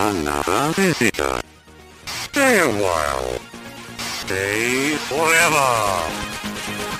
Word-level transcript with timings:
Another 0.00 0.72
visitor. 0.72 1.42
Stay 2.06 2.58
a 2.58 2.66
while. 2.66 3.38
Stay 3.98 4.96
forever. 4.96 6.08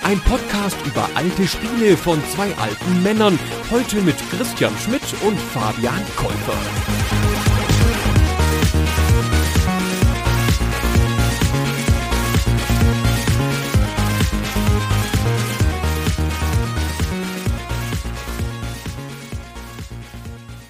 Ein 0.02 0.20
Podcast 0.20 0.76
über 0.84 1.08
alte 1.14 1.48
Spiele 1.48 1.96
von 1.96 2.22
zwei 2.34 2.54
alten 2.58 3.02
Männern. 3.02 3.38
Heute 3.70 4.02
mit 4.02 4.16
Christian 4.30 4.76
Schmidt 4.84 5.14
und 5.22 5.40
Fabian 5.40 6.04
Käufer. 6.14 7.39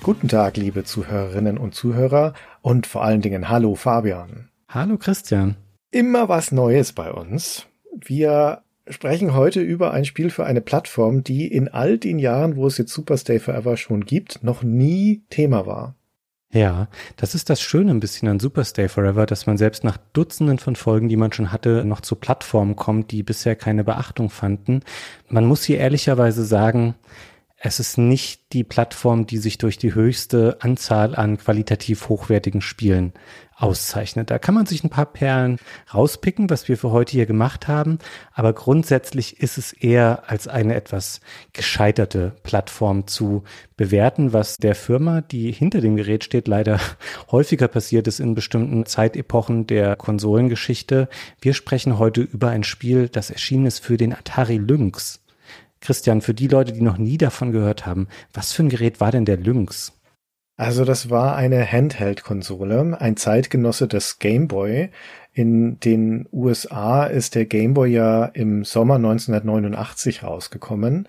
Guten 0.03 0.29
Tag, 0.29 0.57
liebe 0.57 0.82
Zuhörerinnen 0.82 1.59
und 1.59 1.75
Zuhörer 1.75 2.33
und 2.62 2.87
vor 2.87 3.05
allen 3.05 3.21
Dingen 3.21 3.51
Hallo 3.51 3.75
Fabian. 3.75 4.48
Hallo 4.66 4.97
Christian. 4.97 5.57
Immer 5.91 6.30
was 6.30 6.52
Neues 6.52 6.95
bei 6.95 7.12
uns. 7.12 7.66
Wir 7.95 8.62
sprechen 8.88 9.34
heute 9.34 9.60
über 9.60 9.93
ein 9.93 10.07
Spiel 10.07 10.30
für 10.30 10.47
eine 10.47 10.62
Plattform, 10.62 11.23
die 11.23 11.47
in 11.47 11.69
all 11.69 11.98
den 11.98 12.19
Jahren, 12.19 12.57
wo 12.57 12.66
es 12.66 12.79
jetzt 12.79 12.95
Superstay 12.95 13.41
Forever 13.41 13.77
schon 13.77 14.07
gibt, 14.07 14.43
noch 14.43 14.62
nie 14.62 15.23
Thema 15.29 15.66
war. 15.66 15.97
Ja, 16.51 16.88
das 17.16 17.35
ist 17.35 17.51
das 17.51 17.60
Schöne 17.60 17.91
ein 17.93 18.01
bisschen 18.01 18.27
an 18.27 18.41
Superstay 18.41 18.88
Forever, 18.88 19.27
dass 19.27 19.46
man 19.46 19.59
selbst 19.59 19.85
nach 19.85 19.98
Dutzenden 20.15 20.59
von 20.59 20.77
Folgen, 20.77 21.10
die 21.10 21.16
man 21.16 21.32
schon 21.32 21.52
hatte, 21.52 21.85
noch 21.85 22.01
zu 22.01 22.16
Plattformen 22.16 22.74
kommt, 22.74 23.10
die 23.10 23.23
bisher 23.23 23.55
keine 23.55 23.85
Beachtung 23.85 24.30
fanden. 24.30 24.80
Man 25.29 25.45
muss 25.45 25.62
hier 25.62 25.79
ehrlicherweise 25.79 26.45
sagen, 26.45 26.95
es 27.62 27.78
ist 27.78 27.98
nicht 27.98 28.55
die 28.55 28.64
Plattform, 28.64 29.27
die 29.27 29.37
sich 29.37 29.59
durch 29.59 29.77
die 29.77 29.95
höchste 29.95 30.56
Anzahl 30.60 31.14
an 31.14 31.37
qualitativ 31.37 32.09
hochwertigen 32.09 32.62
Spielen 32.62 33.12
auszeichnet. 33.55 34.30
Da 34.30 34.38
kann 34.38 34.55
man 34.55 34.64
sich 34.64 34.82
ein 34.82 34.88
paar 34.88 35.05
Perlen 35.05 35.59
rauspicken, 35.92 36.48
was 36.48 36.68
wir 36.68 36.79
für 36.79 36.90
heute 36.90 37.12
hier 37.12 37.26
gemacht 37.26 37.68
haben. 37.68 37.98
Aber 38.32 38.54
grundsätzlich 38.54 39.43
ist 39.43 39.59
es 39.59 39.74
eher 39.74 40.23
als 40.26 40.48
eine 40.48 40.74
etwas 40.74 41.20
gescheiterte 41.52 42.35
Plattform 42.45 43.07
zu 43.07 43.45
bewerten, 43.76 44.32
was 44.32 44.57
der 44.57 44.74
Firma, 44.74 45.20
die 45.20 45.52
hinter 45.52 45.82
dem 45.82 45.96
Gerät 45.96 46.24
steht, 46.24 46.48
leider 46.48 46.80
häufiger 47.30 47.68
passiert 47.68 48.09
ist 48.09 48.20
in 48.20 48.35
bestimmten 48.35 48.87
Zeitepochen 48.87 49.66
der 49.66 49.96
Konsolengeschichte. 49.96 51.10
Wir 51.42 51.52
sprechen 51.52 51.98
heute 51.98 52.23
über 52.23 52.48
ein 52.48 52.65
Spiel, 52.65 53.10
das 53.10 53.29
erschienen 53.29 53.66
ist 53.66 53.80
für 53.80 53.98
den 53.98 54.15
Atari 54.15 54.57
Lynx. 54.57 55.20
Christian, 55.80 56.20
für 56.20 56.34
die 56.34 56.48
Leute, 56.48 56.73
die 56.73 56.82
noch 56.82 56.98
nie 56.98 57.18
davon 57.18 57.52
gehört 57.52 57.86
haben, 57.86 58.09
was 58.32 58.52
für 58.52 58.62
ein 58.62 58.68
Gerät 58.68 59.00
war 59.00 59.12
denn 59.12 59.24
der 59.24 59.36
Lynx? 59.36 59.92
Also 60.56 60.84
das 60.84 61.09
war 61.09 61.36
eine 61.36 61.64
Handheld-Konsole, 61.64 63.00
ein 63.00 63.16
Zeitgenosse 63.16 63.88
des 63.88 64.19
Game 64.19 64.47
Boy. 64.47 64.91
In 65.32 65.81
den 65.81 66.28
USA 66.32 67.06
ist 67.06 67.34
der 67.34 67.47
Game 67.47 67.72
Boy 67.72 67.92
ja 67.92 68.26
im 68.26 68.64
Sommer 68.64 68.97
1989 68.97 70.22
rausgekommen 70.22 71.08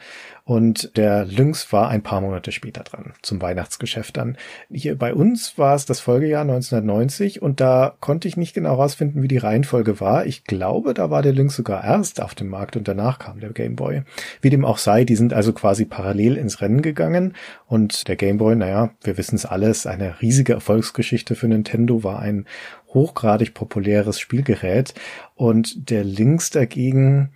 und 0.52 0.98
der 0.98 1.24
Lynx 1.24 1.72
war 1.72 1.88
ein 1.88 2.04
paar 2.04 2.20
Monate 2.20 2.52
später 2.52 2.84
dran, 2.84 3.14
zum 3.22 3.42
Weihnachtsgeschäft 3.42 4.18
dann. 4.18 4.36
Hier 4.70 4.98
bei 4.98 5.14
uns 5.14 5.58
war 5.58 5.76
es 5.76 5.86
das 5.86 6.02
Folgejahr 6.02 6.42
1990 6.42 7.42
und 7.42 7.62
da 7.62 7.96
konnte 8.02 8.28
ich 8.28 8.36
nicht 8.36 8.54
genau 8.54 8.74
rausfinden, 8.74 9.24
wie 9.24 9.30
die 9.30 9.38
Reihenfolge 9.38 10.02
war. 10.02 10.26
Ich 10.26 10.44
glaube, 10.44 10.94
da 10.94 11.10
war 11.10 11.22
der 11.22 11.32
Lynx 11.32 11.56
sogar 11.56 11.86
erst 11.86 12.22
auf 12.22 12.36
dem 12.36 12.50
Markt 12.50 12.76
und 12.76 12.90
danach 12.90 13.18
kam 13.18 13.40
der 13.40 13.54
Game 13.54 13.78
Boy. 13.78 14.02
Wie 14.42 14.50
dem 14.50 14.66
auch 14.66 14.78
sei, 14.78 15.06
die 15.06 15.16
sind 15.16 15.32
also 15.34 15.54
quasi 15.54 15.86
parallel 15.86 16.36
ins 16.36 16.60
Rennen 16.60 16.82
gegangen 16.82 17.34
und 17.68 18.10
der 18.10 18.18
Game 18.18 18.38
Boy, 18.38 18.58
naja, 18.58 18.90
wir 19.04 19.18
wissen 19.18 19.36
es 19.36 19.46
alles, 19.46 19.88
eine 19.88 20.22
riesige 20.22 20.52
Erfolgsgeschichte 20.52 21.36
für 21.36 21.48
Nintendo, 21.48 22.04
war 22.04 22.20
ein 22.20 22.46
hochgradig 22.94 23.54
populäres 23.54 24.20
Spielgerät 24.20 24.96
und 25.34 25.90
der 25.90 26.04
Lynx 26.04 26.50
dagegen, 26.50 27.32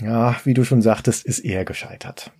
ja, 0.00 0.36
wie 0.44 0.54
du 0.54 0.64
schon 0.64 0.82
sagtest, 0.82 1.24
ist 1.24 1.40
eher 1.40 1.64
gescheitert. 1.64 2.30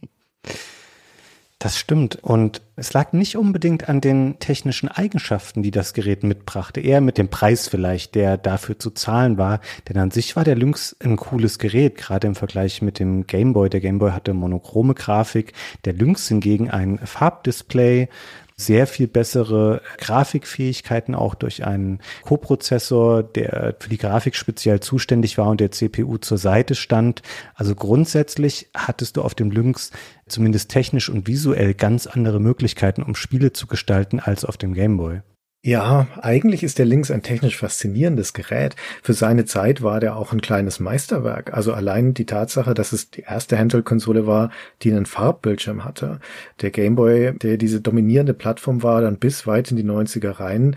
Das 1.58 1.76
stimmt. 1.76 2.16
Und 2.22 2.62
es 2.76 2.92
lag 2.92 3.12
nicht 3.12 3.36
unbedingt 3.36 3.88
an 3.88 4.00
den 4.00 4.38
technischen 4.38 4.88
Eigenschaften, 4.88 5.64
die 5.64 5.72
das 5.72 5.92
Gerät 5.92 6.22
mitbrachte, 6.22 6.80
eher 6.80 7.00
mit 7.00 7.18
dem 7.18 7.30
Preis 7.30 7.66
vielleicht, 7.66 8.14
der 8.14 8.36
dafür 8.36 8.78
zu 8.78 8.90
zahlen 8.90 9.38
war. 9.38 9.60
Denn 9.88 9.98
an 9.98 10.12
sich 10.12 10.36
war 10.36 10.44
der 10.44 10.54
Lynx 10.54 10.94
ein 11.02 11.16
cooles 11.16 11.58
Gerät, 11.58 11.96
gerade 11.96 12.28
im 12.28 12.36
Vergleich 12.36 12.80
mit 12.80 13.00
dem 13.00 13.26
Game 13.26 13.54
Boy. 13.54 13.70
Der 13.70 13.80
Game 13.80 13.98
Boy 13.98 14.12
hatte 14.12 14.34
monochrome 14.34 14.94
Grafik, 14.94 15.52
der 15.84 15.94
Lynx 15.94 16.28
hingegen 16.28 16.70
ein 16.70 16.98
Farbdisplay 16.98 18.08
sehr 18.58 18.86
viel 18.86 19.06
bessere 19.06 19.80
Grafikfähigkeiten 19.98 21.14
auch 21.14 21.34
durch 21.34 21.64
einen 21.64 22.00
Coprozessor, 22.22 23.22
der 23.22 23.76
für 23.78 23.88
die 23.88 23.98
Grafik 23.98 24.34
speziell 24.34 24.80
zuständig 24.80 25.38
war 25.38 25.48
und 25.48 25.60
der 25.60 25.70
CPU 25.70 26.18
zur 26.18 26.38
Seite 26.38 26.74
stand. 26.74 27.22
Also 27.54 27.74
grundsätzlich 27.74 28.68
hattest 28.74 29.16
du 29.16 29.22
auf 29.22 29.34
dem 29.34 29.50
Lynx 29.50 29.92
zumindest 30.26 30.70
technisch 30.70 31.08
und 31.08 31.26
visuell 31.28 31.72
ganz 31.72 32.06
andere 32.06 32.40
Möglichkeiten, 32.40 33.02
um 33.02 33.14
Spiele 33.14 33.52
zu 33.52 33.66
gestalten 33.68 34.18
als 34.20 34.44
auf 34.44 34.56
dem 34.56 34.74
Gameboy. 34.74 35.20
Ja, 35.60 36.06
eigentlich 36.20 36.62
ist 36.62 36.78
der 36.78 36.86
Lynx 36.86 37.10
ein 37.10 37.22
technisch 37.22 37.56
faszinierendes 37.56 38.32
Gerät. 38.32 38.76
Für 39.02 39.12
seine 39.12 39.44
Zeit 39.44 39.82
war 39.82 39.98
der 39.98 40.14
auch 40.16 40.32
ein 40.32 40.40
kleines 40.40 40.78
Meisterwerk. 40.78 41.52
Also 41.52 41.72
allein 41.72 42.14
die 42.14 42.26
Tatsache, 42.26 42.74
dass 42.74 42.92
es 42.92 43.10
die 43.10 43.22
erste 43.22 43.58
Handheld-Konsole 43.58 44.24
war, 44.26 44.50
die 44.82 44.92
einen 44.92 45.04
Farbbildschirm 45.04 45.84
hatte. 45.84 46.20
Der 46.62 46.70
Game 46.70 46.94
Boy, 46.94 47.36
der 47.36 47.56
diese 47.56 47.80
dominierende 47.80 48.34
Plattform 48.34 48.84
war, 48.84 49.00
dann 49.00 49.18
bis 49.18 49.48
weit 49.48 49.72
in 49.72 49.76
die 49.76 49.84
90er 49.84 50.38
rein, 50.38 50.76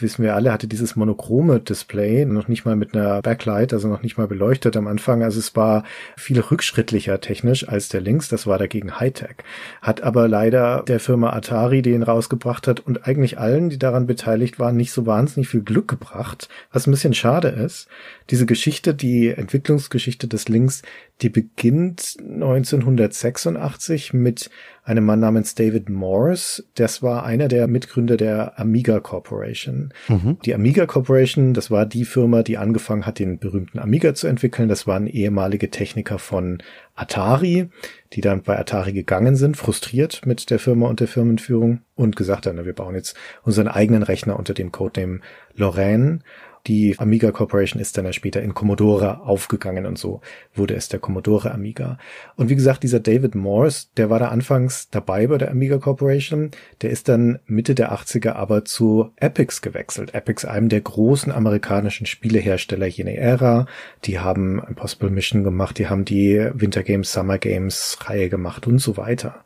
wissen 0.00 0.22
wir 0.22 0.34
alle, 0.34 0.52
hatte 0.52 0.68
dieses 0.68 0.96
monochrome 0.96 1.60
Display, 1.60 2.24
noch 2.24 2.48
nicht 2.48 2.64
mal 2.64 2.76
mit 2.76 2.94
einer 2.94 3.20
Backlight, 3.20 3.72
also 3.72 3.88
noch 3.88 4.02
nicht 4.02 4.16
mal 4.16 4.26
beleuchtet 4.26 4.76
am 4.76 4.86
Anfang. 4.86 5.22
Also 5.22 5.38
es 5.38 5.54
war 5.56 5.84
viel 6.16 6.40
rückschrittlicher 6.40 7.20
technisch 7.20 7.68
als 7.68 7.88
der 7.88 8.00
Links, 8.00 8.28
das 8.28 8.46
war 8.46 8.58
dagegen 8.58 8.98
Hightech. 8.98 9.36
Hat 9.80 10.02
aber 10.02 10.28
leider 10.28 10.82
der 10.86 11.00
Firma 11.00 11.30
Atari, 11.30 11.82
den 11.82 12.02
rausgebracht 12.02 12.66
hat 12.66 12.80
und 12.80 13.06
eigentlich 13.06 13.38
allen, 13.38 13.68
die 13.68 13.78
daran 13.78 14.06
beteiligt 14.06 14.58
waren, 14.58 14.76
nicht 14.76 14.92
so 14.92 15.06
wahnsinnig 15.06 15.48
viel 15.48 15.62
Glück 15.62 15.88
gebracht, 15.88 16.48
was 16.72 16.86
ein 16.86 16.92
bisschen 16.92 17.14
schade 17.14 17.48
ist. 17.48 17.88
Diese 18.30 18.46
Geschichte, 18.46 18.94
die 18.94 19.28
Entwicklungsgeschichte 19.28 20.28
des 20.28 20.48
Links, 20.48 20.82
die 21.20 21.28
beginnt 21.28 22.16
1986 22.20 24.12
mit 24.12 24.50
einem 24.84 25.04
Mann 25.04 25.20
namens 25.20 25.54
David 25.54 25.88
Morse. 25.88 26.64
Das 26.74 27.02
war 27.02 27.24
einer 27.24 27.46
der 27.46 27.68
Mitgründer 27.68 28.16
der 28.16 28.58
Amiga 28.58 28.98
Corporation. 28.98 29.94
Mhm. 30.08 30.38
Die 30.44 30.54
Amiga 30.54 30.86
Corporation, 30.86 31.54
das 31.54 31.70
war 31.70 31.86
die 31.86 32.04
Firma, 32.04 32.42
die 32.42 32.58
angefangen 32.58 33.06
hat, 33.06 33.20
den 33.20 33.38
berühmten 33.38 33.78
Amiga 33.78 34.14
zu 34.14 34.26
entwickeln. 34.26 34.68
Das 34.68 34.86
waren 34.86 35.06
ehemalige 35.06 35.70
Techniker 35.70 36.18
von 36.18 36.62
Atari, 36.94 37.68
die 38.12 38.20
dann 38.20 38.42
bei 38.42 38.58
Atari 38.58 38.92
gegangen 38.92 39.36
sind, 39.36 39.56
frustriert 39.56 40.22
mit 40.26 40.50
der 40.50 40.58
Firma 40.58 40.88
und 40.88 41.00
der 41.00 41.08
Firmenführung 41.08 41.82
und 41.94 42.16
gesagt 42.16 42.46
haben, 42.46 42.64
wir 42.64 42.72
bauen 42.72 42.94
jetzt 42.96 43.16
unseren 43.44 43.68
eigenen 43.68 44.02
Rechner 44.02 44.38
unter 44.38 44.54
dem 44.54 44.72
Codename 44.72 45.20
Lorraine 45.54 46.20
die 46.66 46.98
Amiga 46.98 47.32
Corporation 47.32 47.80
ist 47.80 47.98
dann 47.98 48.04
ja 48.04 48.12
später 48.12 48.40
in 48.40 48.54
Commodore 48.54 49.22
aufgegangen 49.22 49.84
und 49.86 49.98
so 49.98 50.20
wurde 50.54 50.74
es 50.74 50.88
der 50.88 51.00
Commodore 51.00 51.50
Amiga. 51.50 51.98
Und 52.36 52.50
wie 52.50 52.54
gesagt, 52.54 52.82
dieser 52.84 53.00
David 53.00 53.34
Morse, 53.34 53.86
der 53.96 54.10
war 54.10 54.20
da 54.20 54.28
anfangs 54.28 54.88
dabei 54.90 55.26
bei 55.26 55.38
der 55.38 55.50
Amiga 55.50 55.78
Corporation, 55.78 56.52
der 56.82 56.90
ist 56.90 57.08
dann 57.08 57.40
Mitte 57.46 57.74
der 57.74 57.92
80er 57.92 58.32
aber 58.32 58.64
zu 58.64 59.10
Epix 59.16 59.60
gewechselt. 59.60 60.14
Epix, 60.14 60.44
einem 60.44 60.68
der 60.68 60.80
großen 60.80 61.32
amerikanischen 61.32 62.06
Spielehersteller 62.06 62.86
jener 62.86 63.12
Ära. 63.12 63.66
Die 64.04 64.20
haben 64.20 64.62
Impossible 64.68 65.10
Mission 65.10 65.42
gemacht, 65.44 65.78
die 65.78 65.88
haben 65.88 66.04
die 66.04 66.48
Winter 66.54 66.82
Games, 66.82 67.12
Summer 67.12 67.38
Games 67.38 67.98
Reihe 68.02 68.28
gemacht 68.28 68.66
und 68.66 68.78
so 68.78 68.96
weiter. 68.96 69.44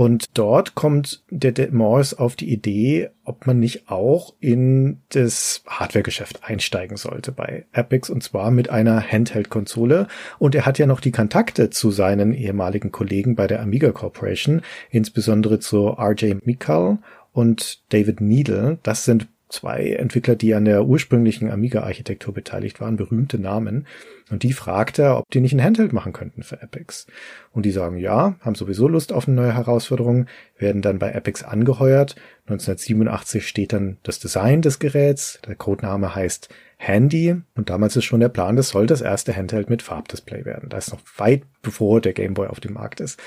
Und 0.00 0.38
dort 0.38 0.74
kommt 0.74 1.22
der, 1.28 1.52
der 1.52 1.72
Morse 1.72 2.18
auf 2.18 2.34
die 2.34 2.50
Idee, 2.50 3.10
ob 3.22 3.46
man 3.46 3.60
nicht 3.60 3.90
auch 3.90 4.32
in 4.40 5.02
das 5.10 5.62
Hardware-Geschäft 5.66 6.42
einsteigen 6.42 6.96
sollte 6.96 7.32
bei 7.32 7.66
Epix 7.72 8.08
und 8.08 8.22
zwar 8.22 8.50
mit 8.50 8.70
einer 8.70 9.02
Handheld-Konsole. 9.02 10.08
Und 10.38 10.54
er 10.54 10.64
hat 10.64 10.78
ja 10.78 10.86
noch 10.86 11.00
die 11.00 11.10
Kontakte 11.10 11.68
zu 11.68 11.90
seinen 11.90 12.32
ehemaligen 12.32 12.92
Kollegen 12.92 13.34
bei 13.34 13.46
der 13.46 13.60
Amiga 13.60 13.92
Corporation, 13.92 14.62
insbesondere 14.88 15.58
zu 15.58 15.88
RJ 15.88 16.36
Mikal 16.46 16.96
und 17.34 17.82
David 17.92 18.22
Needle. 18.22 18.78
Das 18.82 19.04
sind 19.04 19.28
zwei 19.50 19.90
Entwickler, 19.90 20.36
die 20.36 20.54
an 20.54 20.64
der 20.64 20.84
ursprünglichen 20.84 21.50
Amiga-Architektur 21.50 22.32
beteiligt 22.32 22.80
waren, 22.80 22.96
berühmte 22.96 23.38
Namen. 23.38 23.86
Und 24.30 24.42
die 24.42 24.52
fragt 24.52 24.98
er, 24.98 25.18
ob 25.18 25.30
die 25.30 25.40
nicht 25.40 25.52
ein 25.52 25.62
Handheld 25.62 25.92
machen 25.92 26.12
könnten 26.12 26.42
für 26.42 26.62
Epix. 26.62 27.06
Und 27.52 27.66
die 27.66 27.70
sagen 27.70 27.96
ja, 27.96 28.36
haben 28.40 28.54
sowieso 28.54 28.88
Lust 28.88 29.12
auf 29.12 29.26
eine 29.26 29.36
neue 29.36 29.54
Herausforderung, 29.54 30.26
werden 30.56 30.82
dann 30.82 30.98
bei 30.98 31.10
Epix 31.10 31.42
angeheuert. 31.42 32.16
1987 32.46 33.46
steht 33.46 33.72
dann 33.72 33.98
das 34.02 34.18
Design 34.18 34.62
des 34.62 34.78
Geräts. 34.78 35.40
Der 35.46 35.56
Codename 35.56 36.14
heißt 36.14 36.48
Handy. 36.82 37.36
Und 37.54 37.68
damals 37.68 37.94
ist 37.94 38.06
schon 38.06 38.20
der 38.20 38.30
Plan, 38.30 38.56
das 38.56 38.70
soll 38.70 38.86
das 38.86 39.02
erste 39.02 39.36
Handheld 39.36 39.68
mit 39.68 39.82
Farbdisplay 39.82 40.46
werden. 40.46 40.70
Da 40.70 40.78
ist 40.78 40.90
noch 40.90 41.02
weit 41.18 41.42
bevor 41.60 42.00
der 42.00 42.14
Game 42.14 42.32
Boy 42.32 42.48
auf 42.48 42.58
dem 42.58 42.72
Markt 42.72 43.00
ist. 43.00 43.20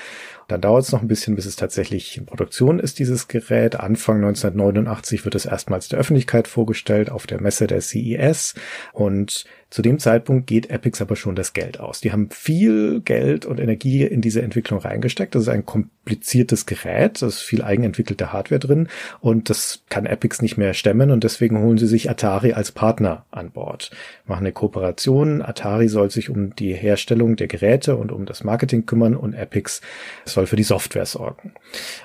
Dann 0.48 0.60
dauert 0.60 0.82
es 0.82 0.90
noch 0.90 1.02
ein 1.02 1.08
bisschen, 1.08 1.36
bis 1.36 1.46
es 1.46 1.54
tatsächlich 1.54 2.16
in 2.18 2.26
Produktion 2.26 2.80
ist, 2.80 2.98
dieses 2.98 3.28
Gerät. 3.28 3.78
Anfang 3.78 4.16
1989 4.16 5.24
wird 5.24 5.36
es 5.36 5.46
erstmals 5.46 5.88
der 5.88 6.00
Öffentlichkeit 6.00 6.48
vorgestellt 6.48 7.10
auf 7.10 7.28
der 7.28 7.40
Messe 7.40 7.68
der 7.68 7.80
CES. 7.80 8.54
Und 8.92 9.44
zu 9.74 9.82
dem 9.82 9.98
Zeitpunkt 9.98 10.46
geht 10.46 10.70
Epix 10.70 11.02
aber 11.02 11.16
schon 11.16 11.34
das 11.34 11.52
Geld 11.52 11.80
aus. 11.80 12.00
Die 12.00 12.12
haben 12.12 12.30
viel 12.30 13.00
Geld 13.00 13.44
und 13.44 13.58
Energie 13.58 14.04
in 14.04 14.20
diese 14.20 14.40
Entwicklung 14.40 14.78
reingesteckt. 14.78 15.34
Das 15.34 15.42
ist 15.42 15.48
ein 15.48 15.66
kompliziertes 15.66 16.66
Gerät, 16.66 17.20
da 17.20 17.26
ist 17.26 17.40
viel 17.40 17.60
eigenentwickelte 17.60 18.32
Hardware 18.32 18.60
drin 18.60 18.86
und 19.18 19.50
das 19.50 19.82
kann 19.88 20.06
Epix 20.06 20.42
nicht 20.42 20.56
mehr 20.56 20.74
stemmen 20.74 21.10
und 21.10 21.24
deswegen 21.24 21.58
holen 21.58 21.76
sie 21.76 21.88
sich 21.88 22.08
Atari 22.08 22.52
als 22.52 22.70
Partner 22.70 23.24
an 23.32 23.50
Bord. 23.50 23.90
Machen 24.26 24.44
eine 24.44 24.52
Kooperation. 24.52 25.42
Atari 25.42 25.88
soll 25.88 26.08
sich 26.08 26.30
um 26.30 26.54
die 26.54 26.72
Herstellung 26.72 27.34
der 27.34 27.48
Geräte 27.48 27.96
und 27.96 28.12
um 28.12 28.26
das 28.26 28.44
Marketing 28.44 28.86
kümmern 28.86 29.16
und 29.16 29.34
Epix 29.34 29.80
soll 30.24 30.46
für 30.46 30.54
die 30.54 30.62
Software 30.62 31.06
sorgen. 31.06 31.52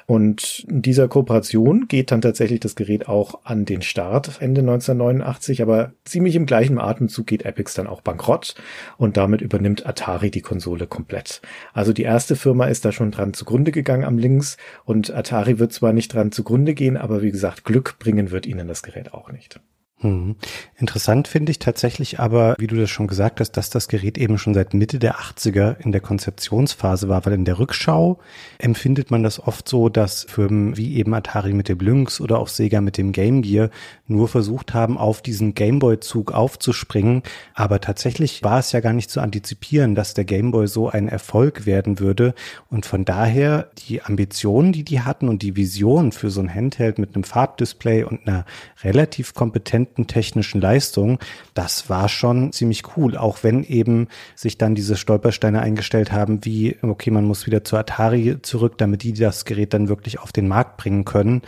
Und 0.07 0.65
in 0.67 0.81
dieser 0.81 1.07
Kooperation 1.07 1.87
geht 1.87 2.09
dann 2.09 2.21
tatsächlich 2.21 2.61
das 2.61 2.75
Gerät 2.75 3.07
auch 3.07 3.41
an 3.43 3.65
den 3.65 3.83
Start 3.83 4.37
Ende 4.39 4.61
1989, 4.61 5.61
aber 5.61 5.91
ziemlich 6.03 6.35
im 6.35 6.47
gleichen 6.47 6.79
Atemzug 6.79 7.27
geht 7.27 7.45
Epix 7.59 7.73
dann 7.73 7.87
auch 7.87 8.01
bankrott 8.01 8.55
und 8.97 9.17
damit 9.17 9.41
übernimmt 9.41 9.85
Atari 9.85 10.31
die 10.31 10.41
Konsole 10.41 10.87
komplett. 10.87 11.41
Also 11.73 11.91
die 11.91 12.03
erste 12.03 12.37
Firma 12.37 12.65
ist 12.65 12.85
da 12.85 12.91
schon 12.93 13.11
dran 13.11 13.33
zugrunde 13.33 13.71
gegangen 13.71 14.05
am 14.05 14.17
Links 14.17 14.55
und 14.85 15.13
Atari 15.13 15.59
wird 15.59 15.73
zwar 15.73 15.91
nicht 15.91 16.13
dran 16.13 16.31
zugrunde 16.31 16.73
gehen, 16.73 16.95
aber 16.95 17.21
wie 17.21 17.31
gesagt, 17.31 17.65
Glück 17.65 17.99
bringen 17.99 18.31
wird 18.31 18.45
ihnen 18.45 18.67
das 18.67 18.81
Gerät 18.81 19.13
auch 19.13 19.31
nicht. 19.31 19.59
Hm. 20.01 20.37
Interessant 20.77 21.27
finde 21.27 21.51
ich 21.51 21.59
tatsächlich 21.59 22.21
aber, 22.21 22.55
wie 22.57 22.67
du 22.67 22.77
das 22.77 22.89
schon 22.89 23.07
gesagt 23.07 23.41
hast, 23.41 23.51
dass 23.51 23.69
das 23.69 23.89
Gerät 23.89 24.17
eben 24.17 24.37
schon 24.37 24.53
seit 24.53 24.73
Mitte 24.73 24.97
der 24.97 25.15
80er 25.15 25.77
in 25.79 25.91
der 25.91 25.99
Konzeptionsphase 25.99 27.09
war, 27.09 27.25
weil 27.25 27.33
in 27.33 27.43
der 27.43 27.59
Rückschau 27.59 28.17
empfindet 28.59 29.11
man 29.11 29.23
das 29.23 29.45
oft 29.45 29.67
so, 29.67 29.89
dass 29.89 30.23
Firmen 30.23 30.77
wie 30.77 30.95
eben 30.95 31.13
Atari 31.13 31.51
mit 31.51 31.67
dem 31.67 31.79
Lynx 31.79 32.21
oder 32.21 32.39
auch 32.39 32.47
Sega 32.47 32.79
mit 32.79 32.97
dem 32.97 33.11
Game 33.11 33.41
Gear 33.41 33.71
nur 34.07 34.29
versucht 34.29 34.73
haben, 34.73 34.97
auf 34.97 35.21
diesen 35.21 35.53
Gameboy-Zug 35.53 36.31
aufzuspringen. 36.31 37.23
Aber 37.53 37.81
tatsächlich 37.81 38.41
war 38.41 38.59
es 38.59 38.71
ja 38.71 38.79
gar 38.79 38.93
nicht 38.93 39.09
zu 39.09 39.19
antizipieren, 39.19 39.95
dass 39.95 40.13
der 40.13 40.23
Gameboy 40.23 40.67
so 40.67 40.87
ein 40.87 41.09
Erfolg 41.09 41.65
werden 41.65 41.99
würde. 41.99 42.35
Und 42.69 42.85
von 42.85 43.03
daher 43.03 43.69
die 43.89 44.01
Ambitionen, 44.01 44.71
die 44.71 44.85
die 44.85 45.01
hatten 45.01 45.27
und 45.27 45.41
die 45.41 45.57
Vision 45.57 46.13
für 46.13 46.29
so 46.29 46.39
ein 46.39 46.53
Handheld 46.53 46.99
mit 46.99 47.15
einem 47.15 47.25
Farbdisplay 47.25 48.03
und 48.03 48.25
einer 48.25 48.45
relativ 48.81 49.33
kompetenten 49.33 49.88
bestimmten 49.89 50.07
technischen 50.07 50.61
Leistung, 50.61 51.19
das 51.53 51.89
war 51.89 52.09
schon 52.09 52.51
ziemlich 52.51 52.83
cool, 52.95 53.17
auch 53.17 53.39
wenn 53.43 53.63
eben 53.63 54.07
sich 54.35 54.57
dann 54.57 54.75
diese 54.75 54.95
Stolpersteine 54.95 55.61
eingestellt 55.61 56.11
haben, 56.11 56.45
wie, 56.45 56.77
okay, 56.81 57.11
man 57.11 57.25
muss 57.25 57.45
wieder 57.45 57.63
zu 57.63 57.77
Atari 57.77 58.37
zurück, 58.41 58.77
damit 58.77 59.03
die 59.03 59.13
das 59.13 59.45
Gerät 59.45 59.73
dann 59.73 59.89
wirklich 59.89 60.19
auf 60.19 60.31
den 60.31 60.47
Markt 60.47 60.77
bringen 60.77 61.05
können. 61.05 61.41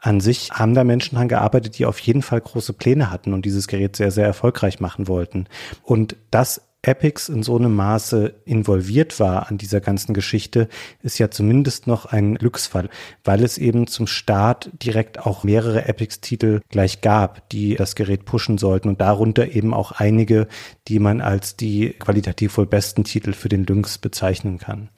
An 0.00 0.20
sich 0.20 0.52
haben 0.52 0.74
da 0.74 0.84
Menschen 0.84 1.16
dran 1.16 1.28
gearbeitet, 1.28 1.78
die 1.78 1.86
auf 1.86 1.98
jeden 1.98 2.22
Fall 2.22 2.40
große 2.40 2.72
Pläne 2.72 3.10
hatten 3.10 3.32
und 3.32 3.44
dieses 3.44 3.66
Gerät 3.66 3.96
sehr, 3.96 4.12
sehr 4.12 4.26
erfolgreich 4.26 4.78
machen 4.78 5.08
wollten. 5.08 5.46
Und 5.82 6.14
das 6.30 6.67
Epix 6.88 7.28
in 7.28 7.42
so 7.42 7.56
einem 7.56 7.76
Maße 7.76 8.34
involviert 8.46 9.20
war 9.20 9.50
an 9.50 9.58
dieser 9.58 9.80
ganzen 9.80 10.14
Geschichte, 10.14 10.68
ist 11.02 11.18
ja 11.18 11.30
zumindest 11.30 11.86
noch 11.86 12.06
ein 12.06 12.36
Glücksfall, 12.36 12.88
weil 13.24 13.44
es 13.44 13.58
eben 13.58 13.86
zum 13.86 14.06
Start 14.06 14.70
direkt 14.82 15.26
auch 15.26 15.44
mehrere 15.44 15.86
Epix-Titel 15.86 16.60
gleich 16.70 17.02
gab, 17.02 17.48
die 17.50 17.74
das 17.74 17.94
Gerät 17.94 18.24
pushen 18.24 18.56
sollten 18.56 18.88
und 18.88 19.02
darunter 19.02 19.54
eben 19.54 19.74
auch 19.74 19.92
einige, 19.92 20.48
die 20.88 20.98
man 20.98 21.20
als 21.20 21.56
die 21.56 21.90
qualitativ 21.90 22.56
wohl 22.56 22.66
besten 22.66 23.04
Titel 23.04 23.34
für 23.34 23.50
den 23.50 23.66
Lynx 23.66 23.98
bezeichnen 23.98 24.58
kann. 24.58 24.88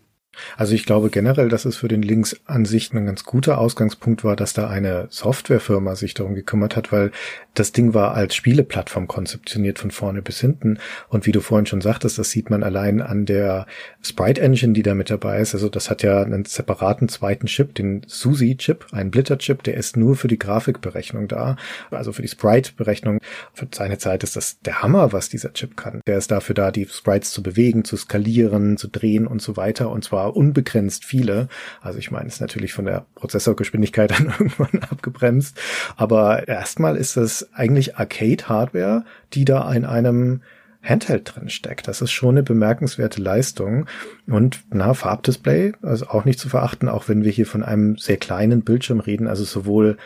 Also 0.57 0.75
ich 0.75 0.87
glaube 0.87 1.11
generell, 1.11 1.49
dass 1.49 1.65
es 1.65 1.77
für 1.77 1.89
den 1.89 2.03
Links 2.03 2.41
an 2.47 2.65
sich 2.65 2.93
ein 2.93 3.07
ganz 3.07 3.25
guter 3.25 3.59
Ausgangspunkt 3.59 4.25
war, 4.25 4.37
dass 4.37 4.53
da 4.53 4.69
eine 4.69 5.09
Softwarefirma 5.11 5.97
sich 5.97 6.15
darum 6.15 6.35
gekümmert 6.35 6.77
hat, 6.77 6.93
weil 6.93 7.11
das 7.55 7.73
Ding 7.73 7.95
war 7.95 8.15
als 8.15 8.37
Spieleplattform 8.37 9.09
konzeptioniert 9.09 9.79
von 9.79 9.91
vorne 9.91 10.23
bis 10.23 10.41
hinten. 10.41 10.79
Und 11.09 11.27
wie 11.27 11.33
du 11.33 11.41
vorhin 11.41 11.67
schon 11.67 11.81
sagtest, 11.81 12.19
das 12.19 12.31
sieht 12.31 12.49
man 12.49 12.63
allein 12.63 13.03
an 13.03 13.27
der 13.27 13.67
Sprite 14.03 14.41
Engine, 14.41 14.73
die 14.73 14.83
da 14.83 14.95
mit 14.95 15.11
dabei 15.11 15.41
ist. 15.41 15.55
Also 15.55 15.69
das 15.69 15.91
hat 15.91 16.03
ja 16.03 16.23
einen 16.23 16.45
separaten 16.45 17.09
zweiten 17.09 17.47
Chip, 17.47 17.75
den 17.75 18.03
SUSI-Chip, 18.07 18.87
einen 18.93 19.11
Blitter-Chip, 19.11 19.65
der 19.65 19.75
ist 19.75 19.97
nur 19.97 20.15
für 20.15 20.29
die 20.29 20.39
Grafikberechnung 20.39 21.27
da, 21.27 21.57
also 21.91 22.13
für 22.13 22.23
die 22.23 22.29
Sprite-Berechnung. 22.29 23.19
Für 23.53 23.67
seine 23.75 23.99
Zeit 23.99 24.23
ist 24.23 24.37
das 24.37 24.61
der 24.61 24.83
Hammer, 24.83 25.13
was 25.13 25.29
dieser 25.29 25.53
Chip 25.53 25.77
kann. 25.77 26.01
Der 26.07 26.19
ist 26.19 26.31
dafür 26.31 26.55
da, 26.55 26.71
die 26.71 26.87
Sprites 26.87 27.33
zu 27.33 27.43
bewegen, 27.43 27.85
zu 27.85 27.97
skalieren, 27.97 28.77
zu 28.77 28.87
drehen 28.87 29.27
und 29.27 29.43
so 29.43 29.57
weiter. 29.57 29.91
Und 29.91 30.05
zwar 30.05 30.20
unbegrenzt 30.27 31.05
viele. 31.05 31.49
Also 31.81 31.99
ich 31.99 32.11
meine, 32.11 32.29
ist 32.29 32.41
natürlich 32.41 32.73
von 32.73 32.85
der 32.85 33.07
Prozessorgeschwindigkeit 33.15 34.11
dann 34.19 34.27
irgendwann 34.27 34.83
abgebremst. 34.83 35.59
Aber 35.97 36.49
erstmal 36.49 36.97
ist 36.97 37.17
das 37.17 37.49
eigentlich 37.53 37.97
Arcade-Hardware, 37.97 39.05
die 39.33 39.45
da 39.45 39.73
in 39.73 39.85
einem 39.85 40.41
Handheld 40.83 41.35
drin 41.35 41.51
steckt. 41.51 41.89
Das 41.89 42.01
ist 42.01 42.11
schon 42.11 42.31
eine 42.31 42.43
bemerkenswerte 42.43 43.21
Leistung. 43.21 43.87
Und 44.27 44.63
na, 44.71 44.95
Farbdisplay, 44.95 45.73
also 45.83 46.07
auch 46.07 46.25
nicht 46.25 46.39
zu 46.39 46.49
verachten, 46.49 46.89
auch 46.89 47.09
wenn 47.09 47.23
wir 47.23 47.31
hier 47.31 47.47
von 47.47 47.63
einem 47.63 47.99
sehr 47.99 48.17
kleinen 48.17 48.63
Bildschirm 48.63 49.01
reden. 49.01 49.27
Also 49.27 49.45
sowohl 49.45 49.99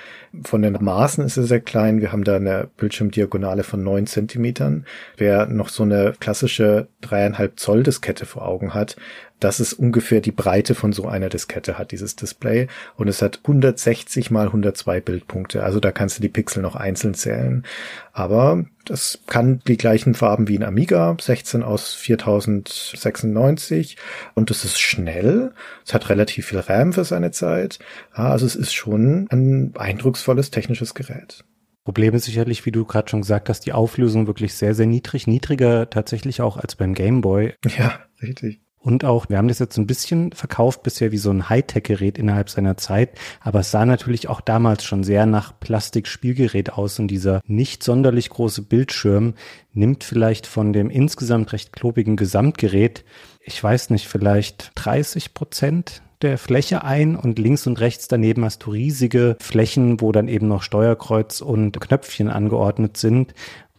von 0.43 0.63
den 0.63 0.77
Maßen 0.81 1.25
ist 1.25 1.37
er 1.37 1.45
sehr 1.45 1.61
klein. 1.61 2.01
Wir 2.01 2.11
haben 2.11 2.25
da 2.25 2.37
eine 2.37 2.69
Bildschirmdiagonale 2.77 3.63
von 3.63 3.85
neun 3.85 4.07
Zentimetern. 4.07 4.85
Wer 5.17 5.47
noch 5.47 5.69
so 5.69 5.85
eine 5.85 6.15
klassische 6.19 6.89
dreieinhalb 7.01 7.61
Zoll 7.61 7.85
Diskette 7.85 8.27
vor 8.27 8.47
Augen 8.47 8.75
hat, 8.75 8.97
das 9.41 9.61
ist 9.61 9.75
ungefähr 9.75 10.21
die 10.21 10.33
Breite 10.33 10.75
von 10.75 10.93
so 10.93 11.07
einer 11.07 11.29
Diskette 11.29 11.79
hat 11.79 11.93
dieses 11.93 12.17
Display 12.17 12.69
und 12.97 13.09
es 13.09 13.21
hat 13.21 13.41
160 13.43 14.31
mal 14.31 14.47
102 14.47 15.01
Bildpunkte. 15.01 15.63
Also 15.63 15.81
da 15.81 15.93
kannst 15.93 16.19
du 16.19 16.23
die 16.23 16.29
Pixel 16.29 16.63
noch 16.63 16.77
einzeln 16.77 17.15
zählen. 17.15 17.65
Aber 18.13 18.65
das 18.85 19.21
kann 19.27 19.61
die 19.67 19.77
gleichen 19.77 20.15
Farben 20.15 20.49
wie 20.49 20.59
ein 20.59 20.63
Amiga, 20.63 21.17
16 21.21 21.63
aus 21.63 21.95
4096 21.95 23.97
und 24.35 24.51
es 24.51 24.65
ist 24.65 24.81
schnell. 24.81 25.53
Es 25.85 25.95
hat 25.95 26.09
relativ 26.09 26.47
viel 26.47 26.61
RAM 26.61 26.93
für 26.93 27.05
seine 27.05 27.31
Zeit. 27.31 27.79
also 28.13 28.47
es 28.47 28.57
ist 28.57 28.73
schon 28.73 29.27
ein 29.31 29.73
eindrucksvolles 29.77 30.51
technisches 30.51 30.95
Gerät. 30.95 31.45
Problem 31.85 32.15
ist 32.15 32.25
sicherlich, 32.25 32.65
wie 32.65 32.73
du 32.73 32.87
gerade 32.87 33.11
schon 33.11 33.21
gesagt 33.21 33.51
hast, 33.51 33.67
die 33.67 33.75
Auflösung 33.75 34.27
wirklich 34.27 34.55
sehr, 34.55 34.75
sehr 34.75 34.87
niedrig, 34.87 35.27
niedriger 35.27 35.91
tatsächlich 35.91 36.41
auch 36.41 36.57
als 36.57 36.77
beim 36.77 36.95
Game 36.95 37.21
Boy. 37.21 37.55
Ja, 37.77 38.01
richtig. 38.23 38.64
Und 38.85 39.03
auch, 39.03 39.31
wir 39.31 39.39
haben 39.39 39.49
das 39.49 39.61
jetzt 39.61 39.79
ein 39.79 39.87
bisschen 39.87 40.33
verkauft 40.33 40.83
bisher 40.83 41.11
wie 41.11 41.17
so 41.17 41.31
ein 41.31 41.49
Hightech-Gerät 41.49 42.19
innerhalb 42.19 42.51
seiner 42.51 42.77
Zeit, 42.77 43.19
aber 43.41 43.61
es 43.61 43.71
sah 43.71 43.87
natürlich 43.87 44.29
auch 44.29 44.43
damals 44.43 44.85
schon 44.85 45.05
sehr 45.05 45.25
nach 45.25 45.59
Plastikspielgerät 45.59 46.75
aus. 46.75 46.99
Und 46.99 47.09
dieser 47.09 47.41
nicht 47.47 47.83
sonderlich 47.83 48.29
große 48.29 48.61
Bildschirm 48.61 49.33
nimmt 49.73 50.05
vielleicht 50.05 50.47
von 50.47 50.75
dem 50.75 50.91
insgesamt 50.91 51.55
recht 51.55 51.73
klobigen 51.73 52.17
Gesamtgerät, 52.17 53.05
ich 53.41 53.63
weiß 53.63 53.89
nicht, 53.89 54.07
vielleicht 54.07 54.73
30 54.75 55.33
Prozent 55.33 56.03
der 56.25 56.39
Fläche 56.39 56.83
ein. 56.83 57.17
Und 57.17 57.39
links 57.39 57.67
und 57.67 57.79
rechts 57.79 58.09
daneben 58.09 58.45
hast 58.45 58.65
du 58.65 58.71
riesige 58.71 59.37
Flächen, 59.41 60.01
wo 60.01 60.11
dann 60.11 60.29
eben 60.29 60.49
noch 60.49 60.63
Steuerkreuz 60.63 61.41
und 61.41 61.81
Knöpfchen 61.81 62.29
angeordnet 62.29 62.97
sind. 62.97 63.35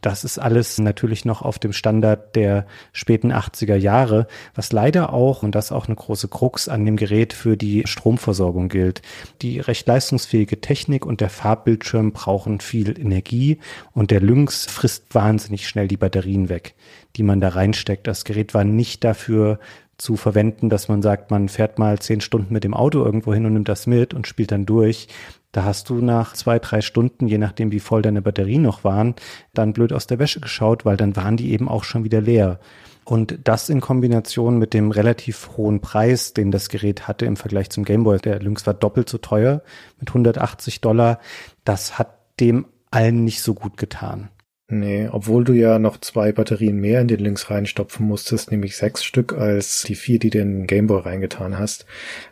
Das 0.05 0.23
ist 0.23 0.37
alles 0.37 0.77
natürlich 0.77 1.25
noch 1.25 1.41
auf 1.41 1.57
dem 1.57 1.73
Standard 1.73 2.35
der 2.35 2.67
späten 2.93 3.33
80er 3.33 3.75
Jahre, 3.75 4.27
was 4.53 4.71
leider 4.71 5.11
auch, 5.11 5.41
und 5.41 5.55
das 5.55 5.71
auch 5.71 5.87
eine 5.87 5.95
große 5.95 6.27
Krux 6.27 6.69
an 6.69 6.85
dem 6.85 6.95
Gerät 6.95 7.33
für 7.33 7.57
die 7.57 7.81
Stromversorgung 7.87 8.69
gilt. 8.69 9.01
Die 9.41 9.59
recht 9.59 9.87
leistungsfähige 9.87 10.61
Technik 10.61 11.07
und 11.07 11.21
der 11.21 11.31
Farbbildschirm 11.31 12.11
brauchen 12.11 12.59
viel 12.59 12.99
Energie 12.99 13.57
und 13.93 14.11
der 14.11 14.21
Lynx 14.21 14.67
frisst 14.67 15.15
wahnsinnig 15.15 15.67
schnell 15.67 15.87
die 15.87 15.97
Batterien 15.97 16.49
weg, 16.49 16.75
die 17.15 17.23
man 17.23 17.41
da 17.41 17.49
reinsteckt. 17.49 18.05
Das 18.05 18.25
Gerät 18.25 18.53
war 18.53 18.63
nicht 18.63 19.03
dafür 19.03 19.57
zu 19.97 20.17
verwenden, 20.17 20.69
dass 20.69 20.87
man 20.87 21.01
sagt, 21.01 21.31
man 21.31 21.49
fährt 21.49 21.79
mal 21.79 21.99
zehn 21.99 22.21
Stunden 22.21 22.53
mit 22.53 22.63
dem 22.63 22.73
Auto 22.73 23.03
irgendwo 23.03 23.33
hin 23.33 23.45
und 23.45 23.53
nimmt 23.53 23.69
das 23.69 23.87
mit 23.87 24.13
und 24.13 24.27
spielt 24.27 24.51
dann 24.51 24.65
durch. 24.65 25.07
Da 25.51 25.63
hast 25.63 25.89
du 25.89 25.95
nach 25.95 26.33
zwei, 26.33 26.59
drei 26.59 26.81
Stunden, 26.81 27.27
je 27.27 27.37
nachdem 27.37 27.71
wie 27.71 27.79
voll 27.79 28.01
deine 28.01 28.21
Batterien 28.21 28.61
noch 28.61 28.83
waren, 28.83 29.15
dann 29.53 29.71
blöd 29.71 29.93
aus 29.93 30.05
der 30.05 30.19
Wäsche 30.19 30.41
geschaut, 30.41 30.83
weil 30.83 30.97
dann 30.97 31.15
waren 31.15 31.37
die 31.37 31.53
eben 31.53 31.69
auch 31.69 31.85
schon 31.85 32.03
wieder 32.03 32.19
leer. 32.19 32.59
Und 33.05 33.39
das 33.43 33.69
in 33.69 33.81
Kombination 33.81 34.57
mit 34.57 34.73
dem 34.73 34.91
relativ 34.91 35.51
hohen 35.55 35.79
Preis, 35.79 36.33
den 36.33 36.51
das 36.51 36.69
Gerät 36.69 37.07
hatte 37.07 37.25
im 37.25 37.37
Vergleich 37.37 37.69
zum 37.69 37.85
Gameboy, 37.85 38.17
der 38.17 38.41
Lynx 38.41 38.67
war 38.67 38.73
doppelt 38.73 39.07
so 39.07 39.17
teuer 39.19 39.61
mit 39.99 40.09
180 40.09 40.81
Dollar, 40.81 41.19
das 41.63 41.97
hat 41.97 42.17
dem 42.39 42.65
allen 42.91 43.23
nicht 43.23 43.41
so 43.41 43.53
gut 43.53 43.77
getan. 43.77 44.29
Nee, 44.67 45.09
obwohl 45.11 45.43
du 45.43 45.53
ja 45.53 45.77
noch 45.77 45.99
zwei 45.99 46.31
Batterien 46.31 46.77
mehr 46.77 46.99
in 46.99 47.07
den 47.07 47.19
Links 47.19 47.51
reinstopfen 47.51 48.03
musstest, 48.07 48.49
nämlich 48.49 48.75
sechs 48.75 49.03
Stück 49.03 49.33
als 49.33 49.83
die 49.83 49.93
vier, 49.93 50.17
die 50.17 50.31
den 50.31 50.65
Gameboy 50.65 51.01
reingetan 51.01 51.59
hast. 51.59 51.85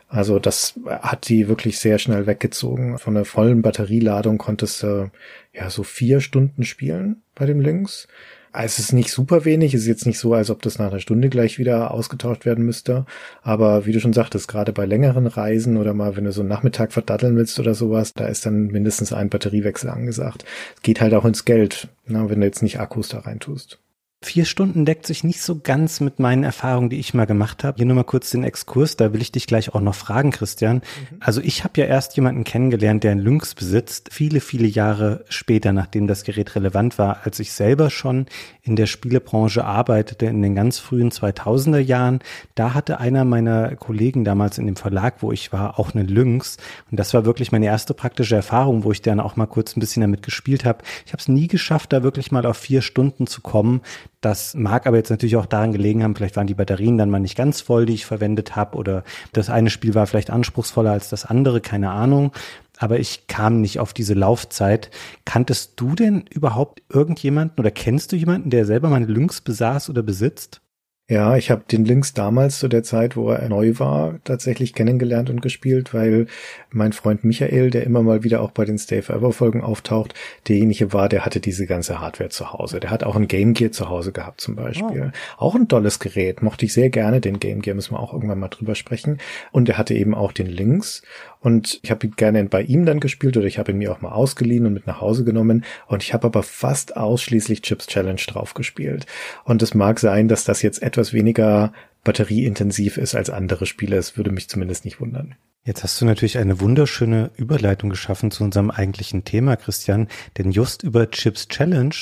Also 0.08 0.40
das 0.40 0.74
hat 0.88 1.28
die 1.28 1.46
wirklich 1.46 1.78
sehr 1.78 1.98
schnell 2.00 2.26
weggezogen. 2.26 2.98
Von 2.98 3.14
der 3.14 3.24
vollen 3.24 3.62
Batterieladung 3.62 4.38
konntest 4.38 4.82
du 4.82 5.12
ja 5.52 5.70
so 5.70 5.84
vier 5.84 6.20
Stunden 6.20 6.64
spielen 6.64 7.22
bei 7.36 7.46
dem 7.46 7.60
Links. 7.60 8.08
Es 8.56 8.78
ist 8.78 8.92
nicht 8.92 9.10
super 9.10 9.44
wenig, 9.44 9.74
es 9.74 9.82
ist 9.82 9.88
jetzt 9.88 10.06
nicht 10.06 10.18
so, 10.20 10.32
als 10.32 10.48
ob 10.48 10.62
das 10.62 10.78
nach 10.78 10.90
einer 10.90 11.00
Stunde 11.00 11.28
gleich 11.28 11.58
wieder 11.58 11.90
ausgetauscht 11.90 12.44
werden 12.46 12.64
müsste. 12.64 13.04
Aber 13.42 13.84
wie 13.84 13.92
du 13.92 13.98
schon 14.00 14.12
sagtest, 14.12 14.46
gerade 14.46 14.72
bei 14.72 14.86
längeren 14.86 15.26
Reisen 15.26 15.76
oder 15.76 15.92
mal, 15.92 16.16
wenn 16.16 16.24
du 16.24 16.30
so 16.30 16.40
einen 16.40 16.50
Nachmittag 16.50 16.92
verdatteln 16.92 17.36
willst 17.36 17.58
oder 17.58 17.74
sowas, 17.74 18.14
da 18.14 18.26
ist 18.28 18.46
dann 18.46 18.68
mindestens 18.68 19.12
ein 19.12 19.28
Batteriewechsel 19.28 19.90
angesagt. 19.90 20.44
Es 20.76 20.82
geht 20.82 21.00
halt 21.00 21.14
auch 21.14 21.24
ins 21.24 21.44
Geld, 21.44 21.88
na, 22.06 22.30
wenn 22.30 22.40
du 22.40 22.46
jetzt 22.46 22.62
nicht 22.62 22.78
Akkus 22.78 23.08
da 23.08 23.18
reintust. 23.18 23.80
Vier 24.24 24.46
Stunden 24.46 24.86
deckt 24.86 25.06
sich 25.06 25.22
nicht 25.22 25.42
so 25.42 25.60
ganz 25.60 26.00
mit 26.00 26.18
meinen 26.18 26.44
Erfahrungen, 26.44 26.88
die 26.88 26.98
ich 26.98 27.12
mal 27.12 27.26
gemacht 27.26 27.62
habe. 27.62 27.76
Hier 27.76 27.84
nur 27.84 27.96
mal 27.96 28.04
kurz 28.04 28.30
den 28.30 28.42
Exkurs, 28.42 28.96
da 28.96 29.12
will 29.12 29.20
ich 29.20 29.32
dich 29.32 29.46
gleich 29.46 29.74
auch 29.74 29.82
noch 29.82 29.94
fragen, 29.94 30.30
Christian. 30.30 30.76
Mhm. 30.76 31.16
Also 31.20 31.42
ich 31.42 31.62
habe 31.62 31.78
ja 31.78 31.86
erst 31.86 32.16
jemanden 32.16 32.42
kennengelernt, 32.42 33.04
der 33.04 33.12
einen 33.12 33.20
Lynx 33.20 33.54
besitzt, 33.54 34.08
viele, 34.12 34.40
viele 34.40 34.66
Jahre 34.66 35.26
später, 35.28 35.74
nachdem 35.74 36.06
das 36.06 36.24
Gerät 36.24 36.56
relevant 36.56 36.98
war, 36.98 37.18
als 37.24 37.38
ich 37.38 37.52
selber 37.52 37.90
schon 37.90 38.24
in 38.62 38.76
der 38.76 38.86
Spielebranche 38.86 39.62
arbeitete, 39.62 40.24
in 40.24 40.40
den 40.40 40.54
ganz 40.54 40.78
frühen 40.78 41.10
2000er 41.10 41.78
Jahren. 41.78 42.20
Da 42.54 42.72
hatte 42.72 43.00
einer 43.00 43.26
meiner 43.26 43.76
Kollegen 43.76 44.24
damals 44.24 44.56
in 44.56 44.64
dem 44.64 44.76
Verlag, 44.76 45.16
wo 45.20 45.32
ich 45.32 45.52
war, 45.52 45.78
auch 45.78 45.94
einen 45.94 46.08
Lynx. 46.08 46.56
Und 46.90 46.98
das 46.98 47.12
war 47.12 47.26
wirklich 47.26 47.52
meine 47.52 47.66
erste 47.66 47.92
praktische 47.92 48.36
Erfahrung, 48.36 48.84
wo 48.84 48.92
ich 48.92 49.02
dann 49.02 49.20
auch 49.20 49.36
mal 49.36 49.46
kurz 49.46 49.76
ein 49.76 49.80
bisschen 49.80 50.00
damit 50.00 50.22
gespielt 50.22 50.64
habe. 50.64 50.82
Ich 51.04 51.12
habe 51.12 51.20
es 51.20 51.28
nie 51.28 51.46
geschafft, 51.46 51.92
da 51.92 52.02
wirklich 52.02 52.32
mal 52.32 52.46
auf 52.46 52.56
vier 52.56 52.80
Stunden 52.80 53.26
zu 53.26 53.42
kommen. 53.42 53.82
Das 54.24 54.54
mag 54.54 54.86
aber 54.86 54.96
jetzt 54.96 55.10
natürlich 55.10 55.36
auch 55.36 55.44
daran 55.44 55.72
gelegen 55.72 56.02
haben, 56.02 56.16
vielleicht 56.16 56.36
waren 56.36 56.46
die 56.46 56.54
Batterien 56.54 56.96
dann 56.96 57.10
mal 57.10 57.18
nicht 57.18 57.36
ganz 57.36 57.60
voll, 57.60 57.84
die 57.84 57.92
ich 57.92 58.06
verwendet 58.06 58.56
habe, 58.56 58.78
oder 58.78 59.04
das 59.34 59.50
eine 59.50 59.68
Spiel 59.68 59.94
war 59.94 60.06
vielleicht 60.06 60.30
anspruchsvoller 60.30 60.92
als 60.92 61.10
das 61.10 61.26
andere, 61.26 61.60
keine 61.60 61.90
Ahnung. 61.90 62.32
Aber 62.78 62.98
ich 62.98 63.26
kam 63.26 63.60
nicht 63.60 63.80
auf 63.80 63.92
diese 63.92 64.14
Laufzeit. 64.14 64.90
Kanntest 65.26 65.74
du 65.76 65.94
denn 65.94 66.24
überhaupt 66.30 66.82
irgendjemanden 66.88 67.60
oder 67.60 67.70
kennst 67.70 68.12
du 68.12 68.16
jemanden, 68.16 68.48
der 68.48 68.64
selber 68.64 68.88
mal 68.88 69.04
Lynx 69.04 69.42
besaß 69.42 69.90
oder 69.90 70.02
besitzt? 70.02 70.62
Ja, 71.06 71.36
ich 71.36 71.50
habe 71.50 71.64
den 71.70 71.84
Lynx 71.84 72.14
damals 72.14 72.58
zu 72.58 72.66
der 72.66 72.82
Zeit, 72.82 73.14
wo 73.14 73.28
er 73.28 73.46
neu 73.50 73.78
war, 73.78 74.20
tatsächlich 74.24 74.72
kennengelernt 74.72 75.28
und 75.28 75.42
gespielt, 75.42 75.92
weil 75.92 76.26
mein 76.70 76.94
Freund 76.94 77.24
Michael, 77.24 77.70
der 77.70 77.84
immer 77.84 78.02
mal 78.02 78.24
wieder 78.24 78.40
auch 78.40 78.52
bei 78.52 78.64
den 78.64 78.78
Stay 78.78 79.02
Forever 79.02 79.30
Folgen 79.32 79.60
auftaucht, 79.60 80.14
derjenige 80.48 80.94
war, 80.94 81.10
der 81.10 81.26
hatte 81.26 81.40
diese 81.40 81.66
ganze 81.66 82.00
Hardware 82.00 82.30
zu 82.30 82.54
Hause. 82.54 82.80
Der 82.80 82.90
hat 82.90 83.04
auch 83.04 83.16
ein 83.16 83.28
Game 83.28 83.52
Gear 83.52 83.70
zu 83.70 83.90
Hause 83.90 84.12
gehabt 84.12 84.40
zum 84.40 84.56
Beispiel. 84.56 85.12
Oh. 85.36 85.44
Auch 85.44 85.54
ein 85.54 85.68
tolles 85.68 85.98
Gerät, 85.98 86.42
mochte 86.42 86.64
ich 86.64 86.72
sehr 86.72 86.88
gerne, 86.88 87.20
den 87.20 87.38
Game 87.38 87.60
Gear, 87.60 87.76
müssen 87.76 87.92
wir 87.92 88.00
auch 88.00 88.14
irgendwann 88.14 88.38
mal 88.38 88.48
drüber 88.48 88.74
sprechen. 88.74 89.18
Und 89.52 89.68
er 89.68 89.76
hatte 89.76 89.92
eben 89.92 90.14
auch 90.14 90.32
den 90.32 90.46
Lynx 90.46 91.02
und 91.44 91.78
ich 91.82 91.90
habe 91.90 92.06
ihn 92.06 92.14
gerne 92.16 92.42
bei 92.44 92.62
ihm 92.62 92.86
dann 92.86 93.00
gespielt 93.00 93.36
oder 93.36 93.44
ich 93.44 93.58
habe 93.58 93.72
ihn 93.72 93.76
mir 93.76 93.92
auch 93.92 94.00
mal 94.00 94.12
ausgeliehen 94.12 94.64
und 94.64 94.72
mit 94.72 94.86
nach 94.86 95.02
Hause 95.02 95.24
genommen. 95.24 95.62
Und 95.86 96.02
ich 96.02 96.14
habe 96.14 96.26
aber 96.26 96.42
fast 96.42 96.96
ausschließlich 96.96 97.60
Chips 97.60 97.86
Challenge 97.86 98.22
drauf 98.26 98.54
gespielt. 98.54 99.04
Und 99.44 99.60
es 99.60 99.74
mag 99.74 100.00
sein, 100.00 100.26
dass 100.26 100.44
das 100.44 100.62
jetzt 100.62 100.82
etwas 100.94 101.12
weniger 101.12 101.72
batterieintensiv 102.04 102.98
ist 102.98 103.14
als 103.14 103.30
andere 103.30 103.66
Spiele. 103.66 103.96
Es 103.96 104.16
würde 104.16 104.30
mich 104.30 104.48
zumindest 104.48 104.84
nicht 104.84 105.00
wundern. 105.00 105.34
Jetzt 105.64 105.82
hast 105.82 106.00
du 106.00 106.04
natürlich 106.04 106.38
eine 106.38 106.60
wunderschöne 106.60 107.30
Überleitung 107.36 107.90
geschaffen 107.90 108.30
zu 108.30 108.44
unserem 108.44 108.70
eigentlichen 108.70 109.24
Thema, 109.24 109.56
Christian. 109.56 110.08
Denn 110.38 110.52
just 110.52 110.82
über 110.82 111.10
Chips 111.10 111.48
Challenge 111.48 111.94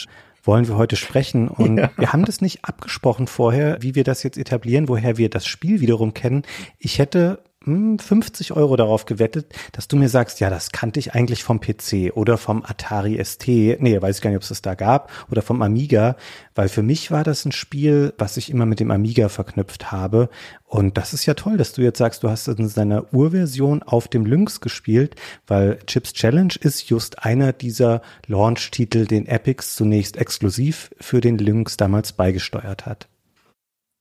wollen 0.43 0.69
wir 0.69 0.77
heute 0.77 0.97
sprechen. 0.97 1.49
Und 1.49 1.77
ja. 1.79 1.91
wir 1.97 2.13
haben 2.13 2.25
das 2.25 2.41
nicht 2.41 2.65
abgesprochen 2.65 3.29
vorher, 3.29 3.79
wie 3.81 3.95
wir 3.95 4.05
das 4.05 4.25
jetzt 4.25 4.37
etablieren, 4.37 4.89
woher 4.89 5.17
wir 5.17 5.31
das 5.31 5.47
Spiel 5.47 5.81
wiederum 5.81 6.13
kennen. 6.13 6.43
Ich 6.79 6.99
hätte 6.99 7.43
50 7.65 8.51
hm, 8.51 8.57
Euro 8.57 8.77
darauf 8.77 9.07
gewettet, 9.07 9.55
dass 9.73 9.89
du 9.89 9.97
mir 9.97 10.09
sagst, 10.09 10.41
ja, 10.41 10.51
das 10.51 10.73
kannte 10.73 10.99
ich 10.99 11.15
eigentlich 11.15 11.45
vom 11.45 11.61
PC 11.61 12.13
oder 12.15 12.39
vom 12.39 12.65
Atari 12.65 13.23
ST. 13.23 13.47
Nee, 13.47 14.01
weiß 14.01 14.17
ich 14.17 14.23
gar 14.23 14.31
nicht, 14.31 14.39
ob 14.39 14.43
es 14.43 14.49
das 14.49 14.63
da 14.63 14.75
gab 14.75 15.11
oder 15.31 15.43
vom 15.43 15.63
Amiga, 15.63 16.17
weil 16.55 16.69
für 16.69 16.83
mich 16.83 17.11
war 17.11 17.25
das 17.25 17.45
ein 17.45 17.53
Spiel, 17.53 18.15
was 18.19 18.37
ich 18.37 18.51
immer 18.51 18.67
mit 18.67 18.81
dem 18.81 18.91
Amiga 18.91 19.29
verknüpft 19.29 19.93
habe. 19.93 20.29
Und 20.67 20.97
das 20.97 21.13
ist 21.13 21.27
ja 21.27 21.35
toll, 21.35 21.57
dass 21.57 21.73
du 21.73 21.83
jetzt 21.83 21.99
sagst, 21.99 22.23
du 22.23 22.31
hast 22.31 22.49
in 22.49 22.69
seiner 22.69 23.13
Urversion 23.13 23.83
auf 23.83 24.09
dem 24.09 24.25
Lynx 24.25 24.61
gespielt, 24.61 25.17
weil 25.47 25.79
Chips 25.87 26.15
Challenge 26.15 26.55
ist 26.61 26.89
just 26.89 27.25
einer 27.25 27.53
dieser 27.53 28.01
Launch-Titel, 28.27 29.07
den 29.07 29.27
Epics 29.27 29.75
zunächst 29.75 30.17
exklusiv 30.17 30.91
für 30.99 31.21
den 31.21 31.39
Lynx 31.39 31.77
damals 31.77 32.13
beigesteuert 32.13 32.87
hat. 32.87 33.09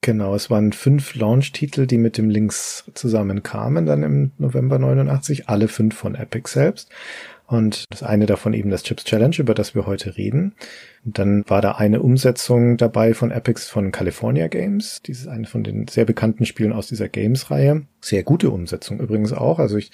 Genau, 0.04 0.34
es 0.34 0.50
waren 0.50 0.74
fünf 0.74 1.14
Launch-Titel, 1.14 1.86
die 1.86 2.00
mit 2.00 2.18
dem 2.18 2.32
Links 2.32 2.86
zusammenkamen, 2.96 3.86
dann 3.86 4.02
im 4.02 4.32
November 4.40 4.80
89, 4.80 5.48
alle 5.48 5.68
fünf 5.68 5.96
von 5.96 6.16
Epic 6.16 6.50
selbst. 6.50 6.90
Und 7.46 7.86
das 7.92 8.02
eine 8.02 8.26
davon 8.26 8.54
eben 8.54 8.72
das 8.72 8.82
Chips 8.82 9.04
Challenge, 9.04 9.36
über 9.38 9.54
das 9.54 9.76
wir 9.76 9.86
heute 9.86 10.18
reden. 10.18 10.56
Dann 11.04 11.44
war 11.48 11.62
da 11.62 11.72
eine 11.74 12.02
Umsetzung 12.02 12.78
dabei 12.78 13.16
von 13.16 13.32
Epics 13.32 13.68
von 13.68 13.92
California 13.92 14.48
Games. 14.48 15.02
Dieses 15.02 15.28
eine 15.28 15.48
von 15.48 15.64
den 15.64 15.88
sehr 15.88 16.06
bekannten 16.06 16.46
Spielen 16.46 16.74
aus 16.74 16.88
dieser 16.88 17.10
Games-Reihe. 17.10 17.84
Sehr 18.02 18.24
gute 18.24 18.52
Umsetzung 18.52 19.00
übrigens 19.00 19.34
auch. 19.34 19.58
Also 19.58 19.78
ich 19.78 19.92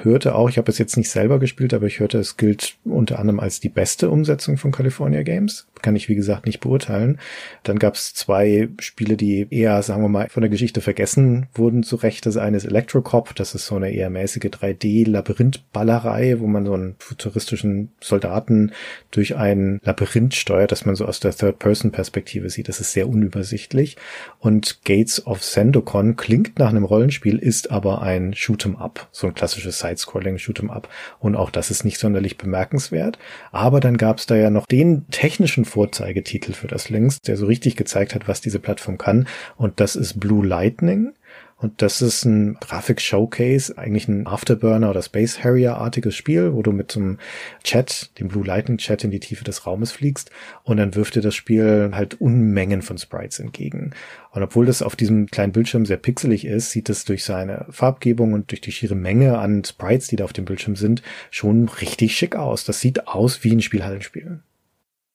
hörte 0.00 0.34
auch, 0.34 0.48
ich 0.48 0.58
habe 0.58 0.70
es 0.70 0.78
jetzt 0.78 0.96
nicht 0.96 1.10
selber 1.10 1.38
gespielt, 1.38 1.74
aber 1.74 1.86
ich 1.86 2.00
hörte, 2.00 2.18
es 2.18 2.36
gilt 2.36 2.76
unter 2.84 3.18
anderem 3.18 3.38
als 3.40 3.60
die 3.60 3.68
beste 3.68 4.10
Umsetzung 4.10 4.56
von 4.56 4.72
California 4.72 5.22
Games. 5.22 5.68
Kann 5.80 5.94
ich, 5.94 6.08
wie 6.08 6.16
gesagt, 6.16 6.46
nicht 6.46 6.60
beurteilen. 6.60 7.18
Dann 7.62 7.78
gab 7.78 7.94
es 7.94 8.14
zwei 8.14 8.68
Spiele, 8.80 9.16
die 9.16 9.46
eher, 9.50 9.80
sagen 9.82 10.02
wir 10.02 10.08
mal, 10.08 10.28
von 10.28 10.40
der 10.40 10.50
Geschichte 10.50 10.80
vergessen 10.80 11.46
wurden 11.54 11.84
zu 11.84 11.96
Recht. 11.96 12.26
Das 12.26 12.36
eine 12.36 12.56
ist 12.56 12.64
Electrocop, 12.64 13.34
das 13.36 13.54
ist 13.54 13.66
so 13.66 13.76
eine 13.76 13.92
eher 13.92 14.10
mäßige 14.10 14.50
3D-Labyrinth-Ballerei, 14.50 16.40
wo 16.40 16.46
man 16.46 16.66
so 16.66 16.74
einen 16.74 16.96
futuristischen 16.98 17.90
Soldaten 18.00 18.72
durch 19.10 19.36
ein 19.36 19.80
Labyrinth 19.84 20.47
steuert, 20.48 20.72
das 20.72 20.86
man 20.86 20.96
so 20.96 21.04
aus 21.04 21.20
der 21.20 21.32
Third-Person-Perspektive 21.32 22.48
sieht. 22.48 22.70
Das 22.70 22.80
ist 22.80 22.92
sehr 22.92 23.06
unübersichtlich. 23.06 23.98
Und 24.38 24.82
Gates 24.84 25.26
of 25.26 25.44
Sandocon 25.44 26.16
klingt 26.16 26.58
nach 26.58 26.70
einem 26.70 26.84
Rollenspiel, 26.84 27.38
ist 27.38 27.70
aber 27.70 28.00
ein 28.00 28.32
Shoot'em 28.32 28.78
Up, 28.78 29.08
so 29.12 29.26
ein 29.26 29.34
klassisches 29.34 29.78
Side-Scrolling 29.78 30.36
Shoot'em 30.36 30.70
Up. 30.70 30.88
Und 31.18 31.36
auch 31.36 31.50
das 31.50 31.70
ist 31.70 31.84
nicht 31.84 31.98
sonderlich 31.98 32.38
bemerkenswert. 32.38 33.18
Aber 33.52 33.80
dann 33.80 33.98
gab 33.98 34.18
es 34.18 34.26
da 34.26 34.36
ja 34.36 34.48
noch 34.48 34.64
den 34.64 35.06
technischen 35.10 35.66
Vorzeigetitel 35.66 36.54
für 36.54 36.66
das 36.66 36.88
Links, 36.88 37.20
der 37.20 37.36
so 37.36 37.44
richtig 37.44 37.76
gezeigt 37.76 38.14
hat, 38.14 38.26
was 38.26 38.40
diese 38.40 38.58
Plattform 38.58 38.96
kann. 38.96 39.28
Und 39.56 39.80
das 39.80 39.96
ist 39.96 40.18
Blue 40.18 40.46
Lightning. 40.46 41.12
Und 41.60 41.82
das 41.82 42.00
ist 42.02 42.24
ein 42.24 42.54
Grafik-Showcase, 42.60 43.76
eigentlich 43.76 44.06
ein 44.06 44.28
Afterburner 44.28 44.90
oder 44.90 45.02
Space 45.02 45.42
Harrier-artiges 45.42 46.14
Spiel, 46.14 46.52
wo 46.52 46.62
du 46.62 46.70
mit 46.70 46.96
einem 46.96 47.18
Chat, 47.64 48.16
dem 48.20 48.28
Blue 48.28 48.46
Lightning 48.46 48.78
Chat 48.78 49.02
in 49.02 49.10
die 49.10 49.18
Tiefe 49.18 49.42
des 49.42 49.66
Raumes 49.66 49.90
fliegst 49.90 50.30
und 50.62 50.76
dann 50.76 50.94
wirft 50.94 51.16
dir 51.16 51.20
das 51.20 51.34
Spiel 51.34 51.90
halt 51.92 52.20
Unmengen 52.20 52.80
von 52.80 52.96
Sprites 52.96 53.40
entgegen. 53.40 53.92
Und 54.30 54.44
obwohl 54.44 54.66
das 54.66 54.82
auf 54.82 54.94
diesem 54.94 55.26
kleinen 55.26 55.52
Bildschirm 55.52 55.84
sehr 55.84 55.96
pixelig 55.96 56.44
ist, 56.44 56.70
sieht 56.70 56.88
es 56.90 57.04
durch 57.04 57.24
seine 57.24 57.66
Farbgebung 57.70 58.34
und 58.34 58.52
durch 58.52 58.60
die 58.60 58.72
schiere 58.72 58.94
Menge 58.94 59.38
an 59.38 59.64
Sprites, 59.64 60.06
die 60.06 60.16
da 60.16 60.24
auf 60.24 60.32
dem 60.32 60.44
Bildschirm 60.44 60.76
sind, 60.76 61.02
schon 61.32 61.68
richtig 61.68 62.16
schick 62.16 62.36
aus. 62.36 62.64
Das 62.64 62.80
sieht 62.80 63.08
aus 63.08 63.42
wie 63.42 63.50
ein 63.50 63.62
Spielhallenspiel. 63.62 64.42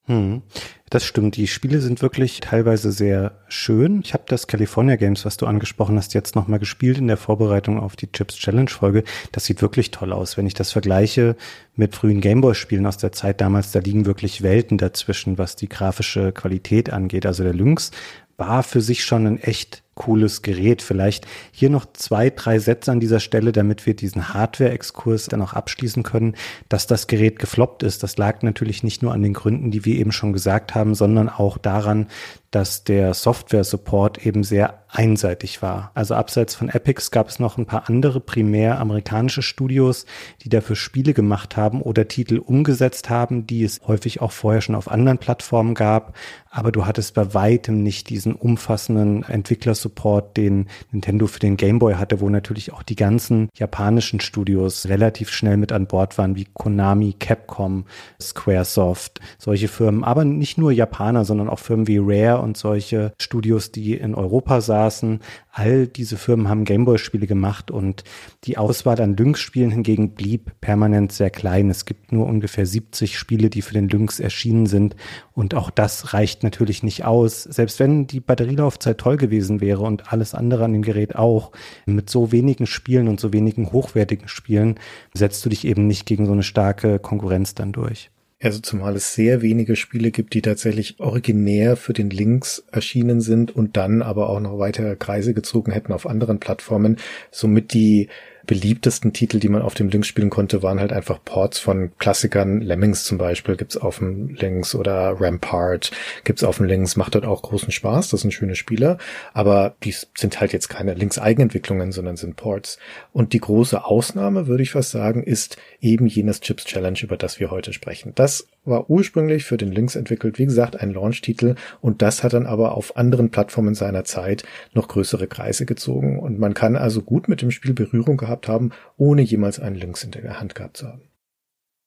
Hm. 0.06 0.42
Das 0.90 1.06
stimmt. 1.06 1.38
Die 1.38 1.48
Spiele 1.48 1.80
sind 1.80 2.02
wirklich 2.02 2.40
teilweise 2.40 2.92
sehr 2.92 3.40
schön. 3.48 4.02
Ich 4.04 4.14
habe 4.14 4.26
das 4.28 4.48
California 4.48 4.96
Games, 4.96 5.26
was 5.26 5.38
du 5.38 5.48
angesprochen 5.48 5.98
hast, 5.98 6.14
jetzt 6.14 6.36
nochmal 6.36 6.60
gespielt 6.60 6.98
in 6.98 7.08
der 7.08 7.18
Vorbereitung 7.18 7.80
auf 7.80 7.96
die 7.96 8.12
Chips 8.12 8.36
Challenge 8.36 8.70
Folge. 8.70 9.04
Das 9.32 9.46
sieht 9.46 9.62
wirklich 9.62 9.92
toll 9.92 10.12
aus. 10.12 10.38
Wenn 10.38 10.46
ich 10.46 10.54
das 10.54 10.72
vergleiche 10.72 11.36
mit 11.76 11.96
frühen 11.96 12.22
Gameboy-Spielen 12.22 12.86
aus 12.86 12.98
der 12.98 13.12
Zeit 13.14 13.42
damals, 13.42 13.72
da 13.72 13.80
liegen 13.80 14.06
wirklich 14.06 14.44
Welten 14.44 14.78
dazwischen, 14.78 15.38
was 15.38 15.56
die 15.56 15.70
grafische 15.70 16.32
Qualität 16.32 16.92
angeht. 16.92 17.26
Also 17.26 17.44
der 17.44 17.54
Lynx 17.54 17.92
war 18.38 18.62
für 18.62 18.82
sich 18.82 19.04
schon 19.04 19.26
ein 19.26 19.40
echt 19.40 19.83
cooles 19.96 20.42
Gerät. 20.42 20.82
Vielleicht 20.82 21.28
hier 21.52 21.70
noch 21.70 21.86
zwei, 21.94 22.30
drei 22.30 22.60
Sätze 22.60 22.92
an 22.92 23.00
dieser 23.00 23.20
Stelle, 23.20 23.52
damit 23.52 23.86
wir 23.86 23.96
diesen 23.96 24.34
Hardware-Exkurs 24.34 25.28
dann 25.28 25.42
auch 25.42 25.54
abschließen 25.54 26.04
können. 26.04 26.36
Dass 26.70 26.88
das 26.88 27.08
Gerät 27.08 27.40
gefloppt 27.40 27.84
ist, 27.84 28.04
das 28.04 28.18
lag 28.18 28.42
natürlich 28.42 28.84
nicht 28.84 29.02
nur 29.02 29.14
an 29.14 29.22
den 29.22 29.34
Gründen, 29.34 29.72
die 29.72 29.86
wir 29.86 29.96
eben 29.96 30.12
schon 30.12 30.34
gesagt 30.34 30.76
haben, 30.76 30.96
sondern 30.96 31.30
auch 31.30 31.58
daran, 31.58 32.08
dass 32.54 32.84
der 32.84 33.16
Software-Support 33.16 34.26
eben 34.26 34.44
sehr 34.44 34.84
einseitig 34.94 35.64
war. 35.64 35.92
Also 35.96 36.14
abseits 36.14 36.54
von 36.54 36.70
Epics 36.70 37.10
gab 37.10 37.28
es 37.28 37.40
noch 37.40 37.58
ein 37.58 37.66
paar 37.66 37.90
andere 37.90 38.20
primär 38.20 38.80
amerikanische 38.80 39.42
Studios, 39.42 40.06
die 40.44 40.50
dafür 40.50 40.76
Spiele 40.76 41.14
gemacht 41.14 41.58
haben 41.58 41.82
oder 41.82 42.08
Titel 42.08 42.38
umgesetzt 42.38 43.10
haben, 43.10 43.48
die 43.48 43.64
es 43.64 43.82
häufig 43.88 44.22
auch 44.22 44.32
vorher 44.32 44.62
schon 44.62 44.76
auf 44.76 44.92
anderen 44.92 45.18
Plattformen 45.18 45.74
gab. 45.74 46.16
Aber 46.52 46.72
du 46.72 46.86
hattest 46.86 47.16
bei 47.16 47.34
weitem 47.34 47.82
nicht 47.82 48.10
diesen 48.10 48.36
umfassenden 48.36 49.24
Entwickler 49.24 49.74
Support, 49.74 50.38
den 50.38 50.68
Nintendo 50.92 51.26
für 51.26 51.40
den 51.40 51.58
Game 51.58 51.80
Boy 51.80 51.96
hatte, 51.96 52.22
wo 52.22 52.30
natürlich 52.30 52.72
auch 52.72 52.84
die 52.84 52.96
ganzen 52.96 53.50
japanischen 53.56 54.20
Studios 54.20 54.88
relativ 54.88 55.32
schnell 55.32 55.58
mit 55.58 55.72
an 55.72 55.88
Bord 55.88 56.20
waren, 56.20 56.36
wie 56.36 56.46
Konami, 56.54 57.16
Capcom, 57.20 57.86
Squaresoft, 58.22 59.20
solche 59.40 59.68
Firmen. 59.68 60.04
Aber 60.04 60.24
nicht 60.24 60.60
nur 60.60 60.72
Japaner, 60.72 61.26
sondern 61.26 61.50
auch 61.50 61.58
Firmen 61.58 61.88
wie 61.88 61.98
Rare 62.00 62.43
und 62.44 62.58
solche 62.58 63.14
Studios, 63.20 63.72
die 63.72 63.96
in 63.96 64.14
Europa 64.14 64.62
saßen. 64.62 65.20
All 65.52 65.88
diese 65.88 66.18
Firmen 66.18 66.50
haben 66.50 66.66
Gameboy-Spiele 66.66 67.28
gemacht 67.28 67.72
und 67.72 68.04
die 68.44 68.58
Auswahl 68.58 69.00
an 69.02 69.18
Lynx-Spielen 69.18 69.72
hingegen 69.72 70.14
blieb 70.14 70.52
permanent 70.62 71.12
sehr 71.12 71.30
klein. 71.30 71.70
Es 71.70 71.86
gibt 71.86 72.12
nur 72.12 72.28
ungefähr 72.28 72.66
70 72.66 73.18
Spiele, 73.18 73.50
die 73.50 73.62
für 73.62 73.74
den 73.74 73.90
Lynx 73.90 74.20
erschienen 74.20 74.66
sind 74.66 74.96
und 75.34 75.56
auch 75.56 75.70
das 75.70 76.14
reicht 76.14 76.44
natürlich 76.44 76.84
nicht 76.84 77.06
aus. 77.06 77.44
Selbst 77.44 77.80
wenn 77.80 78.08
die 78.08 78.20
Batterielaufzeit 78.20 78.98
toll 78.98 79.18
gewesen 79.18 79.62
wäre 79.62 79.82
und 79.82 80.12
alles 80.12 80.36
andere 80.36 80.66
an 80.66 80.74
dem 80.74 80.82
Gerät 80.84 81.16
auch, 81.16 81.52
mit 81.86 82.10
so 82.10 82.32
wenigen 82.32 82.68
Spielen 82.68 83.08
und 83.08 83.20
so 83.20 83.34
wenigen 83.34 83.72
hochwertigen 83.72 84.28
Spielen 84.28 84.80
setzt 85.14 85.44
du 85.46 85.50
dich 85.50 85.66
eben 85.66 85.88
nicht 85.88 86.06
gegen 86.06 86.26
so 86.26 86.32
eine 86.32 86.44
starke 86.44 87.00
Konkurrenz 87.00 87.56
dann 87.56 87.72
durch. 87.72 88.13
Also 88.44 88.60
zumal 88.60 88.98
es 88.98 89.14
sehr 89.14 89.42
wenige 89.42 89.78
Spiele 89.78 90.12
gibt, 90.12 90.34
die 90.34 90.42
tatsächlich 90.42 91.00
originär 91.00 91.78
für 91.78 91.94
den 91.94 92.10
Links 92.10 92.66
erschienen 92.74 93.22
sind 93.22 93.56
und 93.56 93.78
dann 93.78 94.02
aber 94.02 94.30
auch 94.30 94.42
noch 94.42 94.60
weitere 94.60 94.98
Kreise 94.98 95.34
gezogen 95.34 95.72
hätten 95.72 95.94
auf 95.94 96.06
anderen 96.06 96.42
Plattformen. 96.42 96.98
Somit 97.32 97.74
die 97.74 98.10
beliebtesten 98.46 99.14
Titel, 99.14 99.40
die 99.40 99.50
man 99.50 99.62
auf 99.62 99.74
dem 99.74 99.90
Lynx 99.90 100.08
spielen 100.08 100.30
konnte, 100.30 100.64
waren 100.64 100.80
halt 100.80 100.92
einfach 100.92 101.20
Ports 101.24 101.60
von 101.60 101.92
Klassikern. 101.98 102.62
Lemmings 102.62 103.06
zum 103.06 103.18
Beispiel 103.18 103.56
gibt's 103.56 103.78
auf 103.78 104.00
dem 104.00 104.30
Lynx 104.36 104.76
oder 104.76 105.16
Rampart 105.20 105.92
gibt's 106.24 106.44
auf 106.44 106.58
dem 106.58 106.66
Lynx. 106.66 106.96
Macht 106.96 107.16
dort 107.16 107.26
auch 107.26 107.42
großen 107.42 107.72
Spaß. 107.72 108.10
Das 108.10 108.22
sind 108.22 108.32
schöne 108.32 108.56
Spiele. 108.56 108.98
Aber 109.34 109.76
die 109.84 109.96
sind 110.16 110.42
halt 110.42 110.54
jetzt 110.54 110.68
keine 110.68 110.94
Lynx-Eigenentwicklungen, 110.94 111.92
sondern 111.92 112.18
sind 112.18 112.36
Ports. 112.36 112.80
Und 113.12 113.34
die 113.34 113.40
große 113.40 113.86
Ausnahme, 113.86 114.48
würde 114.48 114.64
ich 114.64 114.72
fast 114.72 114.92
sagen, 114.92 115.24
ist 115.24 115.58
eben 115.80 116.08
jenes 116.08 116.42
Chips 116.42 116.66
Challenge, 116.66 117.00
über 117.02 117.18
das 117.18 117.40
wir 117.40 117.52
heute 117.52 117.74
sprechen. 117.74 118.12
Das 118.16 118.48
war 118.66 118.90
ursprünglich 118.90 119.46
für 119.46 119.58
den 119.58 119.72
Lynx 119.72 119.96
entwickelt, 119.96 120.40
wie 120.40 120.46
gesagt, 120.46 120.80
ein 120.80 120.94
Launch-Titel 120.94 121.56
und 121.82 122.02
das 122.02 122.24
hat 122.24 122.34
dann 122.34 122.46
aber 122.46 122.76
auf 122.76 122.98
anderen 122.98 123.30
Plattformen 123.30 123.76
seiner 123.76 124.04
Zeit 124.04 124.44
noch 124.74 124.88
größere 124.88 125.28
Kreise 125.28 125.66
gezogen 125.66 126.20
und 126.20 126.40
man 126.40 126.54
kann 126.54 126.76
also 126.76 127.02
gut 127.02 127.28
mit 127.28 127.42
dem 127.42 127.52
Spiel 127.52 127.74
Berührung 127.74 128.18
gehabt 128.18 128.48
haben, 128.48 128.72
ohne 128.98 129.22
jemals 129.22 129.60
einen 129.60 129.76
Lynx 129.76 130.04
in 130.04 130.12
der 130.12 130.40
Hand 130.40 130.56
gehabt 130.56 130.78
zu 130.78 130.88
haben. 130.88 131.13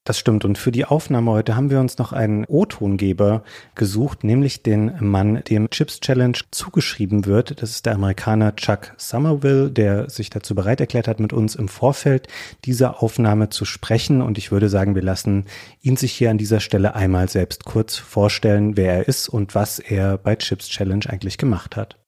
Das 0.07 0.21
stimmt. 0.21 0.45
Und 0.45 0.57
für 0.57 0.71
die 0.71 0.85
Aufnahme 0.85 1.33
heute 1.33 1.57
haben 1.57 1.69
wir 1.69 1.81
uns 1.81 1.99
noch 1.99 2.13
einen 2.13 2.45
O-Tongeber 2.45 3.43
gesucht, 3.75 4.23
nämlich 4.23 4.63
den 4.63 4.97
Mann, 5.01 5.43
dem 5.43 5.69
Chips 5.69 5.99
Challenge 5.99 6.39
zugeschrieben 6.53 7.27
wird. 7.27 7.61
Das 7.61 7.71
ist 7.71 7.87
der 7.87 7.97
Amerikaner 7.97 8.55
Chuck 8.55 8.95
Somerville, 8.99 9.69
der 9.69 10.09
sich 10.09 10.31
dazu 10.31 10.55
bereit 10.55 10.79
erklärt 10.79 11.09
hat, 11.09 11.19
mit 11.19 11.33
uns 11.33 11.57
im 11.57 11.67
Vorfeld 11.67 12.29
dieser 12.65 13.03
Aufnahme 13.03 13.51
zu 13.51 13.65
sprechen. 13.65 14.23
Und 14.23 14.39
ich 14.39 14.53
würde 14.53 14.69
sagen, 14.69 14.95
wir 14.95 15.03
lassen 15.03 15.47
ihn 15.83 15.97
sich 15.97 16.13
hier 16.13 16.31
an 16.31 16.39
dieser 16.39 16.61
Stelle 16.61 16.95
einmal 16.95 17.29
selbst 17.29 17.65
kurz 17.65 17.97
vorstellen, 17.97 18.77
wer 18.77 18.99
er 18.99 19.09
ist 19.09 19.29
und 19.29 19.57
was 19.57 19.81
er 19.81 20.19
bei 20.19 20.37
Chips 20.37 20.69
Challenge 20.69 21.05
eigentlich 21.09 21.37
gemacht 21.37 21.75
hat. 21.75 21.99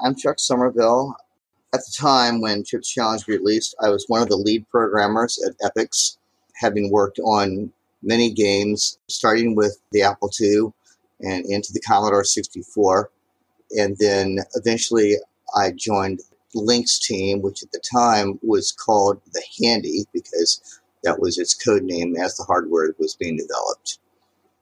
I'm 0.00 0.16
Chuck 0.16 0.40
Somerville. 0.40 1.14
At 1.72 1.84
the 1.84 1.92
time 1.96 2.42
when 2.42 2.64
Chips 2.64 2.88
Challenge 2.88 3.22
released, 3.28 3.76
I 3.80 3.88
was 3.88 4.04
one 4.08 4.20
of 4.20 4.28
the 4.28 4.42
lead 4.44 4.68
programmers 4.68 5.40
at 5.46 5.54
Epics. 5.60 6.18
Having 6.54 6.90
worked 6.90 7.18
on 7.20 7.72
many 8.02 8.30
games, 8.30 8.98
starting 9.08 9.54
with 9.54 9.78
the 9.92 10.02
Apple 10.02 10.30
II 10.40 10.72
and 11.20 11.44
into 11.46 11.72
the 11.72 11.80
Commodore 11.80 12.24
64. 12.24 13.10
And 13.72 13.96
then 13.98 14.38
eventually 14.54 15.14
I 15.56 15.72
joined 15.72 16.20
Lynx 16.54 16.98
team, 16.98 17.42
which 17.42 17.62
at 17.62 17.72
the 17.72 17.82
time 17.92 18.38
was 18.42 18.72
called 18.72 19.20
the 19.32 19.42
Handy 19.62 20.06
because 20.12 20.80
that 21.02 21.20
was 21.20 21.38
its 21.38 21.54
code 21.54 21.82
name 21.82 22.16
as 22.16 22.36
the 22.36 22.44
hardware 22.44 22.94
was 22.98 23.16
being 23.16 23.36
developed. 23.36 23.98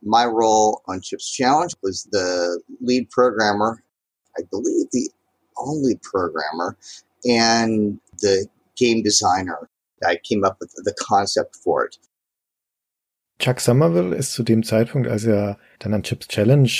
My 0.03 0.25
role 0.25 0.83
on 0.89 1.01
Chips 1.01 1.31
Challenge 1.31 1.75
was 1.83 2.09
the 2.11 2.61
lead 2.81 3.11
programmer, 3.11 3.83
I 4.37 4.43
believe 4.51 4.87
the 4.91 5.11
only 5.57 5.97
programmer, 6.03 6.77
and 7.25 8.01
the 8.19 8.47
game 8.77 9.03
designer 9.03 9.69
I 10.05 10.17
came 10.17 10.47
up 10.47 10.59
with 10.61 10.71
the 10.85 10.93
concept 10.99 11.57
for 11.57 11.85
it. 11.85 11.99
Chuck 13.39 13.61
Somerville 13.61 14.15
ist 14.15 14.33
zu 14.33 14.43
dem 14.43 14.63
Zeitpunkt, 14.63 15.09
als 15.09 15.25
er 15.25 15.59
dann 15.81 15.95
an 15.95 16.03
Chips 16.03 16.29
Challenge 16.29 16.71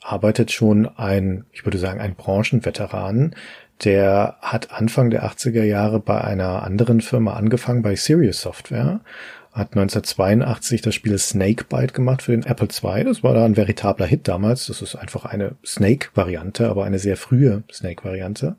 arbeitet, 0.00 0.52
schon 0.52 0.86
ein, 0.86 1.46
ich 1.52 1.64
würde 1.64 1.78
sagen, 1.78 2.00
ein 2.00 2.14
Branchenveteran. 2.14 3.34
Der 3.84 4.36
hat 4.40 4.70
Anfang 4.70 5.10
der 5.10 5.24
80er 5.24 5.64
Jahre 5.64 5.98
bei 5.98 6.20
einer 6.20 6.62
anderen 6.62 7.00
Firma 7.00 7.34
angefangen, 7.34 7.82
bei 7.82 7.96
Sirius 7.96 8.42
Software 8.42 9.00
hat 9.52 9.72
1982 9.76 10.80
das 10.80 10.94
Spiel 10.94 11.18
Snakebite 11.18 11.92
gemacht 11.92 12.22
für 12.22 12.32
den 12.32 12.44
Apple 12.44 12.68
II. 12.68 13.04
Das 13.04 13.22
war 13.22 13.34
da 13.34 13.44
ein 13.44 13.56
veritabler 13.56 14.06
Hit 14.06 14.26
damals. 14.26 14.66
Das 14.66 14.80
ist 14.80 14.96
einfach 14.96 15.26
eine 15.26 15.56
Snake-Variante, 15.64 16.68
aber 16.68 16.84
eine 16.84 16.98
sehr 16.98 17.18
frühe 17.18 17.62
Snake-Variante. 17.70 18.56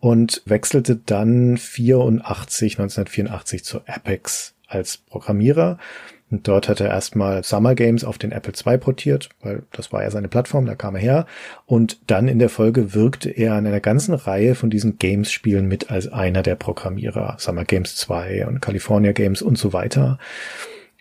Und 0.00 0.42
wechselte 0.44 0.96
dann 0.96 1.56
84, 1.56 2.78
1984 2.78 3.64
zu 3.64 3.80
Apex 3.86 4.54
als 4.68 4.98
Programmierer 4.98 5.78
und 6.30 6.46
dort 6.46 6.68
hat 6.68 6.80
er 6.80 6.88
erstmal 6.88 7.42
Summer 7.42 7.74
Games 7.74 8.04
auf 8.04 8.18
den 8.18 8.32
Apple 8.32 8.52
II 8.52 8.78
portiert, 8.78 9.30
weil 9.40 9.62
das 9.72 9.92
war 9.92 10.02
ja 10.02 10.10
seine 10.10 10.28
Plattform, 10.28 10.66
da 10.66 10.74
kam 10.74 10.94
er 10.94 11.00
her. 11.00 11.26
Und 11.64 11.98
dann 12.06 12.28
in 12.28 12.38
der 12.38 12.50
Folge 12.50 12.92
wirkte 12.92 13.30
er 13.30 13.54
an 13.54 13.66
einer 13.66 13.80
ganzen 13.80 14.12
Reihe 14.14 14.54
von 14.54 14.68
diesen 14.68 14.98
Games-Spielen 14.98 15.66
mit 15.66 15.90
als 15.90 16.08
einer 16.08 16.42
der 16.42 16.54
Programmierer. 16.54 17.36
Summer 17.38 17.64
Games 17.64 17.96
2 17.96 18.46
und 18.46 18.60
California 18.60 19.12
Games 19.12 19.40
und 19.40 19.56
so 19.56 19.72
weiter. 19.72 20.18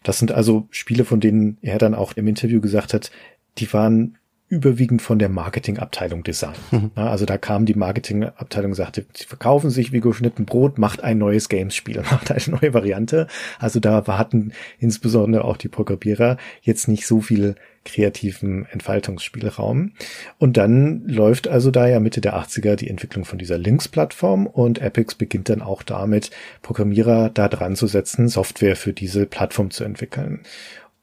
Das 0.03 0.17
sind 0.19 0.31
also 0.31 0.67
Spiele, 0.71 1.03
von 1.03 1.19
denen 1.19 1.57
er 1.61 1.77
dann 1.77 1.93
auch 1.93 2.13
im 2.13 2.27
Interview 2.27 2.61
gesagt 2.61 2.93
hat, 2.93 3.11
die 3.57 3.71
waren 3.73 4.17
überwiegend 4.49 5.01
von 5.01 5.19
der 5.19 5.27
Marketingabteilung 5.27 6.23
designt. 6.23 6.57
Mhm. 6.71 6.91
Also 6.95 7.25
da 7.25 7.37
kam 7.37 7.65
die 7.65 7.73
Marketingabteilung 7.73 8.71
und 8.71 8.75
sagte, 8.75 9.05
sie 9.13 9.25
verkaufen 9.25 9.69
sich 9.69 9.91
wie 9.91 9.99
geschnitten 9.99 10.45
Brot, 10.45 10.77
macht 10.77 11.03
ein 11.03 11.17
neues 11.17 11.49
Games-Spiel, 11.49 12.01
macht 12.11 12.31
eine 12.31 12.57
neue 12.59 12.73
Variante. 12.73 13.27
Also 13.59 13.79
da 13.79 14.05
hatten 14.07 14.53
insbesondere 14.79 15.43
auch 15.43 15.57
die 15.57 15.67
Programmierer 15.67 16.37
jetzt 16.61 16.87
nicht 16.87 17.05
so 17.07 17.19
viel 17.19 17.55
kreativen 17.83 18.65
Entfaltungsspielraum. 18.65 19.93
Und 20.37 20.57
dann 20.57 21.03
läuft 21.07 21.47
also 21.47 21.71
da 21.71 21.87
ja 21.87 21.99
Mitte 21.99 22.21
der 22.21 22.37
80er 22.37 22.75
die 22.75 22.89
Entwicklung 22.89 23.25
von 23.25 23.39
dieser 23.39 23.57
Links-Plattform 23.57 24.47
und 24.47 24.81
Epix 24.81 25.15
beginnt 25.15 25.49
dann 25.49 25.61
auch 25.61 25.83
damit, 25.83 26.31
Programmierer 26.61 27.29
da 27.29 27.47
dran 27.49 27.75
zu 27.75 27.87
setzen, 27.87 28.27
Software 28.27 28.75
für 28.75 28.93
diese 28.93 29.25
Plattform 29.25 29.71
zu 29.71 29.83
entwickeln. 29.83 30.41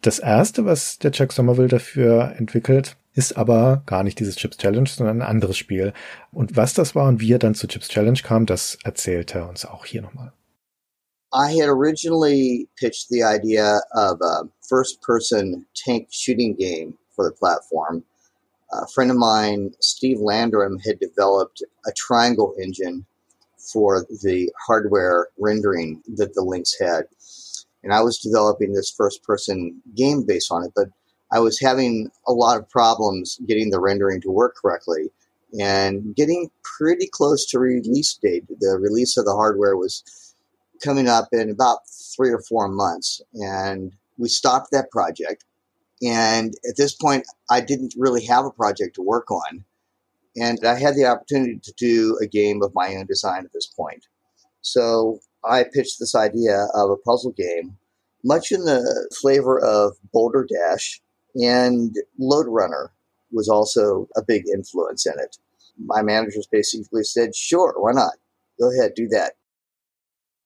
Das 0.03 0.19
erste, 0.19 0.67
was 0.67 0.99
der 0.99 1.13
Chuck 1.13 1.33
Somerville 1.33 1.69
dafür 1.69 2.35
entwickelt, 2.37 2.97
ist 3.15 3.37
aber 3.37 3.83
gar 3.87 4.03
nicht 4.03 4.19
dieses 4.19 4.37
Chips 4.37 4.59
Challenge, 4.59 4.89
sondern 4.89 5.23
ein 5.23 5.29
anderes 5.29 5.57
Spiel. 5.57 5.93
Und 6.33 6.57
was 6.57 6.75
das 6.75 6.95
war 6.95 7.09
und 7.09 7.21
wie 7.21 7.33
er 7.33 7.39
dann 7.39 7.55
zu 7.55 7.67
Chips 7.67 7.89
Challenge 7.89 8.19
kam, 8.23 8.47
das 8.47 8.77
erzählt 8.85 9.35
er 9.35 9.49
uns 9.49 9.65
auch 9.65 9.87
hier 9.87 10.03
nochmal. 10.03 10.33
I 11.33 11.51
had 11.51 11.69
originally 11.69 12.69
pitched 12.77 13.09
the 13.09 13.25
idea 13.25 13.81
of 13.93 14.21
a 14.21 14.49
first 14.69 15.01
person 15.03 15.67
tank 15.75 16.09
shooting 16.11 16.55
game 16.55 16.97
for 17.15 17.25
the 17.25 17.35
platform. 17.37 18.05
A 18.73 18.87
friend 18.87 19.11
of 19.11 19.17
mine, 19.17 19.75
Steve 19.81 20.21
Landrum, 20.21 20.79
had 20.79 21.01
developed 21.01 21.63
a 21.87 21.93
triangle 21.93 22.55
engine 22.61 23.05
for 23.59 24.07
the 24.23 24.53
hardware 24.67 25.29
rendering 25.39 26.03
that 26.17 26.35
the 26.35 26.43
Lynx 26.43 26.75
had. 26.79 27.07
And 27.83 27.93
I 27.93 28.01
was 28.01 28.19
developing 28.19 28.73
this 28.73 28.91
first 28.91 29.23
person 29.25 29.83
game 29.95 30.25
based 30.25 30.51
on 30.51 30.65
it, 30.65 30.73
but 30.75 30.89
I 31.35 31.41
was 31.41 31.59
having 31.61 32.11
a 32.29 32.33
lot 32.33 32.59
of 32.59 32.71
problems 32.71 33.41
getting 33.47 33.71
the 33.71 33.81
rendering 33.81 34.21
to 34.21 34.31
work 34.31 34.55
correctly 34.55 35.11
and 35.61 36.15
getting 36.15 36.49
pretty 36.63 37.09
close 37.09 37.45
to 37.47 37.59
release 37.59 38.17
date. 38.23 38.45
The 38.47 38.79
release 38.81 39.17
of 39.17 39.25
the 39.25 39.35
hardware 39.35 39.77
was 39.77 40.05
coming 40.83 41.09
up 41.09 41.29
in 41.33 41.51
about 41.51 41.79
three 42.17 42.31
or 42.31 42.41
four 42.41 42.69
months, 42.69 43.21
and 43.35 43.93
we 44.17 44.29
stopped 44.29 44.71
that 44.71 44.93
project. 44.93 45.45
And 46.03 46.55
at 46.69 46.77
this 46.77 46.95
point, 46.95 47.27
I 47.51 47.61
didn't 47.61 47.95
really 47.97 48.25
have 48.27 48.45
a 48.45 48.51
project 48.51 48.95
to 48.97 49.03
work 49.03 49.29
on. 49.31 49.65
And 50.37 50.65
I 50.65 50.79
had 50.79 50.95
the 50.95 51.07
opportunity 51.07 51.59
to 51.59 51.73
do 51.77 52.17
a 52.23 52.27
game 52.27 52.63
of 52.63 52.75
my 52.75 52.95
own 52.95 53.07
design 53.07 53.45
at 53.45 53.53
this 53.53 53.67
point. 53.67 54.07
So 54.63 55.19
I 55.45 55.65
pitched 55.65 55.99
this 55.99 56.15
idea 56.15 56.67
of 56.75 56.91
a 56.91 56.97
puzzle 56.97 57.33
game, 57.33 57.77
much 58.23 58.53
in 58.53 58.65
the 58.65 59.11
flavor 59.21 59.59
of 59.59 59.97
Boulder 60.13 60.47
Dash, 60.49 61.01
and 61.35 61.95
Load 62.19 62.47
Runner 62.49 62.93
was 63.33 63.49
also 63.49 64.09
a 64.17 64.23
big 64.23 64.45
influence 64.49 65.07
in 65.07 65.15
it. 65.19 65.37
My 65.79 66.03
managers 66.03 66.47
basically 66.51 67.05
said, 67.05 67.35
sure, 67.35 67.75
why 67.79 67.93
not? 67.93 68.15
Go 68.61 68.71
ahead, 68.71 68.93
do 68.95 69.09
that. 69.09 69.33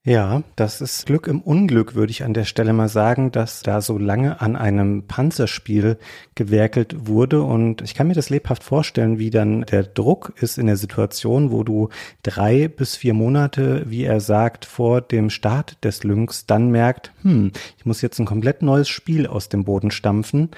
Ja, 0.08 0.42
das 0.56 0.80
ist 0.80 1.04
Glück 1.04 1.26
im 1.26 1.42
Unglück, 1.42 1.94
würde 1.94 2.10
ich 2.10 2.24
an 2.24 2.32
der 2.32 2.46
Stelle 2.46 2.72
mal 2.72 2.88
sagen, 2.88 3.30
dass 3.30 3.62
da 3.62 3.82
so 3.82 3.98
lange 3.98 4.40
an 4.40 4.56
einem 4.56 5.02
Panzerspiel 5.02 5.98
gewerkelt 6.34 7.06
wurde. 7.06 7.42
Und 7.42 7.82
ich 7.82 7.92
kann 7.92 8.08
mir 8.08 8.14
das 8.14 8.30
lebhaft 8.30 8.64
vorstellen, 8.64 9.18
wie 9.18 9.28
dann 9.28 9.66
der 9.66 9.82
Druck 9.82 10.32
ist 10.40 10.56
in 10.56 10.64
der 10.64 10.78
Situation, 10.78 11.50
wo 11.50 11.62
du 11.62 11.90
drei 12.22 12.68
bis 12.68 12.96
vier 12.96 13.12
Monate, 13.12 13.84
wie 13.90 14.04
er 14.04 14.20
sagt, 14.20 14.64
vor 14.64 15.02
dem 15.02 15.28
Start 15.28 15.84
des 15.84 16.04
Lynx 16.04 16.46
dann 16.46 16.70
merkt, 16.70 17.12
hm, 17.20 17.52
ich 17.76 17.84
muss 17.84 18.00
jetzt 18.00 18.18
ein 18.18 18.24
komplett 18.24 18.62
neues 18.62 18.88
Spiel 18.88 19.26
aus 19.26 19.50
dem 19.50 19.64
Boden 19.64 19.90
stampfen. 19.90 20.48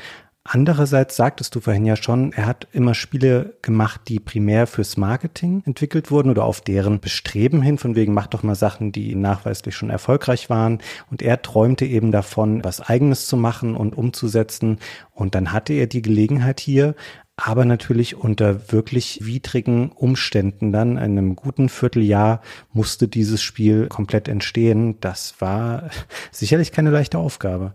Andererseits 0.43 1.17
sagtest 1.17 1.55
du 1.55 1.61
vorhin 1.61 1.85
ja 1.85 1.97
schon, 1.97 2.33
er 2.33 2.47
hat 2.47 2.67
immer 2.73 2.95
Spiele 2.95 3.59
gemacht, 3.61 4.01
die 4.09 4.19
primär 4.19 4.67
fürs 4.67 4.97
Marketing 4.97 5.63
entwickelt 5.67 6.11
wurden 6.11 6.31
oder 6.31 6.45
auf 6.45 6.63
deren 6.63 6.99
Bestreben 6.99 7.61
hin, 7.61 7.77
von 7.77 7.95
wegen 7.95 8.15
macht 8.15 8.33
doch 8.33 8.43
mal 8.43 8.55
Sachen, 8.55 8.91
die 8.91 9.15
nachweislich 9.15 9.77
schon 9.77 9.91
erfolgreich 9.91 10.49
waren. 10.49 10.79
Und 11.11 11.21
er 11.21 11.43
träumte 11.43 11.85
eben 11.85 12.11
davon, 12.11 12.65
was 12.65 12.81
eigenes 12.81 13.27
zu 13.27 13.37
machen 13.37 13.77
und 13.77 13.95
umzusetzen. 13.95 14.79
Und 15.13 15.35
dann 15.35 15.53
hatte 15.53 15.75
er 15.75 15.87
die 15.87 16.03
Gelegenheit 16.03 16.59
hier, 16.59 16.95
aber 17.37 17.67
natürlich 17.67 18.17
unter 18.17 18.73
wirklich 18.73 19.21
widrigen 19.23 19.93
Umständen 19.93 20.73
dann. 20.73 20.93
In 20.93 21.19
einem 21.19 21.37
guten 21.37 21.69
Vierteljahr 21.69 22.41
musste 22.73 23.09
dieses 23.09 23.43
Spiel 23.43 23.89
komplett 23.89 24.27
entstehen. 24.27 24.99
Das 25.01 25.35
war 25.39 25.91
sicherlich 26.31 26.73
keine 26.73 26.91
leichte 26.91 27.19
Aufgabe. 27.19 27.75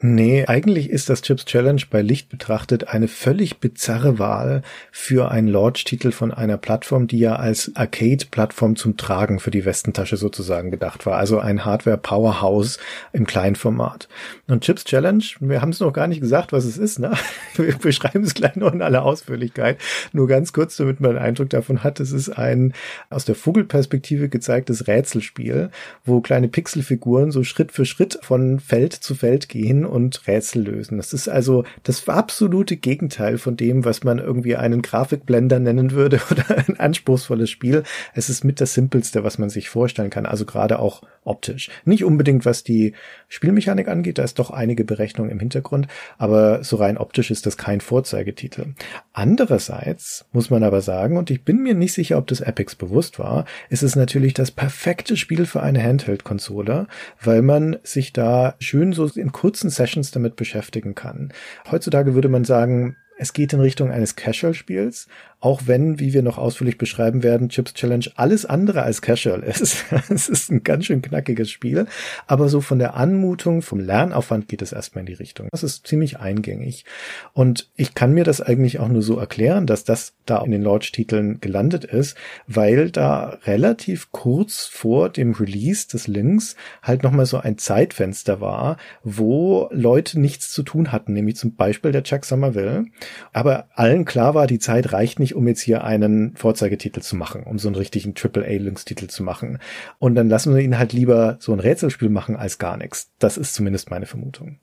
Nee, 0.00 0.44
eigentlich 0.46 0.90
ist 0.90 1.10
das 1.10 1.22
Chips 1.22 1.44
Challenge 1.44 1.82
bei 1.90 2.02
Licht 2.02 2.28
betrachtet 2.28 2.86
eine 2.86 3.08
völlig 3.08 3.58
bizarre 3.58 4.20
Wahl 4.20 4.62
für 4.92 5.32
einen 5.32 5.48
Launch-Titel 5.48 6.12
von 6.12 6.32
einer 6.32 6.56
Plattform, 6.56 7.08
die 7.08 7.18
ja 7.18 7.34
als 7.34 7.72
Arcade-Plattform 7.74 8.76
zum 8.76 8.96
Tragen 8.96 9.40
für 9.40 9.50
die 9.50 9.64
Westentasche 9.64 10.16
sozusagen 10.16 10.70
gedacht 10.70 11.04
war. 11.04 11.18
Also 11.18 11.40
ein 11.40 11.64
Hardware-Powerhouse 11.64 12.78
im 13.12 13.26
Kleinformat. 13.26 14.08
Und 14.46 14.62
Chips 14.62 14.84
Challenge, 14.84 15.24
wir 15.40 15.60
haben 15.60 15.70
es 15.70 15.80
noch 15.80 15.92
gar 15.92 16.06
nicht 16.06 16.20
gesagt, 16.20 16.52
was 16.52 16.64
es 16.64 16.78
ist, 16.78 17.00
ne? 17.00 17.14
Wir 17.56 17.76
beschreiben 17.76 18.22
es 18.22 18.34
gleich 18.34 18.54
noch 18.54 18.72
in 18.72 18.82
aller 18.82 19.02
Ausführlichkeit. 19.02 19.78
Nur 20.12 20.28
ganz 20.28 20.52
kurz, 20.52 20.76
damit 20.76 21.00
man 21.00 21.16
einen 21.16 21.26
Eindruck 21.26 21.50
davon 21.50 21.82
hat. 21.82 21.98
Es 21.98 22.12
ist 22.12 22.28
ein 22.28 22.72
aus 23.10 23.24
der 23.24 23.34
Vogelperspektive 23.34 24.28
gezeigtes 24.28 24.86
Rätselspiel, 24.86 25.70
wo 26.04 26.20
kleine 26.20 26.46
Pixelfiguren 26.46 27.32
so 27.32 27.42
Schritt 27.42 27.72
für 27.72 27.84
Schritt 27.84 28.20
von 28.22 28.60
Feld 28.60 28.92
zu 28.92 29.16
Feld 29.16 29.48
gehen 29.48 29.87
und 29.88 30.26
Rätsel 30.26 30.62
lösen. 30.62 30.98
Das 30.98 31.12
ist 31.12 31.28
also 31.28 31.64
das 31.82 32.08
absolute 32.08 32.76
Gegenteil 32.76 33.38
von 33.38 33.56
dem, 33.56 33.84
was 33.84 34.04
man 34.04 34.18
irgendwie 34.18 34.56
einen 34.56 34.82
Grafikblender 34.82 35.58
nennen 35.58 35.92
würde 35.92 36.20
oder 36.30 36.44
ein 36.58 36.78
anspruchsvolles 36.78 37.50
Spiel. 37.50 37.82
Es 38.14 38.28
ist 38.28 38.44
mit 38.44 38.60
das 38.60 38.74
simpelste, 38.74 39.24
was 39.24 39.38
man 39.38 39.50
sich 39.50 39.68
vorstellen 39.68 40.10
kann, 40.10 40.26
also 40.26 40.44
gerade 40.44 40.78
auch 40.78 41.02
optisch. 41.24 41.70
Nicht 41.84 42.04
unbedingt, 42.04 42.44
was 42.44 42.64
die 42.64 42.94
Spielmechanik 43.28 43.88
angeht, 43.88 44.18
da 44.18 44.24
ist 44.24 44.38
doch 44.38 44.50
einige 44.50 44.84
Berechnung 44.84 45.28
im 45.28 45.38
Hintergrund, 45.38 45.86
aber 46.16 46.64
so 46.64 46.76
rein 46.76 46.96
optisch 46.96 47.30
ist 47.30 47.46
das 47.46 47.56
kein 47.56 47.80
Vorzeigetitel. 47.80 48.74
Andererseits 49.12 50.24
muss 50.32 50.50
man 50.50 50.62
aber 50.64 50.80
sagen, 50.80 51.16
und 51.16 51.30
ich 51.30 51.44
bin 51.44 51.62
mir 51.62 51.74
nicht 51.74 51.92
sicher, 51.92 52.18
ob 52.18 52.26
das 52.26 52.40
Epics 52.40 52.74
bewusst 52.74 53.18
war, 53.18 53.44
ist 53.68 53.82
es 53.82 53.94
natürlich 53.94 54.34
das 54.34 54.50
perfekte 54.50 55.16
Spiel 55.16 55.46
für 55.46 55.62
eine 55.62 55.82
Handheld-Konsole, 55.82 56.86
weil 57.22 57.42
man 57.42 57.76
sich 57.82 58.12
da 58.12 58.54
schön 58.58 58.92
so 58.92 59.06
in 59.06 59.32
kurzen 59.32 59.70
Sessions 59.78 60.10
damit 60.10 60.36
beschäftigen 60.36 60.94
kann. 60.94 61.32
Heutzutage 61.70 62.14
würde 62.14 62.28
man 62.28 62.44
sagen, 62.44 62.96
es 63.16 63.32
geht 63.32 63.52
in 63.52 63.60
Richtung 63.60 63.90
eines 63.90 64.14
Casual-Spiels, 64.14 65.08
auch 65.40 65.62
wenn, 65.66 66.00
wie 66.00 66.12
wir 66.12 66.22
noch 66.22 66.36
ausführlich 66.36 66.78
beschreiben 66.78 67.22
werden, 67.22 67.48
Chips 67.48 67.74
Challenge 67.74 68.06
alles 68.16 68.44
andere 68.44 68.82
als 68.82 69.02
casual 69.02 69.42
ist. 69.42 69.84
es 70.08 70.28
ist 70.28 70.50
ein 70.50 70.64
ganz 70.64 70.86
schön 70.86 71.00
knackiges 71.00 71.50
Spiel, 71.50 71.86
aber 72.26 72.48
so 72.48 72.60
von 72.60 72.80
der 72.80 72.94
Anmutung, 72.94 73.62
vom 73.62 73.78
Lernaufwand 73.78 74.48
geht 74.48 74.62
es 74.62 74.72
erstmal 74.72 75.00
in 75.00 75.06
die 75.06 75.12
Richtung. 75.14 75.48
Das 75.52 75.62
ist 75.62 75.86
ziemlich 75.86 76.18
eingängig. 76.18 76.84
Und 77.32 77.70
ich 77.76 77.94
kann 77.94 78.14
mir 78.14 78.24
das 78.24 78.40
eigentlich 78.40 78.80
auch 78.80 78.88
nur 78.88 79.02
so 79.02 79.16
erklären, 79.18 79.66
dass 79.66 79.84
das 79.84 80.14
da 80.26 80.42
in 80.42 80.50
den 80.50 80.62
Launch-Titeln 80.62 81.40
gelandet 81.40 81.84
ist, 81.84 82.16
weil 82.48 82.90
da 82.90 83.38
relativ 83.44 84.10
kurz 84.10 84.66
vor 84.66 85.08
dem 85.08 85.32
Release 85.32 85.86
des 85.86 86.08
Links 86.08 86.56
halt 86.82 87.04
nochmal 87.04 87.26
so 87.26 87.38
ein 87.38 87.58
Zeitfenster 87.58 88.40
war, 88.40 88.76
wo 89.04 89.68
Leute 89.70 90.18
nichts 90.18 90.50
zu 90.50 90.64
tun 90.64 90.90
hatten, 90.90 91.12
nämlich 91.12 91.36
zum 91.36 91.54
Beispiel 91.54 91.92
der 91.92 92.02
Chuck 92.02 92.24
Somerville. 92.24 92.86
Aber 93.32 93.68
allen 93.74 94.04
klar 94.04 94.34
war, 94.34 94.48
die 94.48 94.58
Zeit 94.58 94.92
reicht 94.92 95.20
nicht 95.20 95.27
nicht, 95.28 95.36
um 95.36 95.46
jetzt 95.46 95.60
hier 95.60 95.84
einen 95.84 96.34
Vorzeigetitel 96.36 97.00
zu 97.00 97.14
machen, 97.16 97.42
um 97.42 97.58
so 97.58 97.68
einen 97.68 97.76
richtigen 97.76 98.14
Triple-A-Lynx-Titel 98.14 99.08
zu 99.08 99.22
machen. 99.22 99.58
Und 99.98 100.14
dann 100.14 100.28
lassen 100.28 100.54
wir 100.54 100.62
ihn 100.62 100.78
halt 100.78 100.92
lieber 100.92 101.36
so 101.40 101.52
ein 101.52 101.60
Rätselspiel 101.60 102.08
machen 102.08 102.36
als 102.36 102.58
gar 102.58 102.76
nichts. 102.76 103.10
Das 103.18 103.36
ist 103.36 103.54
zumindest 103.54 103.90
meine 103.90 104.06
Vermutung. 104.06 104.58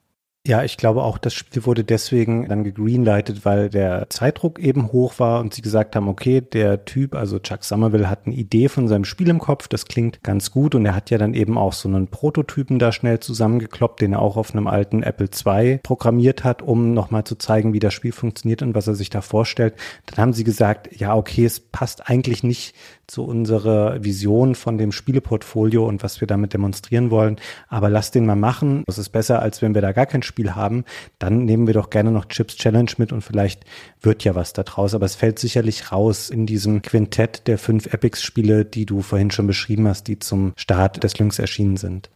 Ja, 0.47 0.63
ich 0.63 0.77
glaube 0.77 1.01
auch, 1.01 1.17
das 1.17 1.34
Spiel 1.34 1.65
wurde 1.65 1.84
deswegen 1.84 2.47
dann 2.47 2.63
gegreenlightet, 2.63 3.45
weil 3.45 3.67
der 3.67 4.12
Zeitdruck 4.12 4.60
eben 4.60 4.91
hoch 4.91 5.17
war 5.17 5.39
und 5.39 5.55
sie 5.55 5.63
gesagt 5.63 5.95
haben, 5.95 6.08
okay, 6.08 6.39
der 6.39 6.86
Typ, 6.86 7.15
also 7.15 7.39
Chuck 7.39 7.63
Somerville 7.63 8.08
hat 8.08 8.27
eine 8.27 8.36
Idee 8.36 8.69
von 8.69 8.88
seinem 8.88 9.05
Spiel 9.05 9.29
im 9.29 9.39
Kopf, 9.39 9.67
das 9.67 9.86
klingt 9.86 10.21
ganz 10.21 10.51
gut 10.51 10.75
und 10.75 10.86
er 10.86 10.93
hat 10.93 11.10
ja 11.10 11.17
dann 11.17 11.34
eben 11.34 11.58
auch 11.58 11.73
so 11.73 11.89
einen 11.89 12.10
Prototypen 12.10 12.77
da 12.77 12.91
schnell 12.91 13.19
zusammengekloppt, 13.21 14.01
den 14.01 14.13
er 14.13 14.21
auch 14.21 14.38
auf 14.38 14.53
einem 14.53 14.67
alten 14.67 15.01
Apple 15.01 15.29
II 15.34 15.79
programmiert 15.81 16.43
hat, 16.43 16.62
um 16.62 16.93
nochmal 16.93 17.23
zu 17.23 17.38
zeigen, 17.38 17.73
wie 17.73 17.79
das 17.79 17.95
Spiel 17.95 18.12
funktioniert 18.12 18.62
und 18.62 18.75
was 18.75 18.86
er 18.86 18.93
sich 18.93 19.10
da 19.10 19.21
vorstellt. 19.21 19.73
Dann 20.05 20.17
haben 20.21 20.34
sie 20.34 20.43
gesagt, 20.43 20.95
ja, 20.95 21.15
okay, 21.15 21.45
es 21.45 21.60
passt 21.60 22.08
eigentlich 22.08 22.43
nicht 22.43 22.75
zu 23.08 23.24
unserer 23.24 24.04
Vision 24.04 24.56
von 24.56 24.78
dem 24.78 24.91
Spieleportfolio 24.91 25.86
und 25.86 26.04
was 26.04 26.22
wir 26.22 26.28
damit 26.28 26.54
demonstrieren 26.54 27.12
wollen. 27.12 27.38
Aber 27.68 27.89
lass 27.89 28.12
den 28.12 28.26
mal 28.26 28.36
machen. 28.36 28.84
Das 28.88 28.98
ist 28.98 29.10
besser, 29.10 29.41
als 29.41 29.62
wenn 29.62 29.76
wir 29.76 29.82
da 29.82 29.91
gar 29.91 30.06
kein 30.06 30.24
Spiel 30.24 30.56
haben. 30.56 30.86
Dann 31.20 31.46
nehmen 31.46 31.68
wir 31.68 31.74
doch 31.74 31.89
gerne 31.89 32.12
noch 32.12 32.26
Chips 32.26 32.56
Challenge 32.56 32.91
mit 32.98 33.12
und 33.12 33.22
vielleicht 33.22 33.63
wird 34.02 34.24
ja 34.24 34.36
was 34.36 34.54
da 34.54 34.63
draus. 34.63 34.94
Aber 34.94 35.06
es 35.06 35.15
fällt 35.15 35.39
sicherlich 35.39 35.91
raus 35.91 36.30
in 36.30 36.46
diesem 36.46 36.82
Quintett 36.82 37.48
der 37.48 37.58
fünf 37.58 37.94
Epics-Spiele, 37.94 38.65
die 38.65 38.86
du 38.86 39.02
vorhin 39.02 39.32
schon 39.32 39.48
beschrieben 39.48 39.88
hast, 39.88 40.08
die 40.08 40.20
zum 40.20 40.54
Start 40.58 41.04
des 41.04 41.18
Lynx 41.18 41.39
erschienen 41.39 41.78
sind. 41.78 42.10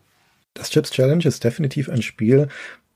Das 0.54 0.70
Chips 0.70 0.92
Challenge 0.92 1.26
ist 1.26 1.44
definitiv 1.44 1.90
ein 1.90 2.02
Spiel, 2.02 2.48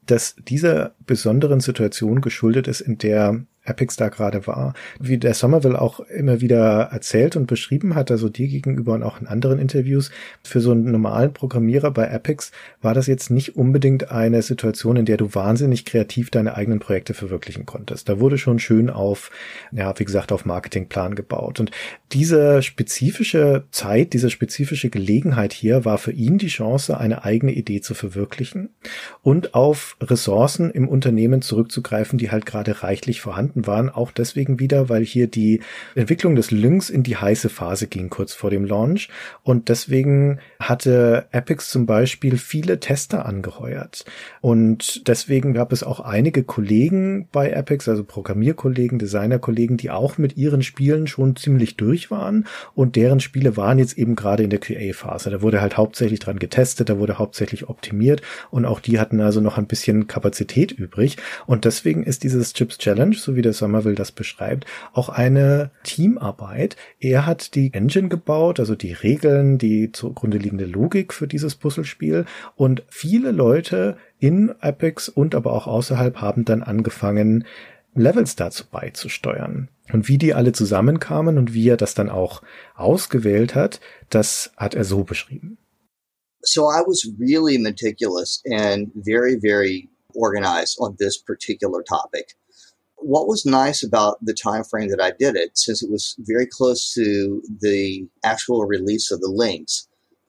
das 0.06 0.36
dieser 0.48 0.96
besonderen 1.06 1.60
Situation 1.60 2.22
geschuldet 2.22 2.68
ist, 2.68 2.82
in 2.82 2.98
der 2.98 3.46
Epics 3.66 3.96
da 3.96 4.10
gerade 4.10 4.46
war. 4.48 4.74
Wie 5.00 5.18
der 5.18 5.34
Somerville 5.34 5.80
auch 5.80 6.00
immer 6.02 6.42
wieder 6.42 6.90
erzählt 6.92 7.36
und 7.36 7.48
beschrieben 7.48 7.96
hat, 7.96 8.12
also 8.12 8.30
dir 8.30 8.48
gegenüber 8.48 8.94
und 8.94 9.04
auch 9.04 9.22
in 9.22 9.28
anderen 9.28 9.60
Interviews, 9.60 10.12
für 10.44 10.60
so 10.60 10.72
einen 10.72 10.92
normalen 10.92 11.34
Programmierer 11.34 11.92
bei 11.92 12.08
Epics 12.08 12.52
war 12.82 12.94
das 12.94 13.08
jetzt 13.08 13.32
nicht 13.32 13.56
unbedingt 13.56 14.12
eine 14.12 14.42
Situation, 14.42 14.98
in 14.98 15.06
der 15.06 15.18
du 15.18 15.34
wahnsinnig 15.34 15.86
kreativ 15.86 16.30
deine 16.30 16.56
eigenen 16.56 16.80
Projekte 16.80 17.14
verwirklichen 17.14 17.66
konntest. 17.66 18.10
Da 18.10 18.20
wurde 18.20 18.38
schon 18.38 18.60
schön 18.60 18.90
auf, 18.90 19.32
ja, 19.72 19.98
wie 19.98 20.06
gesagt, 20.06 20.32
auf 20.32 20.46
Marketingplan 20.46 21.16
gebaut. 21.16 21.60
Und 21.60 21.72
diese 22.12 22.62
spezifische 22.62 23.64
Zeit, 23.72 24.14
diese 24.14 24.30
spezifische 24.30 24.90
Gelegenheit 24.90 25.54
hier 25.54 25.86
war 25.86 25.98
für 25.98 26.12
ihn 26.12 26.38
die 26.38 26.48
Chance, 26.48 26.98
eine 26.98 27.24
eigene 27.24 27.54
Idee 27.54 27.82
zu 27.82 27.94
verwirklichen 27.94 28.70
und 29.22 29.54
auf 29.54 29.98
Ressourcen 30.02 30.72
im 30.72 30.88
Unternehmen 30.88 31.42
zurückzugreifen, 31.42 32.20
die 32.20 32.30
halt 32.30 32.46
gerade 32.46 32.84
reichlich 32.84 33.22
vorhanden 33.22 33.53
vorhanden 33.54 33.68
waren, 33.68 33.90
auch 33.90 34.12
deswegen 34.12 34.60
wieder, 34.60 34.90
weil 34.90 35.04
hier 35.04 35.28
die 35.28 35.62
Entwicklung 35.96 36.36
des 36.36 36.52
Lynx 36.52 36.90
in 36.90 37.04
die 37.04 37.18
heiße 37.18 37.50
Phase 37.50 37.88
ging, 37.88 38.10
kurz 38.10 38.34
vor 38.34 38.50
dem 38.50 38.66
Launch. 38.66 39.10
Und 39.44 39.70
deswegen 39.70 40.40
hatte 40.60 41.28
Epix 41.32 41.70
zum 41.70 41.86
Beispiel 41.86 42.38
viele 42.38 42.80
Tester 42.80 43.26
angeheuert. 43.26 44.06
Und 44.42 45.08
deswegen 45.08 45.54
gab 45.54 45.72
es 45.72 45.84
auch 45.84 46.00
einige 46.00 46.44
Kollegen 46.44 47.28
bei 47.32 47.52
Epix, 47.52 47.88
also 47.88 48.04
Programmierkollegen, 48.04 49.00
Designerkollegen, 49.00 49.78
die 49.78 49.92
auch 49.92 50.18
mit 50.18 50.38
ihren 50.38 50.64
Spielen 50.64 51.08
schon 51.08 51.36
ziemlich 51.36 51.78
durch 51.78 52.12
waren. 52.12 52.46
Und 52.76 52.96
deren 52.96 53.20
Spiele 53.20 53.58
waren 53.58 53.80
jetzt 53.80 53.98
eben 53.98 54.16
gerade 54.16 54.44
in 54.44 54.50
der 54.50 54.60
QA-Phase. 54.60 55.30
Da 55.30 55.42
wurde 55.42 55.62
halt 55.62 55.78
hauptsächlich 55.78 56.20
dran 56.20 56.40
getestet, 56.40 56.90
da 56.90 56.98
wurde 56.98 57.18
hauptsächlich 57.18 57.70
optimiert. 57.70 58.22
Und 58.50 58.66
auch 58.66 58.80
die 58.80 59.00
hatten 59.00 59.22
also 59.22 59.42
noch 59.42 59.58
ein 59.58 59.68
bisschen 59.68 60.08
Kapazität 60.08 60.72
übrig. 60.72 61.18
Und 61.46 61.66
deswegen 61.66 62.04
ist 62.04 62.24
dieses 62.24 62.54
Chips 62.54 62.78
Challenge, 62.78 63.16
so 63.16 63.36
wie 63.36 63.43
der 63.44 63.54
Somerville 63.54 63.96
das 63.96 64.12
beschreibt, 64.12 64.66
auch 64.94 65.10
eine 65.10 65.70
Teamarbeit. 65.84 66.76
Er 67.00 67.28
hat 67.28 67.54
die 67.54 67.72
Engine 67.74 68.10
gebaut, 68.10 68.60
also 68.60 68.76
die 68.76 68.94
Regeln, 68.94 69.60
die 69.60 69.92
zugrunde 69.92 70.40
liegende 70.40 70.66
Logik 70.66 71.14
für 71.14 71.28
dieses 71.28 71.54
Puzzlespiel 71.56 72.26
und 72.56 72.84
viele 72.90 73.32
Leute 73.32 73.98
in 74.20 74.56
Apex 74.60 75.10
und 75.10 75.36
aber 75.36 75.54
auch 75.54 75.68
außerhalb 75.68 76.18
haben 76.18 76.46
dann 76.46 76.64
angefangen, 76.64 77.46
Levels 77.96 78.36
dazu 78.36 78.66
beizusteuern. 78.70 79.70
Und 79.92 80.08
wie 80.08 80.18
die 80.18 80.34
alle 80.34 80.54
zusammenkamen 80.54 81.38
und 81.38 81.54
wie 81.54 81.70
er 81.70 81.78
das 81.78 81.94
dann 81.94 82.10
auch 82.10 82.42
ausgewählt 82.76 83.54
hat, 83.54 83.80
das 84.10 84.52
hat 84.58 84.76
er 84.76 84.86
so 84.86 85.04
beschrieben. 85.04 85.58
So 86.42 86.64
I 86.64 86.82
was 86.86 87.08
really 87.20 87.58
meticulous 87.58 88.42
and 88.46 88.92
very, 89.06 89.40
very 89.40 89.90
organized 90.14 90.80
on 90.80 90.96
this 90.98 91.22
particular 91.24 91.84
topic. 91.84 92.36
What 93.04 93.28
was 93.28 93.46
nice 93.46 93.84
about 93.84 94.18
the 94.24 94.34
time 94.34 94.64
frame 94.64 94.90
that 94.90 95.02
I 95.02 95.12
did 95.12 95.36
it, 95.36 95.58
since 95.58 95.84
it 95.84 95.92
was 95.92 96.16
very 96.20 96.48
close 96.48 96.94
to 96.94 97.42
the 97.62 98.08
actual 98.24 98.66
release 98.66 99.12
of 99.12 99.22
the 99.22 99.30
links, 99.30 99.88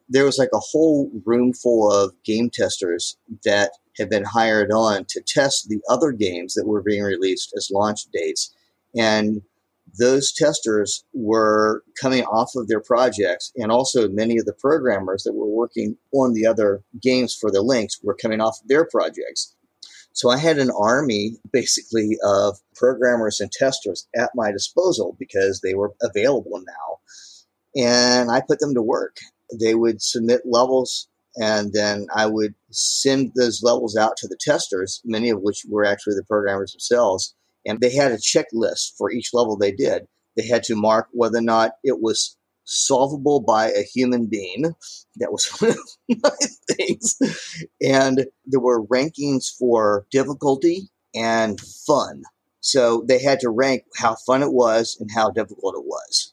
there 0.08 0.24
was 0.24 0.38
like 0.38 0.50
a 0.52 0.58
whole 0.58 1.10
room 1.24 1.52
full 1.52 1.90
of 1.90 2.12
game 2.24 2.50
testers 2.50 3.16
that 3.44 3.72
had 3.96 4.10
been 4.10 4.24
hired 4.24 4.70
on 4.72 5.04
to 5.08 5.20
test 5.20 5.68
the 5.68 5.80
other 5.88 6.12
games 6.12 6.54
that 6.54 6.66
were 6.66 6.82
being 6.82 7.02
released 7.02 7.52
as 7.56 7.70
launch 7.72 8.04
dates. 8.12 8.54
And 8.96 9.42
those 9.98 10.32
testers 10.32 11.04
were 11.12 11.84
coming 12.00 12.24
off 12.24 12.52
of 12.56 12.66
their 12.68 12.80
projects, 12.80 13.52
and 13.56 13.70
also 13.70 14.08
many 14.08 14.38
of 14.38 14.44
the 14.44 14.52
programmers 14.52 15.22
that 15.22 15.34
were 15.34 15.46
working 15.46 15.96
on 16.12 16.32
the 16.32 16.46
other 16.46 16.82
games 17.00 17.34
for 17.34 17.50
the 17.50 17.62
links 17.62 18.00
were 18.02 18.14
coming 18.14 18.40
off 18.40 18.60
of 18.60 18.68
their 18.68 18.84
projects. 18.84 19.54
So 20.14 20.30
I 20.30 20.38
had 20.38 20.58
an 20.58 20.70
army 20.70 21.32
basically 21.52 22.16
of 22.24 22.58
programmers 22.76 23.40
and 23.40 23.50
testers 23.50 24.06
at 24.16 24.30
my 24.34 24.52
disposal 24.52 25.16
because 25.18 25.60
they 25.60 25.74
were 25.74 25.92
available 26.00 26.62
now. 26.64 27.82
And 27.82 28.30
I 28.30 28.40
put 28.40 28.60
them 28.60 28.74
to 28.74 28.82
work. 28.82 29.16
They 29.60 29.74
would 29.74 30.00
submit 30.00 30.42
levels 30.44 31.08
and 31.36 31.72
then 31.72 32.06
I 32.14 32.26
would 32.26 32.54
send 32.70 33.32
those 33.34 33.60
levels 33.62 33.96
out 33.96 34.16
to 34.18 34.28
the 34.28 34.38
testers, 34.40 35.00
many 35.04 35.30
of 35.30 35.40
which 35.40 35.64
were 35.68 35.84
actually 35.84 36.14
the 36.14 36.24
programmers 36.24 36.72
themselves. 36.72 37.34
And 37.66 37.80
they 37.80 37.92
had 37.92 38.12
a 38.12 38.18
checklist 38.18 38.96
for 38.96 39.10
each 39.10 39.30
level 39.34 39.56
they 39.56 39.72
did. 39.72 40.06
They 40.36 40.46
had 40.46 40.62
to 40.64 40.76
mark 40.76 41.08
whether 41.10 41.38
or 41.38 41.42
not 41.42 41.72
it 41.82 42.00
was 42.00 42.36
solvable 42.64 43.40
by 43.40 43.70
a 43.70 43.82
human 43.82 44.26
being. 44.26 44.74
That 45.16 45.32
was 45.32 45.46
one 45.58 45.70
of 45.70 45.78
my 46.22 46.74
things. 46.76 47.16
And 47.82 48.26
there 48.46 48.60
were 48.60 48.86
rankings 48.86 49.54
for 49.56 50.06
difficulty 50.10 50.88
and 51.14 51.60
fun. 51.60 52.22
So 52.60 53.04
they 53.06 53.22
had 53.22 53.40
to 53.40 53.50
rank 53.50 53.84
how 53.96 54.16
fun 54.26 54.42
it 54.42 54.52
was 54.52 54.96
and 54.98 55.10
how 55.14 55.30
difficult 55.30 55.74
it 55.76 55.84
was. 55.84 56.32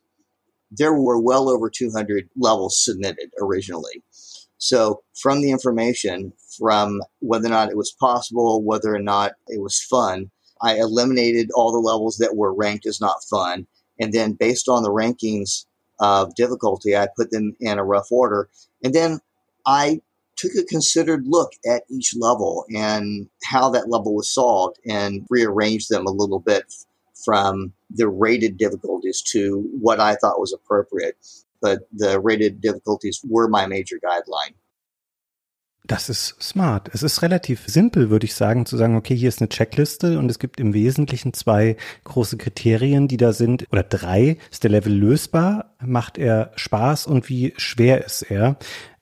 There 0.71 0.93
were 0.93 1.19
well 1.19 1.49
over 1.49 1.69
200 1.69 2.29
levels 2.37 2.83
submitted 2.83 3.31
originally. 3.41 4.03
So, 4.57 5.01
from 5.19 5.41
the 5.41 5.49
information, 5.49 6.33
from 6.57 7.01
whether 7.19 7.47
or 7.47 7.49
not 7.49 7.71
it 7.71 7.77
was 7.77 7.95
possible, 7.99 8.63
whether 8.63 8.93
or 8.93 9.01
not 9.01 9.33
it 9.47 9.59
was 9.59 9.81
fun, 9.81 10.29
I 10.61 10.75
eliminated 10.75 11.49
all 11.55 11.71
the 11.71 11.79
levels 11.79 12.17
that 12.17 12.37
were 12.37 12.53
ranked 12.53 12.85
as 12.85 13.01
not 13.01 13.23
fun. 13.27 13.65
And 13.99 14.13
then, 14.13 14.33
based 14.33 14.69
on 14.69 14.83
the 14.83 14.91
rankings 14.91 15.65
of 16.01 16.35
difficulty, 16.35 16.97
I 16.97 17.07
put 17.15 17.31
them 17.31 17.55
in 17.61 17.79
a 17.79 17.85
rough 17.85 18.11
order. 18.11 18.49
And 18.83 18.93
then 18.93 19.19
I 19.65 20.01
took 20.35 20.51
a 20.59 20.63
considered 20.63 21.27
look 21.27 21.53
at 21.65 21.83
each 21.89 22.13
level 22.17 22.65
and 22.75 23.29
how 23.43 23.69
that 23.69 23.89
level 23.89 24.15
was 24.15 24.33
solved 24.33 24.79
and 24.85 25.25
rearranged 25.29 25.89
them 25.89 26.05
a 26.05 26.11
little 26.11 26.39
bit 26.39 26.73
from 27.23 27.71
the 27.89 28.09
rated 28.09 28.57
difficulties 28.57 29.21
to 29.21 29.69
what 29.79 29.99
I 29.99 30.15
thought 30.15 30.39
was 30.39 30.51
appropriate 30.51 31.15
but 31.61 31.87
the 31.93 32.19
rated 32.19 32.59
difficulties 32.59 33.21
were 33.23 33.47
my 33.47 33.67
major 33.67 33.99
guideline. 34.03 34.55
Das 35.91 36.07
ist 36.07 36.41
smart. 36.41 36.89
Es 36.93 37.03
ist 37.03 37.21
relativ 37.21 37.63
simpel, 37.67 38.09
würde 38.09 38.25
ich 38.25 38.33
sagen, 38.33 38.65
zu 38.65 38.77
sagen, 38.77 38.95
okay, 38.95 39.13
hier 39.13 39.27
ist 39.27 39.41
eine 39.41 39.49
Checkliste 39.49 40.19
und 40.19 40.31
es 40.31 40.39
gibt 40.39 40.57
im 40.61 40.73
Wesentlichen 40.73 41.33
zwei 41.33 41.75
große 42.05 42.37
Kriterien, 42.37 43.09
die 43.09 43.17
da 43.17 43.33
sind, 43.33 43.67
oder 43.73 43.83
drei. 43.83 44.37
Ist 44.49 44.63
der 44.63 44.71
Level 44.71 44.93
lösbar? 44.93 45.75
Macht 45.83 46.17
er 46.17 46.53
Spaß 46.55 47.07
und 47.07 47.27
wie 47.27 47.53
schwer 47.57 48.05
ist 48.05 48.21
er? 48.21 48.55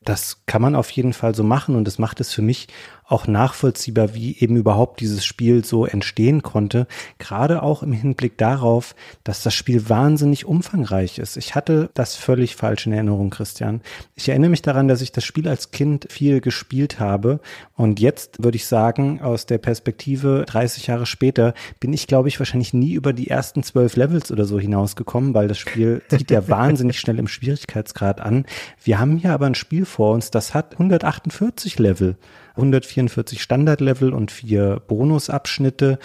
Das 0.03 0.41
kann 0.47 0.63
man 0.63 0.75
auf 0.75 0.89
jeden 0.89 1.13
Fall 1.13 1.35
so 1.35 1.43
machen 1.43 1.75
und 1.75 1.85
das 1.85 1.99
macht 1.99 2.21
es 2.21 2.33
für 2.33 2.41
mich 2.41 2.69
auch 3.09 3.27
nachvollziehbar, 3.27 4.13
wie 4.13 4.37
eben 4.37 4.55
überhaupt 4.55 4.99
dieses 4.99 5.25
Spiel 5.25 5.65
so 5.65 5.85
entstehen 5.85 6.43
konnte. 6.43 6.87
Gerade 7.17 7.63
auch 7.63 7.81
im 7.81 7.91
Hinblick 7.91 8.37
darauf, 8.37 8.95
dass 9.23 9.41
das 9.41 9.53
Spiel 9.55 9.89
wahnsinnig 9.89 10.45
umfangreich 10.45 11.17
ist. 11.17 11.35
Ich 11.35 11.55
hatte 11.55 11.89
das 11.95 12.15
völlig 12.15 12.55
falsch 12.55 12.85
in 12.85 12.93
Erinnerung, 12.93 13.31
Christian. 13.31 13.81
Ich 14.15 14.29
erinnere 14.29 14.51
mich 14.51 14.61
daran, 14.61 14.87
dass 14.87 15.01
ich 15.01 15.11
das 15.11 15.25
Spiel 15.25 15.47
als 15.47 15.71
Kind 15.71 16.07
viel 16.09 16.39
gespielt 16.39 16.99
habe. 16.99 17.39
Und 17.75 17.99
jetzt 17.99 18.43
würde 18.43 18.57
ich 18.57 18.67
sagen, 18.67 19.21
aus 19.21 19.47
der 19.47 19.57
Perspektive 19.57 20.45
30 20.47 20.87
Jahre 20.87 21.07
später 21.07 21.53
bin 21.79 21.93
ich, 21.93 22.05
glaube 22.05 22.27
ich, 22.27 22.39
wahrscheinlich 22.39 22.73
nie 22.73 22.93
über 22.93 23.13
die 23.13 23.29
ersten 23.29 23.63
zwölf 23.63 23.95
Levels 23.95 24.31
oder 24.31 24.45
so 24.45 24.59
hinausgekommen, 24.59 25.33
weil 25.33 25.47
das 25.47 25.57
Spiel 25.57 26.03
zieht 26.09 26.29
ja 26.29 26.47
wahnsinnig 26.47 26.99
schnell 26.99 27.17
im 27.17 27.27
Schwierigkeitsgrad 27.27 28.21
an. 28.21 28.45
Wir 28.83 28.99
haben 28.99 29.17
hier 29.17 29.33
aber 29.33 29.47
ein 29.47 29.55
Spiel 29.55 29.85
vor 29.85 30.13
uns, 30.13 30.29
das 30.29 30.53
hat 30.53 30.73
148 30.73 31.79
Level. 31.79 32.15
144 32.59 33.41
Standardlevel 33.41 34.13
und 34.13 34.31
vier 34.31 34.81
Bonusabschnitte 34.87 35.99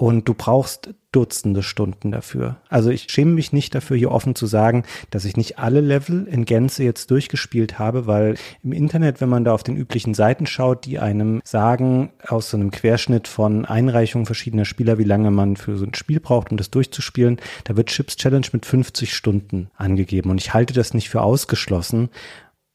und 0.00 0.26
du 0.28 0.34
brauchst 0.34 0.94
Dutzende 1.12 1.62
Stunden 1.64 2.12
dafür. 2.12 2.56
Also 2.68 2.88
ich 2.90 3.10
schäme 3.10 3.32
mich 3.32 3.52
nicht 3.52 3.74
dafür, 3.74 3.96
hier 3.96 4.12
offen 4.12 4.36
zu 4.36 4.46
sagen, 4.46 4.84
dass 5.10 5.24
ich 5.24 5.36
nicht 5.36 5.58
alle 5.58 5.80
Level 5.80 6.26
in 6.30 6.44
Gänze 6.44 6.84
jetzt 6.84 7.10
durchgespielt 7.10 7.78
habe, 7.80 8.06
weil 8.06 8.36
im 8.62 8.72
Internet, 8.72 9.20
wenn 9.20 9.28
man 9.28 9.44
da 9.44 9.52
auf 9.52 9.64
den 9.64 9.76
üblichen 9.76 10.14
Seiten 10.14 10.46
schaut, 10.46 10.86
die 10.86 11.00
einem 11.00 11.42
sagen, 11.44 12.12
aus 12.26 12.50
so 12.50 12.56
einem 12.56 12.70
Querschnitt 12.70 13.26
von 13.26 13.64
Einreichungen 13.66 14.24
verschiedener 14.24 14.64
Spieler, 14.64 14.98
wie 14.98 15.04
lange 15.04 15.32
man 15.32 15.56
für 15.56 15.76
so 15.76 15.84
ein 15.84 15.94
Spiel 15.94 16.20
braucht, 16.20 16.52
um 16.52 16.56
das 16.56 16.70
durchzuspielen, 16.70 17.40
da 17.64 17.76
wird 17.76 17.88
Chips 17.88 18.16
Challenge 18.16 18.46
mit 18.52 18.64
50 18.64 19.12
Stunden 19.12 19.70
angegeben. 19.76 20.30
Und 20.30 20.40
ich 20.40 20.54
halte 20.54 20.74
das 20.74 20.94
nicht 20.94 21.10
für 21.10 21.22
ausgeschlossen. 21.22 22.08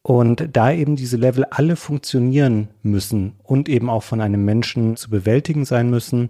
Und 0.07 0.49
da 0.53 0.71
eben 0.71 0.95
diese 0.95 1.17
Level 1.17 1.45
alle 1.45 1.75
funktionieren 1.75 2.67
müssen 2.83 3.33
und 3.41 3.67
eben 3.67 3.89
auch 3.89 4.03
von 4.03 4.21
einem 4.21 4.45
Menschen 4.45 4.97
zu 4.97 5.09
bewältigen 5.09 5.65
sein 5.65 5.89
müssen, 5.89 6.29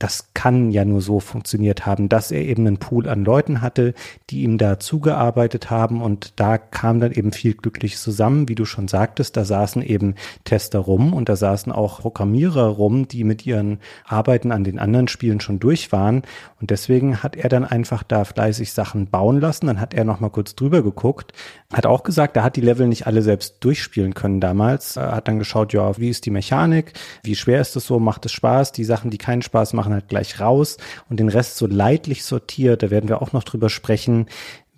das 0.00 0.30
kann 0.32 0.70
ja 0.70 0.86
nur 0.86 1.02
so 1.02 1.20
funktioniert 1.20 1.84
haben, 1.84 2.08
dass 2.08 2.30
er 2.30 2.40
eben 2.40 2.66
einen 2.66 2.78
Pool 2.78 3.06
an 3.06 3.22
Leuten 3.22 3.60
hatte, 3.60 3.92
die 4.30 4.44
ihm 4.44 4.56
da 4.56 4.80
zugearbeitet 4.80 5.70
haben. 5.70 6.00
Und 6.00 6.32
da 6.40 6.56
kam 6.56 7.00
dann 7.00 7.12
eben 7.12 7.32
viel 7.32 7.52
Glückliches 7.52 8.02
zusammen, 8.02 8.48
wie 8.48 8.54
du 8.54 8.64
schon 8.64 8.88
sagtest, 8.88 9.36
da 9.36 9.44
saßen 9.44 9.82
eben 9.82 10.14
Tester 10.44 10.78
rum 10.78 11.12
und 11.12 11.28
da 11.28 11.36
saßen 11.36 11.70
auch 11.70 12.00
Programmierer 12.00 12.66
rum, 12.66 13.08
die 13.08 13.24
mit 13.24 13.44
ihren 13.44 13.78
Arbeiten 14.06 14.52
an 14.52 14.64
den 14.64 14.78
anderen 14.78 15.06
Spielen 15.06 15.38
schon 15.38 15.60
durch 15.60 15.92
waren. 15.92 16.22
Und 16.62 16.70
deswegen 16.70 17.22
hat 17.22 17.36
er 17.36 17.50
dann 17.50 17.66
einfach 17.66 18.02
da 18.02 18.24
fleißig 18.24 18.72
Sachen 18.72 19.06
bauen 19.06 19.38
lassen, 19.38 19.66
dann 19.66 19.80
hat 19.80 19.92
er 19.92 20.04
noch 20.04 20.20
mal 20.20 20.30
kurz 20.30 20.54
drüber 20.54 20.82
geguckt, 20.82 21.34
hat 21.70 21.84
auch 21.84 22.04
gesagt, 22.04 22.38
er 22.38 22.42
hat 22.42 22.56
die 22.56 22.62
Level 22.62 22.88
nicht 22.88 23.06
alle 23.06 23.20
selbst 23.20 23.56
durchspielen 23.60 24.14
können 24.14 24.40
damals, 24.40 24.96
er 24.96 25.14
hat 25.14 25.28
dann 25.28 25.38
geschaut, 25.38 25.74
ja, 25.74 25.98
wie 25.98 26.08
ist 26.08 26.24
die 26.24 26.30
Mechanik, 26.30 26.94
wie 27.22 27.36
schwer 27.36 27.60
ist 27.60 27.76
es 27.76 27.86
so, 27.86 27.98
macht 27.98 28.24
es 28.24 28.32
Spaß, 28.32 28.72
die 28.72 28.84
Sachen, 28.84 29.10
die 29.10 29.18
keinen 29.18 29.42
Spaß 29.42 29.74
machen, 29.74 29.89
halt 29.92 30.08
gleich 30.08 30.40
raus 30.40 30.76
und 31.08 31.20
den 31.20 31.28
Rest 31.28 31.56
so 31.56 31.66
leidlich 31.66 32.24
sortiert. 32.24 32.82
Da 32.82 32.90
werden 32.90 33.08
wir 33.08 33.22
auch 33.22 33.32
noch 33.32 33.44
drüber 33.44 33.70
sprechen, 33.70 34.26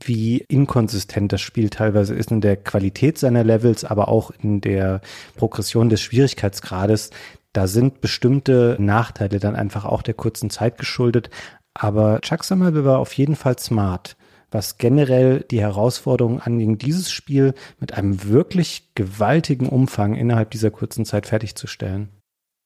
wie 0.01 0.39
inkonsistent 0.39 1.33
das 1.33 1.41
Spiel 1.41 1.71
teilweise 1.71 2.15
ist 2.15 2.31
in 2.31 2.41
der 2.41 2.57
Qualität 2.57 3.19
seiner 3.19 3.45
Levels, 3.45 3.85
aber 3.85 4.09
auch 4.09 4.31
in 4.43 4.61
der 4.61 5.01
Progression 5.37 5.89
des 5.89 6.01
Schwierigkeitsgrades. 6.01 7.11
Da 7.53 7.67
sind 7.67 8.01
bestimmte 8.01 8.77
Nachteile 8.81 9.39
dann 9.39 9.55
einfach 9.55 9.85
auch 9.85 10.03
der 10.03 10.15
kurzen 10.15 10.51
Zeit 10.51 10.79
geschuldet. 10.79 11.31
Aber 11.75 12.21
Chuck 12.21 12.45
Summerville 12.45 12.85
war 12.85 12.99
auf 12.99 13.13
jeden 13.15 13.37
Fall 13.37 13.59
smart 13.59 14.17
was 14.53 14.79
generell 14.79 15.45
die 15.51 15.61
Herausforderung 15.61 16.41
anging, 16.41 16.79
dieses 16.79 17.11
Spiel 17.11 17.55
mit 17.81 17.95
einem 17.95 18.25
wirklich 18.25 18.91
gewaltigen 18.95 19.69
Umfang 19.69 20.15
innerhalb 20.15 20.51
dieser 20.51 20.71
kurzen 20.71 21.05
Zeit 21.05 21.27
fertigzustellen. 21.27 22.11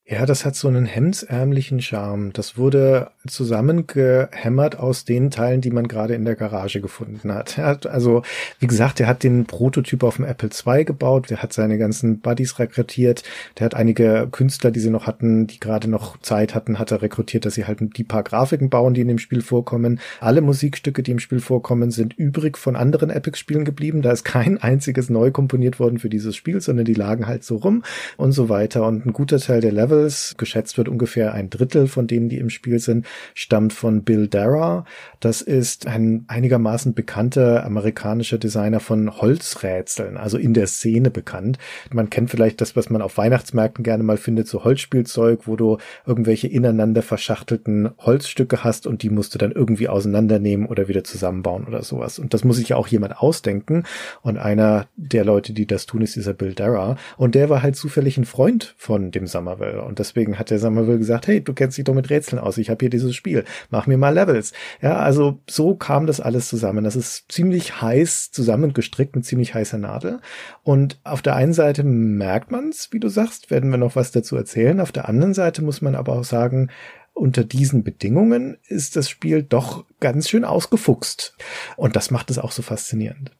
Ja, 0.09 0.25
das 0.25 0.45
hat 0.45 0.55
so 0.55 0.69
einen 0.69 0.85
hemdsärmlichen 0.85 1.81
Charme. 1.81 2.31
Das 2.31 2.57
wurde 2.57 3.11
zusammengehämmert 3.27 4.79
aus 4.79 5.03
den 5.03 5.31
Teilen, 5.31 5.59
die 5.59 5.69
man 5.69 5.89
gerade 5.89 6.15
in 6.15 6.23
der 6.23 6.35
Garage 6.35 6.79
gefunden 6.79 7.29
hat. 7.33 7.57
Hat 7.57 7.87
also, 7.87 8.21
wie 8.59 8.67
gesagt, 8.67 9.01
er 9.01 9.07
hat 9.07 9.23
den 9.23 9.43
Prototyp 9.43 10.03
auf 10.03 10.15
dem 10.15 10.23
Apple 10.23 10.49
II 10.49 10.85
gebaut, 10.85 11.29
der 11.29 11.43
hat 11.43 11.51
seine 11.51 11.77
ganzen 11.77 12.21
Buddies 12.21 12.57
rekrutiert, 12.57 13.23
der 13.59 13.65
hat 13.65 13.75
einige 13.75 14.29
Künstler, 14.31 14.71
die 14.71 14.79
sie 14.79 14.91
noch 14.91 15.07
hatten, 15.07 15.45
die 15.45 15.59
gerade 15.59 15.89
noch 15.89 16.17
Zeit 16.21 16.55
hatten, 16.55 16.79
hat 16.79 16.91
er 16.91 17.01
rekrutiert, 17.01 17.45
dass 17.45 17.55
sie 17.55 17.65
halt 17.65 17.97
die 17.97 18.05
paar 18.05 18.23
Grafiken 18.23 18.69
bauen, 18.69 18.93
die 18.93 19.01
in 19.01 19.09
dem 19.09 19.19
Spiel 19.19 19.41
vorkommen. 19.41 19.99
Alle 20.21 20.39
Musikstücke, 20.39 21.03
die 21.03 21.11
im 21.11 21.19
Spiel 21.19 21.41
vorkommen, 21.41 21.91
sind 21.91 22.13
übrig 22.13 22.57
von 22.57 22.77
anderen 22.77 23.09
Epic-Spielen 23.09 23.65
geblieben. 23.65 24.01
Da 24.01 24.13
ist 24.13 24.23
kein 24.23 24.57
einziges 24.57 25.09
neu 25.09 25.31
komponiert 25.31 25.81
worden 25.81 25.99
für 25.99 26.07
dieses 26.07 26.37
Spiel, 26.37 26.61
sondern 26.61 26.85
die 26.85 26.93
lagen 26.93 27.27
halt 27.27 27.43
so 27.43 27.57
rum 27.57 27.83
und 28.15 28.31
so 28.31 28.47
weiter. 28.47 28.87
Und 28.87 29.05
ein 29.05 29.11
guter 29.11 29.39
Teil 29.39 29.59
der 29.59 29.73
Level 29.73 29.96
Levels, 29.97 30.35
geschätzt 30.37 30.77
wird 30.77 30.89
ungefähr 30.89 31.33
ein 31.33 31.49
Drittel 31.49 31.87
von 31.87 32.07
denen, 32.07 32.29
die 32.29 32.37
im 32.37 32.49
Spiel 32.49 32.79
sind, 32.79 33.05
stammt 33.33 33.73
von 33.73 34.03
Bill 34.03 34.27
Dara. 34.27 34.85
Das 35.19 35.41
ist 35.41 35.87
ein 35.87 36.25
einigermaßen 36.27 36.93
bekannter 36.93 37.65
amerikanischer 37.65 38.37
Designer 38.37 38.79
von 38.79 39.19
Holzrätseln, 39.19 40.17
also 40.17 40.37
in 40.37 40.53
der 40.53 40.67
Szene 40.67 41.09
bekannt. 41.09 41.57
Man 41.91 42.09
kennt 42.09 42.29
vielleicht 42.29 42.61
das, 42.61 42.75
was 42.75 42.89
man 42.89 43.01
auf 43.01 43.17
Weihnachtsmärkten 43.17 43.83
gerne 43.83 44.03
mal 44.03 44.17
findet, 44.17 44.47
so 44.47 44.63
Holzspielzeug, 44.63 45.47
wo 45.47 45.55
du 45.55 45.77
irgendwelche 46.05 46.47
ineinander 46.47 47.01
verschachtelten 47.01 47.89
Holzstücke 47.97 48.63
hast 48.63 48.87
und 48.87 49.03
die 49.03 49.09
musst 49.09 49.33
du 49.33 49.37
dann 49.37 49.51
irgendwie 49.51 49.87
auseinandernehmen 49.87 50.67
oder 50.67 50.87
wieder 50.87 51.03
zusammenbauen 51.03 51.65
oder 51.65 51.83
sowas. 51.83 52.19
Und 52.19 52.33
das 52.33 52.43
muss 52.43 52.57
sich 52.57 52.69
ja 52.69 52.77
auch 52.77 52.87
jemand 52.87 53.17
ausdenken. 53.17 53.83
Und 54.21 54.37
einer 54.37 54.87
der 54.95 55.25
Leute, 55.25 55.53
die 55.53 55.65
das 55.65 55.85
tun, 55.85 56.01
ist 56.01 56.15
dieser 56.15 56.33
Bill 56.33 56.53
Dara. 56.53 56.97
Und 57.17 57.35
der 57.35 57.49
war 57.49 57.63
halt 57.63 57.75
zufällig 57.75 58.17
ein 58.17 58.25
Freund 58.25 58.75
von 58.77 59.11
dem 59.11 59.27
Somerville 59.27 59.86
Und 59.87 59.99
deswegen 59.99 60.37
hat 60.37 60.49
der 60.49 60.59
Somerville 60.59 60.97
gesagt, 60.97 61.27
hey, 61.27 61.41
du 61.41 61.53
kennst 61.53 61.77
dich 61.77 61.85
doch 61.85 61.93
mit 61.93 62.09
Rätseln 62.09 62.39
aus, 62.39 62.57
ich 62.57 62.69
habe 62.69 62.79
hier 62.81 62.89
dieses 62.89 63.15
Spiel, 63.15 63.45
mach 63.69 63.87
mir 63.87 63.97
mal 63.97 64.13
Levels. 64.13 64.53
Ja, 64.81 64.97
also 64.97 65.39
so 65.49 65.75
kam 65.75 66.05
das 66.05 66.19
alles 66.19 66.49
zusammen. 66.49 66.83
Das 66.83 66.95
ist 66.95 67.31
ziemlich 67.31 67.81
heiß 67.81 68.31
zusammengestrickt 68.31 69.15
mit 69.15 69.25
ziemlich 69.25 69.53
heißer 69.53 69.77
Nadel. 69.77 70.19
Und 70.63 70.99
auf 71.03 71.21
der 71.21 71.35
einen 71.35 71.53
Seite 71.53 71.83
merkt 71.83 72.51
man's, 72.51 72.89
wie 72.91 72.99
du 72.99 73.07
sagst, 73.07 73.49
werden 73.49 73.69
wir 73.69 73.77
noch 73.77 73.95
was 73.95 74.11
dazu 74.11 74.35
erzählen. 74.35 74.79
Auf 74.79 74.91
der 74.91 75.07
anderen 75.07 75.33
Seite 75.33 75.63
muss 75.63 75.81
man 75.81 75.95
aber 75.95 76.13
auch 76.13 76.25
sagen, 76.25 76.69
unter 77.13 77.43
diesen 77.43 77.83
Bedingungen 77.83 78.57
ist 78.67 78.95
das 78.95 79.09
Spiel 79.09 79.41
doch 79.41 79.85
ganz 79.99 80.29
schön 80.29 80.45
ausgefuchst. 80.45 81.35
Und 81.75 81.95
das 81.95 82.11
macht 82.11 82.29
es 82.29 82.37
auch 82.37 82.51
so 82.51 82.61
faszinierend. 82.61 83.31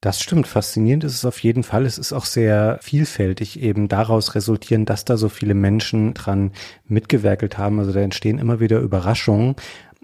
Das 0.00 0.22
stimmt. 0.22 0.46
Faszinierend 0.46 1.04
ist 1.04 1.14
es 1.14 1.24
auf 1.26 1.40
jeden 1.40 1.62
Fall. 1.62 1.84
Es 1.84 1.98
ist 1.98 2.14
auch 2.14 2.24
sehr 2.24 2.78
vielfältig 2.80 3.60
eben 3.60 3.88
daraus 3.88 4.34
resultierend, 4.34 4.88
dass 4.88 5.04
da 5.04 5.18
so 5.18 5.28
viele 5.28 5.52
Menschen 5.52 6.14
dran 6.14 6.52
mitgewerkelt 6.86 7.58
haben. 7.58 7.78
Also 7.78 7.92
da 7.92 8.00
entstehen 8.00 8.38
immer 8.38 8.60
wieder 8.60 8.80
Überraschungen. 8.80 9.56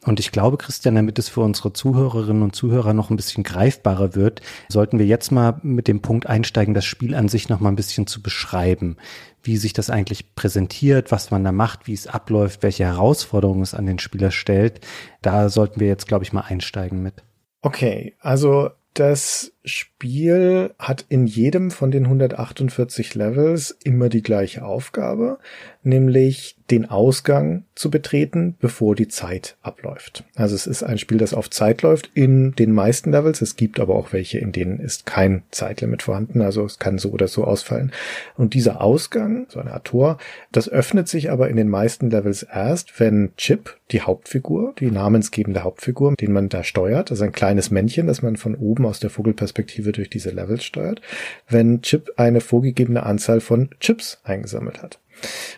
Und 0.04 0.20
ich 0.20 0.32
glaube, 0.32 0.58
Christian, 0.58 0.94
damit 0.94 1.18
es 1.18 1.30
für 1.30 1.40
unsere 1.40 1.72
Zuhörerinnen 1.72 2.42
und 2.42 2.54
Zuhörer 2.54 2.92
noch 2.92 3.08
ein 3.08 3.16
bisschen 3.16 3.42
greifbarer 3.42 4.14
wird, 4.14 4.42
sollten 4.68 4.98
wir 4.98 5.06
jetzt 5.06 5.32
mal 5.32 5.58
mit 5.62 5.88
dem 5.88 6.02
Punkt 6.02 6.26
einsteigen, 6.26 6.74
das 6.74 6.84
Spiel 6.84 7.14
an 7.14 7.28
sich 7.28 7.48
noch 7.48 7.60
mal 7.60 7.70
ein 7.70 7.76
bisschen 7.76 8.06
zu 8.06 8.22
beschreiben. 8.22 8.98
Wie 9.42 9.56
sich 9.56 9.72
das 9.72 9.88
eigentlich 9.88 10.34
präsentiert, 10.34 11.10
was 11.10 11.30
man 11.30 11.42
da 11.42 11.52
macht, 11.52 11.86
wie 11.86 11.94
es 11.94 12.06
abläuft, 12.06 12.62
welche 12.62 12.84
Herausforderungen 12.84 13.62
es 13.62 13.74
an 13.74 13.86
den 13.86 13.98
Spieler 13.98 14.30
stellt. 14.30 14.80
Da 15.22 15.48
sollten 15.48 15.80
wir 15.80 15.88
jetzt, 15.88 16.06
glaube 16.06 16.24
ich, 16.24 16.34
mal 16.34 16.42
einsteigen 16.42 17.02
mit. 17.02 17.24
Okay, 17.62 18.14
also 18.20 18.70
das 18.92 19.52
Spiel 19.66 20.74
hat 20.78 21.04
in 21.08 21.26
jedem 21.26 21.72
von 21.72 21.90
den 21.90 22.04
148 22.04 23.16
Levels 23.16 23.76
immer 23.82 24.08
die 24.08 24.22
gleiche 24.22 24.64
Aufgabe, 24.64 25.38
nämlich 25.82 26.56
den 26.70 26.88
Ausgang 26.90 27.64
zu 27.74 27.90
betreten, 27.90 28.56
bevor 28.60 28.96
die 28.96 29.08
Zeit 29.08 29.56
abläuft. 29.62 30.24
Also 30.34 30.54
es 30.54 30.66
ist 30.66 30.82
ein 30.82 30.98
Spiel, 30.98 31.18
das 31.18 31.34
auf 31.34 31.50
Zeit 31.50 31.82
läuft 31.82 32.10
in 32.14 32.52
den 32.52 32.72
meisten 32.72 33.12
Levels. 33.12 33.40
Es 33.40 33.56
gibt 33.56 33.78
aber 33.78 33.94
auch 33.94 34.12
welche, 34.12 34.38
in 34.38 34.50
denen 34.52 34.80
ist 34.80 35.06
kein 35.06 35.42
Zeitlimit 35.50 36.02
vorhanden. 36.02 36.42
Also 36.42 36.64
es 36.64 36.78
kann 36.78 36.98
so 36.98 37.10
oder 37.10 37.28
so 37.28 37.44
ausfallen. 37.44 37.92
Und 38.36 38.54
dieser 38.54 38.80
Ausgang, 38.80 39.46
so 39.48 39.60
eine 39.60 39.72
Art 39.72 39.86
Tor, 39.86 40.18
das 40.50 40.68
öffnet 40.68 41.08
sich 41.08 41.30
aber 41.30 41.48
in 41.48 41.56
den 41.56 41.68
meisten 41.68 42.10
Levels 42.10 42.42
erst, 42.42 42.98
wenn 42.98 43.30
Chip, 43.36 43.76
die 43.92 44.00
Hauptfigur, 44.00 44.74
die 44.80 44.90
namensgebende 44.90 45.62
Hauptfigur, 45.62 46.16
den 46.16 46.32
man 46.32 46.48
da 46.48 46.64
steuert, 46.64 47.12
also 47.12 47.22
ein 47.22 47.30
kleines 47.30 47.70
Männchen, 47.70 48.08
das 48.08 48.22
man 48.22 48.36
von 48.36 48.56
oben 48.56 48.84
aus 48.84 48.98
der 48.98 49.10
Vogelperspektive 49.10 49.55
durch 49.64 50.10
diese 50.10 50.30
Levels 50.30 50.64
steuert, 50.64 51.00
wenn 51.48 51.82
Chip 51.82 52.12
eine 52.16 52.40
vorgegebene 52.40 53.04
Anzahl 53.04 53.40
von 53.40 53.70
Chips 53.80 54.20
eingesammelt 54.24 54.82
hat. 54.82 54.98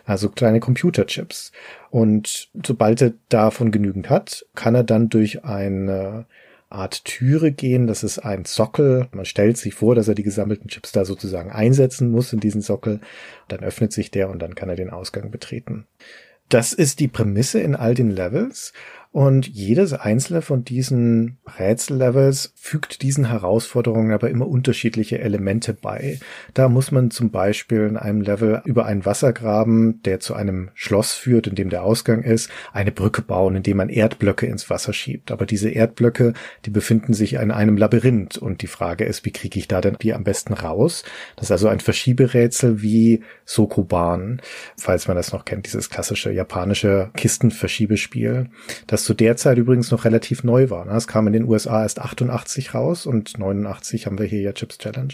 Also 0.05 0.29
kleine 0.29 0.59
Computerchips. 0.59 1.51
Und 1.89 2.49
sobald 2.65 3.01
er 3.01 3.13
davon 3.29 3.71
genügend 3.71 4.09
hat, 4.09 4.45
kann 4.55 4.75
er 4.75 4.83
dann 4.83 5.09
durch 5.09 5.43
eine 5.43 6.25
Art 6.69 7.03
Türe 7.03 7.51
gehen. 7.51 7.87
Das 7.87 8.03
ist 8.03 8.19
ein 8.19 8.45
Sockel. 8.45 9.07
Man 9.11 9.25
stellt 9.25 9.57
sich 9.57 9.73
vor, 9.73 9.95
dass 9.95 10.07
er 10.07 10.15
die 10.15 10.23
gesammelten 10.23 10.69
Chips 10.69 10.91
da 10.91 11.03
sozusagen 11.03 11.51
einsetzen 11.51 12.11
muss 12.11 12.31
in 12.31 12.39
diesen 12.39 12.61
Sockel. 12.61 13.01
Dann 13.47 13.61
öffnet 13.61 13.91
sich 13.91 14.11
der 14.11 14.29
und 14.29 14.39
dann 14.39 14.55
kann 14.55 14.69
er 14.69 14.75
den 14.75 14.91
Ausgang 14.91 15.31
betreten. 15.31 15.87
Das 16.47 16.73
ist 16.73 16.99
die 16.99 17.07
Prämisse 17.07 17.59
in 17.59 17.75
all 17.75 17.93
den 17.93 18.09
Levels. 18.09 18.73
Und 19.11 19.47
jedes 19.47 19.93
einzelne 19.93 20.43
von 20.43 20.63
diesen 20.63 21.39
Rätsellevels 21.57 22.53
fügt 22.55 23.01
diesen 23.01 23.25
Herausforderungen 23.25 24.11
aber 24.11 24.29
immer 24.29 24.47
unterschiedliche 24.47 25.17
Elemente 25.17 25.73
bei. 25.73 26.19
Da 26.53 26.69
muss 26.69 26.91
man 26.91 27.09
zum 27.09 27.31
Beispiel 27.31 27.87
in 27.87 27.97
einem 27.97 28.21
Level 28.21 28.61
über 28.65 28.85
einen 28.85 29.07
Wassergraben, 29.07 30.03
der 30.03 30.19
zu 30.19 30.35
einem 30.35 30.69
Schloss 30.75 31.13
führt, 31.13 31.47
in 31.47 31.55
dem 31.55 31.71
der 31.71 31.83
Ausgang 31.83 32.21
ist, 32.21 32.51
eine 32.71 32.91
Brücke 32.91 33.23
bauen, 33.23 33.55
indem 33.55 33.77
man 33.77 33.89
Erdblöcke 33.89 34.45
ins 34.45 34.69
Wasser 34.69 34.93
schiebt. 34.93 35.31
Aber 35.31 35.47
diese 35.47 35.71
Erdblöcke, 35.71 36.33
die 36.65 36.69
befinden 36.69 37.13
sich 37.15 37.33
in 37.33 37.49
einem 37.49 37.77
Labyrinth. 37.77 38.37
Und 38.37 38.61
die 38.61 38.67
Frage 38.67 39.05
ist, 39.05 39.25
wie 39.25 39.31
kriege 39.31 39.57
ich 39.57 39.67
da 39.67 39.81
denn 39.81 39.97
die 39.99 40.13
am 40.13 40.23
besten 40.23 40.53
raus? 40.53 41.03
Das 41.35 41.47
ist 41.47 41.51
also 41.51 41.67
ein 41.67 41.79
Verschieberätsel 41.79 42.83
wie 42.83 43.23
Sokoban, 43.43 44.39
falls 44.77 45.07
man 45.07 45.17
das 45.17 45.33
noch 45.33 45.45
kennt, 45.45 45.65
dieses 45.65 45.89
klassische 45.89 46.31
japanische 46.31 47.09
Kistenverschiebespiel. 47.15 48.51
Das 48.85 48.98
das 48.99 49.05
zu 49.05 49.13
der 49.13 49.37
Zeit 49.37 49.57
übrigens 49.57 49.91
noch 49.91 50.03
relativ 50.03 50.43
neu 50.43 50.69
war. 50.69 50.83
Ne? 50.83 50.91
Es 50.91 51.07
kam 51.07 51.27
in 51.27 51.33
den 51.33 51.45
USA 51.45 51.83
erst 51.83 51.99
88 51.99 52.73
raus 52.73 53.05
und 53.05 53.37
89 53.37 54.05
haben 54.05 54.19
wir 54.19 54.25
hier 54.25 54.41
ja 54.41 54.51
Chips 54.51 54.77
Challenge. 54.77 55.13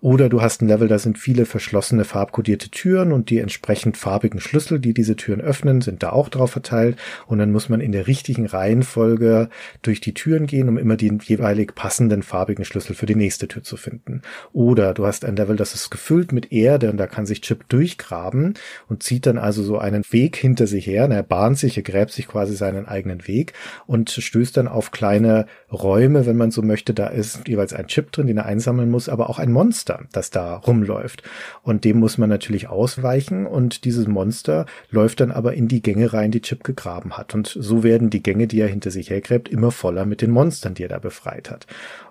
Oder 0.00 0.28
du 0.28 0.40
hast 0.40 0.62
ein 0.62 0.68
Level, 0.68 0.86
da 0.86 1.00
sind 1.00 1.18
viele 1.18 1.44
verschlossene 1.44 2.04
farbkodierte 2.04 2.70
Türen 2.70 3.12
und 3.12 3.30
die 3.30 3.38
entsprechend 3.38 3.96
farbigen 3.96 4.38
Schlüssel, 4.38 4.78
die 4.78 4.94
diese 4.94 5.16
Türen 5.16 5.40
öffnen, 5.40 5.80
sind 5.80 6.04
da 6.04 6.10
auch 6.10 6.28
drauf 6.28 6.52
verteilt. 6.52 6.96
Und 7.26 7.38
dann 7.38 7.50
muss 7.50 7.68
man 7.68 7.80
in 7.80 7.90
der 7.90 8.06
richtigen 8.06 8.46
Reihenfolge 8.46 9.48
durch 9.82 10.00
die 10.00 10.14
Türen 10.14 10.46
gehen, 10.46 10.68
um 10.68 10.78
immer 10.78 10.96
den 10.96 11.18
jeweilig 11.18 11.74
passenden 11.74 12.22
farbigen 12.22 12.64
Schlüssel 12.64 12.94
für 12.94 13.06
die 13.06 13.16
nächste 13.16 13.48
Tür 13.48 13.64
zu 13.64 13.76
finden. 13.76 14.22
Oder 14.52 14.94
du 14.94 15.06
hast 15.06 15.24
ein 15.24 15.34
Level, 15.34 15.56
das 15.56 15.74
ist 15.74 15.90
gefüllt 15.90 16.30
mit 16.30 16.52
Erde 16.52 16.90
und 16.90 16.98
da 16.98 17.08
kann 17.08 17.26
sich 17.26 17.40
Chip 17.40 17.68
durchgraben 17.68 18.54
und 18.88 19.02
zieht 19.02 19.26
dann 19.26 19.38
also 19.38 19.64
so 19.64 19.78
einen 19.78 20.04
Weg 20.10 20.36
hinter 20.36 20.68
sich 20.68 20.86
her. 20.86 21.06
Und 21.06 21.10
er 21.10 21.24
bahnt 21.24 21.58
sich, 21.58 21.76
er 21.76 21.82
gräbt 21.82 22.12
sich 22.12 22.28
quasi 22.28 22.54
seinen 22.54 22.86
eigenen 22.86 23.07
Weg 23.10 23.52
und 23.86 24.10
stößt 24.10 24.56
dann 24.56 24.68
auf 24.68 24.90
kleine 24.90 25.46
Räume, 25.72 26.26
wenn 26.26 26.36
man 26.36 26.50
so 26.50 26.62
möchte. 26.62 26.94
Da 26.94 27.08
ist 27.08 27.48
jeweils 27.48 27.72
ein 27.72 27.86
Chip 27.86 28.12
drin, 28.12 28.26
den 28.26 28.36
er 28.36 28.46
einsammeln 28.46 28.90
muss, 28.90 29.08
aber 29.08 29.30
auch 29.30 29.38
ein 29.38 29.52
Monster, 29.52 30.02
das 30.12 30.30
da 30.30 30.56
rumläuft. 30.56 31.22
Und 31.62 31.84
dem 31.84 31.98
muss 31.98 32.18
man 32.18 32.28
natürlich 32.28 32.68
ausweichen 32.68 33.46
und 33.46 33.84
dieses 33.84 34.06
Monster 34.06 34.66
läuft 34.90 35.20
dann 35.20 35.30
aber 35.30 35.54
in 35.54 35.68
die 35.68 35.82
Gänge 35.82 36.12
rein, 36.12 36.30
die 36.30 36.42
Chip 36.42 36.64
gegraben 36.64 37.16
hat. 37.16 37.34
Und 37.34 37.46
so 37.58 37.82
werden 37.82 38.10
die 38.10 38.22
Gänge, 38.22 38.46
die 38.46 38.60
er 38.60 38.68
hinter 38.68 38.90
sich 38.90 39.10
hergräbt, 39.10 39.48
immer 39.48 39.70
voller 39.70 40.04
mit 40.04 40.22
den 40.22 40.30
Monstern, 40.30 40.74
die 40.74 40.82
er 40.82 40.88
da 40.88 40.98
befreit 40.98 41.50
hat. 41.50 41.66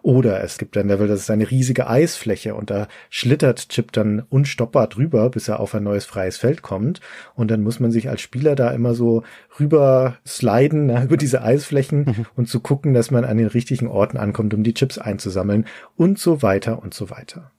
Oder 0.08 0.42
es 0.42 0.58
gibt 0.58 0.78
ein 0.78 0.88
Level, 0.88 1.10
das 1.10 1.20
ist 1.20 1.32
eine 1.32 1.52
riesige 1.52 1.90
Eisfläche 1.90 2.56
und 2.56 2.70
da 2.70 2.88
schlittert 3.10 3.68
Chip 3.68 3.92
dann 3.92 4.24
unstoppbar 4.30 4.88
drüber, 4.88 5.30
bis 5.30 5.50
er 5.50 5.60
auf 5.60 5.76
ein 5.76 5.84
neues 5.84 6.06
freies 6.06 6.38
Feld 6.38 6.62
kommt. 6.62 7.02
Und 7.36 7.52
dann 7.52 7.62
muss 7.62 7.82
man 7.82 7.92
sich 7.92 8.08
als 8.08 8.22
Spieler 8.22 8.56
da 8.56 8.72
immer 8.72 8.94
so 8.94 9.24
rüber 9.60 10.16
sliden, 10.26 10.86
na, 10.86 11.04
über 11.04 11.18
diese 11.18 11.42
Eisflächen 11.42 12.06
mhm. 12.06 12.26
und 12.38 12.48
zu 12.48 12.62
gucken, 12.62 12.94
dass 12.94 13.12
man 13.12 13.26
an 13.26 13.36
den 13.36 13.48
richtigen 13.48 13.90
Orten 13.90 14.16
ankommt, 14.16 14.54
um 14.54 14.64
die 14.64 14.74
Chips 14.74 14.98
einzusammeln 14.98 15.66
und 15.98 16.20
so 16.20 16.42
weiter 16.42 16.82
und 16.82 16.94
so 16.94 17.10
weiter. 17.10 17.52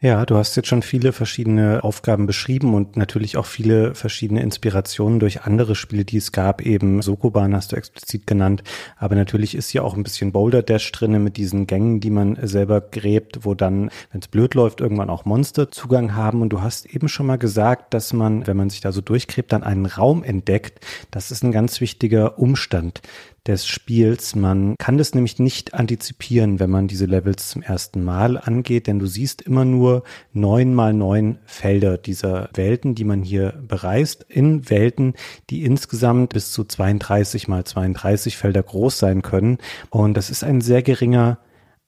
Ja, 0.00 0.24
du 0.24 0.36
hast 0.36 0.54
jetzt 0.54 0.68
schon 0.68 0.82
viele 0.82 1.10
verschiedene 1.12 1.82
Aufgaben 1.82 2.26
beschrieben 2.26 2.74
und 2.74 2.96
natürlich 2.96 3.36
auch 3.36 3.46
viele 3.46 3.96
verschiedene 3.96 4.42
Inspirationen 4.42 5.18
durch 5.18 5.42
andere 5.42 5.74
Spiele, 5.74 6.04
die 6.04 6.18
es 6.18 6.30
gab. 6.30 6.62
Eben 6.62 7.02
Sokoban 7.02 7.52
hast 7.52 7.72
du 7.72 7.76
explizit 7.76 8.24
genannt. 8.24 8.62
Aber 8.96 9.16
natürlich 9.16 9.56
ist 9.56 9.70
hier 9.70 9.82
auch 9.82 9.96
ein 9.96 10.04
bisschen 10.04 10.30
Boulder 10.30 10.62
Dash 10.62 10.92
drinne 10.92 11.18
mit 11.18 11.36
diesen 11.36 11.66
Gängen, 11.66 11.98
die 11.98 12.10
man 12.10 12.38
selber 12.40 12.80
gräbt, 12.80 13.44
wo 13.44 13.54
dann, 13.54 13.90
wenn 14.12 14.20
es 14.20 14.28
blöd 14.28 14.54
läuft, 14.54 14.80
irgendwann 14.80 15.10
auch 15.10 15.24
Monster 15.24 15.72
Zugang 15.72 16.14
haben. 16.14 16.42
Und 16.42 16.50
du 16.50 16.62
hast 16.62 16.86
eben 16.86 17.08
schon 17.08 17.26
mal 17.26 17.36
gesagt, 17.36 17.92
dass 17.92 18.12
man, 18.12 18.46
wenn 18.46 18.56
man 18.56 18.70
sich 18.70 18.80
da 18.80 18.92
so 18.92 19.00
durchgräbt, 19.00 19.50
dann 19.50 19.64
einen 19.64 19.86
Raum 19.86 20.22
entdeckt. 20.22 20.78
Das 21.10 21.32
ist 21.32 21.42
ein 21.42 21.50
ganz 21.50 21.80
wichtiger 21.80 22.38
Umstand 22.38 23.00
des 23.48 23.66
Spiels. 23.66 24.36
Man 24.36 24.76
kann 24.78 24.98
das 24.98 25.14
nämlich 25.14 25.38
nicht 25.38 25.74
antizipieren, 25.74 26.60
wenn 26.60 26.70
man 26.70 26.86
diese 26.86 27.06
Levels 27.06 27.48
zum 27.48 27.62
ersten 27.62 28.04
Mal 28.04 28.36
angeht, 28.38 28.86
denn 28.86 28.98
du 28.98 29.06
siehst 29.06 29.42
immer 29.42 29.64
nur 29.64 30.04
neun 30.32 30.74
mal 30.74 30.92
neun 30.92 31.38
Felder 31.46 31.98
dieser 31.98 32.50
Welten, 32.54 32.94
die 32.94 33.04
man 33.04 33.22
hier 33.22 33.54
bereist, 33.66 34.24
in 34.28 34.70
Welten, 34.70 35.14
die 35.50 35.64
insgesamt 35.64 36.34
bis 36.34 36.52
zu 36.52 36.64
32 36.64 37.48
mal 37.48 37.64
32 37.64 38.36
Felder 38.36 38.62
groß 38.62 38.98
sein 38.98 39.22
können. 39.22 39.58
Und 39.90 40.16
das 40.16 40.30
ist 40.30 40.44
ein 40.44 40.60
sehr 40.60 40.82
geringer 40.82 41.38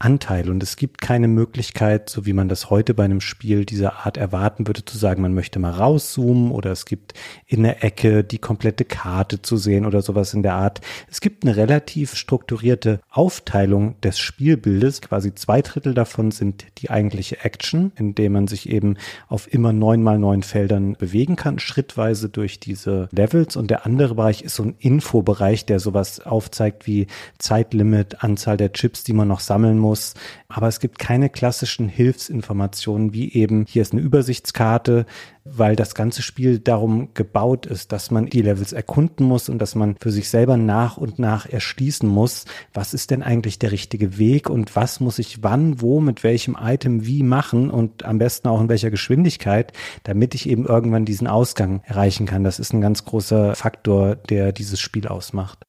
Anteil 0.03 0.49
und 0.49 0.63
es 0.63 0.77
gibt 0.77 1.03
keine 1.03 1.29
Möglichkeit, 1.29 2.09
so 2.09 2.25
wie 2.25 2.33
man 2.33 2.49
das 2.49 2.71
heute 2.71 2.95
bei 2.95 3.05
einem 3.05 3.21
Spiel 3.21 3.67
dieser 3.67 4.07
Art 4.07 4.17
erwarten 4.17 4.67
würde, 4.67 4.83
zu 4.83 4.97
sagen, 4.97 5.21
man 5.21 5.35
möchte 5.35 5.59
mal 5.59 5.73
rauszoomen 5.73 6.53
oder 6.53 6.73
es 6.73 6.87
gibt 6.87 7.13
in 7.47 7.65
der 7.65 7.85
Ecke 7.85 8.25
die 8.25 8.39
komplette 8.39 8.87
Karte 8.87 9.43
zu 9.43 9.59
sehen 9.59 9.85
oder 9.85 10.01
sowas 10.01 10.33
in 10.33 10.43
der 10.43 10.55
Art. 10.55 10.81
Es 11.11 11.21
gibt 11.21 11.45
eine 11.45 11.55
relativ 11.55 12.15
strukturierte 12.15 13.01
Aufteilung 13.11 14.01
des 14.01 14.19
Spielbildes. 14.19 15.03
Quasi 15.03 15.35
zwei 15.35 15.61
Drittel 15.61 15.93
davon 15.93 16.31
sind 16.31 16.65
die 16.79 16.89
eigentliche 16.89 17.45
Action, 17.45 17.93
indem 17.95 18.33
man 18.33 18.47
sich 18.47 18.71
eben 18.71 18.97
auf 19.29 19.53
immer 19.53 19.75
neun 19.75 20.03
mal 20.03 20.19
neun 20.19 20.43
Feldern 20.43 20.95
bewegen 20.95 21.37
kann, 21.37 21.59
schrittweise 21.59 22.31
durch 22.31 22.59
diese 22.59 23.11
Levels 23.13 23.55
und 23.55 23.71
der 23.71 23.85
andere 23.85 24.15
Bereich 24.15 24.41
ist 24.41 24.55
so 24.55 24.63
ein 24.63 24.77
Infobereich, 24.79 25.67
der 25.67 25.79
sowas 25.79 26.21
aufzeigt 26.21 26.87
wie 26.87 27.07
Zeitlimit, 27.37 28.25
Anzahl 28.25 28.57
der 28.57 28.73
Chips, 28.73 29.05
die 29.05 29.13
man 29.13 29.29
noch 29.29 29.41
sammeln 29.41 29.77
muss 29.77 29.90
muss. 29.91 30.15
Aber 30.49 30.69
es 30.69 30.79
gibt 30.79 31.01
keine 31.01 31.29
klassischen 31.29 31.89
Hilfsinformationen, 31.89 33.13
wie 33.13 33.33
eben 33.33 33.67
hier 33.69 33.83
ist 33.83 33.93
eine 33.93 34.03
Übersichtskarte, 34.03 35.05
weil 35.45 35.75
das 35.75 35.97
ganze 35.97 36.23
Spiel 36.23 36.61
darum 36.61 37.13
gebaut 37.15 37.67
ist, 37.67 37.91
dass 37.91 38.13
man 38.13 38.27
die 38.27 38.43
Levels 38.43 38.73
erkunden 38.73 39.27
muss 39.27 39.49
und 39.49 39.59
dass 39.59 39.75
man 39.75 39.97
für 40.01 40.13
sich 40.13 40.29
selber 40.29 40.57
nach 40.57 40.97
und 40.97 41.19
nach 41.19 41.47
erschließen 41.47 42.09
muss, 42.09 42.45
was 42.73 42.95
ist 42.95 43.11
denn 43.11 43.25
eigentlich 43.25 43.59
der 43.59 43.73
richtige 43.73 44.17
Weg 44.19 44.49
und 44.49 44.77
was 44.77 45.01
muss 45.01 45.19
ich 45.19 45.43
wann, 45.43 45.81
wo, 45.81 46.01
mit 46.01 46.23
welchem 46.23 46.57
Item 46.61 47.05
wie 47.05 47.25
machen 47.25 47.71
und 47.71 48.05
am 48.05 48.19
besten 48.19 48.49
auch 48.49 48.61
in 48.61 48.69
welcher 48.69 48.91
Geschwindigkeit, 48.91 49.73
damit 50.05 50.37
ich 50.37 50.49
eben 50.49 50.67
irgendwann 50.67 51.05
diesen 51.05 51.27
Ausgang 51.27 51.83
erreichen 51.85 52.27
kann. 52.27 52.45
Das 52.45 52.61
ist 52.61 52.73
ein 52.73 52.81
ganz 52.81 53.05
großer 53.05 53.57
Faktor, 53.57 54.15
der 54.15 54.53
dieses 54.53 54.79
Spiel 54.79 55.09
ausmacht. 55.09 55.67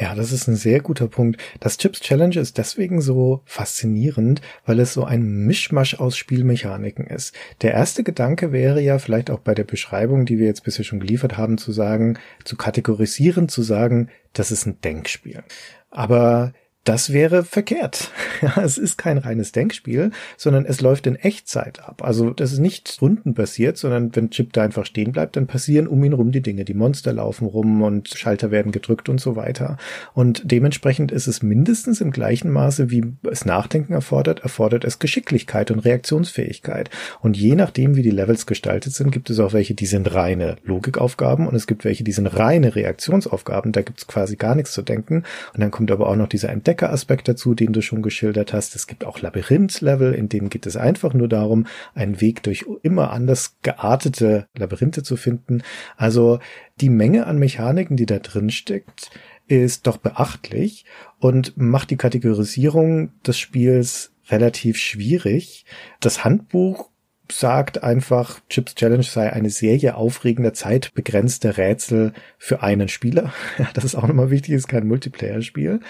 Ja, 0.00 0.14
das 0.14 0.32
ist 0.32 0.48
ein 0.48 0.56
sehr 0.56 0.80
guter 0.80 1.08
Punkt. 1.08 1.38
Das 1.60 1.76
Chips 1.76 2.00
Challenge 2.00 2.40
ist 2.40 2.56
deswegen 2.56 3.02
so 3.02 3.42
faszinierend, 3.44 4.40
weil 4.64 4.80
es 4.80 4.94
so 4.94 5.04
ein 5.04 5.44
Mischmasch 5.44 5.96
aus 5.96 6.16
Spielmechaniken 6.16 7.06
ist. 7.06 7.34
Der 7.60 7.72
erste 7.72 8.02
Gedanke 8.02 8.50
wäre 8.50 8.80
ja 8.80 8.98
vielleicht 8.98 9.30
auch 9.30 9.40
bei 9.40 9.54
der 9.54 9.64
Beschreibung, 9.64 10.24
die 10.24 10.38
wir 10.38 10.46
jetzt 10.46 10.64
bisher 10.64 10.86
schon 10.86 11.00
geliefert 11.00 11.36
haben, 11.36 11.58
zu 11.58 11.70
sagen, 11.70 12.18
zu 12.44 12.56
kategorisieren, 12.56 13.50
zu 13.50 13.60
sagen, 13.60 14.08
das 14.32 14.50
ist 14.50 14.64
ein 14.64 14.80
Denkspiel. 14.80 15.44
Aber 15.90 16.54
das 16.84 17.12
wäre 17.12 17.44
verkehrt. 17.44 18.10
Ja, 18.42 18.62
es 18.62 18.78
ist 18.78 18.96
kein 18.96 19.18
reines 19.18 19.52
Denkspiel, 19.52 20.12
sondern 20.38 20.64
es 20.64 20.80
läuft 20.80 21.06
in 21.06 21.14
Echtzeit 21.14 21.84
ab. 21.84 22.02
Also 22.02 22.30
das 22.30 22.52
ist 22.52 22.58
nicht 22.58 22.96
rundenbasiert, 23.02 23.76
sondern 23.76 24.16
wenn 24.16 24.30
Chip 24.30 24.54
da 24.54 24.62
einfach 24.62 24.86
stehen 24.86 25.12
bleibt, 25.12 25.36
dann 25.36 25.46
passieren 25.46 25.86
um 25.86 26.02
ihn 26.04 26.14
rum 26.14 26.32
die 26.32 26.40
Dinge. 26.40 26.64
Die 26.64 26.72
Monster 26.72 27.12
laufen 27.12 27.46
rum 27.46 27.82
und 27.82 28.08
Schalter 28.08 28.50
werden 28.50 28.72
gedrückt 28.72 29.10
und 29.10 29.20
so 29.20 29.36
weiter. 29.36 29.76
Und 30.14 30.50
dementsprechend 30.50 31.12
ist 31.12 31.26
es 31.26 31.42
mindestens 31.42 32.00
im 32.00 32.12
gleichen 32.12 32.50
Maße, 32.50 32.90
wie 32.90 33.12
es 33.30 33.44
Nachdenken 33.44 33.92
erfordert, 33.92 34.40
erfordert 34.40 34.86
es 34.86 34.98
Geschicklichkeit 34.98 35.70
und 35.70 35.80
Reaktionsfähigkeit. 35.80 36.88
Und 37.20 37.36
je 37.36 37.56
nachdem, 37.56 37.96
wie 37.96 38.02
die 38.02 38.08
Levels 38.08 38.46
gestaltet 38.46 38.94
sind, 38.94 39.10
gibt 39.10 39.28
es 39.28 39.38
auch 39.38 39.52
welche, 39.52 39.74
die 39.74 39.84
sind 39.84 40.14
reine 40.14 40.56
Logikaufgaben 40.64 41.46
und 41.46 41.54
es 41.54 41.66
gibt 41.66 41.84
welche, 41.84 42.04
die 42.04 42.12
sind 42.12 42.26
reine 42.26 42.74
Reaktionsaufgaben. 42.74 43.72
Da 43.72 43.82
gibt 43.82 43.98
es 43.98 44.06
quasi 44.06 44.36
gar 44.36 44.54
nichts 44.54 44.72
zu 44.72 44.80
denken. 44.80 45.24
Und 45.52 45.60
dann 45.60 45.70
kommt 45.70 45.90
aber 45.90 46.08
auch 46.08 46.16
noch 46.16 46.28
dieser 46.28 46.48
Entdeckung 46.48 46.69
Entdeckeraspekt 46.70 47.26
dazu, 47.26 47.54
den 47.54 47.72
du 47.72 47.82
schon 47.82 48.00
geschildert 48.00 48.52
hast. 48.52 48.76
Es 48.76 48.86
gibt 48.86 49.04
auch 49.04 49.20
Labyrinth-Level, 49.20 50.14
in 50.14 50.28
denen 50.28 50.50
geht 50.50 50.66
es 50.66 50.76
einfach 50.76 51.14
nur 51.14 51.26
darum, 51.26 51.66
einen 51.94 52.20
Weg 52.20 52.44
durch 52.44 52.64
immer 52.82 53.10
anders 53.10 53.56
geartete 53.62 54.46
Labyrinthe 54.56 55.02
zu 55.02 55.16
finden. 55.16 55.62
Also 55.96 56.38
die 56.80 56.88
Menge 56.88 57.26
an 57.26 57.38
Mechaniken, 57.38 57.96
die 57.96 58.06
da 58.06 58.20
drin 58.20 58.50
steckt, 58.50 59.10
ist 59.48 59.88
doch 59.88 59.96
beachtlich 59.96 60.84
und 61.18 61.56
macht 61.56 61.90
die 61.90 61.96
Kategorisierung 61.96 63.10
des 63.26 63.36
Spiels 63.36 64.12
relativ 64.28 64.76
schwierig. 64.76 65.64
Das 65.98 66.24
Handbuch 66.24 66.88
sagt 67.32 67.82
einfach, 67.82 68.40
Chips 68.48 68.76
Challenge 68.76 69.02
sei 69.02 69.32
eine 69.32 69.50
Serie 69.50 69.96
aufregender, 69.96 70.54
zeitbegrenzter 70.54 71.56
Rätsel 71.56 72.12
für 72.38 72.62
einen 72.62 72.88
Spieler. 72.88 73.32
das 73.74 73.82
ist 73.82 73.96
auch 73.96 74.06
nochmal 74.06 74.30
wichtig, 74.30 74.54
ist 74.54 74.68
kein 74.68 74.86
Multiplayer-Spiel. 74.86 75.80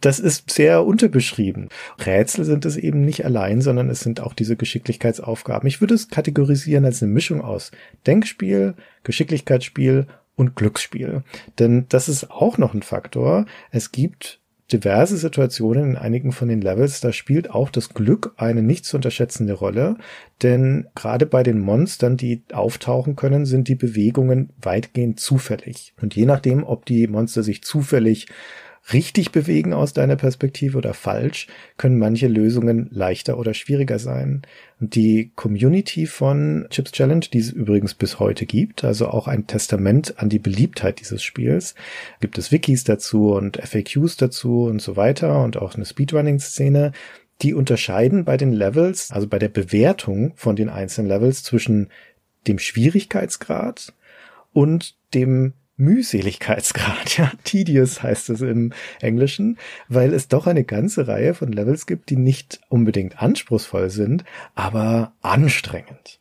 Das 0.00 0.18
ist 0.18 0.50
sehr 0.50 0.84
unterbeschrieben. 0.84 1.68
Rätsel 2.04 2.44
sind 2.44 2.64
es 2.64 2.76
eben 2.76 3.00
nicht 3.00 3.24
allein, 3.24 3.60
sondern 3.60 3.88
es 3.88 4.00
sind 4.00 4.20
auch 4.20 4.34
diese 4.34 4.56
Geschicklichkeitsaufgaben. 4.56 5.66
Ich 5.66 5.80
würde 5.80 5.94
es 5.94 6.08
kategorisieren 6.08 6.84
als 6.84 7.02
eine 7.02 7.12
Mischung 7.12 7.40
aus 7.40 7.70
Denkspiel, 8.06 8.74
Geschicklichkeitsspiel 9.04 10.06
und 10.34 10.54
Glücksspiel. 10.54 11.22
Denn 11.58 11.86
das 11.88 12.08
ist 12.08 12.30
auch 12.30 12.58
noch 12.58 12.74
ein 12.74 12.82
Faktor. 12.82 13.46
Es 13.70 13.90
gibt 13.90 14.40
diverse 14.72 15.16
Situationen 15.16 15.90
in 15.90 15.96
einigen 15.96 16.32
von 16.32 16.48
den 16.48 16.60
Levels, 16.60 17.00
da 17.00 17.12
spielt 17.12 17.50
auch 17.50 17.70
das 17.70 17.94
Glück 17.94 18.32
eine 18.36 18.62
nicht 18.62 18.84
zu 18.84 18.96
unterschätzende 18.96 19.52
Rolle, 19.52 19.96
denn 20.42 20.88
gerade 20.94 21.26
bei 21.26 21.42
den 21.42 21.60
Monstern, 21.60 22.16
die 22.16 22.42
auftauchen 22.52 23.14
können, 23.14 23.46
sind 23.46 23.68
die 23.68 23.76
Bewegungen 23.76 24.50
weitgehend 24.60 25.20
zufällig. 25.20 25.94
Und 26.02 26.16
je 26.16 26.26
nachdem, 26.26 26.64
ob 26.64 26.84
die 26.84 27.06
Monster 27.06 27.42
sich 27.42 27.62
zufällig 27.62 28.26
richtig 28.92 29.32
bewegen 29.32 29.72
aus 29.72 29.92
deiner 29.92 30.16
Perspektive 30.16 30.78
oder 30.78 30.94
falsch, 30.94 31.48
können 31.76 31.98
manche 31.98 32.28
Lösungen 32.28 32.88
leichter 32.90 33.38
oder 33.38 33.52
schwieriger 33.52 33.98
sein. 33.98 34.42
Und 34.80 34.94
die 34.94 35.32
Community 35.34 36.06
von 36.06 36.66
Chips 36.70 36.92
Challenge, 36.92 37.26
die 37.32 37.38
es 37.38 37.50
übrigens 37.50 37.94
bis 37.94 38.20
heute 38.20 38.46
gibt, 38.46 38.84
also 38.84 39.08
auch 39.08 39.26
ein 39.26 39.46
Testament 39.46 40.18
an 40.18 40.28
die 40.28 40.38
Beliebtheit 40.38 41.00
dieses 41.00 41.22
Spiels, 41.22 41.74
gibt 42.20 42.38
es 42.38 42.52
Wikis 42.52 42.84
dazu 42.84 43.32
und 43.32 43.56
FAQs 43.56 44.16
dazu 44.16 44.64
und 44.64 44.80
so 44.80 44.96
weiter 44.96 45.42
und 45.42 45.56
auch 45.56 45.74
eine 45.74 45.84
Speedrunning-Szene, 45.84 46.92
die 47.42 47.54
unterscheiden 47.54 48.24
bei 48.24 48.36
den 48.36 48.52
Levels, 48.52 49.10
also 49.10 49.26
bei 49.26 49.38
der 49.38 49.48
Bewertung 49.48 50.32
von 50.36 50.56
den 50.56 50.68
einzelnen 50.68 51.08
Levels 51.08 51.42
zwischen 51.42 51.88
dem 52.46 52.58
Schwierigkeitsgrad 52.58 53.92
und 54.52 54.94
dem 55.12 55.52
Mühseligkeitsgrad, 55.76 57.18
ja, 57.18 57.32
tedious 57.44 58.02
heißt 58.02 58.30
es 58.30 58.40
im 58.40 58.72
Englischen, 59.00 59.58
weil 59.88 60.14
es 60.14 60.28
doch 60.28 60.46
eine 60.46 60.64
ganze 60.64 61.06
Reihe 61.06 61.34
von 61.34 61.52
Levels 61.52 61.86
gibt, 61.86 62.10
die 62.10 62.16
nicht 62.16 62.60
unbedingt 62.68 63.22
anspruchsvoll 63.22 63.90
sind, 63.90 64.24
aber 64.54 65.12
anstrengend. 65.20 66.20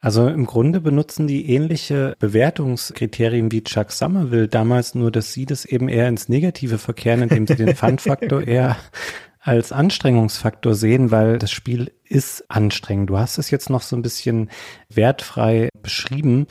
Also 0.00 0.28
im 0.28 0.46
Grunde 0.46 0.80
benutzen 0.80 1.26
die 1.26 1.50
ähnliche 1.50 2.14
Bewertungskriterien 2.20 3.50
wie 3.50 3.64
Chuck 3.64 3.90
Somerville 3.90 4.46
damals, 4.46 4.94
nur 4.94 5.10
dass 5.10 5.32
sie 5.32 5.44
das 5.44 5.64
eben 5.64 5.88
eher 5.88 6.08
ins 6.08 6.28
Negative 6.28 6.78
verkehren, 6.78 7.22
indem 7.22 7.46
sie 7.48 7.56
den 7.56 7.74
Fun-Faktor 7.74 8.42
eher 8.46 8.76
als 9.40 9.72
Anstrengungsfaktor 9.72 10.74
sehen, 10.74 11.10
weil 11.10 11.38
das 11.38 11.50
Spiel 11.50 11.90
ist 12.04 12.48
anstrengend. 12.50 13.10
Du 13.10 13.18
hast 13.18 13.38
es 13.38 13.50
jetzt 13.50 13.70
noch 13.70 13.82
so 13.82 13.96
ein 13.96 14.02
bisschen 14.02 14.50
wertfrei 14.88 15.68
beschrieben. 15.82 16.46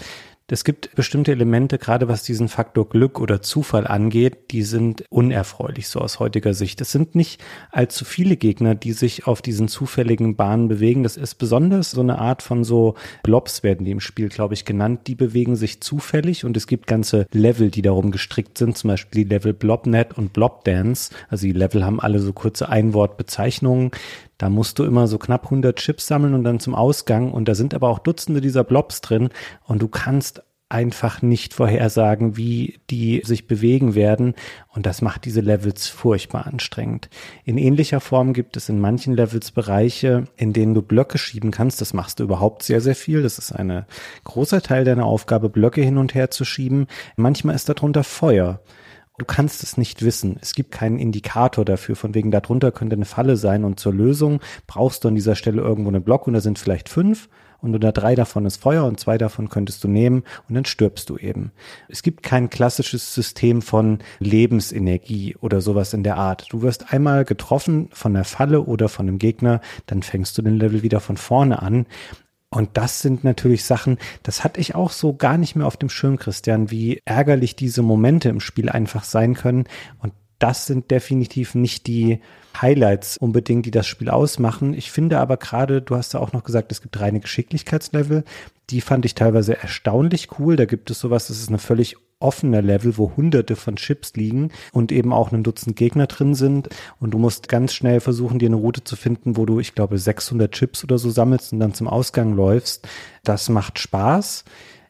Es 0.50 0.64
gibt 0.64 0.96
bestimmte 0.96 1.34
Elemente, 1.34 1.78
gerade 1.78 2.08
was 2.08 2.24
diesen 2.24 2.48
Faktor 2.48 2.88
Glück 2.88 3.20
oder 3.20 3.42
Zufall 3.42 3.86
angeht, 3.86 4.52
die 4.52 4.64
sind 4.64 5.04
unerfreulich 5.10 5.90
so 5.90 6.00
aus 6.00 6.20
heutiger 6.20 6.54
Sicht. 6.54 6.80
Es 6.80 6.94
sind 6.94 7.16
nicht 7.16 7.44
allzu 7.70 8.06
viele 8.06 8.38
Gegner, 8.38 8.74
die 8.74 8.94
sich 8.94 9.28
auf 9.28 9.42
diesen 9.42 9.68
zufälligen 9.68 10.38
Bahnen 10.38 10.70
bewegen. 10.70 11.04
Das 11.04 11.18
ist 11.18 11.36
besonders 11.36 11.92
so 11.92 12.00
eine 12.00 12.20
Art 12.20 12.42
von 12.44 12.64
so 12.64 12.96
Blobs 13.24 13.62
werden 13.62 13.84
die 13.84 13.92
im 13.92 14.00
Spiel, 14.00 14.30
glaube 14.30 14.54
ich, 14.54 14.64
genannt. 14.64 15.02
Die 15.08 15.16
bewegen 15.16 15.58
sich 15.58 15.82
zufällig 15.82 16.46
und 16.46 16.56
es 16.56 16.66
gibt 16.66 16.88
ganze 16.88 17.28
Level, 17.34 17.70
die 17.70 17.82
darum 17.82 18.12
gestrickt 18.12 18.58
sind, 18.58 18.78
zum 18.78 18.88
Beispiel 18.88 19.26
die 19.26 19.30
Level 19.30 19.52
Blobnet 19.52 20.18
und 20.18 20.32
Blobdance. 20.32 21.14
Also 21.28 21.46
die 21.46 21.52
Level 21.52 21.84
haben 21.84 22.00
alle 22.00 22.20
so 22.20 22.32
kurze 22.32 22.70
Einwortbezeichnungen. 22.70 23.92
Da 24.38 24.50
musst 24.50 24.80
du 24.80 24.84
immer 24.84 25.08
so 25.08 25.18
knapp 25.18 25.46
100 25.46 25.78
Chips 25.78 26.08
sammeln 26.08 26.34
und 26.34 26.44
dann 26.44 26.60
zum 26.60 26.76
Ausgang. 26.76 27.32
Und 27.32 27.48
da 27.48 27.56
sind 27.56 27.74
aber 27.74 27.90
auch 27.90 28.00
Dutzende 28.00 28.42
dieser 28.42 28.64
Blobs 28.64 29.02
drin. 29.02 29.30
Und 29.66 29.82
du 29.82 29.88
kannst 29.88 30.44
einfach 30.70 31.22
nicht 31.22 31.54
vorhersagen, 31.54 32.36
wie 32.36 32.80
die 32.90 33.22
sich 33.24 33.48
bewegen 33.48 33.96
werden. 33.96 34.36
Und 34.68 34.86
das 34.86 35.02
macht 35.02 35.26
diese 35.26 35.40
Levels 35.40 35.88
furchtbar 35.88 36.46
anstrengend. 36.46 37.10
In 37.46 37.58
ähnlicher 37.58 38.02
Form 38.02 38.34
gibt 38.34 38.58
es 38.58 38.68
in 38.68 38.80
manchen 38.80 39.14
Levels 39.14 39.52
Bereiche, 39.52 40.26
in 40.36 40.52
denen 40.52 40.74
du 40.74 40.82
Blöcke 40.82 41.18
schieben 41.18 41.52
kannst. 41.52 41.80
Das 41.80 41.94
machst 41.94 42.20
du 42.20 42.26
überhaupt 42.26 42.64
sehr, 42.64 42.82
sehr 42.82 42.96
viel. 42.96 43.24
Das 43.24 43.40
ist 43.40 43.54
ein 43.54 43.86
großer 44.26 44.62
Teil 44.62 44.84
deiner 44.84 45.06
Aufgabe, 45.06 45.50
Blöcke 45.50 45.82
hin 45.82 45.98
und 45.98 46.14
her 46.14 46.32
zu 46.32 46.44
schieben. 46.44 46.88
Manchmal 47.16 47.56
ist 47.56 47.70
darunter 47.70 48.04
Feuer. 48.04 48.60
Du 49.20 49.26
kannst 49.26 49.64
es 49.64 49.78
nicht 49.78 50.04
wissen. 50.04 50.38
Es 50.42 50.54
gibt 50.54 50.72
keinen 50.72 51.00
Indikator 51.00 51.66
dafür, 51.66 51.96
von 51.96 52.14
wegen 52.14 52.30
darunter 52.30 52.72
könnte 52.72 52.96
eine 52.96 53.06
Falle 53.06 53.36
sein 53.36 53.64
und 53.64 53.80
zur 53.80 53.92
Lösung 53.92 54.42
brauchst 54.68 55.04
du 55.04 55.08
an 55.08 55.16
dieser 55.16 55.36
Stelle 55.36 55.64
irgendwo 55.64 55.90
einen 55.90 56.04
Block 56.04 56.28
und 56.28 56.34
da 56.34 56.40
sind 56.40 56.60
vielleicht 56.60 56.88
fünf 56.88 57.28
und 57.60 57.74
unter 57.74 57.92
drei 57.92 58.14
davon 58.14 58.46
ist 58.46 58.58
Feuer 58.58 58.86
und 58.86 59.00
zwei 59.00 59.18
davon 59.18 59.50
könntest 59.50 59.84
du 59.84 59.88
nehmen 59.88 60.24
und 60.48 60.54
dann 60.54 60.66
stirbst 60.66 61.10
du 61.10 61.18
eben. 61.18 61.52
Es 61.90 62.04
gibt 62.04 62.22
kein 62.22 62.52
klassisches 62.52 63.16
System 63.16 63.64
von 63.64 64.00
Lebensenergie 64.20 65.36
oder 65.42 65.62
sowas 65.62 65.94
in 65.94 66.04
der 66.04 66.18
Art. 66.18 66.46
Du 66.52 66.62
wirst 66.62 66.94
einmal 66.94 67.26
getroffen 67.26 67.90
von 67.94 68.14
der 68.14 68.24
Falle 68.24 68.62
oder 68.62 68.88
von 68.88 69.08
einem 69.08 69.18
Gegner, 69.18 69.62
dann 69.88 70.04
fängst 70.04 70.38
du 70.38 70.44
den 70.44 70.60
Level 70.60 70.84
wieder 70.84 71.00
von 71.00 71.18
vorne 71.18 71.64
an 71.64 71.88
und 72.50 72.78
das 72.78 73.02
sind 73.02 73.24
natürlich 73.24 73.66
Sachen, 73.66 73.98
das 74.24 74.44
hatte 74.44 74.62
ich 74.62 74.74
auch 74.74 74.92
so 74.92 75.14
gar 75.14 75.38
nicht 75.38 75.56
mehr 75.56 75.68
auf 75.68 75.78
dem 75.78 75.90
Schirm, 75.90 76.18
Christian, 76.18 76.72
wie 76.72 77.02
ärgerlich 77.04 77.56
diese 77.56 77.82
Momente 77.82 78.30
im 78.30 78.40
Spiel 78.40 78.70
einfach 78.70 79.04
sein 79.04 79.34
können. 79.34 79.66
Und 80.00 80.14
das 80.40 80.66
sind 80.66 80.90
definitiv 80.92 81.56
nicht 81.56 81.88
die 81.88 82.22
Highlights 82.62 83.18
unbedingt, 83.18 83.66
die 83.66 83.72
das 83.72 83.86
Spiel 83.86 84.10
ausmachen. 84.10 84.74
Ich 84.74 84.92
finde 84.92 85.20
aber 85.20 85.38
gerade, 85.38 85.82
du 85.82 85.96
hast 85.96 86.14
ja 86.14 86.22
auch 86.22 86.32
noch 86.32 86.44
gesagt, 86.44 86.72
es 86.72 86.82
gibt 86.82 87.00
reine 87.00 87.20
Geschicklichkeitslevel. 87.20 88.24
Die 88.70 88.82
fand 88.82 89.06
ich 89.06 89.16
teilweise 89.16 89.58
erstaunlich 89.58 90.40
cool. 90.40 90.56
Da 90.56 90.66
gibt 90.66 90.90
es 90.90 91.00
sowas, 91.00 91.28
das 91.28 91.40
ist 91.40 91.50
eine 91.50 91.58
völlig 91.58 91.98
offener 92.20 92.62
Level, 92.62 92.98
wo 92.98 93.14
hunderte 93.16 93.56
von 93.56 93.76
Chips 93.76 94.14
liegen 94.16 94.52
und 94.72 94.92
eben 94.92 95.14
auch 95.14 95.32
ein 95.32 95.44
Dutzend 95.44 95.76
Gegner 95.76 96.08
drin 96.08 96.34
sind. 96.36 96.70
Und 97.00 97.12
du 97.12 97.20
musst 97.20 97.48
ganz 97.48 97.74
schnell 97.74 98.00
versuchen, 98.00 98.40
dir 98.40 98.48
eine 98.48 98.56
Route 98.56 98.84
zu 98.84 98.96
finden, 98.96 99.38
wo 99.38 99.46
du, 99.46 99.60
ich 99.60 99.76
glaube, 99.76 99.98
600 99.98 100.52
Chips 100.52 100.84
oder 100.84 100.98
so 100.98 101.10
sammelst 101.10 101.54
und 101.54 101.60
dann 101.60 101.74
zum 101.74 101.88
Ausgang 101.88 102.34
läufst. 102.34 102.88
Das 103.24 103.50
macht 103.50 103.80
Spaß. 103.80 104.46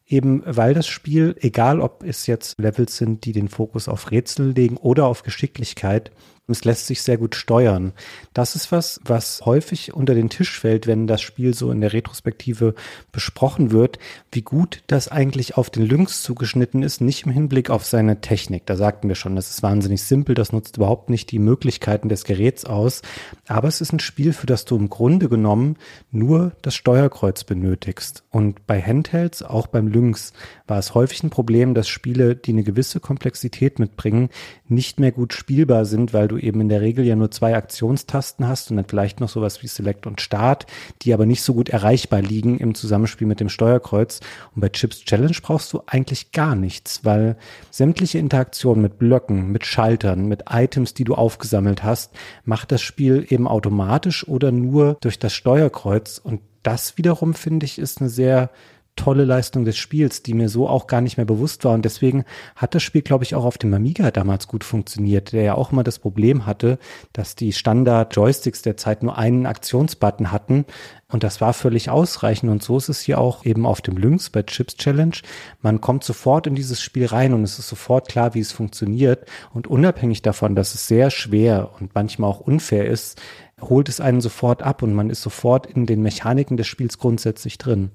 Eben 0.09 0.41
weil 0.45 0.73
das 0.73 0.87
Spiel, 0.87 1.35
egal 1.41 1.81
ob 1.81 2.03
es 2.03 2.27
jetzt 2.27 2.57
Levels 2.59 2.95
sind, 2.95 3.25
die 3.25 3.33
den 3.33 3.49
Fokus 3.49 3.89
auf 3.89 4.09
Rätsel 4.09 4.51
legen 4.51 4.77
oder 4.77 5.05
auf 5.05 5.23
Geschicklichkeit, 5.23 6.11
Es 6.49 6.63
lässt 6.63 6.87
sich 6.87 7.01
sehr 7.01 7.17
gut 7.17 7.35
steuern. 7.35 7.91
Das 8.33 8.55
ist 8.55 8.71
was, 8.71 9.01
was 9.03 9.41
häufig 9.45 9.93
unter 9.93 10.15
den 10.15 10.29
Tisch 10.29 10.57
fällt, 10.57 10.87
wenn 10.87 11.05
das 11.05 11.21
Spiel 11.21 11.53
so 11.53 11.71
in 11.71 11.81
der 11.81 11.91
Retrospektive 11.91 12.73
besprochen 13.11 13.71
wird, 13.71 13.99
wie 14.31 14.43
gut 14.43 14.81
das 14.87 15.09
eigentlich 15.09 15.57
auf 15.57 15.69
den 15.69 15.85
Lynx 15.85 16.23
zugeschnitten 16.23 16.83
ist, 16.83 17.01
nicht 17.01 17.25
im 17.25 17.33
Hinblick 17.33 17.69
auf 17.69 17.85
seine 17.85 18.21
Technik. 18.21 18.65
Da 18.65 18.77
sagten 18.77 19.09
wir 19.09 19.15
schon, 19.15 19.35
das 19.35 19.49
ist 19.49 19.61
wahnsinnig 19.61 20.01
simpel, 20.03 20.35
das 20.35 20.53
nutzt 20.53 20.77
überhaupt 20.77 21.09
nicht 21.09 21.31
die 21.31 21.39
Möglichkeiten 21.39 22.07
des 22.07 22.23
Geräts 22.23 22.63
aus. 22.63 23.01
Aber 23.47 23.67
es 23.67 23.81
ist 23.81 23.91
ein 23.91 23.99
Spiel, 23.99 24.31
für 24.31 24.45
das 24.45 24.63
du 24.63 24.77
im 24.77 24.89
Grunde 24.89 25.27
genommen 25.27 25.75
nur 26.11 26.53
das 26.61 26.75
Steuerkreuz 26.75 27.43
benötigst. 27.43 28.23
Und 28.29 28.65
bei 28.67 28.81
Handhelds, 28.81 29.43
auch 29.43 29.67
beim 29.67 29.87
Lynx, 29.87 30.31
war 30.65 30.79
es 30.79 30.93
häufig 30.93 31.23
ein 31.23 31.29
Problem, 31.29 31.73
dass 31.73 31.89
Spiele, 31.89 32.37
die 32.37 32.51
eine 32.51 32.63
gewisse 32.63 33.01
Komplexität 33.01 33.79
mitbringen, 33.79 34.29
nicht 34.67 34.99
mehr 35.01 35.11
gut 35.11 35.33
spielbar 35.33 35.83
sind, 35.83 36.13
weil 36.13 36.29
du 36.29 36.36
eben 36.37 36.61
in 36.61 36.69
der 36.69 36.81
Regel 36.81 37.05
ja 37.05 37.15
nur 37.15 37.31
zwei 37.31 37.55
Aktionstasten 37.55 38.47
hast 38.47 38.71
und 38.71 38.77
dann 38.77 38.85
vielleicht 38.85 39.19
noch 39.19 39.29
sowas 39.29 39.61
wie 39.63 39.67
Select 39.67 40.07
und 40.07 40.21
Start, 40.21 40.65
die 41.01 41.13
aber 41.13 41.25
nicht 41.25 41.41
so 41.41 41.53
gut 41.53 41.69
erreichbar 41.69 42.21
liegen 42.21 42.57
im 42.59 42.75
Zusammenspiel 42.75 43.27
mit 43.27 43.39
dem 43.39 43.49
Steuerkreuz. 43.49 44.19
Und 44.55 44.61
bei 44.61 44.69
Chips 44.69 45.03
Challenge 45.05 45.37
brauchst 45.41 45.73
du 45.73 45.81
eigentlich 45.85 46.31
gar 46.31 46.55
nichts, 46.55 47.03
weil 47.03 47.37
sämtliche 47.71 48.19
Interaktionen 48.19 48.81
mit 48.81 48.99
Blöcken, 48.99 49.51
mit 49.51 49.65
Schaltern, 49.65 50.27
mit 50.27 50.45
Items, 50.49 50.93
die 50.93 51.03
du 51.03 51.15
aufgesammelt 51.15 51.83
hast, 51.83 52.13
macht 52.45 52.71
das 52.71 52.81
Spiel 52.81 53.25
eben 53.29 53.47
automatisch 53.47 54.27
oder 54.27 54.51
nur 54.51 54.97
durch 55.01 55.19
das 55.19 55.33
Steuerkreuz. 55.33 56.19
Und 56.23 56.41
das 56.63 56.97
wiederum, 56.97 57.33
finde 57.33 57.65
ich, 57.65 57.79
ist 57.79 58.01
eine 58.01 58.09
sehr 58.09 58.49
tolle 58.97 59.23
Leistung 59.23 59.63
des 59.63 59.77
Spiels, 59.77 60.23
die 60.23 60.33
mir 60.33 60.49
so 60.49 60.67
auch 60.67 60.87
gar 60.87 60.99
nicht 60.99 61.15
mehr 61.15 61.25
bewusst 61.25 61.63
war. 61.63 61.73
Und 61.73 61.85
deswegen 61.85 62.25
hat 62.57 62.75
das 62.75 62.83
Spiel, 62.83 63.01
glaube 63.01 63.23
ich, 63.23 63.35
auch 63.35 63.45
auf 63.45 63.57
dem 63.57 63.73
Amiga 63.73 64.11
damals 64.11 64.49
gut 64.49 64.65
funktioniert, 64.65 65.31
der 65.31 65.43
ja 65.43 65.55
auch 65.55 65.71
immer 65.71 65.85
das 65.85 65.99
Problem 65.99 66.45
hatte, 66.45 66.79
dass 67.13 67.35
die 67.35 67.53
Standard-Joysticks 67.53 68.61
der 68.61 68.75
Zeit 68.75 69.03
nur 69.03 69.17
einen 69.17 69.45
Aktionsbutton 69.45 70.31
hatten. 70.33 70.65
Und 71.09 71.23
das 71.23 71.39
war 71.39 71.53
völlig 71.53 71.89
ausreichend. 71.89 72.51
Und 72.51 72.61
so 72.61 72.77
ist 72.77 72.89
es 72.89 72.99
hier 72.99 73.19
auch 73.19 73.45
eben 73.45 73.65
auf 73.65 73.81
dem 73.81 73.95
Lynx 73.95 74.29
bei 74.29 74.43
Chips 74.43 74.75
Challenge. 74.75 75.15
Man 75.61 75.79
kommt 75.79 76.03
sofort 76.03 76.47
in 76.47 76.55
dieses 76.55 76.81
Spiel 76.81 77.05
rein 77.05 77.33
und 77.33 77.43
es 77.43 77.59
ist 77.59 77.69
sofort 77.69 78.09
klar, 78.09 78.33
wie 78.33 78.41
es 78.41 78.51
funktioniert. 78.51 79.25
Und 79.53 79.67
unabhängig 79.67 80.21
davon, 80.21 80.55
dass 80.55 80.75
es 80.75 80.87
sehr 80.87 81.09
schwer 81.09 81.69
und 81.79 81.95
manchmal 81.95 82.29
auch 82.29 82.41
unfair 82.41 82.85
ist, 82.87 83.21
holt 83.61 83.89
es 83.89 84.01
einen 84.01 84.21
sofort 84.21 84.63
ab 84.63 84.83
und 84.83 84.93
man 84.93 85.09
ist 85.09 85.21
sofort 85.21 85.65
in 85.65 85.85
den 85.85 86.01
Mechaniken 86.01 86.57
des 86.57 86.67
Spiels 86.67 86.97
grundsätzlich 86.97 87.57
drin. 87.57 87.91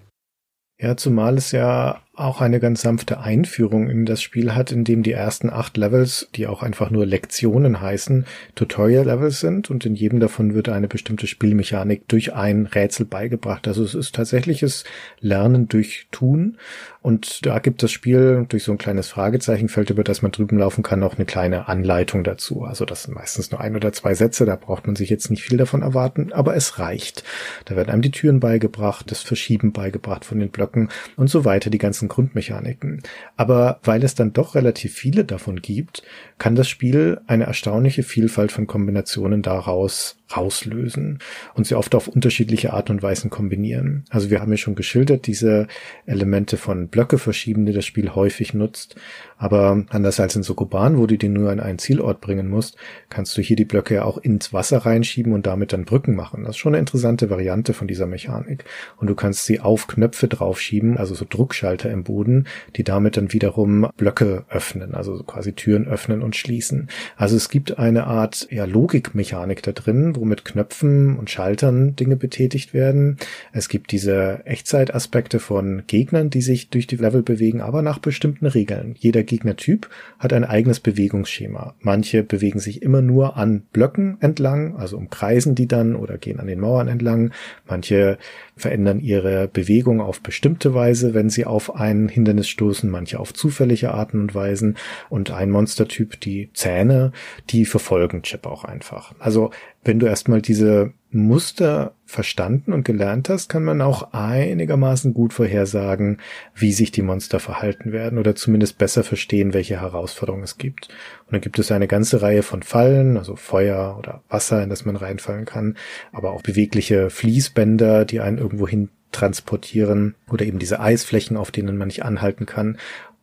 Ja, 0.83 0.97
zumal 0.97 1.39
es 1.39 1.53
ja 1.53 2.01
auch 2.17 2.41
eine 2.41 2.59
ganz 2.59 2.83
sanfte 2.83 3.21
Einführung 3.21 3.89
in 3.89 4.05
das 4.05 4.21
Spiel 4.21 4.53
hat, 4.57 4.73
in 4.73 4.83
dem 4.83 5.05
die 5.05 5.13
ersten 5.13 5.49
acht 5.49 5.77
Levels, 5.77 6.29
die 6.35 6.49
auch 6.49 6.61
einfach 6.61 6.91
nur 6.91 7.07
Lektionen 7.07 7.81
heißen, 7.81 8.27
Tutorial-Levels 8.57 9.39
sind 9.39 9.71
und 9.71 9.87
in 9.87 9.95
jedem 9.95 10.19
davon 10.19 10.55
wird 10.55 10.69
eine 10.69 10.89
bestimmte 10.89 11.29
Spielmechanik 11.29 12.09
durch 12.09 12.35
ein 12.35 12.67
Rätsel 12.67 13.07
beigebracht. 13.07 13.69
Also 13.69 13.85
es 13.85 13.95
ist 13.95 14.17
tatsächliches 14.17 14.83
Lernen 15.21 15.69
durch 15.69 16.09
Tun 16.11 16.59
und 17.03 17.45
da 17.45 17.59
gibt 17.59 17.83
das 17.83 17.91
Spiel 17.91 18.47
durch 18.49 18.63
so 18.63 18.71
ein 18.71 18.79
kleines 18.79 19.09
Fragezeichenfeld, 19.09 19.91
über 19.91 20.05
das 20.05 20.23
man 20.23 20.31
drüben 20.31 20.57
laufen 20.57 20.85
kann, 20.85 21.01
noch 21.01 21.17
eine 21.17 21.25
kleine 21.25 21.67
Anleitung 21.67 22.23
dazu. 22.23 22.63
Also 22.63 22.85
das 22.85 23.03
sind 23.03 23.15
meistens 23.15 23.51
nur 23.51 23.61
ein 23.61 23.75
oder 23.75 23.93
zwei 23.93 24.15
Sätze, 24.15 24.47
da 24.47 24.55
braucht 24.55 24.87
man 24.87 24.95
sich 24.95 25.11
jetzt 25.11 25.29
nicht 25.29 25.43
viel 25.43 25.59
davon 25.59 25.83
erwarten, 25.83 26.33
aber 26.33 26.55
es 26.55 26.79
reicht. 26.79 27.25
Da 27.65 27.75
werden 27.75 27.91
einem 27.91 28.03
die 28.03 28.13
Türen 28.13 28.39
beigebracht, 28.39 29.11
das 29.11 29.21
Verschieben 29.21 29.73
beigebracht 29.73 30.25
von 30.25 30.39
den 30.39 30.51
Blöcken 30.51 30.91
und 31.17 31.29
so 31.29 31.45
weiter, 31.45 31.71
die 31.71 31.79
ganzen 31.79 32.07
Grundmechaniken. 32.07 33.03
Aber 33.37 33.81
weil 33.83 34.05
es 34.05 34.15
dann 34.15 34.33
doch 34.33 34.55
relativ 34.55 34.95
viele 34.95 35.25
davon 35.25 35.61
gibt, 35.61 36.05
kann 36.39 36.55
das 36.55 36.69
Spiel 36.69 37.21
eine 37.27 37.45
erstaunliche 37.45 38.05
Vielfalt 38.05 38.53
von 38.53 38.69
Kombinationen 38.69 39.43
daraus 39.43 40.22
rauslösen 40.37 41.19
und 41.55 41.67
sie 41.67 41.75
oft 41.75 41.95
auf 41.95 42.09
unterschiedliche 42.09 42.73
Art 42.73 42.91
und 42.91 43.03
Weisen 43.03 43.31
kombinieren. 43.31 44.05
Also 44.11 44.31
wir 44.31 44.41
haben 44.41 44.51
ja 44.51 44.57
schon 44.57 44.75
geschildert, 44.75 45.27
diese 45.27 45.67
Elemente 46.07 46.57
von 46.57 46.89
Blöcke 46.89 47.19
verschieben, 47.19 47.67
die 47.67 47.73
das 47.73 47.87
Spiel 47.87 48.15
häufig 48.15 48.55
nutzt. 48.55 48.97
Aber 49.43 49.85
anders 49.91 50.21
als 50.21 50.37
in 50.37 50.45
Sokoban, 50.45 50.99
wo 50.99 51.07
du 51.09 51.19
die 51.19 51.29
nur 51.29 51.51
an 51.51 51.59
einen 51.59 51.81
Zielort 51.81 52.21
bringen 52.21 52.49
musst, 52.49 52.77
kannst 53.11 53.37
du 53.37 53.43
hier 53.43 53.57
die 53.57 53.65
Blöcke 53.65 53.97
ja 53.97 54.05
auch 54.05 54.19
ins 54.19 54.53
Wasser 54.53 54.79
reinschieben 54.79 55.33
und 55.33 55.49
damit 55.49 55.73
dann 55.73 55.85
Brücken 55.85 56.15
machen. 56.15 56.45
Das 56.45 56.51
ist 56.51 56.59
schon 56.59 56.75
eine 56.75 56.79
interessante 56.79 57.29
Variante 57.29 57.73
von 57.75 57.89
dieser 57.89 58.07
Mechanik. 58.07 58.65
Und 58.99 59.09
du 59.09 59.17
kannst 59.17 59.45
sie 59.45 59.59
auf 59.59 59.89
Knöpfe 59.89 60.29
draufschieben, 60.29 60.97
also 60.97 61.17
so 61.17 61.27
Druckschalter 61.29 61.91
im 61.91 62.05
Boden, 62.05 62.47
die 62.77 62.85
damit 62.85 63.17
dann 63.17 63.33
wiederum 63.33 63.89
Blöcke 63.97 64.45
öffnen, 64.49 64.95
also 64.95 65.25
quasi 65.25 65.55
Türen 65.55 65.89
öffnen 65.89 66.23
und 66.23 66.37
schließen. 66.37 66.89
Also 67.17 67.35
es 67.35 67.49
gibt 67.49 67.81
eine 67.81 68.07
Art 68.07 68.47
ja, 68.53 68.65
Logikmechanik 68.65 69.61
da 69.65 69.73
drin, 69.73 70.15
wo 70.15 70.25
mit 70.25 70.45
Knöpfen 70.45 71.19
und 71.19 71.31
Schaltern 71.31 71.97
Dinge 71.97 72.15
betätigt 72.15 72.75
werden. 72.75 73.17
Es 73.53 73.69
gibt 73.69 73.91
diese 73.91 74.43
Echtzeitaspekte 74.45 75.41
von 75.41 75.83
Gegnern, 75.89 76.31
die 76.31 76.43
sich 76.43 76.71
durch 76.71 76.87
die 76.87 76.95
Level 76.95 77.25
bewegen, 77.25 77.61
aber 77.61 77.83
nach 77.83 77.99
bestimmten 77.99 78.47
Regeln. 78.47 78.95
Jeder 78.97 79.25
Gegnertyp 79.33 79.89
hat 80.19 80.35
ein 80.35 80.45
eigenes 80.45 80.79
Bewegungsschema. 80.79 81.75
Manche 81.81 82.23
bewegen 82.23 82.59
sich 82.59 82.83
immer 82.83 83.01
nur 83.01 83.39
an 83.39 83.63
Blöcken 83.73 84.19
entlang, 84.21 84.77
also 84.77 84.99
umkreisen 84.99 85.55
die 85.55 85.67
dann 85.67 85.97
oder 85.97 86.19
gehen 86.19 86.39
an 86.39 86.47
den 86.49 86.61
Mauern 86.61 86.87
entlang. 86.87 87.33
Manche 87.67 88.19
verändern 88.57 89.01
ihre 89.01 89.49
Bewegung 89.49 90.01
auf 90.01 90.21
bestimmte 90.21 90.75
Weise, 90.75 91.15
wenn 91.15 91.31
sie 91.31 91.47
auf 91.47 91.75
ein 91.75 92.09
Hindernis 92.09 92.49
stoßen, 92.49 92.91
manche 92.91 93.19
auf 93.19 93.33
zufällige 93.33 93.93
Arten 93.93 94.21
und 94.21 94.35
Weisen. 94.35 94.77
Und 95.09 95.31
ein 95.31 95.51
Monstertyp, 95.51 96.21
die 96.21 96.51
Zähne, 96.53 97.13
die 97.51 97.65
verfolgen 97.65 98.23
Chip 98.23 98.47
auch 98.47 98.65
einfach. 98.65 99.15
Also 99.19 99.51
wenn 99.85 99.99
du 99.99 100.07
erstmal 100.07 100.43
diese 100.43 100.93
Muster 101.11 101.95
verstanden 102.07 102.73
und 102.73 102.85
gelernt 102.85 103.29
hast, 103.29 103.49
kann 103.49 103.65
man 103.65 103.83
auch 103.83 104.13
einigermaßen 104.13 105.13
gut 105.13 105.33
vorhersagen, 105.33 106.19
wie 106.55 106.73
sich 106.73 106.91
die 106.91 107.03
Monster 107.03 107.41
verhalten 107.41 107.93
werden 107.93 108.19
oder 108.19 108.35
zumindest 108.35 108.79
besser 108.79 109.03
verstehen, 109.03 109.53
welche 109.53 109.81
Herausforderungen 109.81 110.45
es 110.45 110.57
gibt. 110.57 110.89
Und 111.33 111.37
dann 111.37 111.41
gibt 111.45 111.59
es 111.59 111.73
eine 111.73 111.89
ganze 111.89 112.21
Reihe 112.21 112.43
von 112.43 112.63
Fallen, 112.63 113.17
also 113.17 113.37
Feuer 113.37 113.97
oder 113.99 114.23
Wasser, 114.29 114.63
in 114.63 114.69
das 114.69 114.85
man 114.85 114.97
reinfallen 114.97 115.47
kann, 115.47 115.79
aber 116.13 116.33
auch 116.33 116.43
bewegliche 116.43 117.09
Fließbänder, 117.09 118.05
die 118.05 118.21
einen 118.21 118.37
irgendwo 118.37 118.69
hin 118.69 118.91
transportieren 119.13 120.15
oder 120.31 120.45
eben 120.45 120.59
diese 120.59 120.79
Eisflächen, 120.81 121.39
auf 121.39 121.51
denen 121.51 121.79
man 121.79 121.89
nicht 121.89 122.05
anhalten 122.05 122.45
kann 122.45 122.77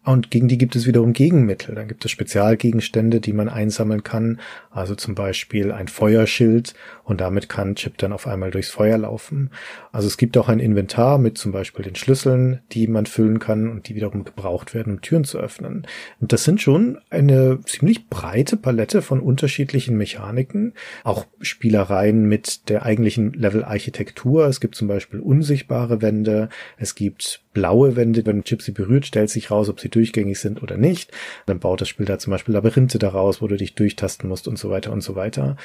und 0.09 0.31
gegen 0.31 0.47
die 0.47 0.57
gibt 0.57 0.75
es 0.75 0.87
wiederum 0.87 1.13
Gegenmittel. 1.13 1.75
Dann 1.75 1.87
gibt 1.87 2.03
es 2.03 2.09
Spezialgegenstände, 2.09 3.21
die 3.21 3.31
man 3.31 3.47
einsammeln 3.47 4.01
kann. 4.01 4.39
Also 4.71 4.95
zum 4.95 5.13
Beispiel 5.13 5.71
ein 5.71 5.87
Feuerschild 5.87 6.73
und 7.03 7.21
damit 7.21 7.47
kann 7.47 7.75
Chip 7.75 7.95
dann 7.99 8.11
auf 8.11 8.25
einmal 8.25 8.49
durchs 8.49 8.71
Feuer 8.71 8.97
laufen. 8.97 9.51
Also 9.91 10.07
es 10.07 10.17
gibt 10.17 10.35
auch 10.39 10.49
ein 10.49 10.59
Inventar 10.59 11.19
mit 11.19 11.37
zum 11.37 11.51
Beispiel 11.51 11.85
den 11.85 11.93
Schlüsseln, 11.93 12.61
die 12.71 12.87
man 12.87 13.05
füllen 13.05 13.37
kann 13.37 13.69
und 13.69 13.87
die 13.87 13.93
wiederum 13.93 14.23
gebraucht 14.23 14.73
werden, 14.73 14.93
um 14.93 15.01
Türen 15.01 15.25
zu 15.25 15.37
öffnen. 15.37 15.85
Und 16.19 16.33
das 16.33 16.43
sind 16.43 16.59
schon 16.59 16.97
eine 17.11 17.59
ziemlich 17.65 18.09
breite 18.09 18.57
Palette 18.57 19.03
von 19.03 19.19
unterschiedlichen 19.19 19.95
Mechaniken. 19.95 20.73
Auch 21.03 21.27
Spielereien 21.39 22.27
mit 22.27 22.67
der 22.69 22.83
eigentlichen 22.83 23.33
Level-Architektur. 23.33 24.47
Es 24.47 24.59
gibt 24.59 24.73
zum 24.73 24.87
Beispiel 24.87 25.19
unsichtbare 25.19 26.01
Wände. 26.01 26.49
Es 26.77 26.95
gibt 26.95 27.43
blaue 27.53 27.95
Wände. 27.95 28.25
Wenn 28.25 28.43
Chip 28.43 28.61
sie 28.61 28.71
berührt, 28.71 29.05
stellt 29.05 29.29
sich 29.29 29.51
raus, 29.51 29.69
ob 29.69 29.79
sie 29.79 29.89
durchgängig 29.89 30.39
sind 30.39 30.63
oder 30.63 30.77
nicht. 30.77 31.11
Dann 31.45 31.59
baut 31.59 31.81
das 31.81 31.89
Spiel 31.89 32.05
da 32.05 32.19
zum 32.19 32.31
Beispiel 32.31 32.53
Labyrinthe 32.53 32.99
daraus, 32.99 33.41
wo 33.41 33.47
du 33.47 33.57
dich 33.57 33.75
durchtasten 33.75 34.29
musst 34.29 34.47
und 34.47 34.57
so 34.57 34.69
weiter 34.69 34.91
und 34.91 35.01
so 35.01 35.15
weiter. 35.15 35.57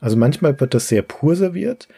Also 0.00 0.16
manchmal 0.16 0.58
wird 0.60 0.74
das 0.74 0.88
sehr 0.88 1.02
pur 1.02 1.36
serviert. 1.36 1.88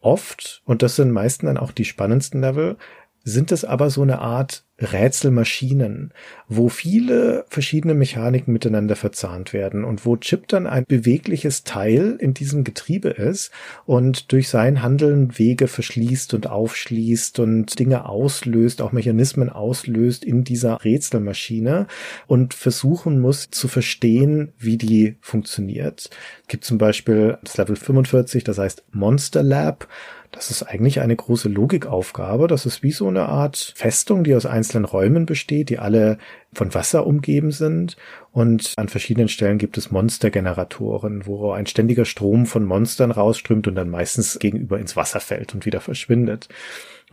Oft, 0.00 0.62
und 0.64 0.82
das 0.82 0.96
sind 0.96 1.10
meistens 1.10 1.46
dann 1.46 1.56
auch 1.56 1.72
die 1.72 1.84
spannendsten 1.84 2.40
Level, 2.40 2.76
sind 3.24 3.50
es 3.50 3.64
aber 3.64 3.90
so 3.90 4.02
eine 4.02 4.20
Art 4.20 4.65
Rätselmaschinen, 4.78 6.12
wo 6.48 6.68
viele 6.68 7.46
verschiedene 7.48 7.94
Mechaniken 7.94 8.52
miteinander 8.52 8.94
verzahnt 8.94 9.52
werden 9.54 9.84
und 9.84 10.04
wo 10.04 10.16
Chip 10.16 10.48
dann 10.48 10.66
ein 10.66 10.84
bewegliches 10.86 11.64
Teil 11.64 12.16
in 12.20 12.34
diesem 12.34 12.62
Getriebe 12.62 13.08
ist 13.08 13.50
und 13.86 14.32
durch 14.32 14.48
sein 14.48 14.82
Handeln 14.82 15.38
Wege 15.38 15.66
verschließt 15.66 16.34
und 16.34 16.46
aufschließt 16.46 17.38
und 17.38 17.78
Dinge 17.78 18.06
auslöst, 18.06 18.82
auch 18.82 18.92
Mechanismen 18.92 19.48
auslöst 19.48 20.24
in 20.24 20.44
dieser 20.44 20.84
Rätselmaschine 20.84 21.86
und 22.26 22.52
versuchen 22.52 23.18
muss 23.18 23.50
zu 23.50 23.68
verstehen, 23.68 24.52
wie 24.58 24.76
die 24.76 25.16
funktioniert. 25.20 26.10
Es 26.42 26.48
gibt 26.48 26.64
zum 26.64 26.76
Beispiel 26.76 27.38
das 27.42 27.56
Level 27.56 27.76
45, 27.76 28.44
das 28.44 28.58
heißt 28.58 28.84
Monster 28.92 29.42
Lab 29.42 29.88
das 30.36 30.50
ist 30.50 30.62
eigentlich 30.62 31.00
eine 31.00 31.16
große 31.16 31.48
Logikaufgabe. 31.48 32.46
Das 32.46 32.66
ist 32.66 32.82
wie 32.82 32.92
so 32.92 33.08
eine 33.08 33.26
Art 33.26 33.72
Festung, 33.74 34.22
die 34.22 34.34
aus 34.34 34.44
einzelnen 34.44 34.84
Räumen 34.84 35.24
besteht, 35.24 35.70
die 35.70 35.78
alle 35.78 36.18
von 36.52 36.74
Wasser 36.74 37.06
umgeben 37.06 37.52
sind. 37.52 37.96
Und 38.32 38.74
an 38.76 38.90
verschiedenen 38.90 39.28
Stellen 39.28 39.56
gibt 39.56 39.78
es 39.78 39.90
Monstergeneratoren, 39.90 41.24
wo 41.24 41.52
ein 41.52 41.64
ständiger 41.66 42.04
Strom 42.04 42.44
von 42.44 42.66
Monstern 42.66 43.12
rausströmt 43.12 43.66
und 43.66 43.76
dann 43.76 43.88
meistens 43.88 44.38
gegenüber 44.38 44.78
ins 44.78 44.94
Wasser 44.94 45.20
fällt 45.20 45.54
und 45.54 45.64
wieder 45.64 45.80
verschwindet. 45.80 46.48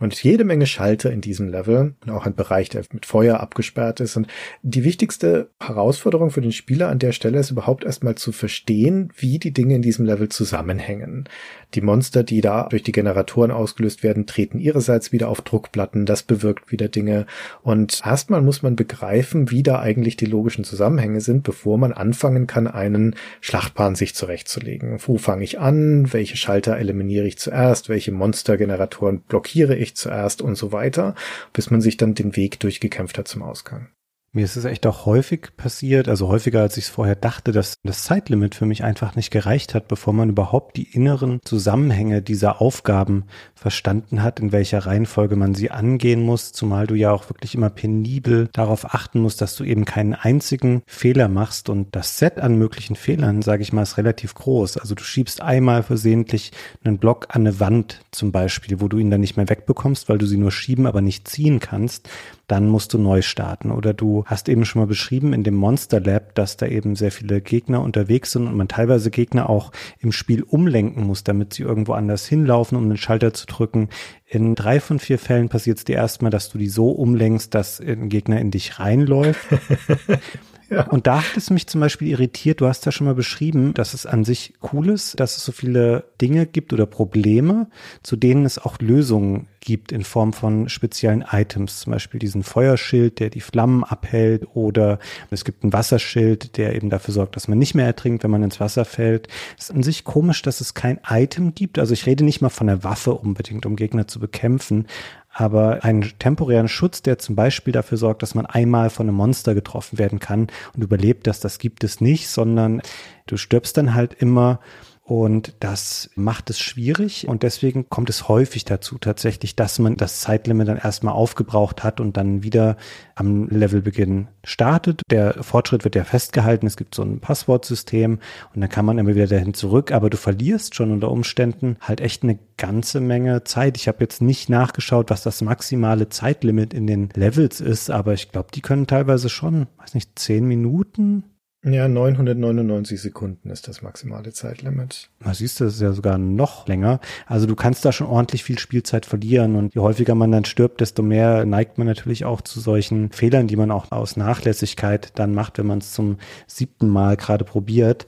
Und 0.00 0.20
jede 0.24 0.44
Menge 0.44 0.66
Schalter 0.66 1.12
in 1.12 1.20
diesem 1.20 1.48
Level 1.48 1.94
und 2.04 2.10
auch 2.10 2.26
ein 2.26 2.34
Bereich, 2.34 2.68
der 2.68 2.82
mit 2.92 3.06
Feuer 3.06 3.38
abgesperrt 3.38 4.00
ist. 4.00 4.16
Und 4.16 4.26
die 4.62 4.82
wichtigste 4.82 5.50
Herausforderung 5.60 6.30
für 6.30 6.40
den 6.40 6.50
Spieler 6.50 6.88
an 6.88 6.98
der 6.98 7.12
Stelle 7.12 7.38
ist 7.38 7.52
überhaupt 7.52 7.84
erstmal 7.84 8.16
zu 8.16 8.32
verstehen, 8.32 9.12
wie 9.16 9.38
die 9.38 9.52
Dinge 9.52 9.76
in 9.76 9.82
diesem 9.82 10.04
Level 10.04 10.28
zusammenhängen. 10.28 11.28
Die 11.74 11.80
Monster, 11.80 12.24
die 12.24 12.40
da 12.40 12.68
durch 12.68 12.82
die 12.82 12.92
Generatoren 12.92 13.52
ausgelöst 13.52 14.02
werden, 14.02 14.26
treten 14.26 14.58
ihrerseits 14.58 15.12
wieder 15.12 15.28
auf 15.28 15.42
Druckplatten. 15.42 16.06
Das 16.06 16.24
bewirkt 16.24 16.72
wieder 16.72 16.88
Dinge. 16.88 17.26
Und 17.62 18.02
erstmal 18.04 18.42
muss 18.42 18.62
man 18.62 18.74
begreifen, 18.74 19.52
wie 19.52 19.62
da 19.62 19.78
eigentlich 19.78 20.16
die 20.16 20.26
logischen 20.26 20.64
Zusammenhänge 20.64 21.20
sind, 21.20 21.44
bevor 21.44 21.78
man 21.78 21.92
anfangen 21.92 22.48
kann, 22.48 22.66
einen 22.66 23.14
Schlachtplan 23.40 23.94
sich 23.94 24.16
zurechtzulegen. 24.16 24.98
Wo 25.06 25.18
fange 25.18 25.44
ich 25.44 25.60
an? 25.60 26.12
Welche 26.12 26.36
Schalter 26.36 26.76
eliminiere 26.76 27.26
ich 27.26 27.38
zuerst? 27.38 27.88
Welche 27.88 28.10
Monstergeneratoren 28.10 29.20
blockiere 29.20 29.76
ich 29.76 29.83
zuerst 29.92 30.40
und 30.40 30.56
so 30.56 30.72
weiter, 30.72 31.14
bis 31.52 31.70
man 31.70 31.82
sich 31.82 31.98
dann 31.98 32.14
den 32.14 32.36
Weg 32.36 32.58
durchgekämpft 32.60 33.18
hat 33.18 33.28
zum 33.28 33.42
Ausgang. 33.42 33.88
Mir 34.36 34.44
ist 34.44 34.56
es 34.56 34.64
echt 34.64 34.84
auch 34.88 35.06
häufig 35.06 35.56
passiert, 35.56 36.08
also 36.08 36.26
häufiger 36.26 36.60
als 36.60 36.76
ich 36.76 36.86
es 36.86 36.90
vorher 36.90 37.14
dachte, 37.14 37.52
dass 37.52 37.76
das 37.84 38.02
Zeitlimit 38.02 38.56
für 38.56 38.66
mich 38.66 38.82
einfach 38.82 39.14
nicht 39.14 39.30
gereicht 39.30 39.76
hat, 39.76 39.86
bevor 39.86 40.12
man 40.12 40.28
überhaupt 40.28 40.76
die 40.76 40.92
inneren 40.92 41.38
Zusammenhänge 41.44 42.20
dieser 42.20 42.60
Aufgaben 42.60 43.26
verstanden 43.54 44.24
hat, 44.24 44.40
in 44.40 44.50
welcher 44.50 44.86
Reihenfolge 44.86 45.36
man 45.36 45.54
sie 45.54 45.70
angehen 45.70 46.20
muss, 46.20 46.50
zumal 46.50 46.88
du 46.88 46.96
ja 46.96 47.12
auch 47.12 47.30
wirklich 47.30 47.54
immer 47.54 47.70
penibel 47.70 48.48
darauf 48.52 48.92
achten 48.92 49.20
musst, 49.20 49.40
dass 49.40 49.54
du 49.54 49.62
eben 49.62 49.84
keinen 49.84 50.14
einzigen 50.14 50.82
Fehler 50.84 51.28
machst 51.28 51.68
und 51.68 51.94
das 51.94 52.18
Set 52.18 52.40
an 52.40 52.58
möglichen 52.58 52.96
Fehlern, 52.96 53.40
sage 53.40 53.62
ich 53.62 53.72
mal, 53.72 53.82
ist 53.82 53.98
relativ 53.98 54.34
groß. 54.34 54.78
Also 54.78 54.96
du 54.96 55.04
schiebst 55.04 55.42
einmal 55.42 55.84
versehentlich 55.84 56.50
einen 56.82 56.98
Block 56.98 57.28
an 57.28 57.42
eine 57.42 57.60
Wand 57.60 58.00
zum 58.10 58.32
Beispiel, 58.32 58.80
wo 58.80 58.88
du 58.88 58.98
ihn 58.98 59.12
dann 59.12 59.20
nicht 59.20 59.36
mehr 59.36 59.48
wegbekommst, 59.48 60.08
weil 60.08 60.18
du 60.18 60.26
sie 60.26 60.38
nur 60.38 60.50
schieben, 60.50 60.88
aber 60.88 61.02
nicht 61.02 61.28
ziehen 61.28 61.60
kannst 61.60 62.08
dann 62.46 62.68
musst 62.68 62.92
du 62.92 62.98
neu 62.98 63.22
starten. 63.22 63.70
Oder 63.70 63.94
du 63.94 64.24
hast 64.26 64.48
eben 64.48 64.64
schon 64.64 64.80
mal 64.80 64.86
beschrieben 64.86 65.32
in 65.32 65.44
dem 65.44 65.54
Monster 65.54 66.00
Lab, 66.00 66.34
dass 66.34 66.56
da 66.56 66.66
eben 66.66 66.96
sehr 66.96 67.10
viele 67.10 67.40
Gegner 67.40 67.82
unterwegs 67.82 68.32
sind 68.32 68.46
und 68.46 68.56
man 68.56 68.68
teilweise 68.68 69.10
Gegner 69.10 69.48
auch 69.48 69.72
im 69.98 70.12
Spiel 70.12 70.42
umlenken 70.42 71.06
muss, 71.06 71.24
damit 71.24 71.54
sie 71.54 71.62
irgendwo 71.62 71.92
anders 71.92 72.26
hinlaufen, 72.26 72.76
um 72.76 72.88
den 72.88 72.98
Schalter 72.98 73.32
zu 73.32 73.46
drücken. 73.46 73.88
In 74.26 74.54
drei 74.54 74.80
von 74.80 74.98
vier 74.98 75.18
Fällen 75.18 75.48
passiert 75.48 75.78
es 75.78 75.84
dir 75.84 75.96
erstmal, 75.96 76.30
dass 76.30 76.50
du 76.50 76.58
die 76.58 76.68
so 76.68 76.90
umlenkst, 76.90 77.54
dass 77.54 77.80
ein 77.80 78.08
Gegner 78.08 78.40
in 78.40 78.50
dich 78.50 78.78
reinläuft. 78.78 79.46
Und 80.90 81.06
da 81.06 81.22
hat 81.22 81.36
es 81.36 81.50
mich 81.50 81.66
zum 81.66 81.80
Beispiel 81.80 82.08
irritiert, 82.08 82.60
du 82.60 82.66
hast 82.66 82.86
ja 82.86 82.92
schon 82.92 83.06
mal 83.06 83.14
beschrieben, 83.14 83.74
dass 83.74 83.94
es 83.94 84.06
an 84.06 84.24
sich 84.24 84.54
cool 84.72 84.90
ist, 84.90 85.18
dass 85.20 85.36
es 85.36 85.44
so 85.44 85.52
viele 85.52 86.04
Dinge 86.20 86.46
gibt 86.46 86.72
oder 86.72 86.86
Probleme, 86.86 87.68
zu 88.02 88.16
denen 88.16 88.44
es 88.44 88.58
auch 88.58 88.78
Lösungen 88.80 89.46
gibt 89.60 89.92
in 89.92 90.04
Form 90.04 90.32
von 90.32 90.68
speziellen 90.68 91.24
Items, 91.30 91.80
zum 91.80 91.92
Beispiel 91.92 92.20
diesen 92.20 92.42
Feuerschild, 92.42 93.18
der 93.18 93.30
die 93.30 93.40
Flammen 93.40 93.82
abhält 93.82 94.46
oder 94.54 94.98
es 95.30 95.44
gibt 95.44 95.62
einen 95.62 95.72
Wasserschild, 95.72 96.56
der 96.56 96.74
eben 96.74 96.90
dafür 96.90 97.14
sorgt, 97.14 97.36
dass 97.36 97.48
man 97.48 97.58
nicht 97.58 97.74
mehr 97.74 97.86
ertrinkt, 97.86 98.24
wenn 98.24 98.30
man 98.30 98.42
ins 98.42 98.60
Wasser 98.60 98.84
fällt. 98.84 99.28
Es 99.58 99.64
ist 99.64 99.74
an 99.74 99.82
sich 99.82 100.04
komisch, 100.04 100.42
dass 100.42 100.60
es 100.60 100.74
kein 100.74 101.00
Item 101.08 101.54
gibt. 101.54 101.78
Also 101.78 101.94
ich 101.94 102.06
rede 102.06 102.24
nicht 102.24 102.42
mal 102.42 102.50
von 102.50 102.66
der 102.66 102.84
Waffe 102.84 103.14
unbedingt, 103.14 103.66
um 103.66 103.76
Gegner 103.76 104.06
zu 104.06 104.20
bekämpfen, 104.20 104.86
aber 105.34 105.84
einen 105.84 106.12
temporären 106.18 106.68
Schutz, 106.68 107.02
der 107.02 107.18
zum 107.18 107.34
Beispiel 107.34 107.72
dafür 107.72 107.98
sorgt, 107.98 108.22
dass 108.22 108.34
man 108.34 108.46
einmal 108.46 108.88
von 108.88 109.08
einem 109.08 109.16
Monster 109.16 109.54
getroffen 109.54 109.98
werden 109.98 110.20
kann 110.20 110.46
und 110.74 110.82
überlebt 110.82 111.26
das, 111.26 111.40
das 111.40 111.58
gibt 111.58 111.82
es 111.84 112.00
nicht, 112.00 112.28
sondern 112.28 112.80
du 113.26 113.36
stirbst 113.36 113.76
dann 113.76 113.94
halt 113.94 114.14
immer 114.14 114.60
und 115.06 115.54
das 115.60 116.08
macht 116.14 116.48
es 116.48 116.58
schwierig 116.58 117.28
und 117.28 117.42
deswegen 117.42 117.90
kommt 117.90 118.08
es 118.08 118.26
häufig 118.26 118.64
dazu 118.64 118.96
tatsächlich, 118.96 119.54
dass 119.54 119.78
man 119.78 119.98
das 119.98 120.20
Zeitlimit 120.20 120.66
dann 120.66 120.78
erstmal 120.78 121.12
aufgebraucht 121.12 121.84
hat 121.84 122.00
und 122.00 122.16
dann 122.16 122.42
wieder 122.42 122.78
am 123.14 123.46
Levelbeginn 123.50 124.28
startet. 124.44 125.02
Der 125.10 125.44
Fortschritt 125.44 125.84
wird 125.84 125.94
ja 125.94 126.04
festgehalten, 126.04 126.66
es 126.66 126.78
gibt 126.78 126.94
so 126.94 127.02
ein 127.02 127.20
Passwortsystem 127.20 128.18
und 128.54 128.60
dann 128.62 128.70
kann 128.70 128.86
man 128.86 128.96
immer 128.96 129.14
wieder 129.14 129.26
dahin 129.26 129.52
zurück, 129.52 129.92
aber 129.92 130.08
du 130.08 130.16
verlierst 130.16 130.74
schon 130.74 130.90
unter 130.90 131.10
Umständen 131.10 131.76
halt 131.82 132.00
echt 132.00 132.22
eine 132.22 132.38
ganze 132.56 133.00
Menge 133.00 133.44
Zeit. 133.44 133.76
Ich 133.76 133.88
habe 133.88 133.98
jetzt 134.00 134.22
nicht 134.22 134.48
nachgeschaut, 134.48 135.10
was 135.10 135.22
das 135.22 135.42
maximale 135.42 136.08
Zeitlimit 136.08 136.72
in 136.72 136.86
den 136.86 137.10
Levels 137.14 137.60
ist, 137.60 137.90
aber 137.90 138.14
ich 138.14 138.32
glaube, 138.32 138.48
die 138.54 138.62
können 138.62 138.86
teilweise 138.86 139.28
schon, 139.28 139.66
weiß 139.76 139.92
nicht, 139.92 140.18
zehn 140.18 140.46
Minuten 140.46 141.24
ja, 141.72 141.88
999 141.88 143.00
Sekunden 143.00 143.48
ist 143.48 143.68
das 143.68 143.80
maximale 143.80 144.32
Zeitlimit. 144.32 145.08
Da 145.20 145.32
siehst 145.32 145.60
das 145.60 145.74
ist 145.74 145.80
ja 145.80 145.92
sogar 145.92 146.18
noch 146.18 146.68
länger. 146.68 147.00
Also 147.26 147.46
du 147.46 147.56
kannst 147.56 147.84
da 147.84 147.92
schon 147.92 148.06
ordentlich 148.06 148.44
viel 148.44 148.58
Spielzeit 148.58 149.06
verlieren 149.06 149.56
und 149.56 149.74
je 149.74 149.80
häufiger 149.80 150.14
man 150.14 150.30
dann 150.30 150.44
stirbt, 150.44 150.82
desto 150.82 151.02
mehr 151.02 151.46
neigt 151.46 151.78
man 151.78 151.86
natürlich 151.86 152.26
auch 152.26 152.42
zu 152.42 152.60
solchen 152.60 153.10
Fehlern, 153.12 153.46
die 153.46 153.56
man 153.56 153.70
auch 153.70 153.92
aus 153.92 154.16
Nachlässigkeit 154.16 155.12
dann 155.14 155.32
macht, 155.32 155.56
wenn 155.56 155.66
man 155.66 155.78
es 155.78 155.92
zum 155.92 156.18
siebten 156.46 156.88
Mal 156.88 157.16
gerade 157.16 157.44
probiert. 157.44 158.06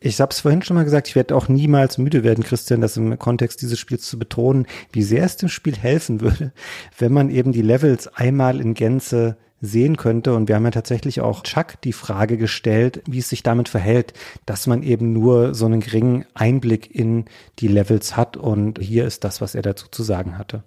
Ich 0.00 0.20
habe 0.20 0.32
es 0.32 0.40
vorhin 0.40 0.62
schon 0.62 0.76
mal 0.76 0.84
gesagt, 0.84 1.08
ich 1.08 1.14
werde 1.14 1.36
auch 1.36 1.48
niemals 1.48 1.98
müde 1.98 2.24
werden, 2.24 2.42
Christian, 2.42 2.80
das 2.80 2.96
im 2.96 3.18
Kontext 3.18 3.60
dieses 3.60 3.78
Spiels 3.78 4.08
zu 4.08 4.18
betonen, 4.18 4.66
wie 4.92 5.02
sehr 5.02 5.24
es 5.24 5.36
dem 5.36 5.50
Spiel 5.50 5.76
helfen 5.76 6.20
würde, 6.22 6.52
wenn 6.98 7.12
man 7.12 7.30
eben 7.30 7.52
die 7.52 7.62
Levels 7.62 8.08
einmal 8.08 8.60
in 8.60 8.74
Gänze 8.74 9.36
sehen 9.60 9.96
könnte. 9.96 10.34
Und 10.34 10.48
wir 10.48 10.56
haben 10.56 10.64
ja 10.64 10.70
tatsächlich 10.70 11.20
auch 11.20 11.42
Chuck 11.42 11.80
die 11.82 11.92
Frage 11.92 12.36
gestellt, 12.36 13.02
wie 13.06 13.18
es 13.18 13.28
sich 13.28 13.42
damit 13.42 13.68
verhält, 13.68 14.12
dass 14.46 14.66
man 14.66 14.82
eben 14.82 15.12
nur 15.12 15.54
so 15.54 15.66
einen 15.66 15.80
geringen 15.80 16.26
Einblick 16.34 16.94
in 16.94 17.26
die 17.58 17.68
Levels 17.68 18.16
hat. 18.16 18.36
Und 18.36 18.78
hier 18.78 19.06
ist 19.06 19.24
das, 19.24 19.40
was 19.40 19.54
er 19.54 19.62
dazu 19.62 19.86
zu 19.90 20.02
sagen 20.02 20.38
hatte. 20.38 20.64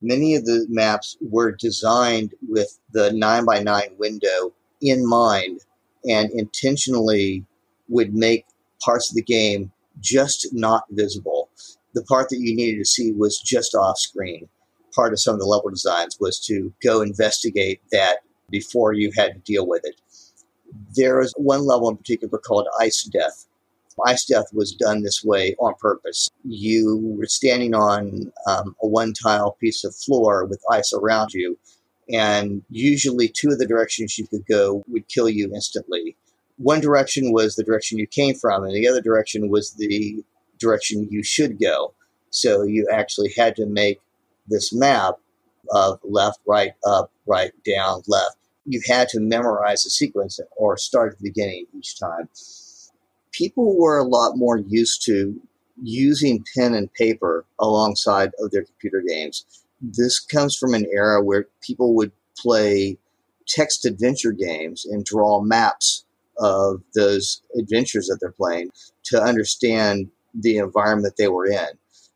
Many 0.00 0.36
of 0.36 0.44
the 0.44 0.66
maps 0.68 1.18
were 1.20 1.52
designed 1.52 2.32
with 2.40 2.78
the 2.92 3.10
9 3.12 3.44
by 3.44 3.60
9 3.60 3.98
window 3.98 4.52
in 4.80 5.04
mind 5.04 5.60
and 6.04 6.30
intentionally 6.30 7.44
would 7.88 8.14
make 8.14 8.44
parts 8.80 9.10
of 9.10 9.16
the 9.16 9.22
game 9.22 9.72
just 10.00 10.52
not 10.52 10.84
visible. 10.90 11.48
The 11.94 12.04
part 12.04 12.28
that 12.28 12.38
you 12.38 12.54
needed 12.54 12.78
to 12.78 12.84
see 12.84 13.12
was 13.12 13.40
just 13.40 13.74
off 13.74 13.98
screen. 13.98 14.48
Part 14.94 15.12
of 15.12 15.18
some 15.18 15.34
of 15.34 15.40
the 15.40 15.46
level 15.46 15.70
designs 15.70 16.16
was 16.20 16.38
to 16.46 16.72
go 16.80 17.02
investigate 17.02 17.80
that 17.90 18.18
before 18.50 18.92
you 18.92 19.10
had 19.16 19.32
to 19.34 19.38
deal 19.40 19.66
with 19.66 19.82
it. 19.84 20.00
There 20.94 21.20
is 21.20 21.32
one 21.36 21.66
level 21.66 21.88
in 21.88 21.96
particular 21.96 22.38
called 22.38 22.66
Ice 22.80 23.04
Death. 23.04 23.46
Ice 24.06 24.24
Death 24.24 24.46
was 24.52 24.74
done 24.74 25.02
this 25.02 25.24
way 25.24 25.56
on 25.58 25.74
purpose. 25.80 26.30
You 26.44 26.98
were 27.02 27.26
standing 27.26 27.74
on 27.74 28.32
um, 28.46 28.76
a 28.82 28.86
one 28.86 29.12
tile 29.12 29.52
piece 29.60 29.84
of 29.84 29.94
floor 29.94 30.44
with 30.44 30.62
ice 30.70 30.92
around 30.92 31.32
you, 31.32 31.58
and 32.12 32.62
usually 32.70 33.28
two 33.28 33.48
of 33.48 33.58
the 33.58 33.66
directions 33.66 34.18
you 34.18 34.26
could 34.26 34.46
go 34.46 34.84
would 34.88 35.08
kill 35.08 35.28
you 35.28 35.52
instantly. 35.52 36.16
One 36.58 36.80
direction 36.80 37.32
was 37.32 37.54
the 37.54 37.64
direction 37.64 37.98
you 37.98 38.06
came 38.06 38.34
from, 38.34 38.64
and 38.64 38.74
the 38.74 38.88
other 38.88 39.00
direction 39.00 39.48
was 39.48 39.72
the 39.72 40.22
direction 40.58 41.08
you 41.10 41.22
should 41.22 41.60
go. 41.60 41.94
So 42.30 42.62
you 42.62 42.88
actually 42.92 43.32
had 43.36 43.56
to 43.56 43.66
make 43.66 44.00
this 44.48 44.72
map 44.72 45.14
of 45.70 46.00
left, 46.02 46.40
right, 46.46 46.72
up, 46.84 47.10
right, 47.26 47.52
down, 47.64 48.02
left. 48.06 48.37
You 48.70 48.82
had 48.86 49.08
to 49.10 49.20
memorize 49.20 49.84
the 49.84 49.90
sequence 49.90 50.38
or 50.56 50.76
start 50.76 51.12
at 51.12 51.18
the 51.18 51.30
beginning 51.30 51.66
each 51.74 51.98
time. 51.98 52.28
People 53.32 53.78
were 53.78 53.96
a 53.96 54.04
lot 54.04 54.36
more 54.36 54.58
used 54.58 55.02
to 55.06 55.40
using 55.82 56.44
pen 56.54 56.74
and 56.74 56.92
paper 56.92 57.46
alongside 57.58 58.32
of 58.38 58.50
their 58.50 58.64
computer 58.64 59.02
games. 59.06 59.64
This 59.80 60.20
comes 60.20 60.54
from 60.54 60.74
an 60.74 60.86
era 60.92 61.24
where 61.24 61.46
people 61.62 61.94
would 61.94 62.12
play 62.36 62.98
text 63.46 63.86
adventure 63.86 64.32
games 64.32 64.84
and 64.84 65.02
draw 65.02 65.40
maps 65.40 66.04
of 66.38 66.82
those 66.94 67.40
adventures 67.58 68.08
that 68.08 68.18
they're 68.20 68.32
playing 68.32 68.70
to 69.04 69.22
understand 69.22 70.10
the 70.34 70.58
environment 70.58 71.14
they 71.16 71.28
were 71.28 71.46
in. 71.46 71.68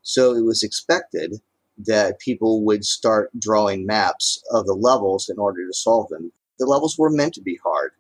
So 0.03 0.34
it 0.34 0.44
was 0.44 0.62
expected 0.62 1.40
that 1.78 2.20
people 2.20 2.62
would 2.64 2.84
start 2.84 3.30
drawing 3.38 3.86
maps 3.86 4.42
of 4.50 4.66
the 4.66 4.74
levels 4.74 5.30
in 5.30 5.38
order 5.38 5.66
to 5.66 5.72
solve 5.72 6.09
them. 6.11 6.30
The 6.62 6.70
levels 6.70 6.96
were 6.96 7.10
meant 7.10 7.34
to 7.34 7.42
be 7.42 7.56
hard. 7.64 7.92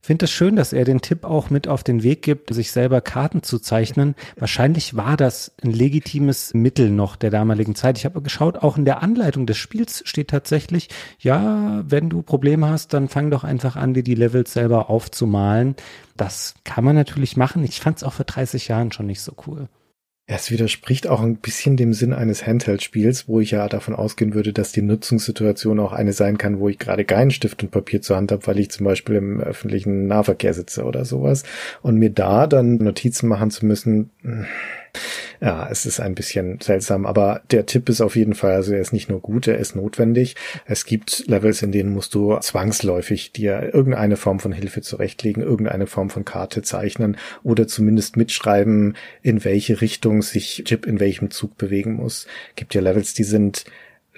Ich 0.00 0.06
finde 0.06 0.24
es 0.24 0.30
schön, 0.30 0.56
dass 0.56 0.72
er 0.72 0.84
den 0.84 1.00
Tipp 1.00 1.24
auch 1.24 1.50
mit 1.50 1.68
auf 1.68 1.84
den 1.84 2.02
Weg 2.02 2.22
gibt, 2.22 2.54
sich 2.54 2.70
selber 2.70 3.00
Karten 3.00 3.42
zu 3.42 3.58
zeichnen. 3.58 4.14
Wahrscheinlich 4.36 4.96
war 4.96 5.16
das 5.16 5.52
ein 5.62 5.70
legitimes 5.70 6.54
Mittel 6.54 6.88
noch 6.90 7.16
der 7.16 7.30
damaligen 7.30 7.74
Zeit. 7.74 7.98
Ich 7.98 8.04
habe 8.04 8.22
geschaut, 8.22 8.56
auch 8.56 8.78
in 8.78 8.84
der 8.84 9.02
Anleitung 9.02 9.44
des 9.44 9.58
Spiels 9.58 10.02
steht 10.06 10.30
tatsächlich, 10.30 10.88
ja, 11.18 11.82
wenn 11.86 12.08
du 12.08 12.22
Probleme 12.22 12.68
hast, 12.68 12.94
dann 12.94 13.08
fang 13.08 13.30
doch 13.30 13.44
einfach 13.44 13.76
an, 13.76 13.92
dir 13.92 14.04
die 14.04 14.14
Levels 14.14 14.52
selber 14.52 14.88
aufzumalen. 14.88 15.74
Das 16.16 16.54
kann 16.64 16.84
man 16.84 16.96
natürlich 16.96 17.36
machen. 17.36 17.62
Ich 17.64 17.80
fand 17.80 17.98
es 17.98 18.04
auch 18.04 18.14
vor 18.14 18.24
30 18.24 18.68
Jahren 18.68 18.92
schon 18.92 19.06
nicht 19.06 19.20
so 19.20 19.32
cool. 19.46 19.68
Es 20.30 20.50
widerspricht 20.50 21.06
auch 21.06 21.22
ein 21.22 21.36
bisschen 21.36 21.78
dem 21.78 21.94
Sinn 21.94 22.12
eines 22.12 22.46
Handheld-Spiels, 22.46 23.28
wo 23.28 23.40
ich 23.40 23.52
ja 23.52 23.66
davon 23.66 23.94
ausgehen 23.94 24.34
würde, 24.34 24.52
dass 24.52 24.72
die 24.72 24.82
Nutzungssituation 24.82 25.80
auch 25.80 25.94
eine 25.94 26.12
sein 26.12 26.36
kann, 26.36 26.60
wo 26.60 26.68
ich 26.68 26.78
gerade 26.78 27.06
keinen 27.06 27.30
Stift 27.30 27.62
und 27.62 27.70
Papier 27.70 28.02
zur 28.02 28.18
Hand 28.18 28.30
habe, 28.30 28.46
weil 28.46 28.58
ich 28.58 28.70
zum 28.70 28.84
Beispiel 28.84 29.14
im 29.14 29.40
öffentlichen 29.40 30.06
Nahverkehr 30.06 30.52
sitze 30.52 30.84
oder 30.84 31.06
sowas. 31.06 31.44
Und 31.80 31.96
mir 31.96 32.10
da 32.10 32.46
dann 32.46 32.76
Notizen 32.76 33.26
machen 33.26 33.50
zu 33.50 33.64
müssen, 33.64 34.10
Ja, 35.40 35.68
es 35.70 35.86
ist 35.86 36.00
ein 36.00 36.14
bisschen 36.14 36.60
seltsam, 36.60 37.06
aber 37.06 37.42
der 37.50 37.66
Tipp 37.66 37.88
ist 37.88 38.00
auf 38.00 38.16
jeden 38.16 38.34
Fall, 38.34 38.52
also 38.52 38.72
er 38.72 38.80
ist 38.80 38.92
nicht 38.92 39.08
nur 39.08 39.20
gut, 39.20 39.46
er 39.46 39.58
ist 39.58 39.76
notwendig. 39.76 40.34
Es 40.66 40.84
gibt 40.84 41.24
Levels, 41.28 41.62
in 41.62 41.70
denen 41.70 41.92
musst 41.92 42.14
du 42.14 42.36
zwangsläufig 42.38 43.32
dir 43.32 43.72
irgendeine 43.72 44.16
Form 44.16 44.40
von 44.40 44.52
Hilfe 44.52 44.80
zurechtlegen, 44.80 45.42
irgendeine 45.42 45.86
Form 45.86 46.10
von 46.10 46.24
Karte 46.24 46.62
zeichnen 46.62 47.16
oder 47.44 47.68
zumindest 47.68 48.16
mitschreiben, 48.16 48.96
in 49.22 49.44
welche 49.44 49.80
Richtung 49.80 50.22
sich 50.22 50.64
Chip 50.64 50.86
in 50.86 50.98
welchem 50.98 51.30
Zug 51.30 51.56
bewegen 51.56 51.94
muss. 51.94 52.26
Gibt 52.56 52.74
ja 52.74 52.80
Levels, 52.80 53.14
die 53.14 53.24
sind 53.24 53.64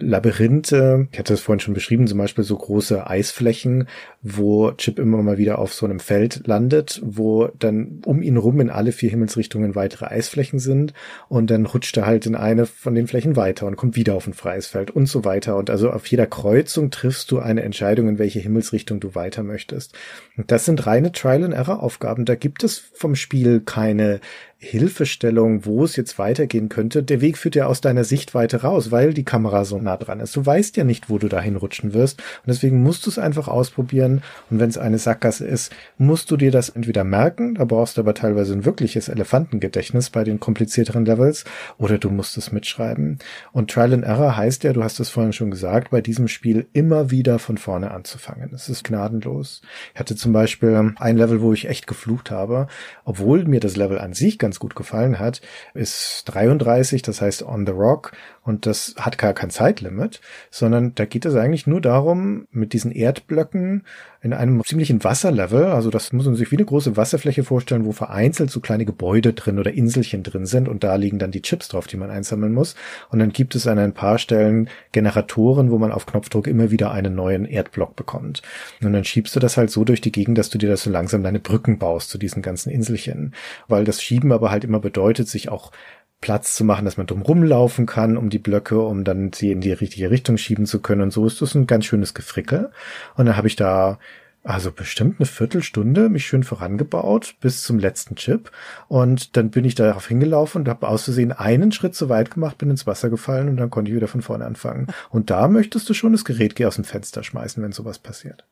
Labyrinthe, 0.01 1.09
ich 1.13 1.19
hatte 1.19 1.35
es 1.35 1.41
vorhin 1.41 1.61
schon 1.61 1.75
beschrieben, 1.75 2.07
zum 2.07 2.19
Beispiel 2.19 2.45
so 2.45 2.57
große 2.57 3.07
Eisflächen, 3.07 3.89
wo 4.23 4.73
Chip 4.73 4.99
immer 4.99 5.23
mal 5.23 5.39
wieder 5.39 5.59
auf 5.59 5.73
so 5.73 5.87
einem 5.87 6.01
Feld 6.01 6.47
landet, 6.47 7.01
wo 7.05 7.49
dann 7.59 8.03
um 8.05 8.23
ihn 8.23 8.37
rum 8.37 8.61
in 8.61 8.71
alle 8.71 8.93
vier 8.93 9.11
Himmelsrichtungen 9.11 9.75
weitere 9.75 10.07
Eisflächen 10.07 10.59
sind 10.59 10.95
und 11.29 11.51
dann 11.51 11.67
rutscht 11.67 11.97
er 11.97 12.07
halt 12.07 12.27
in 12.27 12.35
eine 12.35 12.67
von 12.67 12.95
den 12.95 13.07
Flächen 13.07 13.37
weiter 13.37 13.67
und 13.67 13.77
kommt 13.77 13.97
wieder 13.97 14.15
auf 14.15 14.27
ein 14.27 14.35
freies 14.35 14.67
Feld 14.67 14.91
und 14.91 15.07
so 15.07 15.25
weiter. 15.25 15.57
Und 15.57 15.71
also 15.71 15.91
auf 15.91 16.07
jeder 16.07 16.27
Kreuzung 16.27 16.91
triffst 16.91 17.31
du 17.31 17.39
eine 17.39 17.63
Entscheidung, 17.63 18.09
in 18.09 18.19
welche 18.19 18.41
Himmelsrichtung 18.41 19.01
du 19.01 19.15
weiter 19.15 19.43
möchtest. 19.43 19.95
Und 20.37 20.51
das 20.51 20.65
sind 20.65 20.87
reine 20.87 21.13
Trial-and-Error-Aufgaben. 21.13 22.25
Da 22.25 22.35
gibt 22.35 22.65
es 22.65 22.79
vom 22.79 23.15
Spiel 23.15 23.61
keine 23.61 24.21
Hilfestellung, 24.63 25.65
wo 25.65 25.85
es 25.85 25.97
jetzt 25.97 26.19
weitergehen 26.19 26.69
könnte. 26.69 27.03
Der 27.03 27.23
Weg 27.23 27.39
führt 27.39 27.55
ja 27.55 27.65
aus 27.65 27.81
deiner 27.81 28.05
Sichtweite 28.05 28.61
raus, 28.61 28.91
weil 28.91 29.15
die 29.15 29.25
Kamera 29.25 29.65
so 29.65 29.79
nah 29.79 29.97
dran 29.97 30.21
ist. 30.21 30.37
Du 30.37 30.45
weißt 30.45 30.77
ja 30.77 30.85
nicht, 30.85 31.09
wo 31.09 31.17
du 31.17 31.29
dahin 31.29 31.57
rutschen 31.57 31.95
wirst. 31.95 32.21
Und 32.21 32.49
deswegen 32.49 32.83
musst 32.83 33.07
du 33.07 33.11
es 33.11 33.19
einfach 33.19 33.49
ausprobieren. 33.49 34.23
Und 34.51 34.61
wenn 34.61 34.69
es 34.69 34.77
eine 34.77 34.99
Sackgasse 34.99 35.47
ist, 35.47 35.73
musst 35.97 36.31
du 36.31 36.37
dir 36.37 36.51
das 36.51 36.69
entweder 36.69 37.05
merken, 37.05 37.55
da 37.55 37.65
brauchst 37.65 37.97
du 37.97 38.03
aber 38.03 38.13
teilweise 38.13 38.53
ein 38.53 38.67
wirkliches 38.67 39.09
Elefantengedächtnis 39.09 40.11
bei 40.11 40.25
den 40.25 40.41
komplizierteren 40.41 41.07
Levels, 41.07 41.45
oder 41.79 41.97
du 41.97 42.11
musst 42.11 42.37
es 42.37 42.53
mitschreiben. 42.53 43.19
Und 43.53 43.71
Trial 43.71 43.95
and 43.95 44.05
Error 44.05 44.37
heißt 44.37 44.65
ja, 44.65 44.75
du 44.75 44.85
hast 44.85 45.01
es 45.01 45.09
vorhin 45.09 45.33
schon 45.33 45.51
gesagt, 45.51 45.91
bei 45.91 46.03
diesem 46.03 46.29
Spiel 46.29 46.67
immer 46.75 47.11
wieder 47.11 47.39
von 47.39 47.57
vorne 47.57 47.93
anzufangen. 47.93 48.51
Es 48.53 48.69
ist 48.69 48.85
gnadenlos. 48.85 49.63
Ich 49.95 50.01
hatte 50.01 50.17
zum 50.17 50.35
Beispiel 50.35 50.93
ein 50.97 51.17
Level, 51.17 51.41
wo 51.41 51.55
ich 51.55 51.67
echt 51.67 51.87
geflucht 51.87 52.31
habe, 52.31 52.67
obwohl 53.05 53.47
mir 53.47 53.61
das 53.61 53.77
Level 53.77 53.99
an 53.99 54.13
sich 54.13 54.39
ganz 54.39 54.50
ganz 54.51 54.59
gut 54.59 54.75
gefallen 54.75 55.21
hat, 55.21 55.41
ist 55.75 56.25
33, 56.25 57.03
das 57.03 57.21
heißt 57.21 57.45
On 57.45 57.65
the 57.67 57.73
Rock 57.73 58.11
und 58.43 58.67
das 58.67 58.95
hat 58.99 59.19
gar 59.19 59.35
kein 59.35 59.51
Zeitlimit, 59.51 60.21
sondern 60.51 60.95
da 60.95 61.05
geht 61.05 61.27
es 61.27 61.35
eigentlich 61.35 61.67
nur 61.67 61.81
darum, 61.81 62.47
mit 62.51 62.73
diesen 62.73 62.91
Erdblöcken 62.91 63.85
in 64.23 64.33
einem 64.33 64.63
ziemlichen 64.65 65.03
Wasserlevel, 65.03 65.65
also 65.65 65.91
das 65.91 66.13
muss 66.13 66.27
man 66.27 66.35
sich 66.35 66.51
wie 66.51 66.57
eine 66.57 66.65
große 66.65 66.97
Wasserfläche 66.97 67.45
vorstellen, 67.45 67.85
wo 67.85 67.93
vereinzelt 67.93 68.51
so 68.51 68.61
kleine 68.61 68.85
Gebäude 68.85 69.33
drin 69.33 69.59
oder 69.59 69.73
Inselchen 69.73 70.23
drin 70.23 70.47
sind 70.47 70.69
und 70.69 70.85
da 70.85 70.97
liegen 70.97 71.19
dann 71.19 71.31
die 71.31 71.43
Chips 71.43 71.69
drauf, 71.69 71.87
die 71.87 71.97
man 71.97 72.11
einsammeln 72.11 72.53
muss. 72.53 72.77
Und 73.11 73.19
dann 73.19 73.33
gibt 73.33 73.55
es 73.55 73.67
an 73.67 73.79
ein 73.79 73.95
paar 73.95 74.19
Stellen 74.19 74.69
Generatoren, 74.93 75.71
wo 75.71 75.79
man 75.79 75.93
auf 75.93 76.07
Knopfdruck 76.07 76.47
immer 76.47 76.71
wieder 76.71 76.91
einen 76.91 77.15
neuen 77.15 77.45
Erdblock 77.47 77.97
bekommt. 77.97 78.43
Und 78.83 78.93
dann 78.93 79.05
schiebst 79.05 79.35
du 79.37 79.41
das 79.41 79.57
halt 79.57 79.71
so 79.71 79.85
durch 79.85 80.01
die 80.01 80.13
Gegend, 80.13 80.37
dass 80.37 80.51
du 80.51 80.59
dir 80.59 80.69
das 80.69 80.83
so 80.83 80.91
langsam 80.91 81.23
deine 81.23 81.41
Brücken 81.41 81.79
baust 81.79 82.11
zu 82.11 82.19
diesen 82.19 82.43
ganzen 82.43 82.71
Inselchen. 82.71 83.35
Weil 83.69 83.85
das 83.85 84.03
Schieben 84.03 84.33
aber 84.33 84.51
halt 84.51 84.65
immer 84.65 84.81
bedeutet, 84.81 85.29
sich 85.29 85.49
auch 85.49 85.73
Platz 86.21 86.55
zu 86.55 86.65
machen, 86.65 86.85
dass 86.85 86.97
man 86.97 87.07
drum 87.07 87.23
rumlaufen 87.23 87.87
kann 87.87 88.17
um 88.17 88.31
die 88.31 88.39
Blöcke, 88.39 88.81
um 88.81 89.05
dann 89.05 89.33
sie 89.33 89.53
in 89.53 89.61
die 89.61 89.73
richtige 89.73 90.11
Richtung 90.11 90.37
schieben 90.37 90.67
zu 90.67 90.81
können. 90.81 91.01
Und 91.01 91.13
so 91.13 91.27
ist 91.27 91.41
das 91.41 91.55
ein 91.55 91.67
ganz 91.67 91.87
schönes 91.87 92.15
Gefrickel. 92.15 92.71
Und 93.17 93.27
dann 93.27 93.37
habe 93.37 93.49
ich 93.49 93.57
da 93.57 93.99
also 94.43 94.73
bestimmt 94.73 95.17
eine 95.19 95.27
Viertelstunde 95.27 96.09
mich 96.09 96.27
schön 96.27 96.45
vorangebaut 96.45 97.35
bis 97.41 97.63
zum 97.63 97.79
letzten 97.79 98.17
Chip. 98.17 98.51
Und 98.89 99.37
dann 99.37 99.51
bin 99.51 99.65
ich 99.65 99.75
darauf 99.75 100.09
hingelaufen 100.09 100.63
und 100.63 100.69
habe 100.69 100.89
auszusehen 100.89 101.33
einen 101.33 101.73
Schritt 101.73 101.95
zu 101.95 102.09
weit 102.09 102.31
gemacht, 102.31 102.59
bin 102.59 102.71
ins 102.71 102.87
Wasser 102.87 103.11
gefallen 103.11 103.49
und 103.49 103.57
dann 103.57 103.71
konnte 103.71 103.91
ich 103.91 103.97
wieder 103.97 104.09
von 104.09 104.23
vorne 104.23 104.47
anfangen. 104.47 104.87
Und 105.11 105.31
da 105.31 105.49
möchtest 105.49 105.89
du 105.89 105.95
schon 105.95 106.13
das 106.13 106.25
Gerät 106.25 106.63
aus 106.65 106.77
dem 106.77 106.85
Fenster 106.85 107.23
schmeißen, 107.23 107.63
wenn 107.63 107.73
sowas 107.73 107.99
passiert. 107.99 108.45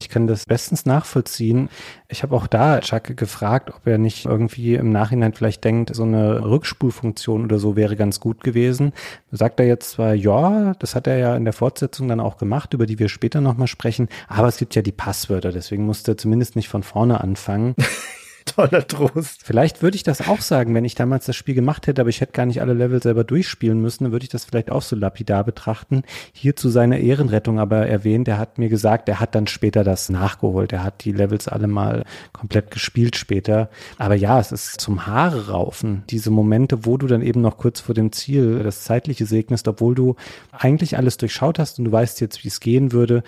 Ich 0.00 0.08
kann 0.08 0.26
das 0.26 0.46
bestens 0.46 0.86
nachvollziehen. 0.86 1.68
Ich 2.08 2.22
habe 2.22 2.34
auch 2.34 2.46
da 2.46 2.80
Chuck 2.80 3.16
gefragt, 3.16 3.70
ob 3.70 3.86
er 3.86 3.98
nicht 3.98 4.24
irgendwie 4.24 4.74
im 4.74 4.90
Nachhinein 4.92 5.34
vielleicht 5.34 5.62
denkt, 5.62 5.94
so 5.94 6.04
eine 6.04 6.42
Rückspulfunktion 6.42 7.44
oder 7.44 7.58
so 7.58 7.76
wäre 7.76 7.96
ganz 7.96 8.18
gut 8.18 8.42
gewesen. 8.42 8.92
Sagt 9.30 9.60
er 9.60 9.66
jetzt 9.66 9.90
zwar, 9.90 10.14
ja, 10.14 10.72
das 10.78 10.94
hat 10.94 11.06
er 11.06 11.18
ja 11.18 11.36
in 11.36 11.44
der 11.44 11.52
Fortsetzung 11.52 12.08
dann 12.08 12.18
auch 12.18 12.38
gemacht, 12.38 12.72
über 12.72 12.86
die 12.86 12.98
wir 12.98 13.10
später 13.10 13.42
nochmal 13.42 13.68
sprechen, 13.68 14.08
aber 14.26 14.48
es 14.48 14.56
gibt 14.56 14.74
ja 14.74 14.82
die 14.82 14.90
Passwörter, 14.90 15.52
deswegen 15.52 15.84
musste 15.84 16.12
er 16.12 16.16
zumindest 16.16 16.56
nicht 16.56 16.68
von 16.68 16.82
vorne 16.82 17.20
anfangen. 17.20 17.74
Toller 18.54 18.86
Trost. 18.86 19.42
Vielleicht 19.44 19.82
würde 19.82 19.96
ich 19.96 20.02
das 20.02 20.26
auch 20.26 20.40
sagen, 20.40 20.74
wenn 20.74 20.84
ich 20.84 20.94
damals 20.94 21.26
das 21.26 21.36
Spiel 21.36 21.54
gemacht 21.54 21.86
hätte, 21.86 22.00
aber 22.00 22.10
ich 22.10 22.20
hätte 22.20 22.32
gar 22.32 22.46
nicht 22.46 22.60
alle 22.60 22.74
Level 22.74 23.02
selber 23.02 23.24
durchspielen 23.24 23.80
müssen, 23.80 24.04
dann 24.04 24.12
würde 24.12 24.24
ich 24.24 24.28
das 24.28 24.44
vielleicht 24.44 24.70
auch 24.70 24.82
so 24.82 24.96
lapidar 24.96 25.44
betrachten. 25.44 26.02
Hier 26.32 26.56
zu 26.56 26.68
seiner 26.68 26.98
Ehrenrettung 26.98 27.58
aber 27.58 27.86
erwähnt, 27.86 28.28
er 28.28 28.38
hat 28.38 28.58
mir 28.58 28.68
gesagt, 28.68 29.08
er 29.08 29.20
hat 29.20 29.34
dann 29.34 29.46
später 29.46 29.84
das 29.84 30.08
nachgeholt. 30.08 30.72
Er 30.72 30.82
hat 30.82 31.04
die 31.04 31.12
Levels 31.12 31.48
alle 31.48 31.68
mal 31.68 32.04
komplett 32.32 32.70
gespielt 32.70 33.16
später. 33.16 33.70
Aber 33.98 34.14
ja, 34.14 34.40
es 34.40 34.52
ist 34.52 34.80
zum 34.80 35.06
Haare 35.06 35.48
raufen. 35.48 36.02
Diese 36.10 36.30
Momente, 36.30 36.84
wo 36.84 36.96
du 36.96 37.06
dann 37.06 37.22
eben 37.22 37.40
noch 37.40 37.56
kurz 37.56 37.80
vor 37.80 37.94
dem 37.94 38.12
Ziel 38.12 38.62
das 38.62 38.84
Zeitliche 38.84 39.26
segnest, 39.26 39.68
obwohl 39.68 39.94
du 39.94 40.16
eigentlich 40.52 40.96
alles 40.96 41.16
durchschaut 41.16 41.58
hast 41.58 41.78
und 41.78 41.84
du 41.86 41.92
weißt 41.92 42.20
jetzt, 42.20 42.44
wie 42.44 42.48
es 42.48 42.60
gehen 42.60 42.92
würde, 42.92 43.22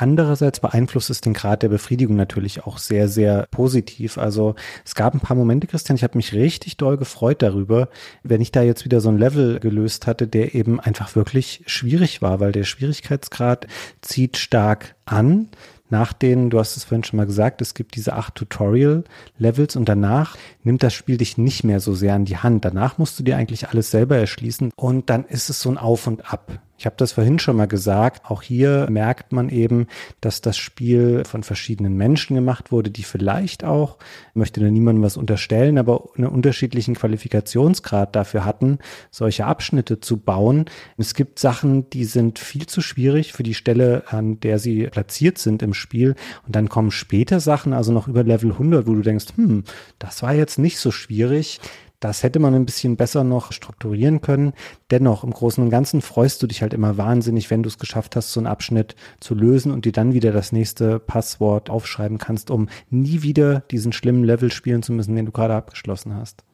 Andererseits 0.00 0.60
beeinflusst 0.60 1.10
es 1.10 1.20
den 1.20 1.34
Grad 1.34 1.64
der 1.64 1.70
Befriedigung 1.70 2.14
natürlich 2.14 2.64
auch 2.64 2.78
sehr, 2.78 3.08
sehr 3.08 3.48
positiv. 3.50 4.16
Also 4.16 4.54
es 4.84 4.94
gab 4.94 5.12
ein 5.12 5.20
paar 5.20 5.36
Momente, 5.36 5.66
Christian, 5.66 5.96
ich 5.96 6.04
habe 6.04 6.16
mich 6.16 6.34
richtig 6.34 6.76
doll 6.76 6.96
gefreut 6.96 7.42
darüber, 7.42 7.88
wenn 8.22 8.40
ich 8.40 8.52
da 8.52 8.62
jetzt 8.62 8.84
wieder 8.84 9.00
so 9.00 9.08
ein 9.08 9.18
Level 9.18 9.58
gelöst 9.58 10.06
hatte, 10.06 10.28
der 10.28 10.54
eben 10.54 10.78
einfach 10.78 11.16
wirklich 11.16 11.64
schwierig 11.66 12.22
war, 12.22 12.38
weil 12.38 12.52
der 12.52 12.62
Schwierigkeitsgrad 12.62 13.66
zieht 14.00 14.36
stark 14.36 14.94
an 15.04 15.48
nach 15.90 16.12
den, 16.12 16.50
du 16.50 16.60
hast 16.60 16.76
es 16.76 16.84
vorhin 16.84 17.02
schon 17.02 17.16
mal 17.16 17.26
gesagt, 17.26 17.60
es 17.60 17.74
gibt 17.74 17.96
diese 17.96 18.12
acht 18.12 18.34
Tutorial-Levels 18.36 19.74
und 19.74 19.88
danach 19.88 20.36
nimmt 20.62 20.82
das 20.82 20.94
Spiel 20.94 21.16
dich 21.16 21.38
nicht 21.38 21.64
mehr 21.64 21.80
so 21.80 21.94
sehr 21.94 22.14
an 22.14 22.24
die 22.24 22.36
Hand. 22.36 22.64
Danach 22.64 22.98
musst 22.98 23.18
du 23.18 23.24
dir 23.24 23.36
eigentlich 23.36 23.70
alles 23.70 23.90
selber 23.90 24.16
erschließen 24.16 24.70
und 24.76 25.10
dann 25.10 25.24
ist 25.24 25.50
es 25.50 25.60
so 25.60 25.70
ein 25.70 25.78
Auf 25.78 26.06
und 26.06 26.32
Ab. 26.32 26.60
Ich 26.78 26.86
habe 26.86 26.94
das 26.96 27.12
vorhin 27.12 27.40
schon 27.40 27.56
mal 27.56 27.66
gesagt. 27.66 28.30
Auch 28.30 28.40
hier 28.40 28.86
merkt 28.88 29.32
man 29.32 29.48
eben, 29.48 29.88
dass 30.20 30.40
das 30.40 30.56
Spiel 30.56 31.24
von 31.24 31.42
verschiedenen 31.42 31.96
Menschen 31.96 32.36
gemacht 32.36 32.70
wurde, 32.70 32.90
die 32.90 33.02
vielleicht 33.02 33.64
auch, 33.64 33.98
möchte 34.32 34.60
da 34.60 34.70
niemandem 34.70 35.02
was 35.02 35.16
unterstellen, 35.16 35.76
aber 35.76 36.04
einen 36.16 36.28
unterschiedlichen 36.28 36.94
Qualifikationsgrad 36.94 38.14
dafür 38.14 38.44
hatten, 38.44 38.78
solche 39.10 39.44
Abschnitte 39.44 39.98
zu 39.98 40.18
bauen. 40.18 40.66
Es 40.96 41.14
gibt 41.14 41.40
Sachen, 41.40 41.90
die 41.90 42.04
sind 42.04 42.38
viel 42.38 42.66
zu 42.66 42.80
schwierig 42.80 43.32
für 43.32 43.42
die 43.42 43.54
Stelle, 43.54 44.04
an 44.06 44.38
der 44.38 44.60
sie 44.60 44.86
platziert 44.86 45.38
sind 45.38 45.64
im 45.64 45.74
Spiel. 45.74 46.14
Und 46.46 46.54
dann 46.54 46.68
kommen 46.68 46.92
später 46.92 47.40
Sachen, 47.40 47.72
also 47.72 47.92
noch 47.92 48.06
über 48.06 48.22
Level 48.22 48.52
100, 48.52 48.86
wo 48.86 48.94
du 48.94 49.02
denkst, 49.02 49.26
hm, 49.34 49.64
das 49.98 50.22
war 50.22 50.32
jetzt 50.32 50.60
nicht 50.60 50.78
so 50.78 50.92
schwierig. 50.92 51.58
Das 52.00 52.22
hätte 52.22 52.38
man 52.38 52.54
ein 52.54 52.64
bisschen 52.64 52.96
besser 52.96 53.24
noch 53.24 53.52
strukturieren 53.52 54.20
können. 54.20 54.52
Dennoch, 54.90 55.24
im 55.24 55.32
Großen 55.32 55.62
und 55.62 55.70
Ganzen 55.70 56.00
freust 56.00 56.40
du 56.42 56.46
dich 56.46 56.62
halt 56.62 56.72
immer 56.72 56.96
wahnsinnig, 56.96 57.50
wenn 57.50 57.64
du 57.64 57.68
es 57.68 57.78
geschafft 57.78 58.14
hast, 58.14 58.32
so 58.32 58.38
einen 58.38 58.46
Abschnitt 58.46 58.94
zu 59.18 59.34
lösen 59.34 59.72
und 59.72 59.84
dir 59.84 59.92
dann 59.92 60.14
wieder 60.14 60.30
das 60.30 60.52
nächste 60.52 61.00
Passwort 61.00 61.70
aufschreiben 61.70 62.18
kannst, 62.18 62.50
um 62.50 62.68
nie 62.88 63.22
wieder 63.22 63.60
diesen 63.72 63.92
schlimmen 63.92 64.22
Level 64.22 64.52
spielen 64.52 64.82
zu 64.82 64.92
müssen, 64.92 65.16
den 65.16 65.26
du 65.26 65.32
gerade 65.32 65.54
abgeschlossen 65.54 66.14
hast. 66.14 66.44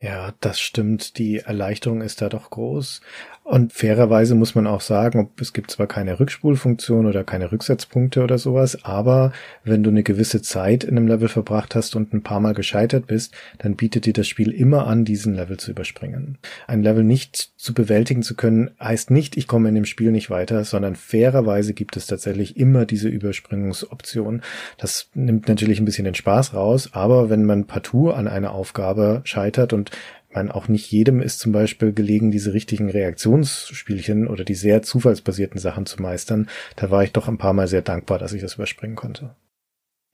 Ja, 0.00 0.32
das 0.40 0.60
stimmt. 0.60 1.18
Die 1.18 1.38
Erleichterung 1.38 2.02
ist 2.02 2.22
da 2.22 2.28
doch 2.28 2.50
groß. 2.50 3.00
Und 3.48 3.72
fairerweise 3.72 4.34
muss 4.34 4.54
man 4.54 4.66
auch 4.66 4.82
sagen, 4.82 5.30
es 5.40 5.54
gibt 5.54 5.70
zwar 5.70 5.86
keine 5.86 6.20
Rückspulfunktion 6.20 7.06
oder 7.06 7.24
keine 7.24 7.50
Rücksetzpunkte 7.50 8.22
oder 8.22 8.36
sowas, 8.36 8.84
aber 8.84 9.32
wenn 9.64 9.82
du 9.82 9.88
eine 9.88 10.02
gewisse 10.02 10.42
Zeit 10.42 10.84
in 10.84 10.98
einem 10.98 11.08
Level 11.08 11.28
verbracht 11.28 11.74
hast 11.74 11.96
und 11.96 12.12
ein 12.12 12.22
paar 12.22 12.40
Mal 12.40 12.52
gescheitert 12.52 13.06
bist, 13.06 13.32
dann 13.56 13.74
bietet 13.74 14.04
dir 14.04 14.12
das 14.12 14.28
Spiel 14.28 14.50
immer 14.50 14.86
an, 14.86 15.06
diesen 15.06 15.34
Level 15.34 15.56
zu 15.56 15.70
überspringen. 15.70 16.36
Ein 16.66 16.82
Level 16.82 17.04
nicht 17.04 17.52
zu 17.56 17.72
bewältigen 17.72 18.22
zu 18.22 18.36
können, 18.36 18.72
heißt 18.82 19.10
nicht, 19.10 19.38
ich 19.38 19.46
komme 19.46 19.70
in 19.70 19.76
dem 19.76 19.86
Spiel 19.86 20.12
nicht 20.12 20.28
weiter, 20.28 20.62
sondern 20.64 20.94
fairerweise 20.94 21.72
gibt 21.72 21.96
es 21.96 22.06
tatsächlich 22.06 22.58
immer 22.58 22.84
diese 22.84 23.08
Überspringungsoption. 23.08 24.42
Das 24.76 25.08
nimmt 25.14 25.48
natürlich 25.48 25.80
ein 25.80 25.86
bisschen 25.86 26.04
den 26.04 26.14
Spaß 26.14 26.52
raus, 26.52 26.90
aber 26.92 27.30
wenn 27.30 27.46
man 27.46 27.64
partout 27.64 28.10
an 28.10 28.28
einer 28.28 28.52
Aufgabe 28.52 29.22
scheitert 29.24 29.72
und 29.72 29.90
meine, 30.34 30.54
auch 30.54 30.68
nicht 30.68 30.90
jedem 30.90 31.20
ist 31.20 31.40
zum 31.40 31.52
Beispiel 31.52 31.92
gelegen, 31.92 32.30
diese 32.30 32.52
richtigen 32.52 32.90
Reaktionsspielchen 32.90 34.28
oder 34.28 34.44
die 34.44 34.54
sehr 34.54 34.82
zufallsbasierten 34.82 35.60
Sachen 35.60 35.86
zu 35.86 36.02
meistern. 36.02 36.48
Da 36.76 36.90
war 36.90 37.02
ich 37.02 37.12
doch 37.12 37.28
ein 37.28 37.38
paar 37.38 37.52
Mal 37.54 37.68
sehr 37.68 37.82
dankbar, 37.82 38.18
dass 38.18 38.32
ich 38.32 38.42
das 38.42 38.54
überspringen 38.54 38.96
konnte. 38.96 39.34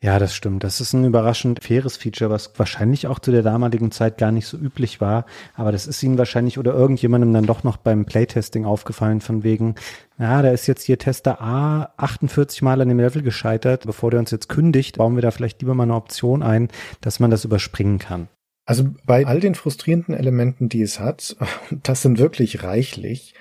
Ja, 0.04 0.18
das 0.18 0.34
stimmt. 0.34 0.64
Das 0.64 0.82
ist 0.82 0.92
ein 0.92 1.06
überraschend 1.06 1.64
faires 1.64 1.96
Feature, 1.96 2.28
was 2.28 2.52
wahrscheinlich 2.58 3.06
auch 3.06 3.18
zu 3.18 3.30
der 3.30 3.42
damaligen 3.42 3.90
Zeit 3.90 4.18
gar 4.18 4.32
nicht 4.32 4.46
so 4.46 4.58
üblich 4.58 5.00
war. 5.00 5.24
Aber 5.54 5.72
das 5.72 5.86
ist 5.86 6.02
Ihnen 6.02 6.18
wahrscheinlich 6.18 6.58
oder 6.58 6.74
irgendjemandem 6.74 7.32
dann 7.32 7.46
doch 7.46 7.64
noch 7.64 7.78
beim 7.78 8.04
Playtesting 8.04 8.66
aufgefallen 8.66 9.22
von 9.22 9.44
wegen, 9.44 9.76
ja, 10.18 10.42
da 10.42 10.50
ist 10.50 10.66
jetzt 10.66 10.82
hier 10.82 10.98
Tester 10.98 11.40
A 11.40 11.94
48 11.96 12.60
Mal 12.60 12.82
an 12.82 12.88
dem 12.90 13.00
Level 13.00 13.22
gescheitert. 13.22 13.86
Bevor 13.86 14.10
der 14.10 14.20
uns 14.20 14.30
jetzt 14.30 14.50
kündigt, 14.50 14.98
bauen 14.98 15.14
wir 15.14 15.22
da 15.22 15.30
vielleicht 15.30 15.62
lieber 15.62 15.74
mal 15.74 15.84
eine 15.84 15.94
Option 15.94 16.42
ein, 16.42 16.68
dass 17.00 17.18
man 17.18 17.30
das 17.30 17.46
überspringen 17.46 17.98
kann. 17.98 18.28
Also 18.66 18.94
bei 19.04 19.26
all 19.26 19.40
den 19.40 19.54
frustrierenden 19.54 20.14
Elementen, 20.14 20.68
die 20.68 20.82
es 20.82 20.98
hat, 20.98 21.36
das 21.82 22.02
sind 22.02 22.18
wirklich 22.18 22.62
reichlich, 22.62 23.34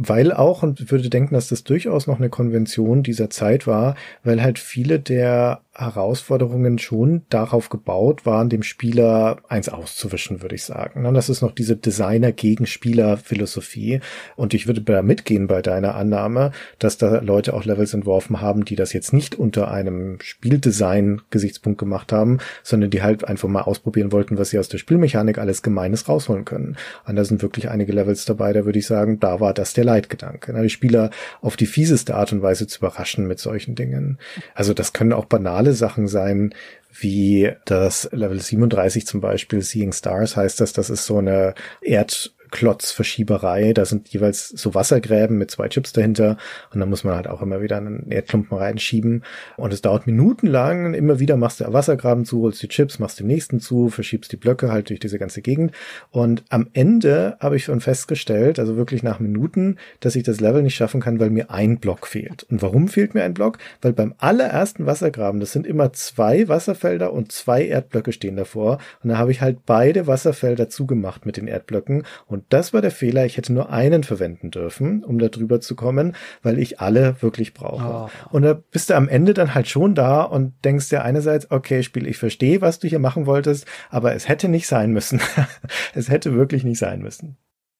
weil 0.00 0.32
auch, 0.32 0.62
und 0.62 0.92
würde 0.92 1.10
denken, 1.10 1.34
dass 1.34 1.48
das 1.48 1.64
durchaus 1.64 2.06
noch 2.06 2.18
eine 2.18 2.28
Konvention 2.28 3.02
dieser 3.02 3.30
Zeit 3.30 3.66
war, 3.66 3.96
weil 4.22 4.40
halt 4.40 4.60
viele 4.60 5.00
der 5.00 5.62
Herausforderungen 5.74 6.78
schon 6.78 7.22
darauf 7.30 7.68
gebaut 7.68 8.26
waren, 8.26 8.48
dem 8.48 8.62
Spieler 8.62 9.38
eins 9.48 9.68
auszuwischen, 9.68 10.42
würde 10.42 10.54
ich 10.56 10.64
sagen. 10.64 11.12
Das 11.14 11.28
ist 11.28 11.42
noch 11.42 11.52
diese 11.52 11.76
Designer 11.76 12.32
gegen 12.32 12.66
Spieler 12.66 13.16
Philosophie. 13.16 14.00
Und 14.36 14.54
ich 14.54 14.66
würde 14.66 14.82
da 14.82 15.02
mitgehen 15.02 15.46
bei 15.46 15.62
deiner 15.62 15.94
Annahme, 15.94 16.52
dass 16.78 16.98
da 16.98 17.18
Leute 17.20 17.54
auch 17.54 17.64
Levels 17.64 17.94
entworfen 17.94 18.40
haben, 18.40 18.64
die 18.64 18.76
das 18.76 18.92
jetzt 18.92 19.12
nicht 19.12 19.36
unter 19.36 19.70
einem 19.70 20.18
Spieldesign-Gesichtspunkt 20.20 21.78
gemacht 21.78 22.12
haben, 22.12 22.38
sondern 22.62 22.90
die 22.90 23.02
halt 23.02 23.24
einfach 23.24 23.48
mal 23.48 23.62
ausprobieren 23.62 24.12
wollten, 24.12 24.38
was 24.38 24.50
sie 24.50 24.58
aus 24.58 24.68
der 24.68 24.78
Spielmechanik 24.78 25.38
alles 25.38 25.62
Gemeines 25.62 26.08
rausholen 26.08 26.44
können. 26.44 26.76
Und 27.06 27.16
da 27.16 27.24
sind 27.24 27.42
wirklich 27.42 27.68
einige 27.68 27.92
Levels 27.92 28.24
dabei, 28.24 28.52
da 28.52 28.64
würde 28.64 28.78
ich 28.78 28.86
sagen, 28.86 29.20
da 29.20 29.40
war 29.40 29.54
das 29.54 29.74
der 29.74 29.87
Leitgedanke. 29.88 30.52
Die 30.52 30.70
Spieler 30.70 31.10
auf 31.40 31.56
die 31.56 31.66
fieseste 31.66 32.14
Art 32.14 32.32
und 32.32 32.42
Weise 32.42 32.66
zu 32.66 32.78
überraschen 32.78 33.26
mit 33.26 33.38
solchen 33.38 33.74
Dingen. 33.74 34.18
Also 34.54 34.74
das 34.74 34.92
können 34.92 35.12
auch 35.12 35.24
banale 35.24 35.48
banale 35.48 35.72
Sachen 35.72 36.08
sein, 36.08 36.54
wie 37.00 37.52
das 37.64 38.08
Level 38.12 38.40
37 38.40 39.06
zum 39.06 39.20
Beispiel, 39.20 39.62
Seeing 39.62 39.92
Stars 39.92 40.36
heißt 40.36 40.60
das, 40.60 40.72
das 40.72 40.90
ist 40.90 41.06
so 41.06 41.18
eine 41.18 41.54
Erd 41.80 42.34
Klotzverschieberei. 42.50 43.72
Da 43.72 43.84
sind 43.84 44.08
jeweils 44.08 44.48
so 44.48 44.74
Wassergräben 44.74 45.38
mit 45.38 45.50
zwei 45.50 45.68
Chips 45.68 45.92
dahinter 45.92 46.36
und 46.72 46.80
dann 46.80 46.88
muss 46.88 47.04
man 47.04 47.14
halt 47.14 47.28
auch 47.28 47.42
immer 47.42 47.60
wieder 47.62 47.76
einen 47.76 48.10
Erdklumpen 48.10 48.56
reinschieben 48.56 49.24
und 49.56 49.72
es 49.72 49.82
dauert 49.82 50.06
minutenlang. 50.06 50.94
Immer 50.94 51.18
wieder 51.18 51.36
machst 51.36 51.60
du 51.60 51.72
Wassergraben 51.72 52.24
zu, 52.24 52.42
holst 52.42 52.62
die 52.62 52.68
Chips, 52.68 52.98
machst 52.98 53.20
den 53.20 53.26
nächsten 53.26 53.60
zu, 53.60 53.88
verschiebst 53.88 54.32
die 54.32 54.36
Blöcke 54.36 54.72
halt 54.72 54.90
durch 54.90 55.00
diese 55.00 55.18
ganze 55.18 55.42
Gegend 55.42 55.72
und 56.10 56.44
am 56.48 56.68
Ende 56.72 57.36
habe 57.40 57.56
ich 57.56 57.64
schon 57.64 57.80
festgestellt, 57.80 58.58
also 58.58 58.76
wirklich 58.76 59.02
nach 59.02 59.20
Minuten, 59.20 59.76
dass 60.00 60.16
ich 60.16 60.22
das 60.22 60.40
Level 60.40 60.62
nicht 60.62 60.74
schaffen 60.74 61.00
kann, 61.00 61.20
weil 61.20 61.30
mir 61.30 61.50
ein 61.50 61.78
Block 61.78 62.06
fehlt. 62.06 62.44
Und 62.44 62.62
warum 62.62 62.88
fehlt 62.88 63.14
mir 63.14 63.24
ein 63.24 63.34
Block? 63.34 63.58
Weil 63.82 63.92
beim 63.92 64.14
allerersten 64.18 64.86
Wassergraben, 64.86 65.40
das 65.40 65.52
sind 65.52 65.66
immer 65.66 65.92
zwei 65.92 66.48
Wasserfelder 66.48 67.12
und 67.12 67.32
zwei 67.32 67.64
Erdblöcke 67.66 68.12
stehen 68.12 68.36
davor 68.36 68.78
und 69.02 69.10
da 69.10 69.18
habe 69.18 69.30
ich 69.30 69.40
halt 69.40 69.66
beide 69.66 70.06
Wasserfelder 70.06 70.68
zugemacht 70.68 71.26
mit 71.26 71.36
den 71.36 71.48
Erdblöcken 71.48 72.04
und 72.26 72.37
und 72.38 72.44
das 72.50 72.72
war 72.72 72.80
der 72.80 72.92
Fehler. 72.92 73.26
Ich 73.26 73.36
hätte 73.36 73.52
nur 73.52 73.70
einen 73.70 74.04
verwenden 74.04 74.52
dürfen, 74.52 75.02
um 75.02 75.18
da 75.18 75.26
drüber 75.26 75.60
zu 75.60 75.74
kommen, 75.74 76.14
weil 76.40 76.60
ich 76.60 76.80
alle 76.80 77.20
wirklich 77.20 77.52
brauche. 77.52 78.08
Oh. 78.08 78.08
Und 78.30 78.42
da 78.42 78.54
bist 78.54 78.90
du 78.90 78.94
am 78.94 79.08
Ende 79.08 79.34
dann 79.34 79.56
halt 79.56 79.66
schon 79.66 79.96
da 79.96 80.22
und 80.22 80.52
denkst 80.64 80.88
dir 80.88 81.02
einerseits, 81.02 81.50
okay, 81.50 81.82
Spiel, 81.82 82.06
ich 82.06 82.16
verstehe, 82.16 82.60
was 82.60 82.78
du 82.78 82.86
hier 82.86 83.00
machen 83.00 83.26
wolltest, 83.26 83.66
aber 83.90 84.14
es 84.14 84.28
hätte 84.28 84.48
nicht 84.48 84.68
sein 84.68 84.92
müssen. 84.92 85.20
es 85.94 86.08
hätte 86.10 86.32
wirklich 86.32 86.62
nicht 86.62 86.78
sein 86.78 87.00
müssen. 87.02 87.36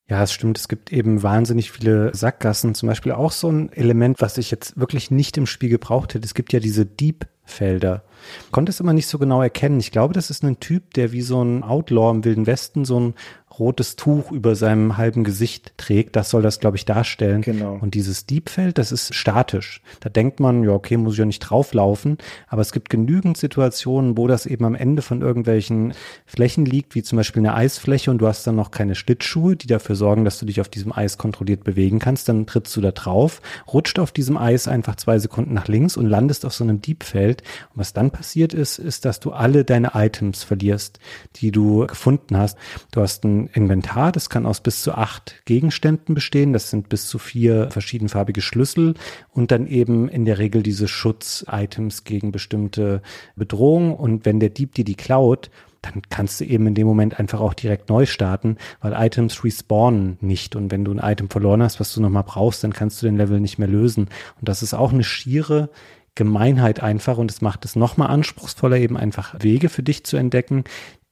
Ja, 0.08 0.24
es 0.24 0.32
stimmt. 0.32 0.58
Es 0.58 0.66
gibt 0.66 0.92
eben 0.92 1.22
wahnsinnig 1.22 1.70
viele 1.70 2.12
Sackgassen. 2.16 2.74
Zum 2.74 2.88
Beispiel 2.88 3.12
auch 3.12 3.30
so 3.30 3.48
ein 3.52 3.70
Element, 3.72 4.20
was 4.20 4.38
ich 4.38 4.50
jetzt 4.50 4.76
wirklich 4.76 5.12
nicht 5.12 5.36
im 5.36 5.46
Spiel 5.46 5.68
gebraucht 5.68 6.14
hätte. 6.14 6.24
Es 6.24 6.34
gibt 6.34 6.52
ja 6.52 6.58
diese 6.58 6.84
Deep-Felder. 6.84 8.02
Konnte 8.50 8.70
es 8.70 8.80
immer 8.80 8.94
nicht 8.94 9.06
so 9.06 9.18
genau 9.18 9.40
erkennen. 9.40 9.78
Ich 9.78 9.92
glaube, 9.92 10.14
das 10.14 10.30
ist 10.30 10.42
ein 10.42 10.58
Typ, 10.58 10.94
der 10.94 11.12
wie 11.12 11.20
so 11.20 11.44
ein 11.44 11.62
Outlaw 11.62 12.10
im 12.10 12.24
Wilden 12.24 12.46
Westen 12.46 12.86
so 12.86 12.98
ein 12.98 13.14
rotes 13.58 13.96
Tuch 13.96 14.30
über 14.32 14.54
seinem 14.54 14.96
halben 14.96 15.24
Gesicht 15.24 15.72
trägt. 15.76 16.16
Das 16.16 16.30
soll 16.30 16.42
das, 16.42 16.60
glaube 16.60 16.76
ich, 16.76 16.84
darstellen. 16.84 17.42
Genau. 17.42 17.78
Und 17.80 17.94
dieses 17.94 18.26
Diebfeld, 18.26 18.78
das 18.78 18.92
ist 18.92 19.14
statisch. 19.14 19.82
Da 20.00 20.08
denkt 20.08 20.40
man, 20.40 20.62
ja, 20.62 20.70
okay, 20.70 20.96
muss 20.96 21.14
ich 21.14 21.18
ja 21.18 21.24
nicht 21.24 21.40
drauflaufen. 21.40 22.18
Aber 22.48 22.62
es 22.62 22.72
gibt 22.72 22.90
genügend 22.90 23.36
Situationen, 23.36 24.16
wo 24.16 24.26
das 24.26 24.46
eben 24.46 24.64
am 24.64 24.74
Ende 24.74 25.02
von 25.02 25.22
irgendwelchen 25.22 25.94
Flächen 26.26 26.64
liegt, 26.64 26.94
wie 26.94 27.02
zum 27.02 27.16
Beispiel 27.16 27.40
eine 27.40 27.54
Eisfläche 27.54 28.10
und 28.10 28.18
du 28.18 28.26
hast 28.26 28.46
dann 28.46 28.56
noch 28.56 28.70
keine 28.70 28.94
Schlittschuhe, 28.94 29.56
die 29.56 29.66
dafür 29.66 29.96
sorgen, 29.96 30.24
dass 30.24 30.38
du 30.38 30.46
dich 30.46 30.60
auf 30.60 30.68
diesem 30.68 30.92
Eis 30.92 31.18
kontrolliert 31.18 31.64
bewegen 31.64 31.98
kannst. 31.98 32.28
Dann 32.28 32.46
trittst 32.46 32.76
du 32.76 32.80
da 32.80 32.92
drauf, 32.92 33.40
rutscht 33.72 33.98
auf 33.98 34.12
diesem 34.12 34.36
Eis 34.36 34.68
einfach 34.68 34.96
zwei 34.96 35.18
Sekunden 35.18 35.54
nach 35.54 35.68
links 35.68 35.96
und 35.96 36.06
landest 36.06 36.44
auf 36.44 36.54
so 36.54 36.64
einem 36.64 36.80
Diebfeld. 36.80 37.42
Und 37.74 37.80
was 37.80 37.92
dann 37.92 38.10
passiert 38.10 38.54
ist, 38.54 38.78
ist, 38.78 39.04
dass 39.04 39.20
du 39.20 39.32
alle 39.32 39.64
deine 39.64 39.92
Items 39.94 40.42
verlierst, 40.44 40.98
die 41.36 41.50
du 41.50 41.86
gefunden 41.86 42.36
hast. 42.36 42.56
Du 42.92 43.00
hast 43.00 43.24
ein 43.24 43.47
Inventar, 43.54 44.12
das 44.12 44.30
kann 44.30 44.46
aus 44.46 44.60
bis 44.60 44.82
zu 44.82 44.92
acht 44.92 45.42
Gegenständen 45.44 46.14
bestehen. 46.14 46.52
Das 46.52 46.70
sind 46.70 46.88
bis 46.88 47.06
zu 47.06 47.18
vier 47.18 47.70
verschiedenfarbige 47.70 48.40
Schlüssel 48.40 48.94
und 49.32 49.50
dann 49.50 49.66
eben 49.66 50.08
in 50.08 50.24
der 50.24 50.38
Regel 50.38 50.62
diese 50.62 50.88
Schutz-Items 50.88 52.04
gegen 52.04 52.32
bestimmte 52.32 53.02
Bedrohungen. 53.36 53.94
Und 53.94 54.24
wenn 54.24 54.40
der 54.40 54.50
Dieb 54.50 54.74
dir 54.74 54.84
die 54.84 54.96
klaut, 54.96 55.50
dann 55.82 56.02
kannst 56.10 56.40
du 56.40 56.44
eben 56.44 56.66
in 56.66 56.74
dem 56.74 56.86
Moment 56.86 57.18
einfach 57.18 57.40
auch 57.40 57.54
direkt 57.54 57.88
neu 57.88 58.04
starten, 58.06 58.56
weil 58.80 58.92
Items 58.94 59.44
respawnen 59.44 60.18
nicht. 60.20 60.56
Und 60.56 60.70
wenn 60.70 60.84
du 60.84 60.92
ein 60.92 61.12
Item 61.12 61.30
verloren 61.30 61.62
hast, 61.62 61.80
was 61.80 61.94
du 61.94 62.00
nochmal 62.00 62.24
brauchst, 62.24 62.64
dann 62.64 62.72
kannst 62.72 63.00
du 63.00 63.06
den 63.06 63.16
Level 63.16 63.40
nicht 63.40 63.58
mehr 63.58 63.68
lösen. 63.68 64.08
Und 64.40 64.48
das 64.48 64.62
ist 64.62 64.74
auch 64.74 64.92
eine 64.92 65.04
schiere 65.04 65.70
Gemeinheit 66.18 66.82
einfach 66.82 67.16
und 67.16 67.30
es 67.30 67.42
macht 67.42 67.64
es 67.64 67.76
nochmal 67.76 68.08
anspruchsvoller, 68.08 68.76
eben 68.76 68.96
einfach 68.96 69.36
Wege 69.38 69.68
für 69.68 69.84
dich 69.84 70.02
zu 70.02 70.16
entdecken, 70.16 70.64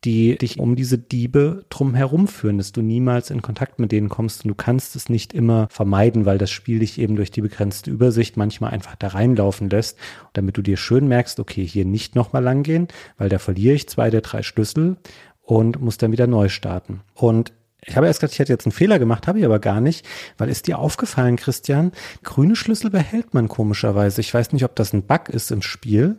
die 0.04 0.36
dich 0.36 0.58
um 0.58 0.76
diese 0.76 0.98
Diebe 0.98 1.64
drum 1.68 1.94
herum 1.94 2.28
führen, 2.28 2.58
dass 2.58 2.72
du 2.72 2.82
niemals 2.82 3.30
in 3.30 3.42
Kontakt 3.42 3.78
mit 3.78 3.92
denen 3.92 4.08
kommst 4.08 4.44
und 4.44 4.48
du 4.48 4.54
kannst 4.54 4.94
es 4.94 5.08
nicht 5.08 5.32
immer 5.32 5.68
vermeiden, 5.70 6.26
weil 6.26 6.38
das 6.38 6.50
Spiel 6.50 6.80
dich 6.80 7.00
eben 7.00 7.16
durch 7.16 7.30
die 7.30 7.40
begrenzte 7.40 7.90
Übersicht 7.90 8.36
manchmal 8.36 8.72
einfach 8.72 8.94
da 8.96 9.08
reinlaufen 9.08 9.70
lässt, 9.70 9.98
damit 10.32 10.56
du 10.56 10.62
dir 10.62 10.76
schön 10.76 11.08
merkst, 11.08 11.40
okay, 11.40 11.66
hier 11.66 11.84
nicht 11.84 12.14
nochmal 12.14 12.42
lang 12.42 12.62
gehen, 12.62 12.88
weil 13.18 13.28
da 13.28 13.38
verliere 13.38 13.74
ich 13.74 13.88
zwei 13.88 14.10
der 14.10 14.20
drei 14.20 14.42
Schlüssel 14.42 14.96
und 15.42 15.80
muss 15.80 15.96
dann 15.96 16.12
wieder 16.12 16.26
neu 16.26 16.48
starten. 16.48 17.00
Und 17.14 17.52
ich 17.80 17.96
habe 17.96 18.06
erst 18.06 18.20
gedacht, 18.20 18.34
ich 18.34 18.38
hätte 18.40 18.52
jetzt 18.52 18.66
einen 18.66 18.72
Fehler 18.72 18.98
gemacht, 18.98 19.26
habe 19.26 19.38
ich 19.38 19.44
aber 19.44 19.60
gar 19.60 19.80
nicht, 19.80 20.06
weil 20.38 20.48
ist 20.48 20.66
dir 20.66 20.78
aufgefallen, 20.78 21.36
Christian, 21.36 21.92
grüne 22.24 22.56
Schlüssel 22.56 22.90
behält 22.90 23.32
man 23.32 23.48
komischerweise. 23.48 24.20
Ich 24.20 24.34
weiß 24.34 24.52
nicht, 24.52 24.64
ob 24.64 24.74
das 24.74 24.92
ein 24.92 25.02
Bug 25.02 25.28
ist 25.28 25.50
im 25.52 25.62
Spiel, 25.62 26.18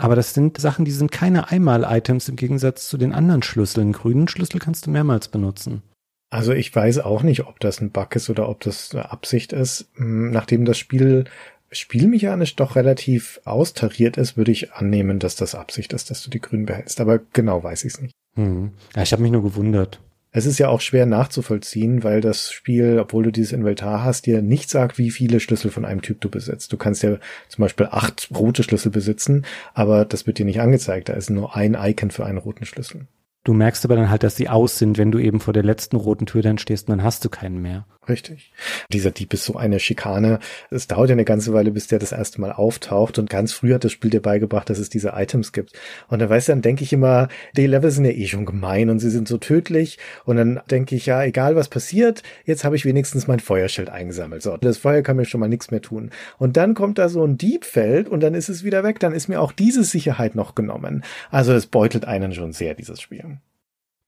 aber 0.00 0.16
das 0.16 0.34
sind 0.34 0.58
Sachen, 0.58 0.84
die 0.84 0.90
sind 0.90 1.12
keine 1.12 1.50
Einmal-Items 1.50 2.28
im 2.28 2.36
Gegensatz 2.36 2.88
zu 2.88 2.96
den 2.96 3.12
anderen 3.12 3.42
Schlüsseln. 3.42 3.92
Grünen 3.92 4.28
Schlüssel 4.28 4.58
kannst 4.58 4.86
du 4.86 4.90
mehrmals 4.90 5.28
benutzen. 5.28 5.82
Also 6.30 6.52
ich 6.52 6.74
weiß 6.74 7.00
auch 7.00 7.22
nicht, 7.22 7.46
ob 7.46 7.58
das 7.60 7.80
ein 7.80 7.90
Bug 7.90 8.14
ist 8.14 8.30
oder 8.30 8.48
ob 8.48 8.60
das 8.60 8.94
eine 8.94 9.10
Absicht 9.10 9.52
ist. 9.52 9.90
Hm, 9.96 10.30
nachdem 10.30 10.64
das 10.64 10.78
Spiel 10.78 11.24
spielmechanisch 11.72 12.56
doch 12.56 12.76
relativ 12.76 13.40
austariert 13.44 14.16
ist, 14.16 14.36
würde 14.36 14.50
ich 14.50 14.72
annehmen, 14.72 15.18
dass 15.18 15.36
das 15.36 15.54
Absicht 15.54 15.92
ist, 15.92 16.10
dass 16.10 16.22
du 16.22 16.30
die 16.30 16.40
Grünen 16.40 16.66
behältst. 16.66 17.00
Aber 17.00 17.20
genau 17.32 17.62
weiß 17.62 17.84
ich 17.84 17.94
es 17.94 18.00
nicht. 18.00 18.14
Hm. 18.36 18.72
Ja, 18.94 19.02
ich 19.02 19.12
habe 19.12 19.22
mich 19.22 19.32
nur 19.32 19.42
gewundert. 19.42 20.00
Es 20.32 20.46
ist 20.46 20.58
ja 20.58 20.68
auch 20.68 20.80
schwer 20.80 21.06
nachzuvollziehen, 21.06 22.04
weil 22.04 22.20
das 22.20 22.52
Spiel, 22.52 23.00
obwohl 23.00 23.24
du 23.24 23.32
dieses 23.32 23.50
Inventar 23.50 24.04
hast, 24.04 24.26
dir 24.26 24.42
nicht 24.42 24.70
sagt, 24.70 24.96
wie 24.96 25.10
viele 25.10 25.40
Schlüssel 25.40 25.72
von 25.72 25.84
einem 25.84 26.02
Typ 26.02 26.20
du 26.20 26.30
besitzt. 26.30 26.72
Du 26.72 26.76
kannst 26.76 27.02
ja 27.02 27.18
zum 27.48 27.62
Beispiel 27.62 27.88
acht 27.90 28.28
rote 28.32 28.62
Schlüssel 28.62 28.92
besitzen, 28.92 29.44
aber 29.74 30.04
das 30.04 30.28
wird 30.28 30.38
dir 30.38 30.44
nicht 30.44 30.60
angezeigt. 30.60 31.08
Da 31.08 31.14
ist 31.14 31.30
nur 31.30 31.56
ein 31.56 31.74
Icon 31.74 32.12
für 32.12 32.26
einen 32.26 32.38
roten 32.38 32.64
Schlüssel. 32.64 33.08
Du 33.42 33.54
merkst 33.54 33.84
aber 33.86 33.96
dann 33.96 34.10
halt, 34.10 34.22
dass 34.22 34.36
sie 34.36 34.50
aus 34.50 34.78
sind, 34.78 34.98
wenn 34.98 35.10
du 35.10 35.18
eben 35.18 35.40
vor 35.40 35.54
der 35.54 35.62
letzten 35.62 35.96
roten 35.96 36.26
Tür 36.26 36.42
dann 36.42 36.58
stehst 36.58 36.88
und 36.88 36.98
dann 36.98 37.04
hast 37.04 37.24
du 37.24 37.30
keinen 37.30 37.62
mehr. 37.62 37.86
Richtig. 38.08 38.52
Dieser 38.92 39.12
Dieb 39.12 39.32
ist 39.32 39.44
so 39.44 39.56
eine 39.56 39.78
Schikane. 39.78 40.40
Es 40.70 40.88
dauert 40.88 41.10
ja 41.10 41.12
eine 41.12 41.24
ganze 41.24 41.52
Weile, 41.52 41.70
bis 41.70 41.86
der 41.86 41.98
das 41.98 42.12
erste 42.12 42.40
Mal 42.40 42.50
auftaucht 42.50 43.18
und 43.18 43.30
ganz 43.30 43.52
früh 43.52 43.72
hat 43.72 43.84
das 43.84 43.92
Spiel 43.92 44.10
dir 44.10 44.20
beigebracht, 44.20 44.68
dass 44.68 44.78
es 44.78 44.88
diese 44.88 45.10
Items 45.14 45.52
gibt. 45.52 45.72
Und 46.08 46.18
dann 46.18 46.28
weißt 46.28 46.48
du, 46.48 46.52
dann 46.52 46.62
denke 46.62 46.82
ich 46.82 46.92
immer, 46.92 47.28
die 47.56 47.66
Level 47.66 47.90
sind 47.90 48.04
ja 48.04 48.10
eh 48.10 48.26
schon 48.26 48.46
gemein 48.46 48.90
und 48.90 48.98
sie 48.98 49.10
sind 49.10 49.28
so 49.28 49.38
tödlich. 49.38 49.98
Und 50.24 50.36
dann 50.36 50.60
denke 50.70 50.96
ich, 50.96 51.06
ja, 51.06 51.22
egal 51.22 51.56
was 51.56 51.68
passiert, 51.68 52.22
jetzt 52.44 52.64
habe 52.64 52.74
ich 52.74 52.84
wenigstens 52.84 53.26
mein 53.26 53.40
Feuerschild 53.40 53.90
eingesammelt. 53.90 54.42
So, 54.42 54.56
das 54.56 54.78
Feuer 54.78 55.02
kann 55.02 55.16
mir 55.16 55.24
schon 55.24 55.40
mal 55.40 55.48
nichts 55.48 55.70
mehr 55.70 55.82
tun. 55.82 56.10
Und 56.36 56.56
dann 56.56 56.74
kommt 56.74 56.98
da 56.98 57.08
so 57.08 57.24
ein 57.24 57.38
Diebfeld 57.38 58.08
und 58.08 58.20
dann 58.20 58.34
ist 58.34 58.48
es 58.48 58.64
wieder 58.64 58.82
weg. 58.82 58.98
Dann 58.98 59.14
ist 59.14 59.28
mir 59.28 59.40
auch 59.40 59.52
diese 59.52 59.84
Sicherheit 59.84 60.34
noch 60.34 60.54
genommen. 60.54 61.04
Also 61.30 61.52
es 61.52 61.66
beutelt 61.66 62.06
einen 62.06 62.32
schon 62.32 62.52
sehr, 62.52 62.74
dieses 62.74 63.00
Spiel. 63.00 63.39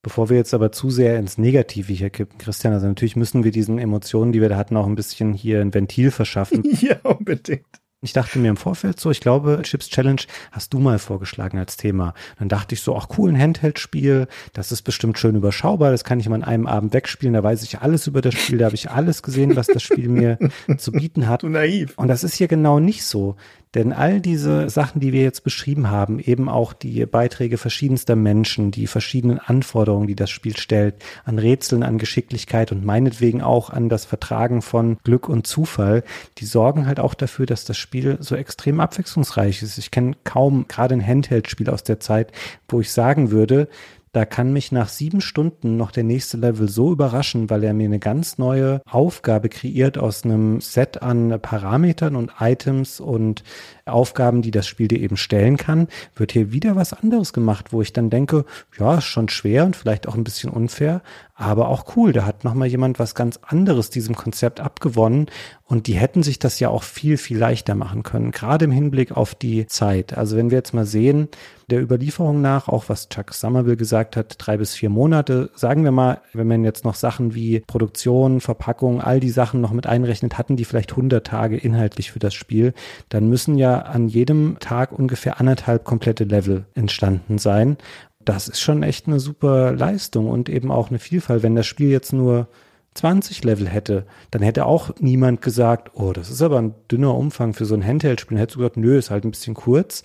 Bevor 0.03 0.29
wir 0.31 0.37
jetzt 0.37 0.53
aber 0.53 0.73
zu 0.73 0.91
sehr 0.91 1.17
ins 1.17 1.39
Negative 1.39 1.93
hier 1.93 2.11
kippen, 2.11 2.37
Christian, 2.37 2.73
also 2.73 2.89
natürlich 2.89 3.15
müssen 3.15 3.45
wir 3.45 3.53
diesen 3.53 3.79
Emotionen, 3.79 4.33
die 4.33 4.41
wir 4.41 4.49
da 4.49 4.57
hatten, 4.57 4.77
auch 4.77 4.87
ein 4.87 4.97
bisschen 4.97 5.33
hier 5.33 5.61
ein 5.61 5.73
Ventil 5.73 6.11
verschaffen. 6.11 6.65
ja, 6.81 6.97
unbedingt. 7.05 7.65
Ich 8.05 8.13
dachte 8.13 8.41
mir 8.41 8.49
im 8.49 8.57
Vorfeld 8.57 8.99
so, 8.99 9.13
ich 9.13 9.21
glaube, 9.21 9.61
Chips 9.63 9.89
Challenge 9.89 10.23
hast 10.51 10.75
du 10.75 10.81
mal 10.81 10.99
vorgeschlagen 10.99 11.57
als 11.57 11.77
Thema. 11.77 12.15
Dann 12.37 12.49
dachte 12.49 12.75
ich 12.75 12.81
so, 12.81 12.97
ach 12.97 13.07
cool, 13.17 13.31
ein 13.31 13.41
Handheld-Spiel, 13.41 14.27
das 14.53 14.73
ist 14.73 14.83
bestimmt 14.83 15.21
schön 15.21 15.37
überschaubar, 15.37 15.93
das 15.93 16.03
kann 16.03 16.19
ich 16.19 16.29
mal 16.29 16.35
an 16.35 16.43
einem 16.43 16.67
Abend 16.67 16.93
wegspielen, 16.95 17.35
da 17.35 17.45
weiß 17.45 17.63
ich 17.63 17.79
alles 17.79 18.09
über 18.09 18.21
das 18.21 18.35
Spiel, 18.35 18.59
da 18.59 18.65
habe 18.65 18.75
ich 18.75 18.91
alles 18.91 19.23
gesehen, 19.23 19.55
was 19.55 19.69
das 19.69 19.85
Spiel 19.85 20.09
mir 20.09 20.37
zu 20.79 20.91
bieten 20.91 21.29
hat. 21.29 21.45
Du 21.45 21.49
naiv. 21.49 21.93
Und 21.97 22.09
das 22.09 22.25
ist 22.25 22.35
hier 22.35 22.49
genau 22.49 22.81
nicht 22.81 23.05
so. 23.05 23.37
Denn 23.75 23.93
all 23.93 24.21
diese 24.21 24.69
Sachen, 24.69 25.01
die 25.01 25.13
wir 25.13 25.23
jetzt 25.23 25.45
beschrieben 25.45 25.91
haben, 25.91 26.19
eben 26.19 26.49
auch 26.49 26.75
die 26.75 27.07
Beiträge 27.07 27.57
verschiedenster 27.57 28.17
Menschen, 28.17 28.71
die 28.71 28.87
verschiedenen 28.87 29.39
Anforderungen, 29.39 30.07
die 30.07 30.15
das 30.15 30.31
Spiel 30.31 30.57
stellt, 30.59 30.97
an 31.25 31.39
Rätseln, 31.39 31.83
an 31.83 31.97
Geschicklichkeit 31.97 32.71
und 32.71 32.85
meinetwegen 32.85 33.41
auch 33.41 33.71
an 33.71 33.89
das 33.89 34.05
Vertragen 34.05 34.61
von 34.61 34.99
Glück 35.05 35.29
und 35.29 35.47
Zufall, 35.47 36.05
die 36.39 36.45
sorgen 36.45 36.87
halt 36.87 37.01
auch 37.01 37.15
dafür, 37.15 37.47
dass 37.47 37.65
das 37.65 37.79
Spiel 37.79 38.19
so 38.21 38.37
extrem 38.37 38.79
abwechslungsreich 38.79 39.63
ist. 39.63 39.79
Ich 39.79 39.91
kenne 39.91 40.17
kaum 40.25 40.67
gerade 40.69 40.95
ein 40.95 41.07
Handheld-Spiel 41.07 41.71
aus 41.71 41.83
der 41.83 41.99
Zeit, 41.99 42.31
wo 42.69 42.81
ich 42.81 42.91
sagen 42.91 43.31
würde, 43.31 43.69
Da 44.15 44.27
kann 44.27 44.53
mich 44.53 44.73
nach 44.73 44.91
sieben 44.91 45.23
Stunden 45.23 45.79
noch 45.79 45.91
der 45.91 46.05
nächste 46.05 46.37
Level 46.37 46.69
so 46.69 46.93
überraschen, 46.93 47.49
weil 47.49 47.65
er 47.65 47.73
mir 47.73 47.87
eine 47.87 47.99
ganz 47.99 48.37
neue 48.37 48.83
Aufgabe 48.85 49.49
kreiert 49.49 49.97
aus 49.97 50.25
einem 50.25 50.61
Set 50.61 51.01
an 51.01 51.41
Parametern 51.41 52.15
und 52.17 52.31
Items 52.39 53.01
und 53.01 53.43
Aufgaben, 53.87 54.43
die 54.43 54.51
das 54.51 54.67
Spiel 54.67 54.89
dir 54.89 55.01
eben 55.01 55.17
stellen 55.17 55.57
kann, 55.57 55.89
wird 56.15 56.33
hier 56.33 56.53
wieder 56.53 56.77
was 56.77 56.93
anderes 56.93 57.33
gemacht, 57.33 57.73
wo 57.73 57.83
ich 57.83 57.93
dann 57.93 58.11
denke, 58.11 58.45
ja, 58.79 58.99
ist 58.99 59.05
schon 59.05 59.29
schwer 59.29 59.65
und 59.65 59.77
vielleicht 59.77 60.09
auch 60.09 60.15
ein 60.15 60.25
bisschen 60.25 60.51
unfair, 60.51 61.03
aber 61.35 61.69
auch 61.69 61.97
cool. 61.97 62.13
Da 62.13 62.25
hat 62.25 62.45
nochmal 62.45 62.69
jemand 62.69 62.99
was 62.99 63.15
ganz 63.15 63.39
anderes 63.43 63.91
diesem 63.91 64.15
Konzept 64.15 64.61
abgewonnen 64.61 65.27
und 65.65 65.87
die 65.87 65.95
hätten 65.95 66.23
sich 66.23 66.39
das 66.39 66.61
ja 66.61 66.69
auch 66.69 66.83
viel, 66.83 67.17
viel 67.17 67.39
leichter 67.39 67.75
machen 67.75 68.03
können, 68.03 68.31
gerade 68.31 68.67
im 68.67 68.71
Hinblick 68.71 69.17
auf 69.17 69.35
die 69.35 69.67
Zeit. 69.67 70.17
Also 70.17 70.37
wenn 70.37 70.51
wir 70.51 70.59
jetzt 70.59 70.75
mal 70.75 70.85
sehen, 70.85 71.29
der 71.71 71.81
Überlieferung 71.81 72.43
nach, 72.43 72.69
auch 72.69 72.89
was 72.89 73.09
Chuck 73.09 73.33
Somerville 73.33 73.79
gesagt 73.79 74.15
hat, 74.17 74.35
drei 74.39 74.59
bis 74.59 74.75
vier 74.75 74.91
Monate, 74.91 75.51
sagen 75.55 75.85
wir 75.85 75.91
mal, 75.91 76.21
wenn 76.35 76.47
man 76.47 76.65
jetzt 76.65 76.85
noch 76.85 76.95
Sachen 76.95 77.35
wie 77.35 77.61
Produktion, 77.61 78.43
Verpackung, 78.43 79.01
all 79.01 79.21
die 79.21 79.31
Sachen 79.31 79.63
noch 79.63 79.73
mit 79.73 79.87
einrechnet, 79.87 80.37
hatten 80.37 80.57
die 80.57 80.67
vielleicht 80.67 80.91
100 80.91 81.27
Tage 81.27 81.57
inhaltlich 81.57 82.13
für 82.13 82.19
das 82.19 82.35
Spiel, 82.35 82.75
dann 83.09 83.31
müssen 83.31 83.57
ja 83.57 83.72
an 83.81 84.09
jedem 84.09 84.57
Tag 84.61 84.93
ungefähr 84.93 85.41
anderthalb 85.41 85.85
komplette 85.85 86.25
Level 86.25 86.65
entstanden 86.75 87.39
sein. 87.39 87.77
Das 88.25 88.49
ist 88.49 88.61
schon 88.61 88.83
echt 88.83 89.07
eine 89.07 89.21
super 89.21 89.73
Leistung 89.73 90.29
und 90.29 90.49
eben 90.49 90.71
auch 90.71 90.91
eine 90.91 90.99
Vielfalt. 90.99 91.43
Wenn 91.43 91.57
das 91.57 91.67
Spiel 91.67 91.89
jetzt 91.89 92.13
nur 92.13 92.49
20 92.95 93.43
Level 93.45 93.69
hätte, 93.69 94.07
dann 94.31 94.43
hätte 94.43 94.67
auch 94.67 94.91
niemand 95.01 95.41
gesagt, 95.41 95.93
oh, 95.95 96.13
das 96.13 96.31
ist 96.31 96.43
aber 96.43 96.59
ein 96.59 96.75
dünner 96.91 97.15
Umfang 97.17 97.55
für 97.55 97.65
so 97.65 97.75
ein 97.75 97.85
Handheld-Spiel. 97.85 98.39
Hätte 98.39 98.59
gesagt, 98.59 98.77
nö, 98.77 98.99
ist 98.99 99.11
halt 99.11 99.25
ein 99.25 99.31
bisschen 99.31 99.55
kurz. 99.55 100.05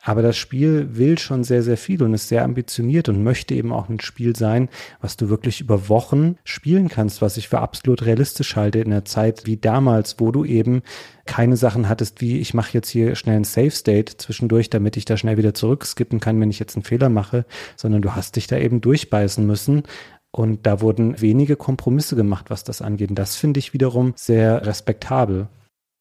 Aber 0.00 0.22
das 0.22 0.36
Spiel 0.36 0.96
will 0.96 1.18
schon 1.18 1.42
sehr, 1.42 1.62
sehr 1.62 1.76
viel 1.76 2.02
und 2.02 2.14
ist 2.14 2.28
sehr 2.28 2.44
ambitioniert 2.44 3.08
und 3.08 3.24
möchte 3.24 3.54
eben 3.54 3.72
auch 3.72 3.88
ein 3.88 4.00
Spiel 4.00 4.36
sein, 4.36 4.68
was 5.00 5.16
du 5.16 5.28
wirklich 5.28 5.60
über 5.60 5.88
Wochen 5.88 6.36
spielen 6.44 6.88
kannst, 6.88 7.20
was 7.20 7.36
ich 7.36 7.48
für 7.48 7.58
absolut 7.58 8.06
realistisch 8.06 8.54
halte 8.54 8.78
in 8.78 8.90
der 8.90 9.04
Zeit 9.04 9.46
wie 9.46 9.56
damals, 9.56 10.20
wo 10.20 10.30
du 10.30 10.44
eben 10.44 10.82
keine 11.26 11.56
Sachen 11.56 11.88
hattest, 11.88 12.20
wie 12.20 12.38
ich 12.38 12.54
mache 12.54 12.74
jetzt 12.74 12.88
hier 12.88 13.16
schnell 13.16 13.36
ein 13.36 13.44
Save 13.44 13.72
State 13.72 14.16
zwischendurch, 14.18 14.70
damit 14.70 14.96
ich 14.96 15.04
da 15.04 15.16
schnell 15.16 15.36
wieder 15.36 15.52
zurückskippen 15.52 16.20
kann, 16.20 16.40
wenn 16.40 16.50
ich 16.50 16.60
jetzt 16.60 16.76
einen 16.76 16.84
Fehler 16.84 17.08
mache, 17.08 17.44
sondern 17.76 18.00
du 18.00 18.14
hast 18.14 18.36
dich 18.36 18.46
da 18.46 18.56
eben 18.56 18.80
durchbeißen 18.80 19.44
müssen. 19.44 19.82
Und 20.30 20.66
da 20.66 20.80
wurden 20.82 21.20
wenige 21.20 21.56
Kompromisse 21.56 22.14
gemacht, 22.14 22.50
was 22.50 22.62
das 22.62 22.82
angeht. 22.82 23.08
Und 23.08 23.18
das 23.18 23.36
finde 23.36 23.58
ich 23.58 23.72
wiederum 23.72 24.12
sehr 24.14 24.64
respektabel. 24.66 25.48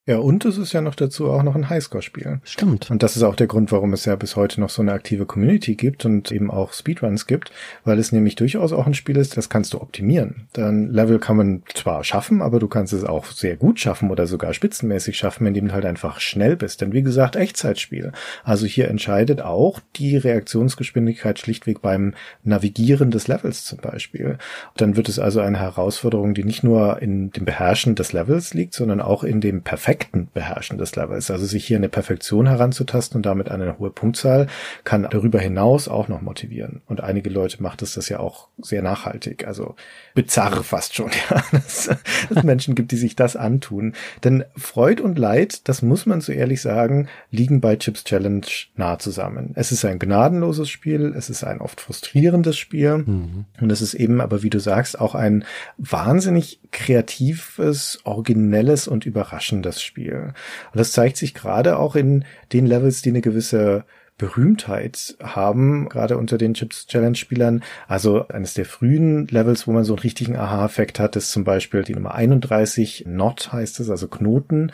Ja, 0.07 0.19
und 0.19 0.45
es 0.45 0.57
ist 0.57 0.71
ja 0.71 0.79
noch 0.79 0.95
dazu 0.95 1.29
auch 1.29 1.43
noch 1.43 1.55
ein 1.55 1.69
Highscore-Spiel. 1.69 2.39
Stimmt. 2.45 2.89
Und 2.89 3.03
das 3.03 3.17
ist 3.17 3.23
auch 3.23 3.35
der 3.35 3.47
Grund, 3.47 3.73
warum 3.73 3.91
es 3.91 4.05
ja 4.05 4.15
bis 4.15 4.37
heute 4.37 4.61
noch 4.61 4.69
so 4.69 4.81
eine 4.81 4.93
aktive 4.93 5.25
Community 5.25 5.75
gibt 5.75 6.05
und 6.05 6.31
eben 6.31 6.49
auch 6.49 6.71
Speedruns 6.71 7.27
gibt, 7.27 7.51
weil 7.83 7.99
es 7.99 8.13
nämlich 8.13 8.35
durchaus 8.35 8.71
auch 8.71 8.87
ein 8.87 8.93
Spiel 8.93 9.17
ist, 9.17 9.35
das 9.35 9.49
kannst 9.49 9.73
du 9.73 9.81
optimieren. 9.81 10.47
Dann 10.53 10.93
Level 10.93 11.19
kann 11.19 11.35
man 11.35 11.63
zwar 11.73 12.05
schaffen, 12.05 12.41
aber 12.41 12.59
du 12.59 12.69
kannst 12.69 12.93
es 12.93 13.03
auch 13.03 13.25
sehr 13.25 13.57
gut 13.57 13.81
schaffen 13.81 14.09
oder 14.09 14.27
sogar 14.27 14.53
spitzenmäßig 14.53 15.17
schaffen, 15.17 15.45
indem 15.45 15.67
du 15.67 15.73
halt 15.73 15.85
einfach 15.85 16.21
schnell 16.21 16.55
bist. 16.55 16.79
Denn 16.79 16.93
wie 16.93 17.03
gesagt, 17.03 17.35
Echtzeitspiel. 17.35 18.13
Also 18.45 18.65
hier 18.65 18.87
entscheidet 18.87 19.41
auch 19.41 19.81
die 19.97 20.15
Reaktionsgeschwindigkeit 20.15 21.37
schlichtweg 21.37 21.81
beim 21.81 22.13
Navigieren 22.45 23.11
des 23.11 23.27
Levels 23.27 23.65
zum 23.65 23.79
Beispiel. 23.79 24.37
Dann 24.77 24.95
wird 24.95 25.09
es 25.09 25.19
also 25.19 25.41
eine 25.41 25.59
Herausforderung, 25.59 26.33
die 26.33 26.45
nicht 26.45 26.63
nur 26.63 27.01
in 27.01 27.31
dem 27.31 27.43
Beherrschen 27.43 27.95
des 27.95 28.13
Levels 28.13 28.53
liegt, 28.53 28.73
sondern 28.73 29.01
auch 29.01 29.25
in 29.25 29.41
dem 29.41 29.63
perfekten 29.63 29.96
perfekten 29.97 30.29
Beherrschen 30.33 30.77
des 30.77 30.95
Levels. 30.95 31.31
Also 31.31 31.45
sich 31.45 31.65
hier 31.65 31.77
eine 31.77 31.89
Perfektion 31.89 32.47
heranzutasten 32.47 33.17
und 33.17 33.25
damit 33.25 33.49
eine 33.49 33.79
hohe 33.79 33.89
Punktzahl 33.89 34.47
kann 34.83 35.07
darüber 35.09 35.39
hinaus 35.39 35.87
auch 35.87 36.07
noch 36.07 36.21
motivieren. 36.21 36.81
Und 36.85 37.01
einige 37.01 37.29
Leute 37.29 37.61
macht 37.61 37.81
es 37.81 37.93
das 37.95 38.09
ja 38.09 38.19
auch 38.19 38.47
sehr 38.59 38.81
nachhaltig. 38.81 39.47
Also 39.47 39.75
bizarr 40.13 40.63
fast 40.63 40.95
schon, 40.95 41.09
ja, 41.29 41.43
dass 41.51 41.89
es 42.29 42.43
Menschen 42.43 42.75
gibt, 42.75 42.91
die 42.91 42.97
sich 42.97 43.15
das 43.15 43.35
antun. 43.35 43.93
Denn 44.23 44.43
Freud 44.55 45.01
und 45.01 45.17
Leid, 45.17 45.67
das 45.67 45.81
muss 45.81 46.05
man 46.05 46.21
so 46.21 46.31
ehrlich 46.31 46.61
sagen, 46.61 47.07
liegen 47.31 47.61
bei 47.61 47.75
Chips 47.75 48.03
Challenge 48.03 48.45
nah 48.75 48.99
zusammen. 48.99 49.51
Es 49.55 49.71
ist 49.71 49.83
ein 49.85 49.99
gnadenloses 49.99 50.69
Spiel, 50.69 51.13
es 51.17 51.29
ist 51.29 51.43
ein 51.43 51.59
oft 51.59 51.81
frustrierendes 51.81 52.57
Spiel 52.57 52.99
mhm. 52.99 53.45
und 53.59 53.71
es 53.71 53.81
ist 53.81 53.93
eben 53.93 54.21
aber, 54.21 54.43
wie 54.43 54.49
du 54.49 54.59
sagst, 54.59 54.99
auch 54.99 55.15
ein 55.15 55.43
wahnsinnig 55.77 56.59
kreatives, 56.71 57.99
originelles 58.03 58.87
und 58.87 59.05
überraschendes 59.05 59.86
Spiel. 59.87 60.33
Und 60.71 60.77
das 60.79 60.91
zeigt 60.91 61.17
sich 61.17 61.33
gerade 61.33 61.79
auch 61.79 61.95
in 61.95 62.25
den 62.53 62.67
Levels, 62.67 63.01
die 63.01 63.09
eine 63.09 63.21
gewisse 63.21 63.85
Berühmtheit 64.17 65.15
haben, 65.21 65.89
gerade 65.89 66.17
unter 66.17 66.39
den 66.39 66.55
Chips 66.55 66.87
Challenge 66.87 67.15
Spielern. 67.15 67.63
Also 67.87 68.27
eines 68.27 68.55
der 68.55 68.65
frühen 68.65 69.27
Levels, 69.27 69.67
wo 69.67 69.71
man 69.71 69.83
so 69.83 69.93
einen 69.93 70.01
richtigen 70.01 70.35
Aha-Effekt 70.35 70.99
hat, 70.99 71.15
ist 71.15 71.31
zum 71.31 71.43
Beispiel 71.43 71.83
die 71.83 71.93
Nummer 71.93 72.15
31, 72.15 73.05
Not 73.07 73.53
heißt 73.53 73.79
es, 73.79 73.91
also 73.91 74.07
Knoten. 74.07 74.71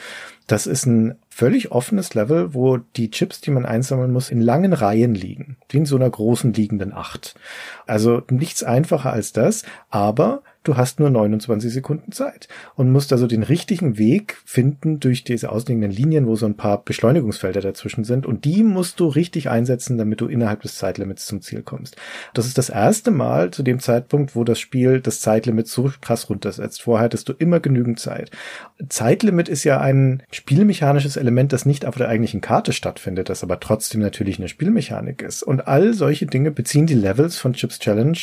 Das 0.48 0.66
ist 0.66 0.86
ein 0.86 1.16
völlig 1.30 1.72
offenes 1.74 2.14
Level, 2.14 2.54
wo 2.54 2.78
die 2.78 3.12
Chips, 3.12 3.42
die 3.42 3.52
man 3.52 3.66
einsammeln 3.66 4.14
muss, 4.14 4.30
in 4.30 4.40
langen 4.40 4.72
Reihen 4.72 5.14
liegen, 5.14 5.58
wie 5.70 5.78
in 5.78 5.86
so 5.86 5.98
einer 5.98 6.10
großen 6.10 6.54
liegenden 6.54 6.94
Acht. 6.94 7.36
Also 7.86 8.22
nichts 8.30 8.64
einfacher 8.64 9.12
als 9.12 9.34
das, 9.34 9.64
aber 9.90 10.42
du 10.64 10.78
hast 10.78 11.00
nur 11.00 11.10
29 11.10 11.72
Sekunden 11.72 12.12
Zeit 12.12 12.48
und 12.76 12.92
musst 12.92 13.12
also 13.12 13.28
den 13.28 13.44
richtigen 13.44 13.98
Weg 13.98 14.38
finden 14.46 15.00
durch 15.00 15.24
diese 15.24 15.52
ausliegenden 15.52 15.92
Linien, 15.92 16.28
wo 16.28 16.36
so 16.36 16.46
ein 16.46 16.56
paar 16.56 16.84
Beschleunigungsfelder 16.84 17.62
dazwischen 17.62 18.04
sind 18.04 18.26
und 18.26 18.46
die 18.46 18.64
musst 18.64 19.00
du 19.00 19.08
richtig 19.08 19.50
einsetzen, 19.50 19.98
damit 19.98 20.22
du 20.22 20.28
innerhalb 20.28 20.62
des 20.62 20.78
Zeitlimits 20.78 21.26
zum 21.26 21.42
Ziel 21.42 21.62
kommst. 21.62 21.98
Das 22.34 22.46
ist 22.46 22.58
das 22.58 22.70
erste 22.70 23.12
Mal 23.12 23.52
zu 23.52 23.64
dem 23.64 23.80
Zeitpunkt, 23.80 24.36
wo 24.36 24.44
das 24.44 24.60
Spiel 24.60 25.02
das 25.02 25.20
Zeitlimit 25.20 25.68
so 25.68 25.92
krass 26.02 26.30
runtersetzt. 26.30 26.82
Vorher 26.82 27.06
hattest 27.06 27.30
du 27.30 27.34
immer 27.34 27.60
genügend 27.60 28.00
Zeit. 28.00 28.32
Zeitlimit 28.90 29.50
ist 29.50 29.64
ja 29.64 29.80
ein 29.80 30.24
spielmechanisches 30.32 31.18
Element, 31.18 31.54
das 31.54 31.66
nicht 31.66 31.86
auf 31.86 31.96
der 31.96 32.10
eigentlichen 32.10 32.42
Karte 32.42 32.74
stattfindet, 32.74 33.30
das 33.30 33.44
aber 33.44 33.60
trotzdem 33.60 34.02
natürlich 34.02 34.40
eine 34.40 34.48
Spielmechanik 34.48 35.22
ist. 35.22 35.44
Und 35.44 35.68
all 35.68 35.94
solche 35.94 36.26
Dinge 36.26 36.52
beziehen 36.52 36.86
die 36.86 36.94
Levels 36.94 37.38
von 37.38 37.54
Chips 37.54 37.80
Challenge 37.80 38.18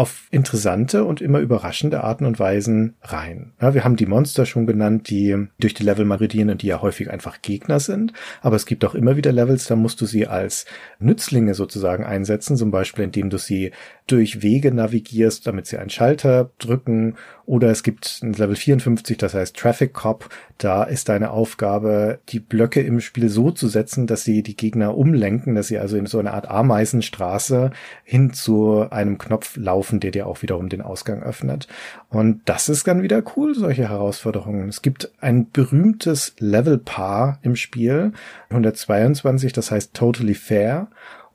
auf 0.00 0.28
interessante 0.30 1.04
und 1.04 1.20
immer 1.20 1.40
überraschende 1.40 2.02
Arten 2.02 2.24
und 2.24 2.38
Weisen 2.38 2.94
rein. 3.02 3.52
Ja, 3.60 3.74
wir 3.74 3.84
haben 3.84 3.96
die 3.96 4.06
Monster 4.06 4.46
schon 4.46 4.66
genannt, 4.66 5.10
die 5.10 5.48
durch 5.58 5.74
die 5.74 5.82
Level 5.82 6.06
maridieren 6.06 6.48
und 6.48 6.62
die 6.62 6.68
ja 6.68 6.80
häufig 6.80 7.10
einfach 7.10 7.42
Gegner 7.42 7.80
sind. 7.80 8.14
Aber 8.40 8.56
es 8.56 8.64
gibt 8.64 8.82
auch 8.86 8.94
immer 8.94 9.16
wieder 9.16 9.30
Levels, 9.30 9.66
da 9.66 9.76
musst 9.76 10.00
du 10.00 10.06
sie 10.06 10.26
als 10.26 10.64
Nützlinge 11.00 11.52
sozusagen 11.52 12.04
einsetzen, 12.04 12.56
zum 12.56 12.70
Beispiel 12.70 13.04
indem 13.04 13.28
du 13.28 13.36
sie 13.36 13.72
durch 14.10 14.42
Wege 14.42 14.72
navigierst, 14.72 15.46
damit 15.46 15.66
sie 15.66 15.78
einen 15.78 15.90
Schalter 15.90 16.50
drücken. 16.58 17.16
Oder 17.46 17.70
es 17.70 17.82
gibt 17.82 18.20
ein 18.22 18.32
Level 18.32 18.56
54, 18.56 19.16
das 19.16 19.34
heißt 19.34 19.56
Traffic 19.56 19.92
Cop. 19.92 20.28
Da 20.58 20.84
ist 20.84 21.08
deine 21.08 21.30
Aufgabe, 21.30 22.20
die 22.28 22.40
Blöcke 22.40 22.80
im 22.80 23.00
Spiel 23.00 23.28
so 23.28 23.50
zu 23.50 23.68
setzen, 23.68 24.06
dass 24.06 24.24
sie 24.24 24.42
die 24.42 24.56
Gegner 24.56 24.96
umlenken, 24.96 25.54
dass 25.54 25.68
sie 25.68 25.78
also 25.78 25.96
in 25.96 26.06
so 26.06 26.18
eine 26.18 26.32
Art 26.32 26.48
Ameisenstraße 26.48 27.70
hin 28.04 28.32
zu 28.32 28.86
einem 28.90 29.18
Knopf 29.18 29.56
laufen, 29.56 30.00
der 30.00 30.10
dir 30.10 30.26
auch 30.26 30.42
wiederum 30.42 30.68
den 30.68 30.82
Ausgang 30.82 31.22
öffnet. 31.22 31.66
Und 32.08 32.42
das 32.44 32.68
ist 32.68 32.86
dann 32.86 33.02
wieder 33.02 33.22
cool, 33.36 33.54
solche 33.54 33.88
Herausforderungen. 33.88 34.68
Es 34.68 34.82
gibt 34.82 35.10
ein 35.20 35.50
berühmtes 35.50 36.34
Level-Paar 36.38 37.38
im 37.42 37.56
Spiel, 37.56 38.12
122, 38.50 39.52
das 39.52 39.70
heißt 39.70 39.94
Totally 39.94 40.34
Fair. 40.34 40.88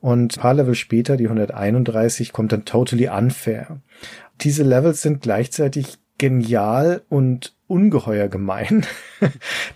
Und 0.06 0.38
paar 0.38 0.54
Level 0.54 0.76
später, 0.76 1.16
die 1.16 1.24
131, 1.24 2.32
kommt 2.32 2.52
dann 2.52 2.64
Totally 2.64 3.08
Unfair. 3.08 3.80
Diese 4.40 4.62
Levels 4.62 5.02
sind 5.02 5.20
gleichzeitig 5.20 5.98
genial 6.16 7.02
und 7.08 7.56
ungeheuer 7.66 8.28
gemein, 8.28 8.86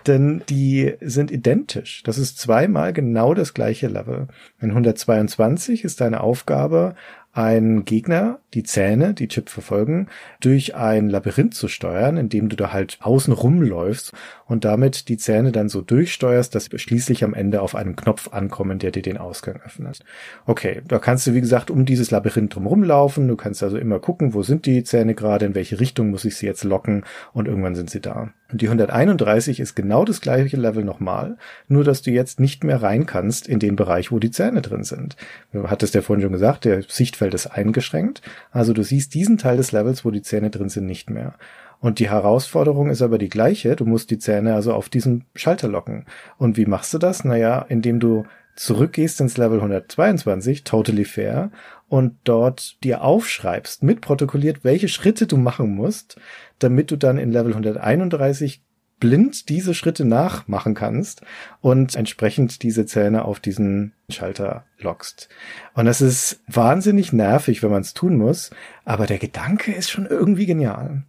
denn 0.06 0.44
die 0.48 0.94
sind 1.00 1.32
identisch. 1.32 2.04
Das 2.04 2.16
ist 2.16 2.38
zweimal 2.38 2.92
genau 2.92 3.34
das 3.34 3.54
gleiche 3.54 3.88
Level. 3.88 4.28
In 4.60 4.70
122 4.70 5.82
ist 5.82 6.00
deine 6.00 6.20
Aufgabe, 6.20 6.94
einen 7.32 7.84
Gegner, 7.84 8.40
die 8.54 8.62
Zähne, 8.62 9.14
die 9.14 9.28
Chip 9.28 9.48
verfolgen, 9.48 10.08
durch 10.40 10.74
ein 10.74 11.08
Labyrinth 11.08 11.54
zu 11.54 11.68
steuern, 11.68 12.16
indem 12.16 12.48
du 12.48 12.56
da 12.56 12.72
halt 12.72 12.98
außen 13.00 13.32
rumläufst 13.32 14.12
und 14.50 14.64
damit 14.64 15.08
die 15.08 15.16
Zähne 15.16 15.52
dann 15.52 15.68
so 15.68 15.80
durchsteuerst, 15.80 16.52
dass 16.52 16.64
sie 16.64 16.76
schließlich 16.76 17.22
am 17.22 17.34
Ende 17.34 17.62
auf 17.62 17.76
einen 17.76 17.94
Knopf 17.94 18.32
ankommen, 18.32 18.80
der 18.80 18.90
dir 18.90 19.00
den 19.00 19.16
Ausgang 19.16 19.60
öffnet. 19.64 20.00
Okay, 20.44 20.82
da 20.88 20.98
kannst 20.98 21.24
du 21.28 21.34
wie 21.34 21.40
gesagt 21.40 21.70
um 21.70 21.84
dieses 21.84 22.10
Labyrinth 22.10 22.56
drumherum. 22.56 23.28
Du 23.28 23.36
kannst 23.36 23.62
also 23.62 23.78
immer 23.78 24.00
gucken, 24.00 24.34
wo 24.34 24.42
sind 24.42 24.66
die 24.66 24.82
Zähne 24.82 25.14
gerade, 25.14 25.46
in 25.46 25.54
welche 25.54 25.78
Richtung 25.78 26.10
muss 26.10 26.24
ich 26.24 26.34
sie 26.34 26.46
jetzt 26.46 26.64
locken 26.64 27.04
und 27.32 27.46
irgendwann 27.46 27.76
sind 27.76 27.90
sie 27.90 28.00
da. 28.00 28.30
Und 28.50 28.60
die 28.60 28.66
131 28.66 29.60
ist 29.60 29.76
genau 29.76 30.04
das 30.04 30.20
gleiche 30.20 30.56
Level 30.56 30.82
nochmal, 30.82 31.36
nur 31.68 31.84
dass 31.84 32.02
du 32.02 32.10
jetzt 32.10 32.40
nicht 32.40 32.64
mehr 32.64 32.82
rein 32.82 33.06
kannst 33.06 33.46
in 33.46 33.60
den 33.60 33.76
Bereich, 33.76 34.10
wo 34.10 34.18
die 34.18 34.32
Zähne 34.32 34.62
drin 34.62 34.82
sind. 34.82 35.14
Du 35.52 35.70
hattest 35.70 35.94
ja 35.94 36.02
vorhin 36.02 36.22
schon 36.22 36.32
gesagt, 36.32 36.64
der 36.64 36.82
Sichtfeld 36.82 37.34
ist 37.34 37.46
eingeschränkt. 37.46 38.20
Also 38.50 38.72
du 38.72 38.82
siehst 38.82 39.14
diesen 39.14 39.38
Teil 39.38 39.58
des 39.58 39.70
Levels, 39.70 40.04
wo 40.04 40.10
die 40.10 40.22
Zähne 40.22 40.50
drin 40.50 40.70
sind, 40.70 40.86
nicht 40.86 41.08
mehr. 41.08 41.34
Und 41.80 41.98
die 41.98 42.10
Herausforderung 42.10 42.90
ist 42.90 43.02
aber 43.02 43.18
die 43.18 43.30
gleiche. 43.30 43.74
Du 43.74 43.86
musst 43.86 44.10
die 44.10 44.18
Zähne 44.18 44.54
also 44.54 44.74
auf 44.74 44.88
diesen 44.88 45.24
Schalter 45.34 45.68
locken. 45.68 46.04
Und 46.36 46.56
wie 46.56 46.66
machst 46.66 46.92
du 46.94 46.98
das? 46.98 47.24
Naja, 47.24 47.64
indem 47.68 48.00
du 48.00 48.24
zurückgehst 48.54 49.20
ins 49.20 49.38
Level 49.38 49.58
122, 49.58 50.64
totally 50.64 51.06
fair, 51.06 51.50
und 51.88 52.16
dort 52.24 52.76
dir 52.84 53.02
aufschreibst, 53.02 53.82
mitprotokolliert, 53.82 54.62
welche 54.62 54.88
Schritte 54.88 55.26
du 55.26 55.38
machen 55.38 55.74
musst, 55.74 56.20
damit 56.58 56.90
du 56.90 56.96
dann 56.96 57.16
in 57.16 57.32
Level 57.32 57.52
131 57.52 58.62
blind 59.00 59.48
diese 59.48 59.72
Schritte 59.74 60.04
nachmachen 60.04 60.74
kannst 60.74 61.22
und 61.62 61.96
entsprechend 61.96 62.62
diese 62.62 62.84
Zähne 62.84 63.24
auf 63.24 63.40
diesen 63.40 63.94
Schalter 64.10 64.66
lockst. 64.78 65.30
Und 65.74 65.86
das 65.86 66.02
ist 66.02 66.42
wahnsinnig 66.46 67.12
nervig, 67.12 67.62
wenn 67.62 67.70
man 67.70 67.80
es 67.80 67.94
tun 67.94 68.16
muss, 68.16 68.50
aber 68.84 69.06
der 69.06 69.18
Gedanke 69.18 69.72
ist 69.72 69.90
schon 69.90 70.06
irgendwie 70.06 70.46
genial. 70.46 71.04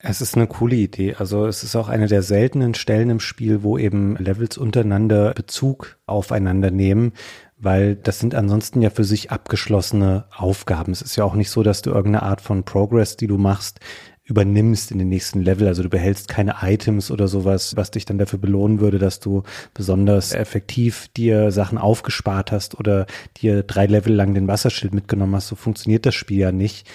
Es 0.00 0.20
ist 0.20 0.36
eine 0.36 0.46
coole 0.46 0.76
Idee. 0.76 1.16
Also 1.16 1.46
es 1.46 1.64
ist 1.64 1.74
auch 1.74 1.88
eine 1.88 2.06
der 2.06 2.22
seltenen 2.22 2.74
Stellen 2.74 3.10
im 3.10 3.18
Spiel, 3.18 3.64
wo 3.64 3.76
eben 3.78 4.16
Levels 4.16 4.56
untereinander 4.56 5.34
Bezug 5.34 5.98
aufeinander 6.06 6.70
nehmen, 6.70 7.12
weil 7.56 7.96
das 7.96 8.20
sind 8.20 8.36
ansonsten 8.36 8.80
ja 8.80 8.90
für 8.90 9.02
sich 9.02 9.32
abgeschlossene 9.32 10.26
Aufgaben. 10.30 10.92
Es 10.92 11.02
ist 11.02 11.16
ja 11.16 11.24
auch 11.24 11.34
nicht 11.34 11.50
so, 11.50 11.64
dass 11.64 11.82
du 11.82 11.90
irgendeine 11.90 12.22
Art 12.22 12.40
von 12.40 12.62
Progress, 12.62 13.16
die 13.16 13.26
du 13.26 13.38
machst, 13.38 13.80
übernimmst 14.22 14.92
in 14.92 14.98
den 14.98 15.08
nächsten 15.08 15.40
Level. 15.40 15.66
Also 15.66 15.82
du 15.82 15.88
behältst 15.88 16.28
keine 16.28 16.56
Items 16.62 17.10
oder 17.10 17.26
sowas, 17.26 17.74
was 17.76 17.90
dich 17.90 18.04
dann 18.04 18.18
dafür 18.18 18.38
belohnen 18.38 18.78
würde, 18.78 19.00
dass 19.00 19.18
du 19.18 19.42
besonders 19.74 20.32
effektiv 20.32 21.08
dir 21.16 21.50
Sachen 21.50 21.78
aufgespart 21.78 22.52
hast 22.52 22.78
oder 22.78 23.06
dir 23.38 23.64
drei 23.64 23.86
Level 23.86 24.14
lang 24.14 24.34
den 24.34 24.46
Wasserschild 24.46 24.94
mitgenommen 24.94 25.34
hast. 25.34 25.48
So 25.48 25.56
funktioniert 25.56 26.06
das 26.06 26.14
Spiel 26.14 26.38
ja 26.38 26.52
nicht. 26.52 26.86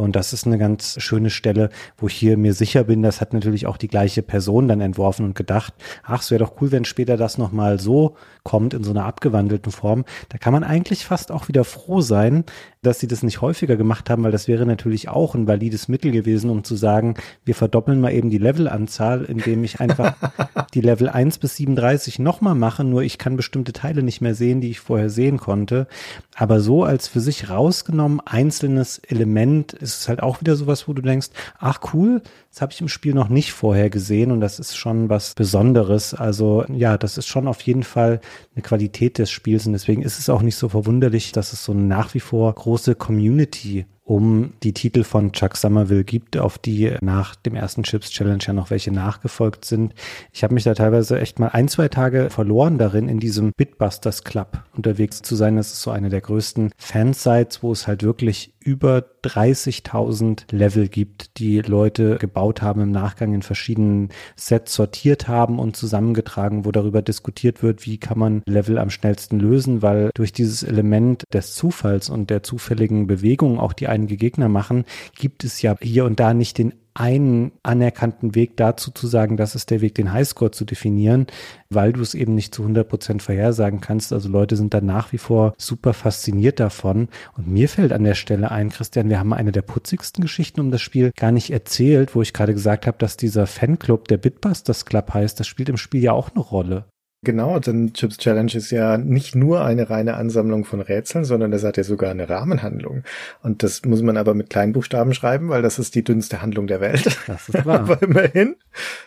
Und 0.00 0.16
das 0.16 0.32
ist 0.32 0.46
eine 0.46 0.58
ganz 0.58 0.96
schöne 1.00 1.30
Stelle, 1.30 1.68
wo 1.98 2.06
ich 2.06 2.14
hier 2.14 2.36
mir 2.36 2.54
sicher 2.54 2.84
bin, 2.84 3.02
das 3.02 3.20
hat 3.20 3.34
natürlich 3.34 3.66
auch 3.66 3.76
die 3.76 3.88
gleiche 3.88 4.22
Person 4.22 4.66
dann 4.66 4.80
entworfen 4.80 5.26
und 5.26 5.34
gedacht, 5.34 5.74
ach, 6.02 6.22
es 6.22 6.30
wäre 6.30 6.42
doch 6.42 6.54
cool, 6.60 6.72
wenn 6.72 6.84
später 6.84 7.16
das 7.16 7.38
nochmal 7.38 7.78
so 7.78 8.16
kommt 8.42 8.72
in 8.72 8.82
so 8.82 8.90
einer 8.90 9.04
abgewandelten 9.04 9.70
Form. 9.70 10.04
Da 10.30 10.38
kann 10.38 10.52
man 10.54 10.64
eigentlich 10.64 11.04
fast 11.04 11.30
auch 11.30 11.48
wieder 11.48 11.64
froh 11.64 12.00
sein, 12.00 12.44
dass 12.82 12.98
sie 12.98 13.06
das 13.06 13.22
nicht 13.22 13.42
häufiger 13.42 13.76
gemacht 13.76 14.08
haben, 14.08 14.22
weil 14.22 14.32
das 14.32 14.48
wäre 14.48 14.64
natürlich 14.64 15.08
auch 15.08 15.34
ein 15.34 15.46
valides 15.46 15.88
Mittel 15.88 16.12
gewesen, 16.12 16.48
um 16.48 16.64
zu 16.64 16.76
sagen, 16.76 17.14
wir 17.44 17.54
verdoppeln 17.54 18.00
mal 18.00 18.12
eben 18.12 18.30
die 18.30 18.38
Levelanzahl, 18.38 19.24
indem 19.24 19.64
ich 19.64 19.80
einfach 19.80 20.14
die 20.74 20.80
Level 20.80 21.08
1 21.08 21.38
bis 21.38 21.56
37 21.56 22.18
nochmal 22.18 22.54
mache, 22.54 22.82
nur 22.84 23.02
ich 23.02 23.18
kann 23.18 23.36
bestimmte 23.36 23.74
Teile 23.74 24.02
nicht 24.02 24.22
mehr 24.22 24.34
sehen, 24.34 24.62
die 24.62 24.70
ich 24.70 24.80
vorher 24.80 25.10
sehen 25.10 25.36
konnte. 25.36 25.88
Aber 26.34 26.60
so 26.60 26.84
als 26.84 27.06
für 27.06 27.20
sich 27.20 27.50
rausgenommen 27.50 28.20
einzelnes 28.24 28.98
Element 28.98 29.74
ist 29.74 30.00
es 30.00 30.08
halt 30.08 30.22
auch 30.22 30.40
wieder 30.40 30.56
sowas, 30.56 30.88
wo 30.88 30.94
du 30.94 31.02
denkst, 31.02 31.28
ach 31.58 31.80
cool, 31.92 32.22
das 32.50 32.62
habe 32.62 32.72
ich 32.72 32.80
im 32.80 32.88
Spiel 32.88 33.14
noch 33.14 33.28
nicht 33.28 33.52
vorher 33.52 33.90
gesehen 33.90 34.32
und 34.32 34.40
das 34.40 34.58
ist 34.58 34.76
schon 34.76 35.08
was 35.08 35.34
Besonderes. 35.34 36.14
Also 36.14 36.64
ja, 36.68 36.98
das 36.98 37.16
ist 37.16 37.28
schon 37.28 37.46
auf 37.46 37.60
jeden 37.62 37.84
Fall 37.84 38.20
eine 38.54 38.62
Qualität 38.62 39.18
des 39.18 39.30
Spiels 39.30 39.66
und 39.66 39.72
deswegen 39.72 40.02
ist 40.02 40.18
es 40.18 40.28
auch 40.28 40.42
nicht 40.42 40.56
so 40.56 40.68
verwunderlich, 40.68 41.30
dass 41.30 41.52
es 41.52 41.64
so 41.64 41.72
eine 41.72 41.82
nach 41.82 42.12
wie 42.14 42.20
vor 42.20 42.52
große 42.52 42.96
Community 42.96 43.86
um 44.10 44.54
die 44.64 44.74
Titel 44.74 45.04
von 45.04 45.30
Chuck 45.30 45.56
Somerville 45.56 46.02
gibt, 46.02 46.36
auf 46.36 46.58
die 46.58 46.96
nach 47.00 47.36
dem 47.36 47.54
ersten 47.54 47.84
Chips 47.84 48.10
Challenge 48.10 48.42
ja 48.44 48.52
noch 48.52 48.70
welche 48.70 48.90
nachgefolgt 48.90 49.64
sind. 49.64 49.94
Ich 50.32 50.42
habe 50.42 50.54
mich 50.54 50.64
da 50.64 50.74
teilweise 50.74 51.20
echt 51.20 51.38
mal 51.38 51.50
ein, 51.50 51.68
zwei 51.68 51.86
Tage 51.86 52.28
verloren 52.28 52.76
darin, 52.76 53.08
in 53.08 53.20
diesem 53.20 53.52
Bitbusters 53.56 54.24
Club 54.24 54.64
unterwegs 54.76 55.22
zu 55.22 55.36
sein. 55.36 55.54
Das 55.54 55.72
ist 55.72 55.82
so 55.82 55.92
eine 55.92 56.08
der 56.08 56.22
größten 56.22 56.72
Fansites, 56.76 57.62
wo 57.62 57.70
es 57.70 57.86
halt 57.86 58.02
wirklich 58.02 58.52
über 58.62 59.04
30.000 59.24 60.54
Level 60.54 60.88
gibt, 60.88 61.38
die 61.38 61.60
Leute 61.60 62.16
gebaut 62.16 62.60
haben 62.62 62.80
im 62.82 62.90
Nachgang 62.90 63.32
in 63.32 63.42
verschiedenen 63.42 64.10
Sets 64.36 64.74
sortiert 64.74 65.28
haben 65.28 65.58
und 65.58 65.76
zusammengetragen, 65.76 66.64
wo 66.64 66.70
darüber 66.70 67.00
diskutiert 67.00 67.62
wird, 67.62 67.86
wie 67.86 67.98
kann 67.98 68.18
man 68.18 68.42
Level 68.46 68.78
am 68.78 68.90
schnellsten 68.90 69.40
lösen, 69.40 69.82
weil 69.82 70.10
durch 70.14 70.32
dieses 70.32 70.62
Element 70.62 71.24
des 71.32 71.54
Zufalls 71.54 72.10
und 72.10 72.28
der 72.28 72.42
zufälligen 72.42 73.06
Bewegung, 73.06 73.58
auch 73.58 73.72
die 73.72 73.88
einige 73.88 74.16
Gegner 74.16 74.48
machen, 74.48 74.84
gibt 75.16 75.44
es 75.44 75.62
ja 75.62 75.76
hier 75.80 76.04
und 76.04 76.20
da 76.20 76.34
nicht 76.34 76.58
den 76.58 76.74
einen 77.00 77.52
anerkannten 77.62 78.34
Weg 78.34 78.58
dazu 78.58 78.90
zu 78.90 79.06
sagen, 79.06 79.38
das 79.38 79.54
ist 79.54 79.70
der 79.70 79.80
Weg, 79.80 79.94
den 79.94 80.12
Highscore 80.12 80.50
zu 80.50 80.66
definieren, 80.66 81.26
weil 81.70 81.94
du 81.94 82.02
es 82.02 82.12
eben 82.12 82.34
nicht 82.34 82.54
zu 82.54 82.60
100 82.60 82.86
Prozent 82.86 83.22
vorhersagen 83.22 83.80
kannst. 83.80 84.12
Also 84.12 84.28
Leute 84.28 84.54
sind 84.54 84.74
da 84.74 84.82
nach 84.82 85.10
wie 85.10 85.18
vor 85.18 85.54
super 85.56 85.94
fasziniert 85.94 86.60
davon. 86.60 87.08
Und 87.38 87.48
mir 87.48 87.70
fällt 87.70 87.94
an 87.94 88.04
der 88.04 88.14
Stelle 88.14 88.50
ein, 88.50 88.68
Christian, 88.68 89.08
wir 89.08 89.18
haben 89.18 89.32
eine 89.32 89.50
der 89.50 89.62
putzigsten 89.62 90.20
Geschichten 90.20 90.60
um 90.60 90.70
das 90.70 90.82
Spiel 90.82 91.12
gar 91.16 91.32
nicht 91.32 91.50
erzählt, 91.50 92.14
wo 92.14 92.20
ich 92.20 92.34
gerade 92.34 92.52
gesagt 92.52 92.86
habe, 92.86 92.98
dass 92.98 93.16
dieser 93.16 93.46
Fanclub, 93.46 94.06
der 94.06 94.18
Bitbusters 94.18 94.84
Club 94.84 95.14
heißt, 95.14 95.40
das 95.40 95.46
spielt 95.46 95.70
im 95.70 95.78
Spiel 95.78 96.02
ja 96.02 96.12
auch 96.12 96.28
eine 96.30 96.40
Rolle. 96.40 96.84
Genau, 97.22 97.58
denn 97.58 97.92
Chips 97.92 98.16
Challenge 98.16 98.54
ist 98.54 98.70
ja 98.70 98.96
nicht 98.96 99.34
nur 99.34 99.62
eine 99.62 99.90
reine 99.90 100.14
Ansammlung 100.14 100.64
von 100.64 100.80
Rätseln, 100.80 101.26
sondern 101.26 101.50
das 101.50 101.64
hat 101.64 101.76
ja 101.76 101.84
sogar 101.84 102.10
eine 102.10 102.30
Rahmenhandlung. 102.30 103.04
Und 103.42 103.62
das 103.62 103.84
muss 103.84 104.00
man 104.00 104.16
aber 104.16 104.32
mit 104.32 104.48
Kleinbuchstaben 104.48 105.12
schreiben, 105.12 105.50
weil 105.50 105.60
das 105.60 105.78
ist 105.78 105.94
die 105.94 106.02
dünnste 106.02 106.40
Handlung 106.40 106.66
der 106.66 106.80
Welt. 106.80 107.18
Das 107.26 107.50
ist 107.50 107.66
wahr. 107.66 107.80
aber 107.80 108.02
immerhin. 108.02 108.56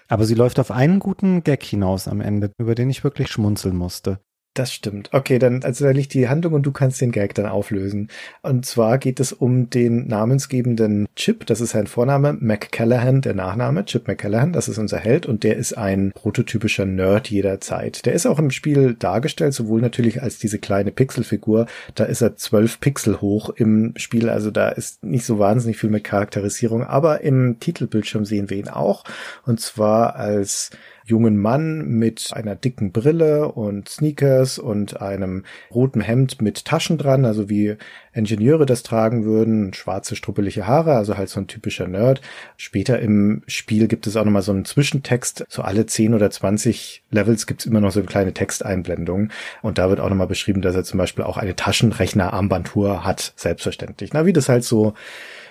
Aber 0.10 0.26
sie 0.26 0.36
läuft 0.36 0.60
auf 0.60 0.70
einen 0.70 1.00
guten 1.00 1.44
Gag 1.44 1.64
hinaus 1.64 2.08
am 2.08 2.22
Ende, 2.22 2.52
über 2.60 2.76
den 2.76 2.92
ich 2.92 3.04
wirklich 3.04 3.32
schmunzeln 3.32 3.76
musste. 3.76 4.20
Das 4.56 4.72
stimmt. 4.72 5.10
Okay, 5.14 5.40
dann 5.40 5.64
also 5.64 5.84
da 5.86 5.90
liegt 5.90 6.14
die 6.14 6.30
Handlung 6.30 6.54
und 6.54 6.64
du 6.64 6.72
kannst 6.72 7.02
den 7.02 7.12
Gag 7.12 7.34
dann 7.34 7.48
auflösen. 7.48 8.10
Und 8.44 8.68
zwar 8.68 9.00
geht 9.00 9.20
es 9.20 9.34
um 9.34 9.72
den 9.72 10.08
namensgebenden 10.08 11.08
Chip, 11.16 11.48
das 11.48 11.60
ist 11.60 11.72
sein 11.72 11.88
Vorname, 11.88 12.34
McCallahan, 12.40 13.22
der 13.22 13.34
Nachname, 13.34 13.84
Chip 13.86 14.08
McCallahan, 14.08 14.54
das 14.54 14.68
ist 14.68 14.78
unser 14.78 15.00
Held 15.00 15.26
und 15.26 15.44
der 15.44 15.58
ist 15.58 15.76
ein 15.76 16.12
prototypischer 16.12 16.86
Nerd 16.86 17.32
jederzeit. 17.32 18.06
Der 18.06 18.14
ist 18.14 18.28
auch 18.28 18.38
im 18.38 18.52
Spiel 18.52 18.94
dargestellt, 18.94 19.56
sowohl 19.56 19.82
natürlich 19.82 20.22
als 20.22 20.38
diese 20.38 20.60
kleine 20.60 20.92
Pixelfigur, 20.92 21.66
da 21.96 22.04
ist 22.04 22.22
er 22.22 22.36
zwölf 22.36 22.80
Pixel 22.80 23.22
hoch 23.22 23.50
im 23.50 23.94
Spiel, 23.98 24.30
also 24.30 24.52
da 24.52 24.70
ist 24.70 25.04
nicht 25.04 25.26
so 25.26 25.40
wahnsinnig 25.40 25.78
viel 25.78 25.90
mit 25.90 26.04
Charakterisierung, 26.04 26.84
aber 26.84 27.22
im 27.22 27.60
Titelbildschirm 27.60 28.24
sehen 28.24 28.52
wir 28.52 28.58
ihn 28.58 28.70
auch 28.70 29.04
und 29.48 29.60
zwar 29.60 30.16
als 30.16 30.70
jungen 31.06 31.38
Mann 31.38 31.88
mit 31.88 32.32
einer 32.34 32.56
dicken 32.56 32.92
Brille 32.92 33.52
und 33.52 33.90
Sneakers 33.90 34.60
und 34.60 35.02
einem 35.02 35.44
roten 35.74 36.02
Hemd 36.02 36.42
mit 36.42 36.66
Taschen 36.66 36.98
dran, 36.98 37.26
also 37.26 37.50
wie 37.50 37.76
Ingenieure 38.14 38.66
das 38.66 38.84
tragen 38.84 39.26
würden, 39.26 39.74
schwarze 39.74 40.16
struppelige 40.16 40.68
Haare, 40.68 40.96
also 40.96 41.18
halt 41.18 41.30
so 41.30 41.40
ein 41.40 41.48
typischer 41.48 41.88
Nerd. 41.88 42.22
Später 42.58 43.00
im 43.00 43.44
Spiel 43.48 43.88
gibt 43.88 44.08
es 44.08 44.16
auch 44.16 44.26
nochmal 44.26 44.42
so 44.44 44.52
einen 44.52 44.66
Zwischentext, 44.66 45.46
so 45.50 45.62
alle 45.62 45.86
10 45.86 46.14
oder 46.14 46.30
20 46.30 47.04
Levels 47.12 47.48
gibt's 47.48 47.66
immer 47.66 47.82
noch 47.82 47.92
so 47.92 48.00
eine 48.00 48.08
kleine 48.08 48.34
Texteinblendung 48.34 49.30
und 49.62 49.78
da 49.78 49.90
wird 49.90 50.00
auch 50.00 50.10
nochmal 50.10 50.28
beschrieben, 50.28 50.62
dass 50.62 50.76
er 50.76 50.84
zum 50.84 50.98
Beispiel 50.98 51.24
auch 51.24 51.38
eine 51.38 51.56
Taschenrechner-Armbanduhr 51.56 53.04
hat, 53.04 53.34
selbstverständlich. 53.36 54.12
Na, 54.14 54.26
wie 54.26 54.34
das 54.34 54.50
halt 54.50 54.64
so 54.64 54.94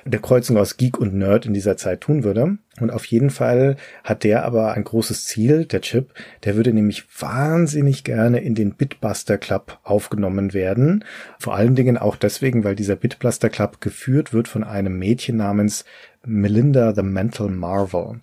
der 0.05 0.21
Kreuzung 0.21 0.57
aus 0.57 0.77
Geek 0.77 0.99
und 0.99 1.15
Nerd 1.15 1.47
in 1.47 1.55
dieser 1.55 1.77
Zeit 1.77 2.01
tun 2.01 2.25
würde. 2.25 2.59
Und 2.81 2.91
auf 2.91 3.05
jeden 3.05 3.31
Fall 3.31 3.77
hat 4.03 4.25
der 4.25 4.45
aber 4.45 4.73
ein 4.73 4.85
großes 4.85 5.27
Ziel, 5.27 5.67
der 5.67 5.81
Chip. 5.81 6.13
Der 6.45 6.57
würde 6.57 6.73
nämlich 6.73 7.05
wahnsinnig 7.21 8.03
gerne 8.03 8.41
in 8.41 8.55
den 8.55 8.75
Bitbuster 8.75 9.39
Club 9.39 9.79
aufgenommen 9.83 10.53
werden. 10.55 11.05
Vor 11.39 11.55
allen 11.55 11.75
Dingen 11.75 11.99
auch 11.99 12.17
deswegen, 12.17 12.65
weil 12.65 12.75
dieser 12.75 12.97
Bitbuster 12.97 13.51
Club 13.51 13.81
geführt 13.81 14.33
wird 14.33 14.49
von 14.49 14.65
einem 14.65 14.99
Mädchen 14.99 15.37
namens 15.37 15.85
Melinda 16.25 16.95
the 16.95 17.03
Mental 17.03 17.49
Marvel. 17.49 18.21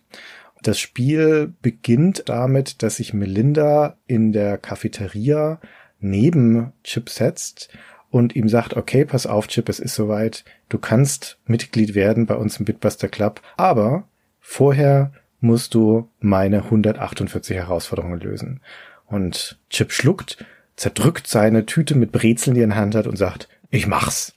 Das 0.61 0.79
Spiel 0.79 1.53
beginnt 1.61 2.23
damit, 2.27 2.83
dass 2.83 2.97
sich 2.97 3.13
Melinda 3.13 3.97
in 4.07 4.33
der 4.33 4.57
Cafeteria 4.57 5.61
neben 5.99 6.73
Chip 6.83 7.09
setzt 7.09 7.69
und 8.11 8.35
ihm 8.35 8.49
sagt, 8.49 8.75
okay, 8.75 9.05
pass 9.05 9.27
auf, 9.27 9.47
Chip, 9.47 9.69
es 9.69 9.79
ist 9.79 9.95
soweit, 9.95 10.43
du 10.69 10.77
kannst 10.77 11.37
Mitglied 11.45 11.95
werden 11.95 12.25
bei 12.25 12.35
uns 12.35 12.57
im 12.57 12.65
Bitbuster 12.65 13.07
Club, 13.07 13.41
aber 13.57 14.07
vorher 14.39 15.11
musst 15.41 15.73
du 15.73 16.09
meine 16.19 16.63
148 16.63 17.55
Herausforderungen 17.55 18.19
lösen. 18.19 18.61
Und 19.05 19.59
Chip 19.69 19.91
schluckt, 19.91 20.45
zerdrückt 20.75 21.27
seine 21.27 21.65
Tüte 21.65 21.95
mit 21.95 22.11
Brezeln, 22.11 22.55
die 22.55 22.61
er 22.61 22.65
in 22.65 22.75
Hand 22.75 22.95
hat 22.95 23.07
und 23.07 23.15
sagt, 23.15 23.47
ich 23.69 23.87
mach's. 23.87 24.33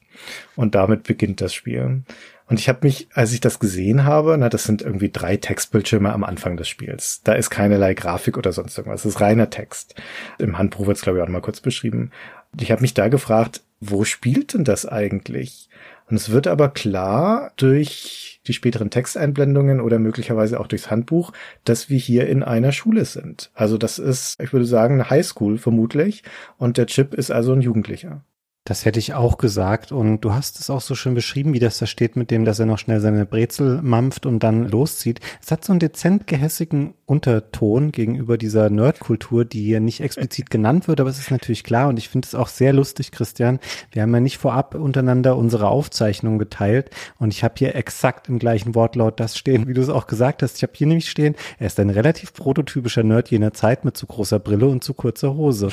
Und 0.56 0.74
damit 0.74 1.04
beginnt 1.04 1.40
das 1.40 1.54
Spiel. 1.54 2.02
Und 2.46 2.60
ich 2.60 2.68
habe 2.68 2.80
mich, 2.82 3.08
als 3.14 3.32
ich 3.32 3.40
das 3.40 3.60
gesehen 3.60 4.04
habe, 4.04 4.36
na, 4.38 4.48
das 4.48 4.64
sind 4.64 4.82
irgendwie 4.82 5.10
drei 5.10 5.36
Textbildschirme 5.36 6.12
am 6.12 6.22
Anfang 6.22 6.56
des 6.56 6.68
Spiels. 6.68 7.22
Da 7.24 7.32
ist 7.32 7.50
keinerlei 7.50 7.94
Grafik 7.94 8.36
oder 8.36 8.52
sonst 8.52 8.76
irgendwas. 8.76 9.02
Das 9.02 9.14
ist 9.14 9.20
reiner 9.20 9.48
Text. 9.48 9.94
Im 10.38 10.58
Handbuch 10.58 10.86
wird 10.86 10.98
es, 10.98 11.02
glaube 11.02 11.18
ich, 11.18 11.22
auch 11.22 11.28
noch 11.28 11.32
mal 11.32 11.40
kurz 11.40 11.60
beschrieben. 11.60 12.10
Ich 12.58 12.70
habe 12.70 12.82
mich 12.82 12.94
da 12.94 13.08
gefragt, 13.08 13.62
wo 13.80 14.04
spielt 14.04 14.54
denn 14.54 14.64
das 14.64 14.86
eigentlich? 14.86 15.68
Und 16.08 16.16
es 16.16 16.30
wird 16.30 16.46
aber 16.46 16.68
klar 16.68 17.52
durch 17.56 18.40
die 18.46 18.52
späteren 18.52 18.90
Texteinblendungen 18.90 19.80
oder 19.80 19.98
möglicherweise 19.98 20.60
auch 20.60 20.66
durchs 20.66 20.90
Handbuch, 20.90 21.32
dass 21.64 21.88
wir 21.88 21.98
hier 21.98 22.28
in 22.28 22.42
einer 22.42 22.72
Schule 22.72 23.04
sind. 23.04 23.50
Also 23.54 23.78
das 23.78 23.98
ist, 23.98 24.40
ich 24.40 24.52
würde 24.52 24.66
sagen, 24.66 24.94
eine 24.94 25.10
Highschool 25.10 25.58
vermutlich. 25.58 26.22
Und 26.58 26.76
der 26.76 26.86
Chip 26.86 27.14
ist 27.14 27.30
also 27.30 27.52
ein 27.52 27.60
Jugendlicher. 27.60 28.24
Das 28.64 28.84
hätte 28.84 29.00
ich 29.00 29.12
auch 29.14 29.38
gesagt. 29.38 29.90
Und 29.90 30.20
du 30.20 30.34
hast 30.34 30.60
es 30.60 30.70
auch 30.70 30.80
so 30.80 30.94
schön 30.94 31.14
beschrieben, 31.14 31.52
wie 31.52 31.58
das 31.58 31.78
da 31.78 31.86
steht 31.86 32.14
mit 32.14 32.30
dem, 32.30 32.44
dass 32.44 32.60
er 32.60 32.66
noch 32.66 32.78
schnell 32.78 33.00
seine 33.00 33.26
Brezel 33.26 33.82
mampft 33.82 34.24
und 34.24 34.38
dann 34.44 34.68
loszieht. 34.68 35.18
Es 35.42 35.50
hat 35.50 35.64
so 35.64 35.72
einen 35.72 35.80
dezent 35.80 36.28
gehässigen 36.28 36.94
Unterton 37.04 37.90
gegenüber 37.90 38.38
dieser 38.38 38.70
Nerdkultur, 38.70 39.44
die 39.44 39.64
hier 39.64 39.80
nicht 39.80 40.00
explizit 40.00 40.48
genannt 40.48 40.86
wird, 40.86 41.00
aber 41.00 41.10
es 41.10 41.18
ist 41.18 41.32
natürlich 41.32 41.64
klar. 41.64 41.88
Und 41.88 41.98
ich 41.98 42.08
finde 42.08 42.26
es 42.26 42.36
auch 42.36 42.46
sehr 42.46 42.72
lustig, 42.72 43.10
Christian. 43.10 43.58
Wir 43.90 44.02
haben 44.02 44.14
ja 44.14 44.20
nicht 44.20 44.38
vorab 44.38 44.76
untereinander 44.76 45.36
unsere 45.36 45.66
Aufzeichnung 45.66 46.38
geteilt. 46.38 46.90
Und 47.18 47.32
ich 47.32 47.42
habe 47.42 47.54
hier 47.58 47.74
exakt 47.74 48.28
im 48.28 48.38
gleichen 48.38 48.76
Wortlaut 48.76 49.18
das 49.18 49.36
stehen, 49.36 49.66
wie 49.66 49.74
du 49.74 49.80
es 49.80 49.88
auch 49.88 50.06
gesagt 50.06 50.40
hast. 50.40 50.58
Ich 50.58 50.62
habe 50.62 50.72
hier 50.76 50.86
nämlich 50.86 51.10
stehen, 51.10 51.34
er 51.58 51.66
ist 51.66 51.80
ein 51.80 51.90
relativ 51.90 52.32
prototypischer 52.32 53.02
Nerd 53.02 53.28
jener 53.32 53.52
Zeit 53.52 53.84
mit 53.84 53.96
zu 53.96 54.06
großer 54.06 54.38
Brille 54.38 54.68
und 54.68 54.84
zu 54.84 54.94
kurzer 54.94 55.34
Hose. 55.34 55.70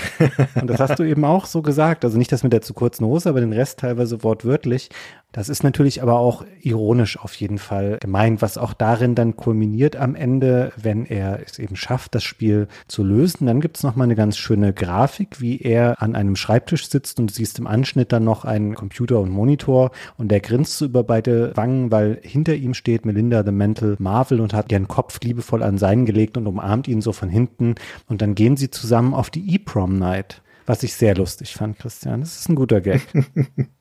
Und 0.60 0.68
das 0.72 0.80
hast 0.80 0.98
du 0.98 1.04
eben 1.04 1.24
auch 1.24 1.46
so 1.46 1.62
gesagt. 1.62 2.04
Also 2.04 2.18
nicht 2.18 2.32
das 2.32 2.42
mit 2.42 2.52
der 2.52 2.62
zu 2.62 2.79
kurzen 2.80 3.06
Hose, 3.06 3.30
aber 3.30 3.42
den 3.42 3.52
Rest 3.52 3.80
teilweise 3.80 4.24
wortwörtlich. 4.24 4.90
Das 5.32 5.48
ist 5.48 5.64
natürlich 5.64 6.02
aber 6.02 6.18
auch 6.18 6.44
ironisch 6.62 7.20
auf 7.20 7.36
jeden 7.36 7.60
Fall 7.60 8.00
gemeint, 8.02 8.42
was 8.42 8.58
auch 8.58 8.74
darin 8.74 9.14
dann 9.14 9.36
kulminiert 9.36 9.96
am 9.96 10.16
Ende, 10.16 10.72
wenn 10.76 11.06
er 11.06 11.40
es 11.46 11.60
eben 11.60 11.76
schafft, 11.76 12.16
das 12.16 12.24
Spiel 12.24 12.68
zu 12.88 13.04
lösen. 13.04 13.46
Dann 13.46 13.62
gibt 13.62 13.78
es 13.78 13.84
nochmal 13.84 14.06
eine 14.06 14.16
ganz 14.16 14.38
schöne 14.38 14.74
Grafik, 14.74 15.40
wie 15.40 15.60
er 15.60 16.02
an 16.02 16.16
einem 16.16 16.36
Schreibtisch 16.36 16.90
sitzt 16.90 17.20
und 17.20 17.30
du 17.30 17.34
siehst 17.34 17.60
im 17.60 17.68
Anschnitt 17.68 18.12
dann 18.12 18.24
noch 18.24 18.44
einen 18.44 18.74
Computer 18.74 19.20
und 19.20 19.30
Monitor 19.30 19.92
und 20.18 20.30
der 20.32 20.40
grinst 20.40 20.80
so 20.80 20.86
über 20.86 21.04
beide 21.04 21.56
Wangen, 21.56 21.92
weil 21.92 22.20
hinter 22.24 22.56
ihm 22.56 22.74
steht 22.74 23.06
Melinda 23.06 23.44
the 23.44 23.52
Mental 23.52 23.98
Marvel 24.00 24.42
und 24.42 24.56
hat 24.56 24.72
ihren 24.72 24.88
Kopf 24.88 25.20
liebevoll 25.22 25.62
an 25.62 25.78
seinen 25.78 26.08
gelegt 26.08 26.38
und 26.38 26.48
umarmt 26.48 26.88
ihn 26.88 27.02
so 27.02 27.12
von 27.12 27.30
hinten 27.30 27.76
und 28.08 28.24
dann 28.24 28.34
gehen 28.34 28.58
sie 28.58 28.72
zusammen 28.72 29.14
auf 29.14 29.30
die 29.30 29.54
E-Prom 29.54 30.00
Night 30.00 30.42
was 30.70 30.84
ich 30.84 30.94
sehr 30.94 31.16
lustig 31.16 31.56
fand, 31.56 31.80
Christian. 31.80 32.22
Das 32.22 32.42
ist 32.42 32.48
ein 32.48 32.54
guter 32.54 32.80
Gag. 32.80 33.02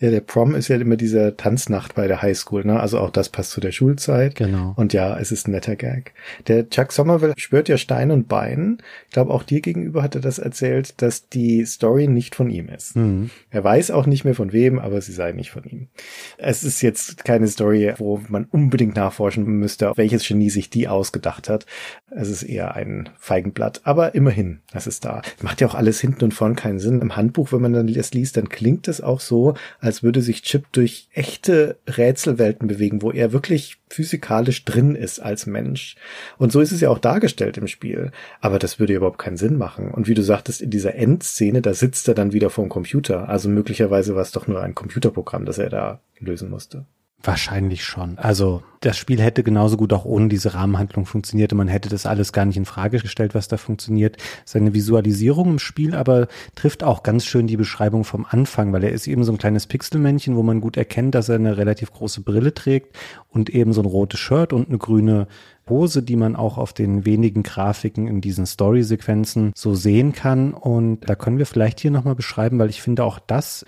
ja, 0.00 0.10
der 0.10 0.20
Prom 0.20 0.54
ist 0.54 0.68
ja 0.68 0.76
immer 0.76 0.96
diese 0.96 1.36
Tanznacht 1.36 1.94
bei 1.94 2.06
der 2.06 2.22
Highschool, 2.22 2.64
ne? 2.64 2.80
Also 2.80 2.98
auch 2.98 3.10
das 3.10 3.28
passt 3.28 3.50
zu 3.50 3.60
der 3.60 3.72
Schulzeit. 3.72 4.36
Genau. 4.36 4.74
Und 4.76 4.92
ja, 4.92 5.18
es 5.18 5.32
ist 5.32 5.48
ein 5.48 5.52
netter 5.52 5.76
Gag. 5.76 6.12
Der 6.46 6.68
Chuck 6.68 6.92
Somerville 6.92 7.34
spürt 7.36 7.68
ja 7.68 7.76
Stein 7.76 8.10
und 8.10 8.28
Bein. 8.28 8.78
Ich 9.06 9.12
glaube, 9.12 9.32
auch 9.32 9.42
dir 9.42 9.60
gegenüber 9.60 10.02
hat 10.02 10.14
er 10.14 10.20
das 10.20 10.38
erzählt, 10.38 11.00
dass 11.02 11.28
die 11.28 11.64
Story 11.64 12.08
nicht 12.08 12.34
von 12.34 12.50
ihm 12.50 12.68
ist. 12.68 12.96
Mhm. 12.96 13.30
Er 13.50 13.64
weiß 13.64 13.90
auch 13.90 14.06
nicht 14.06 14.24
mehr 14.24 14.34
von 14.34 14.52
wem, 14.52 14.78
aber 14.78 15.00
sie 15.00 15.12
sei 15.12 15.32
nicht 15.32 15.50
von 15.50 15.64
ihm. 15.64 15.88
Es 16.36 16.64
ist 16.64 16.82
jetzt 16.82 17.24
keine 17.24 17.48
Story, 17.48 17.92
wo 17.98 18.20
man 18.28 18.44
unbedingt 18.44 18.96
nachforschen 18.96 19.44
müsste, 19.44 19.92
welches 19.96 20.26
Genie 20.26 20.50
sich 20.50 20.70
die 20.70 20.88
ausgedacht 20.88 21.48
hat. 21.48 21.66
Es 22.10 22.28
ist 22.28 22.42
eher 22.42 22.74
ein 22.74 23.08
Feigenblatt. 23.18 23.80
Aber 23.84 24.14
immerhin, 24.14 24.60
das 24.72 24.86
ist 24.86 25.04
da. 25.04 25.22
Macht 25.42 25.60
ja 25.60 25.68
auch 25.68 25.74
alles 25.74 26.00
hinten 26.00 26.24
und 26.24 26.34
vorn 26.34 26.56
keinen 26.56 26.78
Sinn. 26.78 27.00
Im 27.00 27.16
Handbuch, 27.16 27.52
wenn 27.52 27.62
man 27.62 27.72
dann 27.72 27.86
das 27.92 28.12
liest, 28.12 28.36
dann 28.36 28.48
klingt 28.48 28.88
es 28.88 29.00
auch 29.00 29.20
so, 29.20 29.47
als 29.80 30.02
würde 30.02 30.22
sich 30.22 30.42
Chip 30.42 30.66
durch 30.72 31.08
echte 31.12 31.78
Rätselwelten 31.86 32.68
bewegen, 32.68 33.02
wo 33.02 33.10
er 33.10 33.32
wirklich 33.32 33.78
physikalisch 33.88 34.64
drin 34.64 34.94
ist 34.94 35.20
als 35.20 35.46
Mensch. 35.46 35.96
Und 36.36 36.52
so 36.52 36.60
ist 36.60 36.72
es 36.72 36.80
ja 36.80 36.90
auch 36.90 36.98
dargestellt 36.98 37.56
im 37.56 37.66
Spiel. 37.66 38.10
Aber 38.40 38.58
das 38.58 38.78
würde 38.78 38.94
überhaupt 38.94 39.18
keinen 39.18 39.36
Sinn 39.36 39.56
machen. 39.56 39.90
Und 39.90 40.08
wie 40.08 40.14
du 40.14 40.22
sagtest, 40.22 40.60
in 40.60 40.70
dieser 40.70 40.94
Endszene, 40.94 41.62
da 41.62 41.74
sitzt 41.74 42.08
er 42.08 42.14
dann 42.14 42.32
wieder 42.32 42.50
vor 42.50 42.64
dem 42.64 42.70
Computer. 42.70 43.28
Also 43.28 43.48
möglicherweise 43.48 44.14
war 44.14 44.22
es 44.22 44.32
doch 44.32 44.46
nur 44.46 44.62
ein 44.62 44.74
Computerprogramm, 44.74 45.44
das 45.44 45.58
er 45.58 45.70
da 45.70 46.00
lösen 46.18 46.50
musste. 46.50 46.86
Wahrscheinlich 47.20 47.84
schon. 47.84 48.16
Also 48.16 48.62
das 48.78 48.96
Spiel 48.96 49.20
hätte 49.20 49.42
genauso 49.42 49.76
gut 49.76 49.92
auch 49.92 50.04
ohne 50.04 50.28
diese 50.28 50.54
Rahmenhandlung 50.54 51.04
funktioniert 51.04 51.52
man 51.52 51.66
hätte 51.66 51.88
das 51.88 52.06
alles 52.06 52.32
gar 52.32 52.44
nicht 52.44 52.56
in 52.56 52.64
Frage 52.64 53.00
gestellt, 53.00 53.34
was 53.34 53.48
da 53.48 53.56
funktioniert. 53.56 54.16
Seine 54.44 54.72
Visualisierung 54.72 55.50
im 55.50 55.58
Spiel 55.58 55.96
aber 55.96 56.28
trifft 56.54 56.84
auch 56.84 57.02
ganz 57.02 57.24
schön 57.24 57.48
die 57.48 57.56
Beschreibung 57.56 58.04
vom 58.04 58.24
Anfang, 58.24 58.72
weil 58.72 58.84
er 58.84 58.92
ist 58.92 59.08
eben 59.08 59.24
so 59.24 59.32
ein 59.32 59.38
kleines 59.38 59.66
Pixelmännchen, 59.66 60.36
wo 60.36 60.44
man 60.44 60.60
gut 60.60 60.76
erkennt, 60.76 61.16
dass 61.16 61.28
er 61.28 61.34
eine 61.34 61.56
relativ 61.56 61.92
große 61.92 62.20
Brille 62.20 62.54
trägt 62.54 62.96
und 63.30 63.50
eben 63.50 63.72
so 63.72 63.82
ein 63.82 63.86
rotes 63.86 64.20
Shirt 64.20 64.52
und 64.52 64.68
eine 64.68 64.78
grüne 64.78 65.26
Hose, 65.68 66.04
die 66.04 66.16
man 66.16 66.36
auch 66.36 66.56
auf 66.56 66.72
den 66.72 67.04
wenigen 67.04 67.42
Grafiken 67.42 68.06
in 68.06 68.20
diesen 68.20 68.46
Story-Sequenzen 68.46 69.52
so 69.56 69.74
sehen 69.74 70.12
kann. 70.12 70.54
Und 70.54 71.00
da 71.08 71.16
können 71.16 71.38
wir 71.38 71.46
vielleicht 71.46 71.80
hier 71.80 71.90
nochmal 71.90 72.14
beschreiben, 72.14 72.60
weil 72.60 72.70
ich 72.70 72.80
finde 72.80 73.04
auch 73.04 73.18
das 73.18 73.64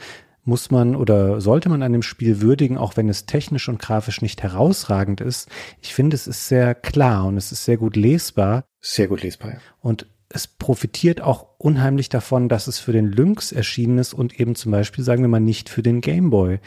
muss 0.50 0.72
man 0.72 0.96
oder 0.96 1.40
sollte 1.40 1.68
man 1.68 1.82
an 1.82 1.92
dem 1.92 2.02
Spiel 2.02 2.40
würdigen, 2.40 2.76
auch 2.76 2.96
wenn 2.96 3.08
es 3.08 3.24
technisch 3.24 3.68
und 3.68 3.78
grafisch 3.78 4.20
nicht 4.20 4.42
herausragend 4.42 5.20
ist. 5.20 5.48
Ich 5.80 5.94
finde, 5.94 6.16
es 6.16 6.26
ist 6.26 6.48
sehr 6.48 6.74
klar 6.74 7.26
und 7.26 7.36
es 7.36 7.52
ist 7.52 7.64
sehr 7.64 7.76
gut 7.76 7.94
lesbar. 7.94 8.64
Sehr 8.80 9.06
gut 9.06 9.22
lesbar. 9.22 9.52
Ja. 9.52 9.58
Und 9.80 10.06
es 10.28 10.48
profitiert 10.48 11.20
auch 11.20 11.46
unheimlich 11.58 12.08
davon, 12.08 12.48
dass 12.48 12.66
es 12.66 12.80
für 12.80 12.92
den 12.92 13.06
Lynx 13.06 13.52
erschienen 13.52 13.98
ist 13.98 14.12
und 14.12 14.40
eben 14.40 14.56
zum 14.56 14.72
Beispiel, 14.72 15.04
sagen 15.04 15.22
wir 15.22 15.28
mal, 15.28 15.38
nicht 15.38 15.68
für 15.68 15.82
den 15.82 16.00
Game 16.00 16.30
Boy. 16.30 16.58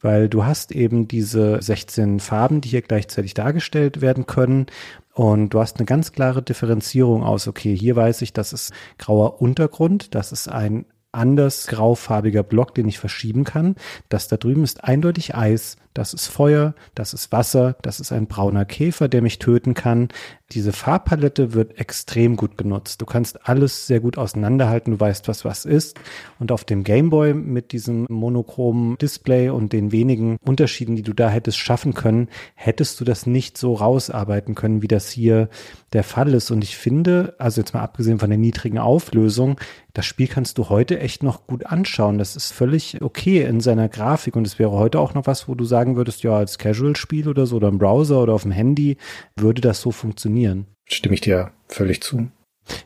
Weil 0.00 0.28
du 0.28 0.44
hast 0.44 0.72
eben 0.72 1.06
diese 1.06 1.62
16 1.62 2.18
Farben, 2.18 2.60
die 2.60 2.70
hier 2.70 2.82
gleichzeitig 2.82 3.34
dargestellt 3.34 4.00
werden 4.00 4.26
können. 4.26 4.66
Und 5.14 5.50
du 5.50 5.60
hast 5.60 5.78
eine 5.78 5.86
ganz 5.86 6.10
klare 6.10 6.42
Differenzierung 6.42 7.22
aus, 7.22 7.46
okay, 7.46 7.76
hier 7.76 7.94
weiß 7.94 8.22
ich, 8.22 8.32
das 8.32 8.52
ist 8.52 8.72
grauer 8.98 9.40
Untergrund, 9.40 10.16
das 10.16 10.32
ist 10.32 10.48
ein 10.48 10.86
anders 11.12 11.66
graufarbiger 11.66 12.42
Block, 12.42 12.74
den 12.74 12.88
ich 12.88 12.98
verschieben 12.98 13.44
kann. 13.44 13.76
Das 14.08 14.28
da 14.28 14.36
drüben 14.36 14.64
ist 14.64 14.84
eindeutig 14.84 15.34
Eis, 15.34 15.76
das 15.94 16.14
ist 16.14 16.28
Feuer, 16.28 16.74
das 16.94 17.14
ist 17.14 17.32
Wasser, 17.32 17.76
das 17.82 18.00
ist 18.00 18.12
ein 18.12 18.26
brauner 18.26 18.64
Käfer, 18.64 19.08
der 19.08 19.22
mich 19.22 19.38
töten 19.38 19.74
kann. 19.74 20.08
Diese 20.52 20.72
Farbpalette 20.72 21.54
wird 21.54 21.78
extrem 21.78 22.34
gut 22.34 22.58
genutzt. 22.58 23.00
Du 23.00 23.06
kannst 23.06 23.48
alles 23.48 23.86
sehr 23.86 24.00
gut 24.00 24.18
auseinanderhalten, 24.18 24.94
du 24.94 25.00
weißt, 25.00 25.28
was 25.28 25.44
was 25.44 25.64
ist. 25.64 25.98
Und 26.40 26.50
auf 26.50 26.64
dem 26.64 26.82
Gameboy 26.82 27.34
mit 27.34 27.70
diesem 27.70 28.06
monochromen 28.08 28.98
Display 28.98 29.50
und 29.50 29.72
den 29.72 29.92
wenigen 29.92 30.38
Unterschieden, 30.44 30.96
die 30.96 31.02
du 31.02 31.12
da 31.12 31.28
hättest 31.28 31.58
schaffen 31.58 31.94
können, 31.94 32.28
hättest 32.54 33.00
du 33.00 33.04
das 33.04 33.26
nicht 33.26 33.58
so 33.58 33.74
rausarbeiten 33.74 34.56
können, 34.56 34.82
wie 34.82 34.88
das 34.88 35.08
hier 35.08 35.48
der 35.92 36.02
Fall 36.02 36.34
ist. 36.34 36.50
Und 36.50 36.64
ich 36.64 36.76
finde, 36.76 37.34
also 37.38 37.60
jetzt 37.60 37.74
mal 37.74 37.82
abgesehen 37.82 38.18
von 38.18 38.30
der 38.30 38.38
niedrigen 38.38 38.78
Auflösung, 38.78 39.56
das 39.92 40.06
Spiel 40.06 40.28
kannst 40.28 40.58
du 40.58 40.68
heute 40.68 41.00
echt 41.00 41.22
noch 41.22 41.46
gut 41.46 41.66
anschauen. 41.66 42.18
Das 42.18 42.36
ist 42.36 42.52
völlig 42.52 43.02
okay 43.02 43.42
in 43.42 43.60
seiner 43.60 43.88
Grafik 43.88 44.36
und 44.36 44.46
es 44.46 44.58
wäre 44.58 44.70
heute 44.70 45.00
auch 45.00 45.14
noch 45.14 45.26
was, 45.26 45.48
wo 45.48 45.54
du 45.54 45.64
sagen 45.64 45.96
würdest, 45.96 46.22
ja, 46.22 46.36
als 46.36 46.58
Casual-Spiel 46.58 47.28
oder 47.28 47.46
so 47.46 47.56
oder 47.56 47.68
im 47.68 47.78
Browser 47.78 48.22
oder 48.22 48.34
auf 48.34 48.42
dem 48.42 48.52
Handy, 48.52 48.98
würde 49.36 49.60
das 49.60 49.80
so 49.80 49.90
funktionieren. 49.90 50.39
Stimme 50.86 51.14
ich 51.14 51.20
dir 51.20 51.52
völlig 51.68 52.02
zu. 52.02 52.30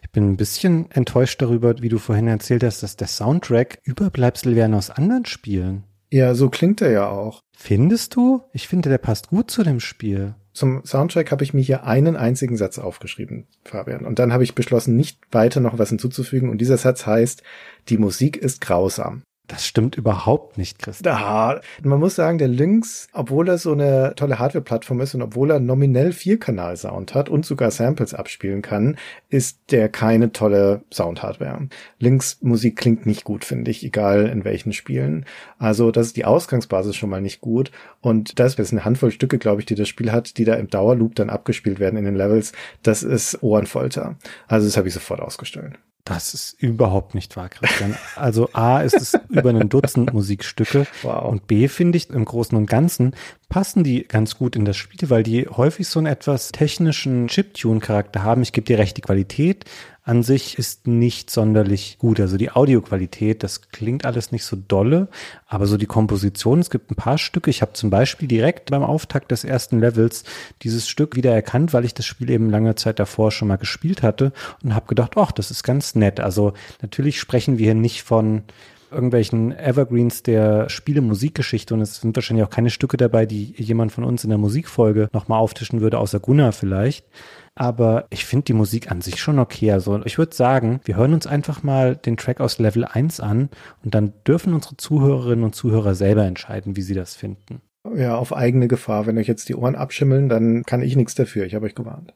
Ich 0.03 0.11
bin 0.11 0.31
ein 0.31 0.37
bisschen 0.37 0.91
enttäuscht 0.91 1.41
darüber, 1.43 1.81
wie 1.83 1.89
du 1.89 1.99
vorhin 1.99 2.29
erzählt 2.29 2.65
hast, 2.65 2.83
dass 2.83 2.97
der 2.97 3.09
Soundtrack 3.09 3.79
Überbleibsel 3.83 4.57
wären 4.57 4.75
aus 4.75 4.91
anderen 4.91 5.27
Spielen. 5.27 5.85
Ja, 6.11 6.35
so 6.35 6.49
klingt 6.49 6.81
er 6.81 6.91
ja 6.91 7.09
auch. 7.09 7.41
Findest 7.57 8.15
du? 8.15 8.43
Ich 8.53 8.69
finde, 8.69 8.89
der 8.89 8.99
passt 8.99 9.29
gut 9.29 9.51
zu 9.51 9.63
dem 9.63 9.81
Spiel. 9.81 10.35
Zum 10.53 10.85
Soundtrack 10.85 11.33
habe 11.33 11.43
ich 11.43 11.53
mir 11.53 11.63
hier 11.63 11.85
einen 11.85 12.15
einzigen 12.15 12.57
Satz 12.57 12.79
aufgeschrieben, 12.79 13.49
Fabian. 13.65 14.07
Und 14.07 14.21
dann 14.21 14.33
habe 14.33 14.45
ich 14.45 14.55
beschlossen, 14.55 14.95
nicht 14.95 15.19
weiter 15.33 15.59
noch 15.59 15.79
was 15.79 15.89
hinzuzufügen. 15.89 16.49
Und 16.51 16.59
dieser 16.59 16.77
Satz 16.77 17.07
heißt, 17.07 17.43
die 17.89 17.99
Musik 17.99 18.37
ist 18.37 18.61
grausam. 18.61 19.23
Das 19.47 19.67
stimmt 19.67 19.97
überhaupt 19.97 20.57
nicht, 20.57 20.79
Christian. 20.79 21.15
Da, 21.15 21.61
man 21.83 22.01
muss 22.01 22.15
sagen, 22.15 22.39
der 22.39 22.49
Lynx, 22.49 23.09
obwohl 23.13 23.47
er 23.49 23.59
so 23.59 23.73
eine 23.73 24.15
tolle 24.17 24.39
Hardware-Plattform 24.39 25.03
ist 25.03 25.15
und 25.15 25.21
obwohl 25.21 25.51
er 25.51 25.61
nominell 25.61 26.13
Vierkanal-Sound 26.13 27.15
hat 27.15 27.29
und 27.29 27.45
sogar 27.45 27.71
Samples 27.71 28.15
abspielen 28.15 28.63
kann, 28.63 28.97
ist 29.29 29.59
der 29.71 29.91
keine 29.91 30.33
tolle 30.33 30.83
Sound-Hardware. 30.91 31.69
Lynx 31.99 32.39
Musik 32.41 32.77
klingt 32.77 33.05
nicht 33.05 33.25
gut, 33.25 33.45
finde 33.45 33.71
ich, 33.71 33.85
egal 33.85 34.29
in 34.29 34.47
welchen 34.47 34.73
Spielen. 34.73 35.27
Also 35.59 35.91
das 35.91 36.07
ist 36.07 36.17
die 36.17 36.25
Ausgangsbasis 36.25 36.97
schon 36.97 37.11
mal 37.11 37.21
nicht 37.21 37.43
gut. 37.43 37.71
Und 38.01 38.39
das 38.39 38.55
ist 38.55 38.73
eine 38.73 38.87
Handvoll 38.87 39.11
Stücke, 39.11 39.37
glaube 39.37 39.61
ich, 39.61 39.67
die 39.67 39.75
das 39.75 39.89
Spiel 39.89 40.11
hat, 40.11 40.39
die 40.39 40.45
da 40.45 40.55
im 40.55 40.71
Dauerloop 40.71 41.17
dann 41.17 41.29
abgespielt 41.29 41.81
werden 41.81 41.99
in 41.99 42.07
den 42.07 42.17
Levels. 42.17 42.53
Das 42.83 43.03
ist 43.03 43.43
Ohrenfolter. 43.43 44.17
Also 44.49 44.67
das 44.67 44.79
habe 44.79 44.89
ich 44.89 44.95
sofort 44.95 45.21
ausgestellt. 45.21 45.79
Das 46.05 46.35
ist 46.35 46.53
überhaupt 46.61 47.15
nicht 47.15 47.35
wahr, 47.35 47.49
Christian. 47.49 47.97
Also 48.15 48.51
A 48.53 48.83
ist 48.83 48.95
es 48.95 49.19
über 49.31 49.49
ein 49.49 49.71
Dutzend 49.71 50.13
Musikstücke 50.13 50.87
wow. 51.03 51.31
und 51.31 51.47
B 51.47 51.67
finde 51.69 51.97
ich 51.97 52.11
im 52.11 52.27
Großen 52.27 52.57
und 52.59 52.67
Ganzen 52.67 53.15
passen 53.49 53.85
die 53.85 54.03
ganz 54.03 54.37
gut 54.37 54.55
in 54.55 54.67
das 54.67 54.77
Spiel, 54.77 55.09
weil 55.09 55.23
die 55.23 55.49
häufig 55.49 55.89
so 55.89 56.01
einen 56.01 56.07
etwas 56.07 56.53
technischen 56.53 57.29
Chiptune-Charakter 57.29 58.23
haben. 58.23 58.43
Ich 58.43 58.53
gebe 58.53 58.67
dir 58.67 58.79
recht, 58.79 58.99
die 58.99 59.01
Qualität 59.01 59.65
an 60.05 60.23
sich 60.23 60.59
ist 60.59 60.87
nicht 60.87 61.31
sonderlich 61.31 61.97
gut. 61.99 62.21
Also 62.21 62.37
die 62.37 62.51
Audioqualität, 62.51 63.43
das 63.43 63.71
klingt 63.71 64.05
alles 64.05 64.33
nicht 64.33 64.45
so 64.45 64.55
dolle, 64.55 65.09
aber 65.47 65.67
so 65.67 65.79
die 65.79 65.87
Komposition, 65.87 66.61
es 66.61 66.69
gibt 66.69 66.91
ein 66.91 66.95
paar 66.97 67.17
Stücke. 67.17 67.49
Ich 67.49 67.63
habe 67.63 67.73
zum 67.73 67.89
Beispiel 67.89 68.29
direkt 68.29 68.71
beim 68.71 68.83
Auftakt 68.83 69.31
des 69.31 69.45
ersten 69.45 69.81
Levels 69.81 70.25
dieses 70.63 70.89
Stück 70.89 71.17
wieder 71.17 71.35
erkannt, 71.35 71.73
weil 71.73 71.87
ich 71.87 71.95
das 71.95 72.05
Spiel 72.05 72.29
eben 72.29 72.51
lange 72.51 72.75
Zeit 72.75 72.99
davor 72.99 73.33
schon 73.33 73.49
mal 73.49 73.57
gespielt 73.57 74.03
hatte 74.03 74.33
und 74.63 74.75
habe 74.75 74.87
gedacht, 74.87 75.13
ach, 75.17 75.33
das 75.33 75.51
ist 75.51 75.63
ganz 75.63 75.95
nett. 75.95 76.21
Also 76.21 76.53
natürlich 76.83 77.19
sprechen 77.19 77.57
wir 77.57 77.65
hier 77.65 77.75
nicht 77.75 78.03
von 78.03 78.43
irgendwelchen 78.91 79.53
Evergreens 79.53 80.23
der 80.23 80.69
Spiele-Musikgeschichte 80.69 81.73
und 81.73 81.81
es 81.81 81.97
sind 81.97 82.15
wahrscheinlich 82.15 82.45
auch 82.45 82.51
keine 82.51 82.71
Stücke 82.71 82.99
dabei, 82.99 83.25
die 83.25 83.55
jemand 83.57 83.91
von 83.91 84.05
uns 84.05 84.23
in 84.23 84.31
der 84.31 84.39
Musikfolge 84.39 85.09
nochmal 85.13 85.41
auftischen 85.41 85.81
würde, 85.81 85.99
außer 85.99 86.21
Gunnar 86.21 86.53
vielleicht. 86.53 87.07
Aber 87.55 88.07
ich 88.11 88.25
finde 88.25 88.45
die 88.45 88.53
Musik 88.53 88.91
an 88.91 89.01
sich 89.01 89.21
schon 89.21 89.39
okay. 89.39 89.73
Also 89.73 90.01
ich 90.05 90.19
würde 90.19 90.35
sagen, 90.35 90.81
wir 90.85 90.97
hören 90.97 91.15
uns 91.15 91.27
einfach 91.27 91.63
mal 91.63 91.97
den 91.97 92.17
Track 92.17 92.41
aus 92.41 92.59
Level 92.59 92.85
1 92.85 93.21
an 93.21 93.49
und 93.85 93.95
dann 93.95 94.13
dürfen 94.27 94.55
unsere 94.55 94.77
Zuhörerinnen 94.77 95.45
und 95.45 95.55
Zuhörer 95.55 95.95
selber 95.95 96.25
entscheiden, 96.25 96.77
wie 96.77 96.83
sie 96.83 96.95
das 96.95 97.15
finden. 97.15 97.61
Ja, 97.95 98.17
auf 98.17 98.35
eigene 98.35 98.67
Gefahr. 98.67 99.07
Wenn 99.07 99.19
euch 99.19 99.29
jetzt 99.29 99.49
die 99.49 99.55
Ohren 99.55 99.77
abschimmeln, 99.77 100.29
dann 100.29 100.65
kann 100.65 100.83
ich 100.83 100.97
nichts 100.97 101.15
dafür. 101.15 101.45
Ich 101.45 101.55
habe 101.55 101.67
euch 101.67 101.75
gewarnt. 101.75 102.15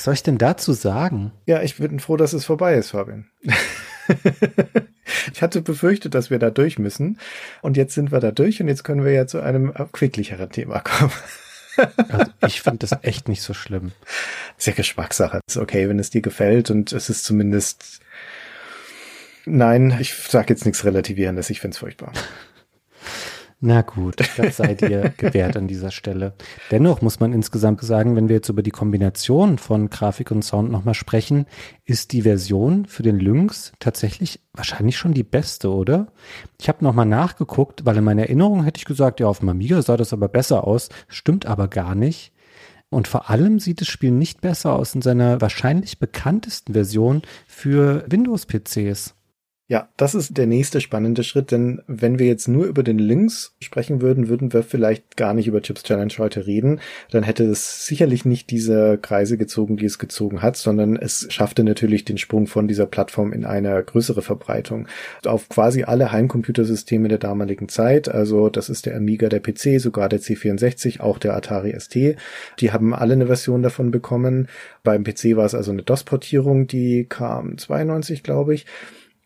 Was 0.00 0.04
soll 0.04 0.14
ich 0.14 0.22
denn 0.22 0.38
dazu 0.38 0.72
sagen? 0.72 1.30
Ja, 1.44 1.60
ich 1.60 1.76
bin 1.76 2.00
froh, 2.00 2.16
dass 2.16 2.32
es 2.32 2.46
vorbei 2.46 2.72
ist, 2.72 2.92
Fabian. 2.92 3.26
ich 5.34 5.42
hatte 5.42 5.60
befürchtet, 5.60 6.14
dass 6.14 6.30
wir 6.30 6.38
da 6.38 6.48
durch 6.48 6.78
müssen. 6.78 7.18
Und 7.60 7.76
jetzt 7.76 7.96
sind 7.96 8.10
wir 8.10 8.18
da 8.18 8.30
durch 8.30 8.62
und 8.62 8.68
jetzt 8.68 8.82
können 8.82 9.04
wir 9.04 9.12
ja 9.12 9.26
zu 9.26 9.42
einem 9.42 9.74
quicklicheren 9.92 10.48
Thema 10.48 10.80
kommen. 10.80 11.12
Also 12.08 12.32
ich 12.46 12.62
finde 12.62 12.78
das 12.78 12.98
echt 13.02 13.28
nicht 13.28 13.42
so 13.42 13.54
schlimm. 13.54 13.92
Ist 14.58 14.66
ja 14.66 14.72
Geschmackssache. 14.72 15.40
Ist 15.46 15.56
okay, 15.56 15.88
wenn 15.88 15.98
es 15.98 16.10
dir 16.10 16.20
gefällt 16.20 16.70
und 16.70 16.92
es 16.92 17.08
ist 17.08 17.24
zumindest. 17.24 18.00
Nein, 19.46 19.96
ich 19.98 20.14
sage 20.14 20.52
jetzt 20.52 20.66
nichts 20.66 20.84
Relativierendes. 20.84 21.48
Ich 21.48 21.60
finde 21.60 21.74
es 21.74 21.78
furchtbar. 21.78 22.12
Na 23.62 23.82
gut, 23.82 24.16
das 24.38 24.56
sei 24.56 24.74
dir 24.74 25.10
gewährt 25.18 25.54
an 25.54 25.68
dieser 25.68 25.90
Stelle. 25.90 26.32
Dennoch 26.70 27.02
muss 27.02 27.20
man 27.20 27.34
insgesamt 27.34 27.82
sagen, 27.82 28.16
wenn 28.16 28.30
wir 28.30 28.36
jetzt 28.36 28.48
über 28.48 28.62
die 28.62 28.70
Kombination 28.70 29.58
von 29.58 29.90
Grafik 29.90 30.30
und 30.30 30.42
Sound 30.42 30.70
nochmal 30.70 30.94
sprechen, 30.94 31.44
ist 31.84 32.12
die 32.12 32.22
Version 32.22 32.86
für 32.86 33.02
den 33.02 33.20
Lynx 33.20 33.72
tatsächlich 33.78 34.40
wahrscheinlich 34.54 34.96
schon 34.96 35.12
die 35.12 35.24
beste, 35.24 35.70
oder? 35.70 36.06
Ich 36.58 36.70
habe 36.70 36.82
nochmal 36.82 37.04
nachgeguckt, 37.04 37.84
weil 37.84 37.98
in 37.98 38.04
meiner 38.04 38.22
Erinnerung 38.22 38.64
hätte 38.64 38.78
ich 38.78 38.86
gesagt, 38.86 39.20
ja, 39.20 39.26
auf 39.26 39.40
dem 39.40 39.50
Amiga 39.50 39.82
sah 39.82 39.98
das 39.98 40.14
aber 40.14 40.28
besser 40.28 40.66
aus, 40.66 40.88
stimmt 41.08 41.44
aber 41.44 41.68
gar 41.68 41.94
nicht. 41.94 42.32
Und 42.88 43.08
vor 43.08 43.28
allem 43.28 43.60
sieht 43.60 43.82
das 43.82 43.88
Spiel 43.88 44.10
nicht 44.10 44.40
besser 44.40 44.74
aus 44.74 44.94
in 44.94 45.02
seiner 45.02 45.40
wahrscheinlich 45.42 45.98
bekanntesten 45.98 46.72
Version 46.72 47.22
für 47.46 48.06
Windows-PCs. 48.08 49.14
Ja, 49.70 49.88
das 49.96 50.16
ist 50.16 50.36
der 50.36 50.48
nächste 50.48 50.80
spannende 50.80 51.22
Schritt, 51.22 51.52
denn 51.52 51.80
wenn 51.86 52.18
wir 52.18 52.26
jetzt 52.26 52.48
nur 52.48 52.66
über 52.66 52.82
den 52.82 52.98
Links 52.98 53.54
sprechen 53.60 54.00
würden, 54.00 54.26
würden 54.26 54.52
wir 54.52 54.64
vielleicht 54.64 55.16
gar 55.16 55.32
nicht 55.32 55.46
über 55.46 55.62
Chips 55.62 55.84
Challenge 55.84 56.12
heute 56.18 56.44
reden. 56.44 56.80
Dann 57.12 57.22
hätte 57.22 57.44
es 57.44 57.86
sicherlich 57.86 58.24
nicht 58.24 58.50
diese 58.50 58.98
Kreise 58.98 59.38
gezogen, 59.38 59.76
die 59.76 59.84
es 59.84 60.00
gezogen 60.00 60.42
hat, 60.42 60.56
sondern 60.56 60.96
es 60.96 61.28
schaffte 61.30 61.62
natürlich 61.62 62.04
den 62.04 62.18
Sprung 62.18 62.48
von 62.48 62.66
dieser 62.66 62.86
Plattform 62.86 63.32
in 63.32 63.44
eine 63.44 63.80
größere 63.80 64.22
Verbreitung 64.22 64.88
auf 65.24 65.48
quasi 65.48 65.84
alle 65.84 66.10
Heimcomputersysteme 66.10 67.06
der 67.06 67.18
damaligen 67.18 67.68
Zeit. 67.68 68.08
Also 68.08 68.48
das 68.48 68.70
ist 68.70 68.86
der 68.86 68.96
Amiga, 68.96 69.28
der 69.28 69.38
PC, 69.38 69.80
sogar 69.80 70.08
der 70.08 70.18
C64, 70.18 70.98
auch 70.98 71.18
der 71.18 71.36
Atari 71.36 71.78
ST. 71.78 72.16
Die 72.58 72.72
haben 72.72 72.92
alle 72.92 73.12
eine 73.12 73.28
Version 73.28 73.62
davon 73.62 73.92
bekommen. 73.92 74.48
Beim 74.82 75.04
PC 75.04 75.36
war 75.36 75.46
es 75.46 75.54
also 75.54 75.70
eine 75.70 75.84
DOS-Portierung, 75.84 76.66
die 76.66 77.06
kam 77.08 77.56
92, 77.56 78.24
glaube 78.24 78.54
ich. 78.54 78.66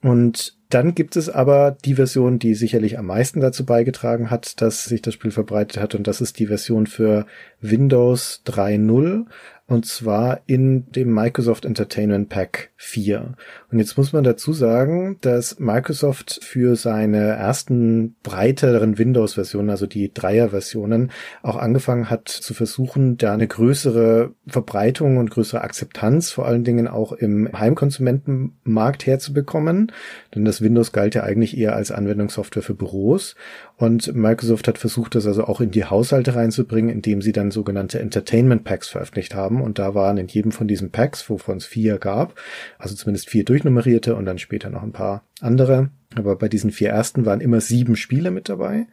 Und 0.04 0.58
dann 0.68 0.94
gibt 0.94 1.16
es 1.16 1.30
aber 1.30 1.78
die 1.82 1.94
Version, 1.94 2.38
die 2.38 2.54
sicherlich 2.54 2.98
am 2.98 3.06
meisten 3.06 3.40
dazu 3.40 3.64
beigetragen 3.64 4.28
hat, 4.28 4.60
dass 4.60 4.84
sich 4.84 5.00
das 5.00 5.14
Spiel 5.14 5.30
verbreitet 5.30 5.80
hat. 5.80 5.94
Und 5.94 6.06
das 6.06 6.20
ist 6.20 6.38
die 6.38 6.48
Version 6.48 6.86
für 6.86 7.24
Windows 7.62 8.42
3.0 8.44 9.24
und 9.66 9.86
zwar 9.86 10.42
in 10.46 10.90
dem 10.92 11.10
Microsoft 11.12 11.64
Entertainment 11.64 12.28
Pack 12.28 12.70
4. 12.76 13.34
Und 13.74 13.80
jetzt 13.80 13.98
muss 13.98 14.12
man 14.12 14.22
dazu 14.22 14.52
sagen, 14.52 15.16
dass 15.20 15.58
Microsoft 15.58 16.38
für 16.44 16.76
seine 16.76 17.30
ersten 17.30 18.14
breiteren 18.22 18.98
Windows-Versionen, 18.98 19.68
also 19.68 19.88
die 19.88 20.14
Dreier-Versionen, 20.14 21.10
auch 21.42 21.56
angefangen 21.56 22.08
hat 22.08 22.28
zu 22.28 22.54
versuchen, 22.54 23.16
da 23.16 23.34
eine 23.34 23.48
größere 23.48 24.30
Verbreitung 24.46 25.16
und 25.16 25.32
größere 25.32 25.62
Akzeptanz 25.62 26.30
vor 26.30 26.46
allen 26.46 26.62
Dingen 26.62 26.86
auch 26.86 27.10
im 27.10 27.48
Heimkonsumentenmarkt 27.52 29.06
herzubekommen. 29.06 29.90
Denn 30.36 30.44
das 30.44 30.62
Windows 30.62 30.92
galt 30.92 31.16
ja 31.16 31.24
eigentlich 31.24 31.58
eher 31.58 31.74
als 31.74 31.90
Anwendungssoftware 31.90 32.62
für 32.62 32.74
Büros. 32.74 33.34
Und 33.76 34.14
Microsoft 34.14 34.68
hat 34.68 34.78
versucht, 34.78 35.16
das 35.16 35.26
also 35.26 35.46
auch 35.46 35.60
in 35.60 35.72
die 35.72 35.84
Haushalte 35.84 36.36
reinzubringen, 36.36 36.94
indem 36.94 37.22
sie 37.22 37.32
dann 37.32 37.50
sogenannte 37.50 37.98
Entertainment 37.98 38.62
Packs 38.62 38.86
veröffentlicht 38.86 39.34
haben. 39.34 39.60
Und 39.60 39.80
da 39.80 39.96
waren 39.96 40.16
in 40.16 40.28
jedem 40.28 40.52
von 40.52 40.68
diesen 40.68 40.90
Packs, 40.90 41.28
wovon 41.28 41.56
es 41.56 41.66
vier 41.66 41.98
gab, 41.98 42.38
also 42.78 42.94
zumindest 42.94 43.28
vier 43.28 43.44
durchnummerierte 43.64 44.14
und 44.14 44.26
dann 44.26 44.38
später 44.38 44.70
noch 44.70 44.82
ein 44.82 44.92
paar 44.92 45.24
andere. 45.40 45.90
Aber 46.16 46.36
bei 46.36 46.48
diesen 46.48 46.70
vier 46.70 46.90
ersten 46.90 47.26
waren 47.26 47.40
immer 47.40 47.60
sieben 47.60 47.96
Spiele 47.96 48.30
mit 48.30 48.48
dabei 48.48 48.86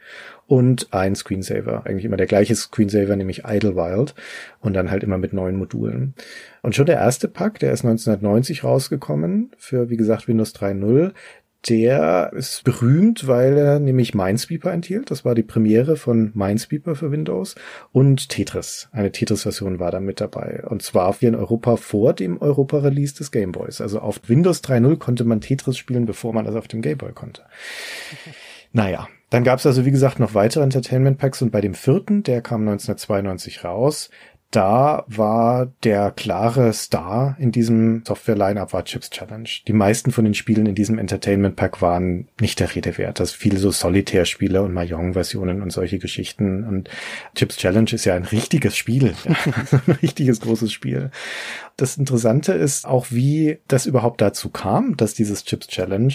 und 0.48 0.91
ein 0.91 1.14
Screensaver. 1.14 1.85
Eigentlich 1.85 2.06
immer 2.06 2.18
der 2.18 2.26
gleiche 2.26 2.56
Screensaver, 2.56 3.15
nämlich 3.15 3.43
Idlewild. 3.45 4.15
Und 4.60 4.73
dann 4.73 4.89
halt 4.89 5.03
immer 5.03 5.19
mit 5.19 5.31
neuen 5.31 5.56
Modulen. 5.56 6.15
Und 6.64 6.76
schon 6.76 6.88
der 6.88 6.98
erste 6.98 7.27
Pack, 7.27 7.60
der 7.60 7.73
ist 7.73 7.84
1990 7.85 8.64
rausgekommen 8.64 9.52
für, 9.57 9.89
wie 9.89 9.98
gesagt, 9.98 10.27
Windows 10.27 10.56
3.0 10.56 11.11
der 11.70 12.32
ist 12.34 12.64
berühmt, 12.64 13.28
weil 13.28 13.58
er 13.58 13.80
nämlich 13.80 14.16
Minesweeper 14.16 14.72
enthielt. 14.72 15.12
Das 15.12 15.24
war 15.24 15.36
die 15.36 15.44
Premiere 15.44 15.96
von 15.96 16.32
Minesweeper 16.34 16.96
für 16.96 17.12
Windows. 17.12 17.56
Und 17.92 18.30
Tetris. 18.30 18.90
Eine 18.92 19.12
Tetris-Version 19.12 19.80
war 19.80 19.92
da 19.92 20.00
mit 20.00 20.22
dabei. 20.22 20.64
Und 20.68 20.82
zwar 20.82 21.14
hier 21.14 21.30
in 21.30 21.36
Europa 21.36 21.76
vor 21.76 22.14
dem 22.14 22.42
Europa-Release 22.42 23.16
des 23.16 23.32
Gameboys. 23.32 23.80
Also 23.80 24.00
auf 24.00 24.22
Windows 24.28 24.64
3.0 24.64 24.98
konnte 24.98 25.24
man 25.24 25.42
Tetris 25.42 25.78
spielen, 25.78 26.06
bevor 26.06 26.34
man 26.34 26.46
das 26.46 26.56
auf 26.56 26.68
dem 26.68 26.82
Gameboy 26.82 27.14
konnte. 27.14 27.44
Naja, 28.74 29.10
dann 29.30 29.44
gab 29.44 29.60
es 29.60 29.66
also, 29.66 29.86
wie 29.86 29.92
gesagt, 29.92 30.20
noch 30.20 30.34
weitere 30.34 30.64
Entertainment 30.64 31.18
Packs 31.18 31.42
und 31.42 31.52
bei 31.52 31.60
dem 31.60 31.74
vierten, 31.74 32.24
der 32.24 32.42
kam 32.42 32.62
1992 32.62 33.66
raus, 33.66 34.10
da 34.52 35.06
war 35.07 35.72
der 35.84 36.11
klare 36.11 36.73
Star 36.73 37.38
in 37.40 37.53
diesem 37.53 38.03
Software-Line-Up 38.06 38.73
war 38.73 38.84
Chips 38.84 39.10
Challenge. 39.10 39.48
Die 39.65 39.73
meisten 39.73 40.11
von 40.11 40.26
den 40.26 40.34
Spielen 40.34 40.65
in 40.65 40.76
diesem 40.76 40.99
Entertainment 40.99 41.56
Pack 41.56 41.82
waren 41.82 42.28
nicht 42.40 42.60
der 42.60 42.76
Rede 42.76 42.98
wert. 42.98 43.22
Das 43.22 43.32
viele 43.32 43.57
so 43.57 43.72
Solitär-Spiele 43.72 44.61
und 44.61 44.73
Mahjong-Versionen 44.73 45.61
und 45.61 45.72
solche 45.72 45.99
Geschichten. 45.99 46.65
Und 46.65 46.90
Chips 47.34 47.56
Challenge 47.57 47.90
ist 47.94 48.03
ja 48.03 48.14
ein 48.14 48.26
richtiges 48.26 48.76
Spiel. 48.76 49.15
ein 49.88 49.98
richtiges 50.02 50.41
großes 50.41 50.72
Spiel. 50.72 51.11
Das 51.78 51.95
Interessante 51.95 52.52
ist 52.52 52.86
auch, 52.86 53.07
wie 53.10 53.60
das 53.69 53.86
überhaupt 53.86 54.19
dazu 54.19 54.49
kam, 54.49 54.98
dass 54.98 55.14
dieses 55.14 55.45
Chips 55.45 55.68
Challenge 55.68 56.14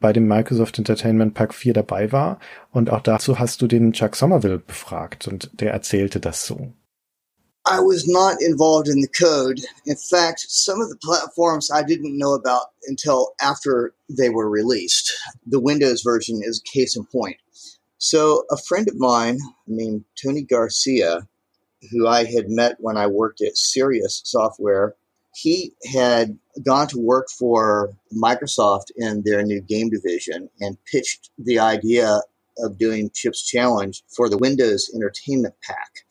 bei 0.00 0.12
dem 0.12 0.26
Microsoft 0.26 0.76
Entertainment 0.78 1.34
Pack 1.34 1.54
4 1.54 1.72
dabei 1.72 2.10
war. 2.10 2.40
Und 2.72 2.90
auch 2.90 3.00
dazu 3.00 3.38
hast 3.38 3.62
du 3.62 3.68
den 3.68 3.92
Chuck 3.92 4.16
Somerville 4.16 4.58
befragt 4.58 5.28
und 5.28 5.50
der 5.60 5.72
erzählte 5.72 6.18
das 6.18 6.44
so. 6.44 6.72
I 7.68 7.80
was 7.80 8.06
not 8.06 8.40
involved 8.40 8.86
in 8.86 9.00
the 9.00 9.08
code. 9.08 9.60
In 9.86 9.96
fact, 9.96 10.46
some 10.48 10.80
of 10.80 10.88
the 10.88 10.98
platforms 11.02 11.68
I 11.68 11.82
didn't 11.82 12.16
know 12.16 12.32
about 12.34 12.66
until 12.86 13.34
after 13.40 13.92
they 14.08 14.28
were 14.28 14.48
released. 14.48 15.12
The 15.46 15.60
Windows 15.60 16.02
version 16.02 16.42
is 16.44 16.60
case 16.60 16.96
in 16.96 17.04
point. 17.06 17.38
So, 17.98 18.44
a 18.52 18.56
friend 18.56 18.86
of 18.88 18.96
mine 18.96 19.38
named 19.66 20.04
Tony 20.22 20.42
Garcia, 20.42 21.26
who 21.90 22.06
I 22.06 22.24
had 22.24 22.48
met 22.48 22.76
when 22.78 22.96
I 22.96 23.08
worked 23.08 23.40
at 23.40 23.56
Sirius 23.56 24.22
Software, 24.24 24.94
he 25.34 25.74
had 25.92 26.38
gone 26.64 26.86
to 26.88 26.98
work 26.98 27.28
for 27.36 27.96
Microsoft 28.14 28.92
in 28.96 29.22
their 29.24 29.42
new 29.42 29.60
game 29.60 29.90
division 29.90 30.50
and 30.60 30.78
pitched 30.84 31.30
the 31.36 31.58
idea 31.58 32.20
of 32.58 32.78
doing 32.78 33.10
Chips 33.12 33.44
Challenge 33.44 34.02
for 34.14 34.28
the 34.28 34.38
Windows 34.38 34.90
Entertainment 34.94 35.54
Pack. 35.62 36.05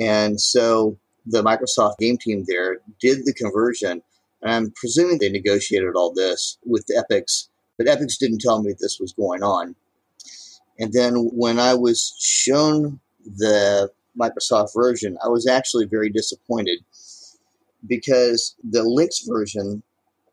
And 0.00 0.40
so 0.40 0.98
the 1.26 1.42
Microsoft 1.42 1.98
game 1.98 2.18
team 2.18 2.44
there 2.46 2.80
did 3.00 3.24
the 3.24 3.34
conversion. 3.34 4.02
And 4.40 4.50
I'm 4.50 4.72
presuming 4.72 5.18
they 5.18 5.28
negotiated 5.28 5.94
all 5.94 6.12
this 6.12 6.58
with 6.64 6.86
Epics, 6.96 7.48
but 7.78 7.88
Epics 7.88 8.18
didn't 8.18 8.40
tell 8.40 8.62
me 8.62 8.72
this 8.72 8.98
was 8.98 9.12
going 9.12 9.42
on. 9.42 9.76
And 10.78 10.92
then 10.92 11.14
when 11.32 11.58
I 11.58 11.74
was 11.74 12.14
shown 12.18 12.98
the 13.24 13.90
Microsoft 14.18 14.74
version, 14.74 15.16
I 15.24 15.28
was 15.28 15.46
actually 15.46 15.86
very 15.86 16.10
disappointed 16.10 16.80
because 17.86 18.56
the 18.68 18.82
Lynx 18.82 19.24
version, 19.26 19.82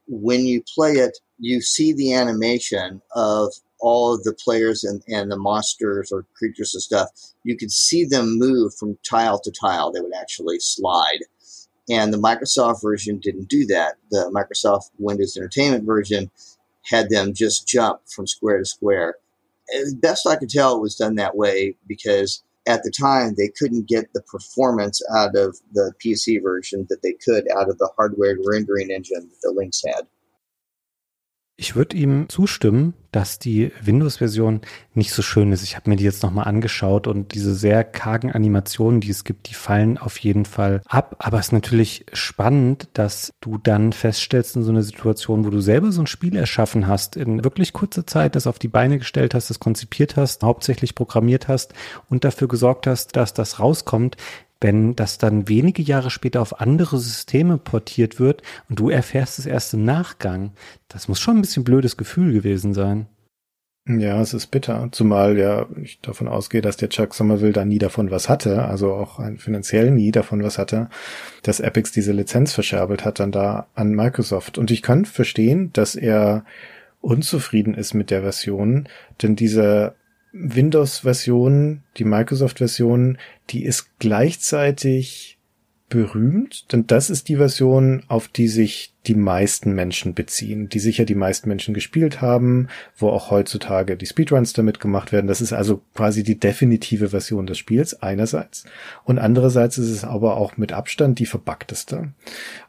when 0.07 0.45
you 0.45 0.63
play 0.75 0.93
it, 0.93 1.19
you 1.39 1.61
see 1.61 1.93
the 1.93 2.13
animation 2.13 3.01
of 3.15 3.53
all 3.79 4.13
of 4.13 4.23
the 4.23 4.33
players 4.33 4.83
and, 4.83 5.01
and 5.07 5.31
the 5.31 5.37
monsters 5.37 6.11
or 6.11 6.25
creatures 6.35 6.73
and 6.73 6.81
stuff, 6.81 7.09
you 7.43 7.57
could 7.57 7.71
see 7.71 8.05
them 8.05 8.37
move 8.37 8.73
from 8.75 8.97
tile 9.07 9.39
to 9.39 9.51
tile. 9.51 9.91
They 9.91 10.01
would 10.01 10.15
actually 10.15 10.59
slide. 10.59 11.19
And 11.89 12.13
the 12.13 12.17
Microsoft 12.17 12.81
version 12.81 13.19
didn't 13.19 13.49
do 13.49 13.65
that. 13.67 13.95
The 14.11 14.31
Microsoft 14.33 14.91
Windows 14.99 15.35
Entertainment 15.35 15.85
version 15.85 16.29
had 16.85 17.09
them 17.09 17.33
just 17.33 17.67
jump 17.67 18.01
from 18.07 18.27
square 18.27 18.59
to 18.59 18.65
square. 18.65 19.15
best 19.95 20.27
I 20.27 20.35
could 20.35 20.49
tell, 20.49 20.75
it 20.75 20.81
was 20.81 20.95
done 20.95 21.15
that 21.15 21.35
way 21.35 21.75
because 21.87 22.43
at 22.67 22.83
the 22.83 22.91
time 22.91 23.33
they 23.35 23.49
couldn't 23.57 23.87
get 23.87 24.13
the 24.13 24.21
performance 24.21 25.01
out 25.15 25.35
of 25.35 25.57
the 25.73 25.91
PC 26.03 26.41
version 26.41 26.85
that 26.89 27.01
they 27.01 27.13
could 27.13 27.47
out 27.51 27.69
of 27.69 27.77
the 27.77 27.89
hardware 27.95 28.37
rendering 28.45 28.91
engine 28.91 29.29
that 29.29 29.41
the 29.41 29.51
Lynx 29.51 29.83
had. 29.85 30.07
Ich 31.61 31.75
würde 31.75 31.97
ihm 31.97 32.29
zustimmen, 32.29 32.93
dass 33.11 33.37
die 33.37 33.73
Windows-Version 33.81 34.61
nicht 34.93 35.11
so 35.11 35.21
schön 35.21 35.51
ist. 35.51 35.61
Ich 35.61 35.75
habe 35.75 35.89
mir 35.89 35.97
die 35.97 36.05
jetzt 36.05 36.23
nochmal 36.23 36.47
angeschaut 36.47 37.05
und 37.05 37.33
diese 37.33 37.53
sehr 37.53 37.83
kargen 37.83 38.31
Animationen, 38.31 39.01
die 39.01 39.09
es 39.09 39.25
gibt, 39.25 39.49
die 39.49 39.55
fallen 39.55 39.97
auf 39.97 40.17
jeden 40.19 40.45
Fall 40.45 40.81
ab. 40.87 41.17
Aber 41.19 41.37
es 41.37 41.47
ist 41.47 41.51
natürlich 41.51 42.05
spannend, 42.13 42.87
dass 42.93 43.33
du 43.41 43.57
dann 43.57 43.91
feststellst 43.91 44.55
in 44.55 44.63
so 44.63 44.71
einer 44.71 44.83
Situation, 44.83 45.43
wo 45.43 45.49
du 45.49 45.59
selber 45.59 45.91
so 45.91 46.01
ein 46.01 46.07
Spiel 46.07 46.37
erschaffen 46.37 46.87
hast, 46.87 47.17
in 47.17 47.43
wirklich 47.43 47.73
kurzer 47.73 48.07
Zeit 48.07 48.35
das 48.35 48.47
auf 48.47 48.57
die 48.57 48.69
Beine 48.69 48.97
gestellt 48.97 49.33
hast, 49.33 49.49
das 49.49 49.59
konzipiert 49.59 50.15
hast, 50.15 50.43
hauptsächlich 50.43 50.95
programmiert 50.95 51.49
hast 51.49 51.73
und 52.07 52.23
dafür 52.23 52.47
gesorgt 52.47 52.87
hast, 52.87 53.17
dass 53.17 53.33
das 53.33 53.59
rauskommt, 53.59 54.15
wenn 54.61 54.95
das 54.95 55.17
dann 55.17 55.47
wenige 55.47 55.81
Jahre 55.81 56.09
später 56.09 56.41
auf 56.41 56.59
andere 56.59 56.97
Systeme 56.97 57.57
portiert 57.57 58.19
wird 58.19 58.41
und 58.69 58.79
du 58.79 58.89
erfährst 58.89 59.39
es 59.39 59.45
erst 59.45 59.73
im 59.73 59.85
Nachgang, 59.85 60.51
das 60.87 61.07
muss 61.07 61.19
schon 61.19 61.37
ein 61.37 61.41
bisschen 61.41 61.63
blödes 61.63 61.97
Gefühl 61.97 62.33
gewesen 62.33 62.73
sein. 62.73 63.07
Ja, 63.87 64.21
es 64.21 64.35
ist 64.35 64.47
bitter, 64.47 64.89
zumal 64.91 65.37
ja 65.37 65.65
ich 65.81 65.99
davon 66.01 66.27
ausgehe, 66.27 66.61
dass 66.61 66.77
der 66.77 66.89
Chuck 66.89 67.15
Somerville 67.15 67.53
da 67.53 67.65
nie 67.65 67.79
davon 67.79 68.11
was 68.11 68.29
hatte, 68.29 68.65
also 68.65 68.93
auch 68.93 69.19
finanziell 69.37 69.89
nie 69.89 70.11
davon 70.11 70.43
was 70.43 70.59
hatte, 70.59 70.89
dass 71.41 71.59
Epix 71.59 71.91
diese 71.91 72.11
Lizenz 72.11 72.53
verscherbelt 72.53 73.03
hat 73.03 73.19
dann 73.19 73.31
da 73.31 73.67
an 73.73 73.95
Microsoft. 73.95 74.59
Und 74.59 74.69
ich 74.69 74.83
kann 74.83 75.05
verstehen, 75.05 75.71
dass 75.73 75.95
er 75.95 76.45
unzufrieden 77.01 77.73
ist 77.73 77.95
mit 77.95 78.11
der 78.11 78.21
Version, 78.21 78.87
denn 79.23 79.35
diese 79.35 79.95
Windows-Version, 80.31 81.83
die 81.97 82.03
Microsoft-Version, 82.03 83.17
die 83.49 83.63
ist 83.63 83.99
gleichzeitig 83.99 85.39
berühmt, 85.89 86.71
denn 86.71 86.87
das 86.87 87.09
ist 87.09 87.29
die 87.29 87.37
Version, 87.37 88.03
auf 88.07 88.27
die 88.27 88.47
sich 88.47 88.93
die 89.07 89.15
meisten 89.15 89.73
Menschen 89.73 90.13
beziehen, 90.13 90.69
die 90.69 90.79
sicher 90.79 91.05
die 91.05 91.15
meisten 91.15 91.47
Menschen 91.47 91.73
gespielt 91.73 92.21
haben, 92.21 92.67
wo 92.97 93.09
auch 93.09 93.31
heutzutage 93.31 93.95
die 93.95 94.05
Speedruns 94.05 94.53
damit 94.53 94.79
gemacht 94.79 95.11
werden. 95.11 95.27
Das 95.27 95.41
ist 95.41 95.53
also 95.53 95.81
quasi 95.95 96.23
die 96.23 96.39
definitive 96.39 97.09
Version 97.09 97.47
des 97.47 97.57
Spiels 97.57 98.01
einerseits 98.01 98.65
und 99.05 99.17
andererseits 99.19 99.77
ist 99.77 99.89
es 99.89 100.03
aber 100.03 100.37
auch 100.37 100.57
mit 100.57 100.73
Abstand 100.73 101.19
die 101.19 101.25
verbugteste 101.25 102.13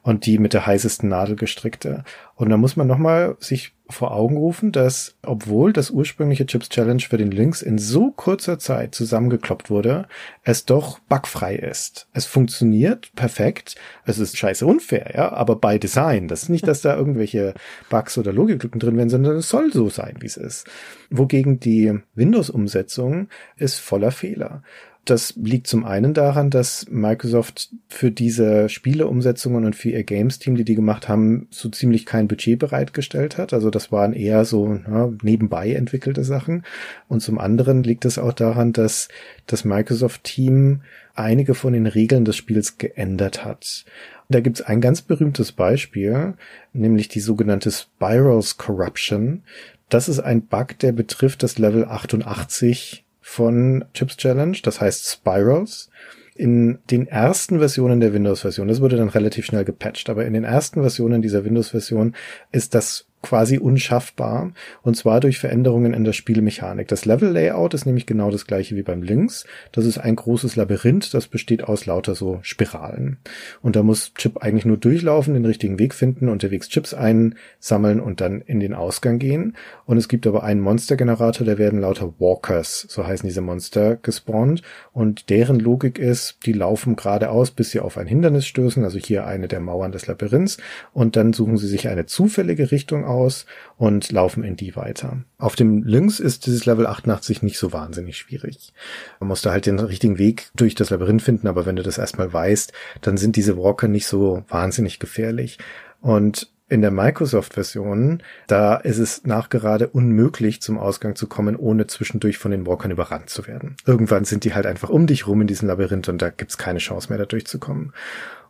und 0.02 0.26
die 0.26 0.38
mit 0.38 0.54
der 0.54 0.66
heißesten 0.66 1.08
Nadel 1.08 1.36
gestrickte. 1.36 2.04
Und 2.36 2.48
da 2.48 2.56
muss 2.56 2.76
man 2.76 2.86
nochmal 2.86 3.36
sich 3.38 3.74
vor 3.90 4.12
Augen 4.12 4.36
rufen, 4.36 4.72
dass 4.72 5.16
obwohl 5.22 5.72
das 5.72 5.90
ursprüngliche 5.90 6.46
Chips 6.46 6.68
Challenge 6.68 7.02
für 7.02 7.18
den 7.18 7.30
Lynx 7.30 7.62
in 7.62 7.78
so 7.78 8.10
kurzer 8.12 8.58
Zeit 8.58 8.94
zusammengekloppt 8.94 9.70
wurde, 9.70 10.06
es 10.42 10.64
doch 10.64 10.98
bugfrei 11.00 11.56
ist. 11.56 12.08
Es 12.12 12.26
funktioniert 12.26 13.12
perfekt. 13.14 13.76
Es 14.04 14.18
ist 14.18 14.36
scheiße 14.36 14.64
unfair, 14.64 15.12
ja, 15.14 15.32
aber 15.32 15.56
bei 15.56 15.78
Design. 15.78 16.19
Das 16.28 16.44
ist 16.44 16.48
nicht, 16.48 16.66
dass 16.66 16.82
da 16.82 16.96
irgendwelche 16.96 17.54
Bugs 17.88 18.18
oder 18.18 18.32
Logiklücken 18.32 18.80
drin 18.80 18.96
werden, 18.96 19.10
sondern 19.10 19.36
es 19.36 19.48
soll 19.48 19.72
so 19.72 19.88
sein, 19.88 20.16
wie 20.20 20.26
es 20.26 20.36
ist. 20.36 20.66
Wogegen 21.10 21.60
die 21.60 21.98
Windows-Umsetzung 22.14 23.28
ist 23.56 23.78
voller 23.78 24.10
Fehler. 24.10 24.62
Das 25.06 25.34
liegt 25.36 25.66
zum 25.66 25.84
einen 25.84 26.12
daran, 26.12 26.50
dass 26.50 26.86
Microsoft 26.90 27.70
für 27.88 28.10
diese 28.10 28.68
Spieleumsetzungen 28.68 29.64
und 29.64 29.74
für 29.74 29.90
ihr 29.90 30.04
Games-Team, 30.04 30.56
die 30.56 30.64
die 30.64 30.74
gemacht 30.74 31.08
haben, 31.08 31.48
so 31.50 31.70
ziemlich 31.70 32.04
kein 32.04 32.28
Budget 32.28 32.58
bereitgestellt 32.58 33.38
hat. 33.38 33.54
Also 33.54 33.70
das 33.70 33.90
waren 33.90 34.12
eher 34.12 34.44
so 34.44 34.78
ja, 34.86 35.10
nebenbei 35.22 35.72
entwickelte 35.72 36.22
Sachen. 36.22 36.64
Und 37.08 37.20
zum 37.22 37.38
anderen 37.38 37.82
liegt 37.82 38.04
es 38.04 38.18
auch 38.18 38.34
daran, 38.34 38.72
dass 38.72 39.08
das 39.46 39.64
Microsoft-Team 39.64 40.82
einige 41.14 41.54
von 41.54 41.72
den 41.72 41.86
Regeln 41.86 42.24
des 42.24 42.36
Spiels 42.36 42.78
geändert 42.78 43.44
hat. 43.44 43.84
Da 44.28 44.40
gibt's 44.40 44.62
ein 44.62 44.80
ganz 44.80 45.02
berühmtes 45.02 45.52
Beispiel, 45.52 46.34
nämlich 46.72 47.08
die 47.08 47.20
sogenannte 47.20 47.70
Spirals 47.70 48.56
Corruption. 48.56 49.42
Das 49.88 50.08
ist 50.08 50.20
ein 50.20 50.42
Bug, 50.42 50.78
der 50.78 50.92
betrifft 50.92 51.42
das 51.42 51.58
Level 51.58 51.84
88 51.84 53.04
von 53.20 53.84
Chips 53.92 54.16
Challenge, 54.16 54.56
das 54.62 54.80
heißt 54.80 55.10
Spirals. 55.10 55.90
In 56.36 56.78
den 56.90 57.06
ersten 57.06 57.58
Versionen 57.58 58.00
der 58.00 58.14
Windows-Version, 58.14 58.68
das 58.68 58.80
wurde 58.80 58.96
dann 58.96 59.08
relativ 59.08 59.44
schnell 59.44 59.64
gepatcht, 59.64 60.08
aber 60.08 60.24
in 60.24 60.32
den 60.32 60.44
ersten 60.44 60.80
Versionen 60.80 61.22
dieser 61.22 61.44
Windows-Version 61.44 62.14
ist 62.50 62.74
das 62.74 63.09
quasi 63.22 63.58
unschaffbar. 63.58 64.52
Und 64.82 64.96
zwar 64.96 65.20
durch 65.20 65.38
Veränderungen 65.38 65.94
in 65.94 66.04
der 66.04 66.12
Spielmechanik. 66.12 66.88
Das 66.88 67.04
Level-Layout 67.04 67.74
ist 67.74 67.86
nämlich 67.86 68.06
genau 68.06 68.30
das 68.30 68.46
gleiche 68.46 68.76
wie 68.76 68.82
beim 68.82 69.02
Links. 69.02 69.44
Das 69.72 69.84
ist 69.84 69.98
ein 69.98 70.16
großes 70.16 70.56
Labyrinth, 70.56 71.12
das 71.14 71.26
besteht 71.26 71.64
aus 71.64 71.86
lauter 71.86 72.14
so 72.14 72.38
Spiralen. 72.42 73.18
Und 73.62 73.76
da 73.76 73.82
muss 73.82 74.14
Chip 74.14 74.38
eigentlich 74.42 74.64
nur 74.64 74.76
durchlaufen, 74.76 75.34
den 75.34 75.44
richtigen 75.44 75.78
Weg 75.78 75.94
finden, 75.94 76.28
unterwegs 76.28 76.68
Chips 76.68 76.94
einsammeln 76.94 78.00
und 78.00 78.20
dann 78.20 78.40
in 78.40 78.60
den 78.60 78.74
Ausgang 78.74 79.18
gehen. 79.18 79.56
Und 79.86 79.96
es 79.96 80.08
gibt 80.08 80.26
aber 80.26 80.42
einen 80.42 80.60
Monstergenerator, 80.60 81.46
da 81.46 81.58
werden 81.58 81.80
lauter 81.80 82.14
Walkers, 82.18 82.86
so 82.88 83.06
heißen 83.06 83.28
diese 83.28 83.40
Monster, 83.40 83.96
gespawnt. 83.96 84.62
Und 84.92 85.30
deren 85.30 85.58
Logik 85.58 85.98
ist, 85.98 86.38
die 86.46 86.52
laufen 86.52 86.96
geradeaus, 86.96 87.50
bis 87.50 87.70
sie 87.70 87.80
auf 87.80 87.98
ein 87.98 88.06
Hindernis 88.06 88.46
stößen, 88.46 88.84
also 88.84 88.98
hier 88.98 89.26
eine 89.26 89.48
der 89.48 89.60
Mauern 89.60 89.92
des 89.92 90.06
Labyrinths. 90.06 90.58
Und 90.92 91.16
dann 91.16 91.32
suchen 91.32 91.56
sie 91.56 91.68
sich 91.68 91.88
eine 91.88 92.06
zufällige 92.06 92.70
Richtung 92.70 93.04
aus 93.10 93.46
und 93.76 94.10
laufen 94.12 94.44
in 94.44 94.56
die 94.56 94.76
weiter. 94.76 95.18
Auf 95.38 95.56
dem 95.56 95.82
Lynx 95.82 96.20
ist 96.20 96.46
dieses 96.46 96.64
Level 96.66 96.86
88 96.86 97.42
nicht 97.42 97.58
so 97.58 97.72
wahnsinnig 97.72 98.16
schwierig. 98.16 98.72
Man 99.18 99.28
muss 99.28 99.42
da 99.42 99.50
halt 99.50 99.66
den 99.66 99.78
richtigen 99.78 100.18
Weg 100.18 100.50
durch 100.54 100.74
das 100.74 100.90
Labyrinth 100.90 101.22
finden, 101.22 101.48
aber 101.48 101.66
wenn 101.66 101.76
du 101.76 101.82
das 101.82 101.98
erstmal 101.98 102.32
weißt, 102.32 102.72
dann 103.00 103.16
sind 103.16 103.36
diese 103.36 103.56
Walker 103.56 103.88
nicht 103.88 104.06
so 104.06 104.44
wahnsinnig 104.48 104.98
gefährlich. 104.98 105.58
Und 106.00 106.50
in 106.70 106.82
der 106.82 106.92
Microsoft-Version, 106.92 108.22
da 108.46 108.76
ist 108.76 108.98
es 108.98 109.24
nachgerade 109.24 109.88
unmöglich, 109.88 110.62
zum 110.62 110.78
Ausgang 110.78 111.16
zu 111.16 111.26
kommen, 111.26 111.56
ohne 111.56 111.88
zwischendurch 111.88 112.38
von 112.38 112.52
den 112.52 112.64
Walkern 112.64 112.92
überrannt 112.92 113.28
zu 113.28 113.46
werden. 113.48 113.76
Irgendwann 113.86 114.24
sind 114.24 114.44
die 114.44 114.54
halt 114.54 114.66
einfach 114.66 114.88
um 114.88 115.08
dich 115.08 115.26
rum 115.26 115.40
in 115.40 115.48
diesem 115.48 115.66
Labyrinth 115.66 116.08
und 116.08 116.22
da 116.22 116.30
gibt's 116.30 116.58
keine 116.58 116.78
Chance 116.78 117.08
mehr, 117.08 117.18
da 117.18 117.26
durchzukommen. 117.26 117.92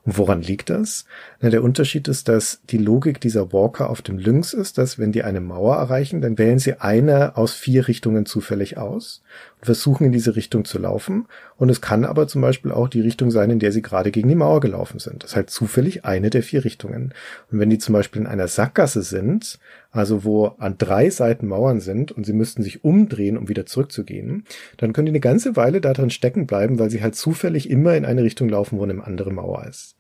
Und 0.07 0.17
woran 0.17 0.41
liegt 0.41 0.71
das? 0.71 1.05
Na, 1.41 1.51
der 1.51 1.63
Unterschied 1.63 2.09
ist, 2.09 2.29
dass 2.29 2.61
die 2.71 2.79
Logik 2.79 3.21
dieser 3.21 3.53
Walker 3.53 3.91
auf 3.91 4.01
dem 4.01 4.17
Lynx 4.17 4.55
ist, 4.55 4.79
dass 4.79 4.99
wenn 4.99 5.13
die 5.13 5.25
eine 5.25 5.41
Mauer 5.41 5.77
erreichen, 5.77 6.23
dann 6.23 6.39
wählen 6.39 6.59
sie 6.59 6.81
eine 6.81 7.37
aus 7.37 7.53
vier 7.53 7.87
Richtungen 7.87 8.25
zufällig 8.25 8.79
aus 8.79 9.23
und 9.59 9.67
versuchen 9.67 10.07
in 10.07 10.13
diese 10.13 10.37
Richtung 10.37 10.65
zu 10.65 10.79
laufen. 10.79 11.27
Und 11.59 11.69
es 11.69 11.83
kann 11.83 12.07
aber 12.07 12.27
zum 12.29 12.41
Beispiel 12.41 12.73
auch 12.73 12.89
die 12.89 13.03
Richtung 13.03 13.31
sein, 13.31 13.51
in 13.51 13.59
der 13.59 13.73
sie 13.73 13.83
gerade 13.83 14.11
gegen 14.11 14.29
die 14.29 14.35
Mauer 14.35 14.61
gelaufen 14.61 14.99
sind. 14.99 15.23
Das 15.23 15.33
ist 15.33 15.37
halt 15.37 15.51
zufällig 15.51 16.05
eine 16.07 16.31
der 16.31 16.43
vier 16.43 16.65
Richtungen. 16.65 17.13
Und 17.51 17.59
wenn 17.59 17.69
die 17.69 17.79
zum 17.79 17.93
Beispiel 17.93 18.23
in 18.23 18.29
einer 18.29 18.49
Sackgasse 18.49 19.03
sind, 19.03 19.59
also 19.91 20.25
wo 20.25 20.47
an 20.59 20.77
drei 20.79 21.11
Seiten 21.11 21.49
Mauern 21.49 21.81
sind 21.81 22.13
und 22.13 22.25
sie 22.25 22.33
müssten 22.33 22.63
sich 22.63 22.85
umdrehen, 22.85 23.37
um 23.37 23.49
wieder 23.49 23.67
zurückzugehen, 23.67 24.45
dann 24.77 24.93
können 24.93 25.07
die 25.07 25.13
eine 25.13 25.21
ganze 25.21 25.57
Weile 25.57 25.81
da 25.81 25.93
drin 25.93 26.11
stecken 26.11 26.47
bleiben, 26.47 26.79
weil 26.79 26.91
sie 26.91 27.03
halt 27.03 27.17
zufällig 27.17 27.69
immer 27.71 27.97
in 27.97 28.05
eine 28.05 28.23
Richtung 28.23 28.49
laufen, 28.49 28.79
wo 28.79 28.85
eine 28.85 29.05
andere 29.05 29.33
Mauer 29.33 29.67
ist. 29.67 29.97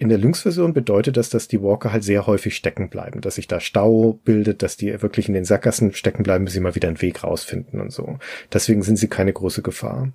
In 0.00 0.08
der 0.08 0.18
Lynx-Version 0.18 0.74
bedeutet 0.74 1.16
das, 1.16 1.28
dass 1.28 1.48
die 1.48 1.60
Walker 1.60 1.92
halt 1.92 2.04
sehr 2.04 2.26
häufig 2.26 2.54
stecken 2.54 2.88
bleiben, 2.88 3.20
dass 3.20 3.34
sich 3.34 3.48
da 3.48 3.58
Stau 3.58 4.20
bildet, 4.24 4.62
dass 4.62 4.76
die 4.76 5.02
wirklich 5.02 5.26
in 5.26 5.34
den 5.34 5.44
Sackgassen 5.44 5.92
stecken 5.92 6.22
bleiben, 6.22 6.44
bis 6.44 6.54
sie 6.54 6.60
mal 6.60 6.76
wieder 6.76 6.86
einen 6.86 7.02
Weg 7.02 7.24
rausfinden 7.24 7.80
und 7.80 7.92
so. 7.92 8.18
Deswegen 8.52 8.82
sind 8.82 8.96
sie 8.96 9.08
keine 9.08 9.32
große 9.32 9.60
Gefahr. 9.62 10.12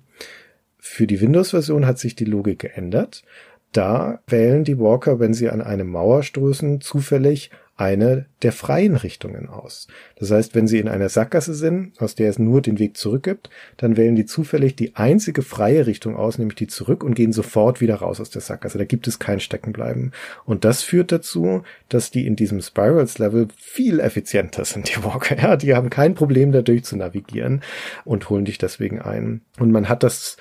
Für 0.78 1.06
die 1.06 1.20
Windows-Version 1.20 1.86
hat 1.86 1.98
sich 1.98 2.16
die 2.16 2.24
Logik 2.24 2.60
geändert. 2.60 3.24
Da 3.72 4.20
wählen 4.26 4.64
die 4.64 4.78
Walker, 4.78 5.20
wenn 5.20 5.34
sie 5.34 5.50
an 5.50 5.60
eine 5.60 5.84
Mauer 5.84 6.22
stoßen, 6.22 6.80
zufällig 6.80 7.50
eine 7.76 8.26
der 8.42 8.52
freien 8.52 8.94
Richtungen 8.94 9.48
aus. 9.48 9.88
Das 10.16 10.30
heißt, 10.30 10.54
wenn 10.54 10.68
Sie 10.68 10.78
in 10.78 10.88
einer 10.88 11.08
Sackgasse 11.08 11.54
sind, 11.54 12.00
aus 12.00 12.14
der 12.14 12.30
es 12.30 12.38
nur 12.38 12.60
den 12.62 12.78
Weg 12.78 12.96
zurück 12.96 13.24
gibt, 13.24 13.50
dann 13.76 13.96
wählen 13.96 14.14
die 14.14 14.26
zufällig 14.26 14.76
die 14.76 14.94
einzige 14.94 15.42
freie 15.42 15.86
Richtung 15.86 16.14
aus, 16.14 16.38
nämlich 16.38 16.54
die 16.54 16.66
zurück 16.68 17.02
und 17.02 17.14
gehen 17.14 17.32
sofort 17.32 17.80
wieder 17.80 17.96
raus 17.96 18.20
aus 18.20 18.30
der 18.30 18.42
Sackgasse. 18.42 18.78
Da 18.78 18.84
gibt 18.84 19.08
es 19.08 19.18
kein 19.18 19.40
Steckenbleiben. 19.40 20.12
Und 20.44 20.64
das 20.64 20.82
führt 20.82 21.10
dazu, 21.10 21.62
dass 21.88 22.10
die 22.10 22.26
in 22.26 22.36
diesem 22.36 22.60
Spirals-Level 22.60 23.48
viel 23.56 23.98
effizienter 23.98 24.64
sind, 24.64 24.94
die 24.94 25.02
Walker. 25.02 25.36
Ja, 25.36 25.56
die 25.56 25.74
haben 25.74 25.90
kein 25.90 26.14
Problem, 26.14 26.52
da 26.52 26.62
durch 26.62 26.84
zu 26.84 26.96
navigieren 26.96 27.62
und 28.04 28.30
holen 28.30 28.44
dich 28.44 28.58
deswegen 28.58 29.00
ein. 29.00 29.40
Und 29.58 29.72
man 29.72 29.88
hat 29.88 30.02
das 30.02 30.36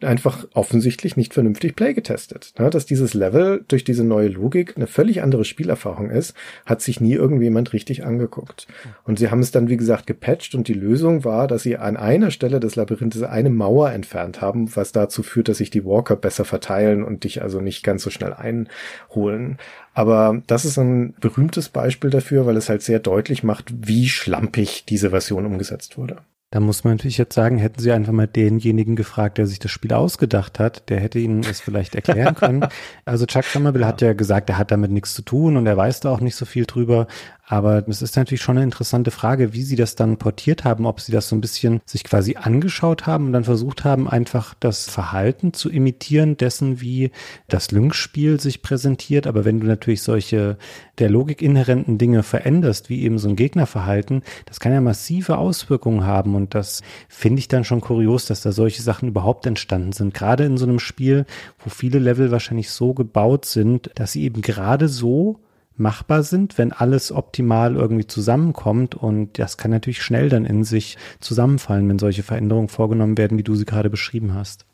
einfach 0.00 0.46
offensichtlich 0.54 1.16
nicht 1.16 1.34
vernünftig 1.34 1.74
Play 1.74 1.92
getestet. 1.94 2.52
Dass 2.56 2.86
dieses 2.86 3.14
Level 3.14 3.64
durch 3.68 3.84
diese 3.84 4.04
neue 4.04 4.28
Logik 4.28 4.74
eine 4.76 4.86
völlig 4.86 5.22
andere 5.22 5.44
Spielerfahrung 5.44 6.10
ist, 6.10 6.34
hat 6.66 6.82
sich 6.82 7.00
nie 7.00 7.14
irgendjemand 7.14 7.72
richtig 7.72 8.04
angeguckt. 8.04 8.66
Und 9.04 9.18
sie 9.18 9.30
haben 9.30 9.40
es 9.40 9.50
dann, 9.50 9.68
wie 9.68 9.76
gesagt, 9.76 10.06
gepatcht 10.06 10.54
und 10.54 10.68
die 10.68 10.74
Lösung 10.74 11.24
war, 11.24 11.48
dass 11.48 11.62
sie 11.62 11.76
an 11.76 11.96
einer 11.96 12.30
Stelle 12.30 12.60
des 12.60 12.76
Labyrinthes 12.76 13.22
eine 13.22 13.50
Mauer 13.50 13.90
entfernt 13.90 14.40
haben, 14.40 14.74
was 14.76 14.92
dazu 14.92 15.22
führt, 15.22 15.48
dass 15.48 15.58
sich 15.58 15.70
die 15.70 15.84
Walker 15.84 16.16
besser 16.16 16.44
verteilen 16.44 17.02
und 17.02 17.24
dich 17.24 17.42
also 17.42 17.60
nicht 17.60 17.82
ganz 17.82 18.02
so 18.02 18.10
schnell 18.10 18.32
einholen. 18.32 19.58
Aber 19.94 20.42
das 20.46 20.64
ist 20.64 20.78
ein 20.78 21.14
berühmtes 21.20 21.70
Beispiel 21.70 22.10
dafür, 22.10 22.46
weil 22.46 22.56
es 22.56 22.68
halt 22.68 22.82
sehr 22.82 23.00
deutlich 23.00 23.42
macht, 23.42 23.72
wie 23.76 24.08
schlampig 24.08 24.84
diese 24.84 25.10
Version 25.10 25.44
umgesetzt 25.44 25.98
wurde. 25.98 26.18
Da 26.50 26.60
muss 26.60 26.82
man 26.82 26.94
natürlich 26.94 27.18
jetzt 27.18 27.34
sagen, 27.34 27.58
hätten 27.58 27.80
sie 27.80 27.92
einfach 27.92 28.12
mal 28.12 28.26
denjenigen 28.26 28.96
gefragt, 28.96 29.36
der 29.36 29.46
sich 29.46 29.58
das 29.58 29.70
Spiel 29.70 29.92
ausgedacht 29.92 30.58
hat, 30.58 30.88
der 30.88 30.98
hätte 30.98 31.18
ihnen 31.18 31.42
das 31.42 31.60
vielleicht 31.60 31.94
erklären 31.94 32.34
können. 32.36 32.66
Also 33.04 33.26
Chuck 33.26 33.44
Somerville 33.44 33.82
ja. 33.82 33.88
hat 33.88 34.00
ja 34.00 34.14
gesagt, 34.14 34.48
er 34.48 34.56
hat 34.56 34.70
damit 34.70 34.90
nichts 34.90 35.12
zu 35.12 35.20
tun 35.20 35.58
und 35.58 35.66
er 35.66 35.76
weiß 35.76 36.00
da 36.00 36.10
auch 36.10 36.20
nicht 36.20 36.36
so 36.36 36.46
viel 36.46 36.64
drüber. 36.64 37.06
Aber 37.50 37.82
es 37.88 38.02
ist 38.02 38.16
natürlich 38.16 38.42
schon 38.42 38.58
eine 38.58 38.64
interessante 38.64 39.10
Frage, 39.10 39.54
wie 39.54 39.62
sie 39.62 39.76
das 39.76 39.94
dann 39.94 40.18
portiert 40.18 40.64
haben, 40.64 40.84
ob 40.84 41.00
sie 41.00 41.12
das 41.12 41.30
so 41.30 41.36
ein 41.36 41.40
bisschen 41.40 41.80
sich 41.86 42.04
quasi 42.04 42.36
angeschaut 42.36 43.06
haben 43.06 43.26
und 43.26 43.32
dann 43.32 43.44
versucht 43.44 43.84
haben, 43.84 44.06
einfach 44.06 44.52
das 44.60 44.88
Verhalten 44.90 45.54
zu 45.54 45.70
imitieren 45.70 46.36
dessen, 46.36 46.82
wie 46.82 47.10
das 47.48 47.70
Lynx-Spiel 47.70 48.38
sich 48.38 48.60
präsentiert. 48.60 49.26
Aber 49.26 49.46
wenn 49.46 49.60
du 49.60 49.66
natürlich 49.66 50.02
solche 50.02 50.58
der 50.98 51.08
Logik 51.08 51.40
inhärenten 51.40 51.96
Dinge 51.96 52.22
veränderst, 52.22 52.90
wie 52.90 53.02
eben 53.02 53.18
so 53.18 53.30
ein 53.30 53.36
Gegnerverhalten, 53.36 54.22
das 54.44 54.60
kann 54.60 54.72
ja 54.72 54.82
massive 54.82 55.38
Auswirkungen 55.38 56.04
haben. 56.04 56.34
Und 56.38 56.54
das 56.54 56.82
finde 57.08 57.40
ich 57.40 57.48
dann 57.48 57.64
schon 57.64 57.82
kurios, 57.82 58.24
dass 58.24 58.40
da 58.40 58.52
solche 58.52 58.80
Sachen 58.80 59.08
überhaupt 59.08 59.44
entstanden 59.44 59.92
sind. 59.92 60.14
Gerade 60.14 60.44
in 60.44 60.56
so 60.56 60.64
einem 60.64 60.78
Spiel, 60.78 61.26
wo 61.58 61.68
viele 61.68 61.98
Level 61.98 62.30
wahrscheinlich 62.30 62.70
so 62.70 62.94
gebaut 62.94 63.44
sind, 63.44 63.90
dass 63.96 64.12
sie 64.12 64.22
eben 64.22 64.40
gerade 64.40 64.88
so 64.88 65.40
machbar 65.76 66.22
sind, 66.22 66.58
wenn 66.58 66.72
alles 66.72 67.12
optimal 67.12 67.76
irgendwie 67.76 68.06
zusammenkommt. 68.06 68.94
Und 68.94 69.38
das 69.38 69.56
kann 69.58 69.70
natürlich 69.70 70.02
schnell 70.02 70.28
dann 70.28 70.44
in 70.44 70.64
sich 70.64 70.96
zusammenfallen, 71.20 71.88
wenn 71.88 71.98
solche 71.98 72.22
Veränderungen 72.22 72.68
vorgenommen 72.68 73.18
werden, 73.18 73.38
wie 73.38 73.44
du 73.44 73.54
sie 73.54 73.66
gerade 73.66 73.90
beschrieben 73.90 74.34
hast. 74.34 74.64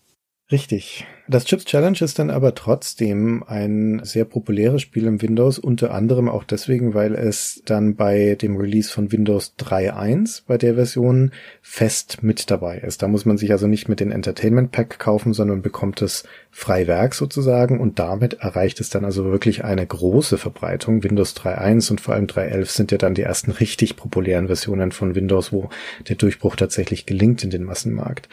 Richtig. 0.51 1.07
Das 1.27 1.47
Chips 1.47 1.65
Challenge 1.65 1.97
ist 2.03 2.19
dann 2.19 2.29
aber 2.29 2.55
trotzdem 2.55 3.43
ein 3.45 4.03
sehr 4.05 4.27
populäres 4.27 4.83
Spiel 4.83 5.07
im 5.07 5.23
Windows, 5.23 5.59
unter 5.59 5.95
anderem 5.95 6.29
auch 6.29 6.45
deswegen, 6.45 6.93
weil 6.93 7.15
es 7.15 7.63
dann 7.65 7.97
bei 7.97 8.35
dem 8.35 8.59
Release 8.59 8.93
von 8.93 9.11
Windows 9.11 9.55
3.1 9.59 10.43
bei 10.47 10.59
der 10.59 10.75
Version 10.75 11.31
fest 11.63 12.23
mit 12.23 12.51
dabei 12.51 12.77
ist. 12.77 13.01
Da 13.01 13.09
muss 13.09 13.25
man 13.25 13.39
sich 13.39 13.53
also 13.53 13.67
nicht 13.67 13.89
mit 13.89 14.01
den 14.01 14.11
Entertainment 14.11 14.71
Pack 14.71 14.99
kaufen, 14.99 15.33
sondern 15.33 15.63
bekommt 15.63 16.03
es 16.03 16.25
Freiwerk 16.51 17.15
sozusagen 17.15 17.81
und 17.81 17.99
damit 17.99 18.35
erreicht 18.35 18.79
es 18.81 18.91
dann 18.91 19.07
also 19.07 19.25
wirklich 19.25 19.65
eine 19.65 19.87
große 19.87 20.37
Verbreitung. 20.37 21.03
Windows 21.05 21.35
3.1 21.37 21.91
und 21.91 22.03
vor 22.03 22.13
allem 22.13 22.27
3.11 22.27 22.67
sind 22.67 22.93
ja 22.93 22.99
dann 22.99 23.15
die 23.15 23.23
ersten 23.23 23.51
richtig 23.51 23.97
populären 23.97 24.49
Versionen 24.49 24.93
von 24.93 25.15
Windows, 25.15 25.53
wo 25.55 25.71
der 26.07 26.17
Durchbruch 26.17 26.55
tatsächlich 26.55 27.07
gelingt 27.07 27.43
in 27.43 27.49
den 27.49 27.65
Massenmarkt. 27.65 28.29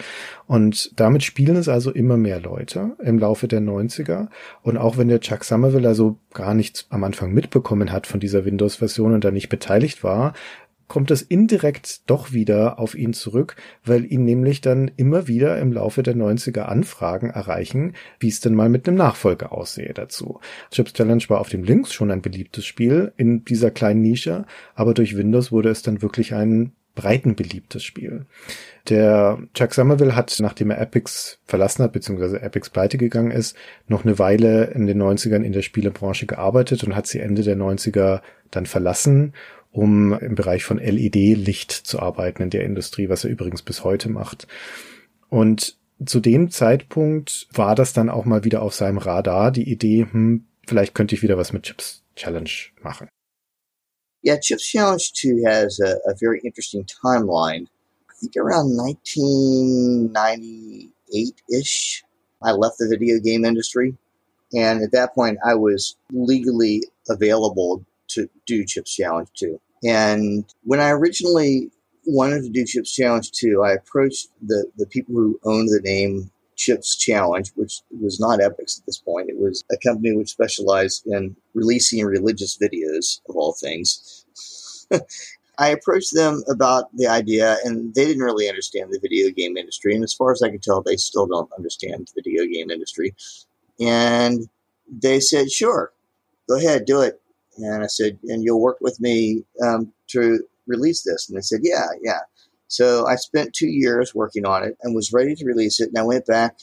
Und 0.46 0.92
damit 1.00 1.24
spielen 1.24 1.56
es 1.56 1.70
also 1.70 1.92
immer 1.92 2.18
mehr 2.18 2.42
Leute 2.42 2.81
im 3.04 3.20
Laufe 3.20 3.48
der 3.48 3.62
90er. 3.62 4.28
Und 4.62 4.78
auch 4.78 4.98
wenn 4.98 5.08
der 5.08 5.20
Chuck 5.20 5.44
Somerville 5.44 5.88
also 5.88 6.18
gar 6.34 6.54
nichts 6.54 6.88
am 6.90 7.04
Anfang 7.04 7.34
mitbekommen 7.34 7.92
hat 7.92 8.08
von 8.08 8.20
dieser 8.20 8.46
Windows-Version 8.46 9.14
und 9.14 9.24
da 9.24 9.32
nicht 9.32 9.50
beteiligt 9.50 10.04
war, 10.04 10.34
kommt 10.92 11.10
es 11.10 11.22
indirekt 11.22 12.10
doch 12.10 12.34
wieder 12.34 12.78
auf 12.78 12.96
ihn 12.96 13.14
zurück, 13.14 13.56
weil 13.86 14.04
ihn 14.12 14.26
nämlich 14.26 14.60
dann 14.60 14.92
immer 14.98 15.30
wieder 15.30 15.58
im 15.58 15.72
Laufe 15.72 16.04
der 16.04 16.18
90er 16.18 16.64
Anfragen 16.64 17.30
erreichen, 17.30 17.94
wie 18.20 18.28
es 18.28 18.42
denn 18.42 18.54
mal 18.54 18.68
mit 18.68 18.90
einem 18.90 18.98
Nachfolger 18.98 19.54
aussehe 19.54 19.94
dazu. 19.94 20.42
Chips 20.70 20.92
Challenge 20.92 21.24
war 21.30 21.40
auf 21.40 21.48
dem 21.48 21.64
Links 21.64 21.94
schon 21.94 22.12
ein 22.12 22.22
beliebtes 22.22 22.66
Spiel 22.66 23.14
in 23.16 23.46
dieser 23.46 23.72
kleinen 23.72 24.02
Nische, 24.02 24.44
aber 24.76 24.94
durch 24.94 25.16
Windows 25.16 25.50
wurde 25.50 25.70
es 25.70 25.82
dann 25.82 26.02
wirklich 26.02 26.34
ein 26.34 26.74
breiten 26.94 27.36
beliebtes 27.36 27.86
Spiel. 27.86 28.26
Der 28.90 29.40
Chuck 29.54 29.74
Somerville 29.74 30.16
hat, 30.16 30.36
nachdem 30.40 30.72
er 30.72 30.82
Epics 30.82 31.40
verlassen 31.46 31.84
hat, 31.84 31.94
beziehungsweise 31.94 32.42
Epics 32.42 32.70
pleite 32.70 32.98
gegangen 32.98 33.32
ist, 33.32 33.56
noch 33.88 34.04
eine 34.04 34.18
Weile 34.18 34.66
in 34.72 34.88
den 34.88 35.02
90ern 35.02 35.44
in 35.44 35.54
der 35.54 35.62
Spielebranche 35.62 36.26
gearbeitet 36.26 36.84
und 36.84 36.96
hat 36.96 37.08
sie 37.08 37.20
Ende 37.20 37.44
der 37.44 37.58
90er 37.58 38.22
dann 38.50 38.66
verlassen 38.66 39.34
um 39.72 40.14
im 40.20 40.36
Bereich 40.36 40.64
von 40.64 40.78
LED-Licht 40.78 41.72
zu 41.72 42.00
arbeiten 42.00 42.44
in 42.44 42.50
der 42.50 42.66
Industrie, 42.66 43.10
was 43.10 43.24
er 43.24 43.30
übrigens 43.30 43.62
bis 43.62 43.84
heute 43.84 44.10
macht. 44.10 44.48
Und 45.30 45.78
zu 46.06 46.20
dem 46.20 46.50
Zeitpunkt 46.50 47.48
war 47.54 47.76
das 47.76 47.94
dann 47.94 48.10
auch 48.10 48.26
mal 48.26 48.44
wieder 48.44 48.62
auf 48.62 48.74
seinem 48.74 48.98
Radar, 48.98 49.52
die 49.52 49.70
Idee, 49.70 50.08
hm, 50.10 50.46
vielleicht 50.68 50.94
könnte 50.94 51.16
ich 51.16 51.24
wieder 51.24 51.38
was 51.38 51.54
mit 51.54 51.64
Chips 51.64 52.04
Challenge 52.16 52.50
machen. 52.82 53.08
Yeah, 54.24 54.40
Chips 54.40 54.64
Challenge 54.64 55.02
2 55.02 55.44
has 55.46 55.80
a, 55.80 55.96
a 56.10 56.14
very 56.20 56.40
interesting 56.44 56.86
timeline. 56.86 57.68
Think 58.22 58.38
around 58.38 58.78
1998-ish, 60.14 62.04
I 62.44 62.52
left 62.52 62.78
the 62.78 62.88
video 62.88 63.20
game 63.20 63.44
industry. 63.46 63.98
And 64.54 64.84
at 64.84 64.92
that 64.92 65.16
point, 65.16 65.40
I 65.46 65.56
was 65.56 65.96
legally 66.12 66.84
available 67.10 67.84
to 68.10 68.30
do 68.46 68.64
Chips 68.66 68.96
Challenge 68.96 69.28
2. 69.36 69.60
And 69.84 70.46
when 70.64 70.80
I 70.80 70.92
originally 70.92 71.72
wanted 72.06 72.44
to 72.44 72.50
do 72.50 72.64
Chips 72.66 72.94
Challenge 72.94 73.32
2, 73.32 73.64
I 73.64 73.72
approached 73.74 74.28
the, 74.42 74.66
the 74.78 74.86
people 74.86 75.16
who 75.16 75.40
owned 75.44 75.70
the 75.70 75.82
name 75.84 76.30
Chips 76.56 76.96
Challenge, 76.96 77.52
which 77.56 77.82
was 78.00 78.20
not 78.20 78.40
Epics 78.42 78.78
at 78.78 78.86
this 78.86 79.00
point. 79.00 79.30
It 79.30 79.40
was 79.40 79.64
a 79.72 79.78
company 79.78 80.16
which 80.16 80.30
specialized 80.30 81.08
in 81.08 81.36
releasing 81.56 82.06
religious 82.06 82.58
videos, 82.58 83.20
of 83.28 83.36
all 83.36 83.54
things. 83.54 84.26
I 85.58 85.70
approached 85.70 86.14
them 86.14 86.44
about 86.50 86.96
the 86.96 87.08
idea, 87.08 87.58
and 87.64 87.94
they 87.94 88.06
didn't 88.06 88.24
really 88.24 88.50
understand 88.50 88.92
the 88.92 89.00
video 89.00 89.30
game 89.32 89.58
industry. 89.58 89.94
And 89.94 90.04
as 90.04 90.14
far 90.14 90.32
as 90.32 90.42
I 90.42 90.50
can 90.50 90.60
tell, 90.60 90.82
they 90.82 90.96
still 90.96 91.28
don't 91.28 91.52
understand 91.58 92.08
the 92.08 92.22
video 92.22 92.46
game 92.46 92.72
industry. 92.72 93.14
And 93.80 94.48
they 94.88 95.20
said, 95.20 95.52
sure, 95.52 95.92
go 96.48 96.58
ahead, 96.58 96.86
do 96.86 97.02
it. 97.02 97.22
And 97.58 97.84
I 97.84 97.88
said, 97.88 98.18
and 98.24 98.44
you'll 98.44 98.62
work 98.62 98.78
with 98.82 99.00
me 99.00 99.44
um, 99.64 99.92
to 100.08 100.40
release 100.68 101.04
this. 101.04 101.30
And 101.30 101.38
they 101.38 101.42
said, 101.42 101.60
yeah, 101.64 101.88
yeah. 102.02 102.22
So 102.68 103.06
I 103.06 103.16
spent 103.16 103.54
two 103.54 103.68
years 103.68 104.16
working 104.16 104.46
on 104.46 104.64
it 104.64 104.78
and 104.82 104.96
was 104.96 105.12
ready 105.12 105.36
to 105.36 105.46
release 105.46 105.82
it. 105.82 105.90
And 105.90 105.98
I 105.98 106.04
went 106.04 106.26
back 106.26 106.58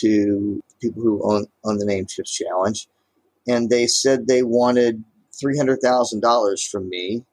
to 0.00 0.62
people 0.80 1.02
who 1.02 1.20
own, 1.22 1.46
own 1.64 1.78
the 1.78 1.86
name 1.86 2.06
Chips 2.06 2.34
Challenge, 2.34 2.88
and 3.46 3.70
they 3.70 3.86
said 3.86 4.26
they 4.26 4.42
wanted 4.42 5.04
$300,000 5.42 6.68
from 6.68 6.88
me. 6.88 7.24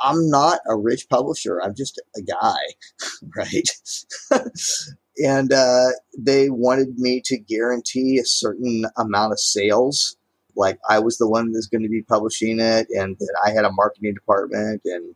I'm 0.00 0.28
not 0.28 0.60
a 0.68 0.76
rich 0.76 1.08
publisher. 1.08 1.60
I'm 1.62 1.74
just 1.74 2.00
a 2.16 2.22
guy, 2.22 2.56
right? 3.36 3.68
and 5.18 5.52
uh, 5.52 5.88
they 6.18 6.50
wanted 6.50 6.98
me 6.98 7.22
to 7.24 7.38
guarantee 7.38 8.18
a 8.18 8.24
certain 8.24 8.84
amount 8.96 9.32
of 9.32 9.40
sales 9.40 10.16
like 10.56 10.78
I 10.88 10.98
was 10.98 11.18
the 11.18 11.28
one 11.28 11.52
that's 11.52 11.66
going 11.66 11.82
to 11.82 11.88
be 11.88 12.02
publishing 12.02 12.58
it 12.58 12.88
and 12.90 13.16
that 13.18 13.40
I 13.46 13.50
had 13.50 13.64
a 13.64 13.72
marketing 13.72 14.14
department 14.14 14.82
and 14.84 15.14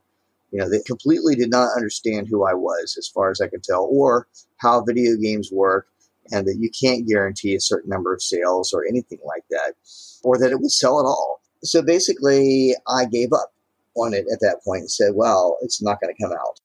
you 0.53 0.59
know 0.59 0.69
they 0.69 0.81
completely 0.87 1.35
did 1.35 1.51
not 1.51 1.75
understand 1.75 2.29
who 2.29 2.45
I 2.45 2.55
was 2.55 2.97
as 2.99 3.09
far 3.09 3.31
as 3.31 3.41
I 3.41 3.49
could 3.49 3.65
tell 3.65 3.89
or 3.91 4.29
how 4.59 4.85
video 4.85 5.17
games 5.17 5.51
work 5.51 5.89
and 6.31 6.47
that 6.47 6.59
you 6.59 6.71
can't 6.71 7.09
guarantee 7.09 7.55
a 7.55 7.61
certain 7.61 7.91
number 7.91 8.15
of 8.15 8.23
sales 8.23 8.73
or 8.73 8.85
anything 8.87 9.19
like 9.25 9.45
that 9.51 9.75
or 10.23 10.39
that 10.39 10.53
it 10.53 10.61
would 10.61 10.71
sell 10.71 11.01
at 11.01 11.05
all. 11.05 11.41
So 11.65 11.83
basically 11.83 12.75
I 12.87 13.07
gave 13.07 13.33
up 13.33 13.53
on 13.95 14.13
it 14.13 14.27
at 14.33 14.41
that 14.41 14.63
point 14.65 14.83
and 14.83 14.91
said, 14.91 15.13
well, 15.15 15.57
it's 15.63 15.81
not 15.83 16.01
going 16.01 16.15
to 16.15 16.23
come 16.23 16.33
out. 16.33 16.61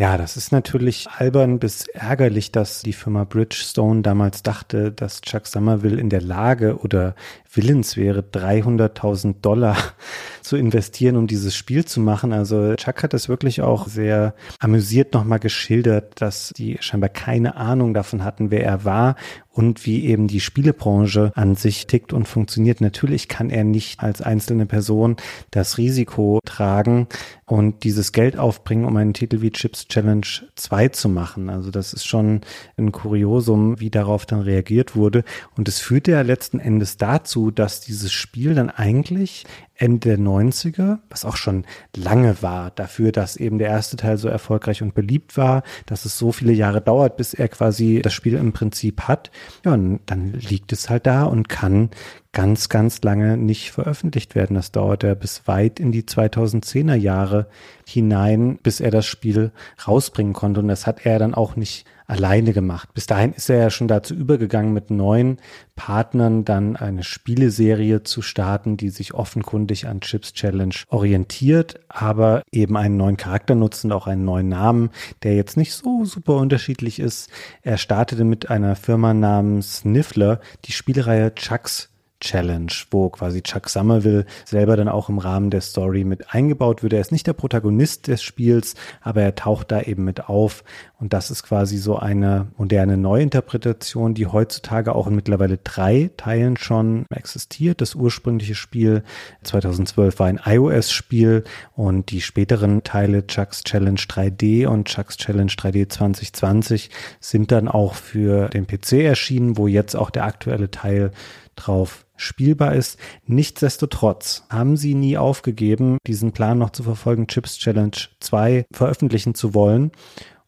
Ja, 0.00 0.16
das 0.16 0.38
ist 0.38 0.50
natürlich 0.50 1.10
albern 1.10 1.58
bis 1.58 1.86
ärgerlich, 1.88 2.50
dass 2.52 2.80
die 2.80 2.94
Firma 2.94 3.24
Bridgestone 3.24 4.00
damals 4.00 4.42
dachte, 4.42 4.92
dass 4.92 5.20
Chuck 5.20 5.46
Somerville 5.46 6.00
in 6.00 6.08
der 6.08 6.22
Lage 6.22 6.78
oder 6.78 7.14
willens 7.52 7.98
wäre, 7.98 8.20
300.000 8.20 9.42
Dollar 9.42 9.76
zu 10.40 10.56
investieren, 10.56 11.16
um 11.16 11.26
dieses 11.26 11.54
Spiel 11.54 11.84
zu 11.84 12.00
machen. 12.00 12.32
Also 12.32 12.76
Chuck 12.76 13.02
hat 13.02 13.12
das 13.12 13.28
wirklich 13.28 13.60
auch 13.60 13.88
sehr 13.88 14.34
amüsiert 14.58 15.12
nochmal 15.12 15.38
geschildert, 15.38 16.18
dass 16.22 16.54
die 16.56 16.78
scheinbar 16.80 17.10
keine 17.10 17.56
Ahnung 17.56 17.92
davon 17.92 18.24
hatten, 18.24 18.50
wer 18.50 18.64
er 18.64 18.86
war 18.86 19.16
und 19.60 19.84
wie 19.84 20.06
eben 20.06 20.26
die 20.26 20.40
Spielebranche 20.40 21.32
an 21.34 21.54
sich 21.54 21.86
tickt 21.86 22.14
und 22.14 22.26
funktioniert. 22.26 22.80
Natürlich 22.80 23.28
kann 23.28 23.50
er 23.50 23.62
nicht 23.62 24.00
als 24.00 24.22
einzelne 24.22 24.64
Person 24.64 25.16
das 25.50 25.76
Risiko 25.76 26.40
tragen 26.46 27.08
und 27.44 27.84
dieses 27.84 28.12
Geld 28.12 28.38
aufbringen, 28.38 28.86
um 28.86 28.96
einen 28.96 29.12
Titel 29.12 29.42
wie 29.42 29.50
Chips 29.50 29.86
Challenge 29.86 30.26
2 30.54 30.88
zu 30.88 31.10
machen. 31.10 31.50
Also 31.50 31.70
das 31.70 31.92
ist 31.92 32.06
schon 32.06 32.40
ein 32.78 32.90
Kuriosum, 32.90 33.80
wie 33.80 33.90
darauf 33.90 34.24
dann 34.24 34.40
reagiert 34.40 34.96
wurde. 34.96 35.24
Und 35.58 35.68
es 35.68 35.78
führte 35.78 36.12
ja 36.12 36.22
letzten 36.22 36.58
Endes 36.58 36.96
dazu, 36.96 37.50
dass 37.50 37.82
dieses 37.82 38.12
Spiel 38.12 38.54
dann 38.54 38.70
eigentlich 38.70 39.44
Ende 39.80 40.10
der 40.10 40.18
90er, 40.18 40.98
was 41.08 41.24
auch 41.24 41.36
schon 41.36 41.64
lange 41.96 42.42
war, 42.42 42.70
dafür, 42.70 43.12
dass 43.12 43.36
eben 43.36 43.58
der 43.58 43.68
erste 43.68 43.96
Teil 43.96 44.18
so 44.18 44.28
erfolgreich 44.28 44.82
und 44.82 44.94
beliebt 44.94 45.38
war, 45.38 45.62
dass 45.86 46.04
es 46.04 46.18
so 46.18 46.32
viele 46.32 46.52
Jahre 46.52 46.82
dauert, 46.82 47.16
bis 47.16 47.32
er 47.32 47.48
quasi 47.48 48.00
das 48.02 48.12
Spiel 48.12 48.34
im 48.34 48.52
Prinzip 48.52 49.02
hat. 49.02 49.30
Ja, 49.64 49.72
und 49.72 50.00
dann 50.04 50.34
liegt 50.34 50.72
es 50.72 50.90
halt 50.90 51.06
da 51.06 51.24
und 51.24 51.48
kann 51.48 51.88
ganz, 52.32 52.68
ganz 52.68 53.00
lange 53.02 53.38
nicht 53.38 53.72
veröffentlicht 53.72 54.34
werden. 54.34 54.54
Das 54.54 54.70
dauert 54.70 55.02
ja 55.02 55.14
bis 55.14 55.48
weit 55.48 55.80
in 55.80 55.92
die 55.92 56.02
2010er 56.02 56.94
Jahre 56.94 57.48
hinein, 57.86 58.58
bis 58.62 58.80
er 58.80 58.90
das 58.90 59.06
Spiel 59.06 59.50
rausbringen 59.86 60.34
konnte. 60.34 60.60
Und 60.60 60.68
das 60.68 60.86
hat 60.86 61.06
er 61.06 61.18
dann 61.18 61.34
auch 61.34 61.56
nicht 61.56 61.86
alleine 62.10 62.52
gemacht. 62.52 62.92
Bis 62.92 63.06
dahin 63.06 63.32
ist 63.32 63.48
er 63.48 63.58
ja 63.58 63.70
schon 63.70 63.88
dazu 63.88 64.14
übergegangen, 64.14 64.72
mit 64.72 64.90
neuen 64.90 65.38
Partnern 65.76 66.44
dann 66.44 66.76
eine 66.76 67.04
Spieleserie 67.04 68.02
zu 68.02 68.20
starten, 68.20 68.76
die 68.76 68.90
sich 68.90 69.14
offenkundig 69.14 69.86
an 69.86 70.00
Chips 70.00 70.32
Challenge 70.32 70.74
orientiert, 70.88 71.80
aber 71.88 72.42
eben 72.52 72.76
einen 72.76 72.96
neuen 72.96 73.16
Charakter 73.16 73.54
nutzt 73.54 73.84
und 73.84 73.92
auch 73.92 74.06
einen 74.06 74.24
neuen 74.24 74.48
Namen, 74.48 74.90
der 75.22 75.36
jetzt 75.36 75.56
nicht 75.56 75.72
so 75.72 76.04
super 76.04 76.36
unterschiedlich 76.36 76.98
ist. 76.98 77.30
Er 77.62 77.78
startete 77.78 78.24
mit 78.24 78.50
einer 78.50 78.74
Firma 78.76 79.14
namens 79.14 79.84
Niffler 79.84 80.40
die 80.64 80.72
Spielereihe 80.72 81.34
Chucks 81.34 81.89
Challenge, 82.20 82.72
wo 82.90 83.08
quasi 83.08 83.42
Chuck 83.42 83.68
Somerville 83.68 84.26
selber 84.44 84.76
dann 84.76 84.88
auch 84.88 85.08
im 85.08 85.18
Rahmen 85.18 85.50
der 85.50 85.60
Story 85.60 86.04
mit 86.04 86.34
eingebaut 86.34 86.82
wird. 86.82 86.92
Er 86.92 87.00
ist 87.00 87.12
nicht 87.12 87.26
der 87.26 87.32
Protagonist 87.32 88.06
des 88.06 88.22
Spiels, 88.22 88.74
aber 89.00 89.22
er 89.22 89.34
taucht 89.34 89.72
da 89.72 89.80
eben 89.80 90.04
mit 90.04 90.28
auf. 90.28 90.62
Und 90.98 91.12
das 91.14 91.30
ist 91.30 91.42
quasi 91.42 91.78
so 91.78 91.96
eine 91.96 92.48
moderne 92.58 92.98
Neuinterpretation, 92.98 94.14
die 94.14 94.26
heutzutage 94.26 94.94
auch 94.94 95.06
in 95.06 95.14
mittlerweile 95.14 95.56
drei 95.56 96.10
Teilen 96.16 96.56
schon 96.58 97.06
existiert. 97.10 97.80
Das 97.80 97.94
ursprüngliche 97.94 98.54
Spiel 98.54 99.02
2012 99.42 100.18
war 100.18 100.26
ein 100.26 100.40
iOS-Spiel 100.44 101.44
und 101.74 102.10
die 102.10 102.20
späteren 102.20 102.84
Teile 102.84 103.26
Chucks 103.26 103.64
Challenge 103.64 103.98
3D 103.98 104.66
und 104.66 104.88
Chucks 104.88 105.16
Challenge 105.16 105.50
3D 105.50 105.88
2020 105.88 106.90
sind 107.18 107.50
dann 107.50 107.68
auch 107.68 107.94
für 107.94 108.48
den 108.48 108.66
PC 108.66 108.92
erschienen, 108.92 109.56
wo 109.56 109.66
jetzt 109.66 109.96
auch 109.96 110.10
der 110.10 110.24
aktuelle 110.24 110.70
Teil 110.70 111.12
drauf 111.56 112.06
spielbar 112.20 112.74
ist. 112.74 112.98
Nichtsdestotrotz 113.26 114.44
haben 114.50 114.76
sie 114.76 114.94
nie 114.94 115.16
aufgegeben, 115.16 115.98
diesen 116.06 116.32
Plan 116.32 116.58
noch 116.58 116.70
zu 116.70 116.82
verfolgen, 116.82 117.26
Chips 117.26 117.58
Challenge 117.58 117.96
2 118.20 118.66
veröffentlichen 118.72 119.34
zu 119.34 119.54
wollen. 119.54 119.90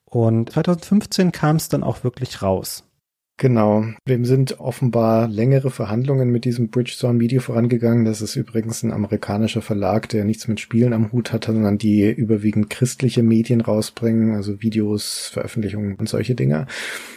Und 0.05 0.53
2015 0.53 1.33
kam 1.33 1.57
es 1.57 1.69
dann 1.69 1.83
auch 1.83 2.05
wirklich 2.05 2.43
raus. 2.43 2.85
Genau. 3.39 3.85
Dem 4.07 4.25
sind 4.25 4.61
offenbar 4.61 5.27
längere 5.27 5.71
Verhandlungen 5.71 6.31
mit 6.31 6.45
diesem 6.45 6.69
Bridgestone 6.69 7.19
Media 7.19 7.41
vorangegangen. 7.41 8.05
Das 8.05 8.21
ist 8.21 8.37
übrigens 8.37 8.85
ein 8.85 8.93
amerikanischer 8.93 9.63
Verlag, 9.63 10.09
der 10.11 10.25
nichts 10.25 10.47
mit 10.47 10.61
Spielen 10.61 10.93
am 10.93 11.11
Hut 11.11 11.33
hat, 11.33 11.47
sondern 11.47 11.77
die 11.77 12.09
überwiegend 12.09 12.71
christliche 12.71 13.25
Medien 13.25 13.61
rausbringen, 13.61 14.35
also 14.35 14.63
Videos, 14.63 15.29
Veröffentlichungen 15.33 15.97
und 15.97 16.09
solche 16.09 16.37
Dinge. 16.37 16.67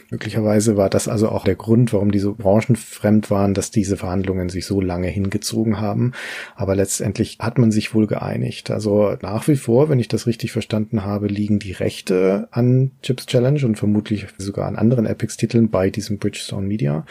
Möglicherweise 0.10 0.78
war 0.78 0.90
das 0.90 1.08
also 1.08 1.30
auch 1.30 1.44
der 1.44 1.56
Grund, 1.56 1.92
warum 1.94 2.12
die 2.12 2.20
so 2.20 2.34
branchenfremd 2.34 3.30
waren, 3.30 3.54
dass 3.54 3.70
diese 3.70 3.98
Verhandlungen 3.98 4.50
sich 4.50 4.66
so 4.66 4.82
lange 4.82 5.08
hingezogen 5.08 5.80
haben. 5.80 6.14
Aber 6.56 6.76
letztendlich 6.76 7.38
hat 7.40 7.58
man 7.58 7.72
sich 7.72 7.94
wohl 7.94 8.08
geeinigt. 8.08 8.72
Also 8.72 9.16
nach 9.22 9.48
wie 9.48 9.58
vor, 9.58 9.90
wenn 9.90 10.00
ich 10.00 10.08
das 10.08 10.26
richtig 10.26 10.52
verstanden 10.52 11.04
habe, 11.04 11.28
liegen 11.28 11.60
die 11.60 11.72
Rechte 11.72 12.48
an 12.52 12.92
Chips 13.02 13.26
Challenge 13.26 13.64
und 13.66 13.78
vermutlich 13.78 14.28
sogar 14.38 14.68
an 14.68 14.76
anderen 14.76 15.06
Epics-Titeln 15.06 15.70
bei 15.70 15.90
diesem 15.90 16.05
Bridgestone 16.12 16.68
Media. 16.68 17.06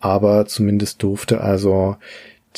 Aber 0.00 0.46
zumindest 0.46 1.02
durfte 1.02 1.40
also 1.40 1.96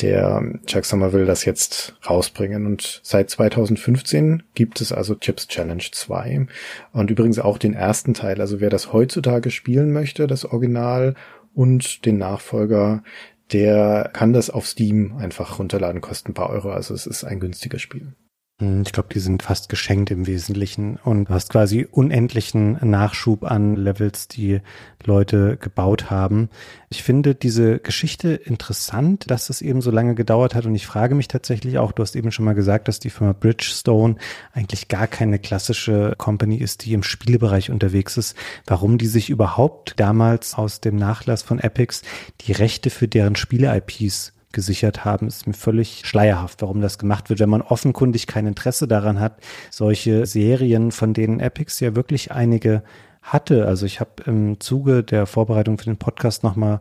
der 0.00 0.42
Chuck 0.66 0.84
Somerville 0.84 1.26
das 1.26 1.44
jetzt 1.44 1.96
rausbringen. 2.08 2.66
Und 2.66 3.00
seit 3.02 3.30
2015 3.30 4.42
gibt 4.54 4.80
es 4.80 4.92
also 4.92 5.14
Chips 5.14 5.48
Challenge 5.48 5.82
2. 5.90 6.46
Und 6.92 7.10
übrigens 7.10 7.38
auch 7.38 7.58
den 7.58 7.74
ersten 7.74 8.14
Teil. 8.14 8.40
Also 8.40 8.60
wer 8.60 8.70
das 8.70 8.92
heutzutage 8.92 9.50
spielen 9.50 9.92
möchte, 9.92 10.26
das 10.26 10.44
Original 10.44 11.14
und 11.54 12.04
den 12.06 12.18
Nachfolger, 12.18 13.02
der 13.52 14.10
kann 14.12 14.32
das 14.32 14.50
auf 14.50 14.66
Steam 14.66 15.16
einfach 15.18 15.58
runterladen, 15.58 16.00
kostet 16.00 16.30
ein 16.30 16.34
paar 16.34 16.50
Euro. 16.50 16.70
Also 16.70 16.94
es 16.94 17.06
ist 17.06 17.24
ein 17.24 17.40
günstiges 17.40 17.82
Spiel. 17.82 18.14
Hm, 18.60 18.82
ich 18.86 18.92
glaube, 18.92 19.08
die 19.12 19.20
sind 19.20 19.42
fast 19.42 19.68
geschenkt 19.68 20.10
im 20.10 20.26
Wesentlichen. 20.26 20.98
Und 21.02 21.28
du 21.28 21.34
hast 21.34 21.50
quasi 21.50 21.88
unendlichen 21.90 22.78
Nachschub 22.82 23.44
an 23.44 23.74
Levels, 23.74 24.28
die 24.28 24.60
Leute 25.04 25.56
gebaut 25.56 26.10
haben. 26.10 26.50
Ich 26.90 27.02
finde 27.02 27.34
diese 27.34 27.78
Geschichte 27.78 28.34
interessant, 28.34 29.30
dass 29.30 29.48
es 29.48 29.62
eben 29.62 29.80
so 29.80 29.90
lange 29.90 30.14
gedauert 30.14 30.54
hat. 30.54 30.66
Und 30.66 30.74
ich 30.74 30.86
frage 30.86 31.14
mich 31.14 31.26
tatsächlich 31.26 31.78
auch, 31.78 31.92
du 31.92 32.02
hast 32.02 32.14
eben 32.16 32.30
schon 32.32 32.44
mal 32.44 32.54
gesagt, 32.54 32.86
dass 32.86 33.00
die 33.00 33.10
Firma 33.10 33.32
Bridgestone 33.32 34.16
eigentlich 34.52 34.88
gar 34.88 35.06
keine 35.06 35.38
klassische 35.38 36.14
Company 36.18 36.56
ist, 36.56 36.84
die 36.84 36.92
im 36.92 37.02
Spielebereich 37.02 37.70
unterwegs 37.70 38.18
ist, 38.18 38.36
warum 38.66 38.98
die 38.98 39.06
sich 39.06 39.30
überhaupt 39.30 39.94
damals 39.96 40.54
aus 40.54 40.80
dem 40.80 40.96
Nachlass 40.96 41.42
von 41.42 41.58
Epics 41.58 42.02
die 42.42 42.52
Rechte 42.52 42.90
für 42.90 43.08
deren 43.08 43.36
Spiele-IPs 43.36 44.34
gesichert 44.52 45.04
haben, 45.04 45.28
ist 45.28 45.46
mir 45.46 45.54
völlig 45.54 46.02
schleierhaft, 46.04 46.62
warum 46.62 46.80
das 46.80 46.98
gemacht 46.98 47.30
wird, 47.30 47.40
wenn 47.40 47.50
man 47.50 47.62
offenkundig 47.62 48.26
kein 48.26 48.46
Interesse 48.46 48.88
daran 48.88 49.20
hat, 49.20 49.38
solche 49.70 50.26
Serien, 50.26 50.92
von 50.92 51.14
denen 51.14 51.40
Epics 51.40 51.80
ja 51.80 51.94
wirklich 51.94 52.32
einige 52.32 52.82
hatte. 53.22 53.66
Also 53.66 53.86
ich 53.86 54.00
habe 54.00 54.10
im 54.26 54.60
Zuge 54.60 55.02
der 55.02 55.26
Vorbereitung 55.26 55.78
für 55.78 55.84
den 55.84 55.98
Podcast 55.98 56.42
nochmal 56.42 56.80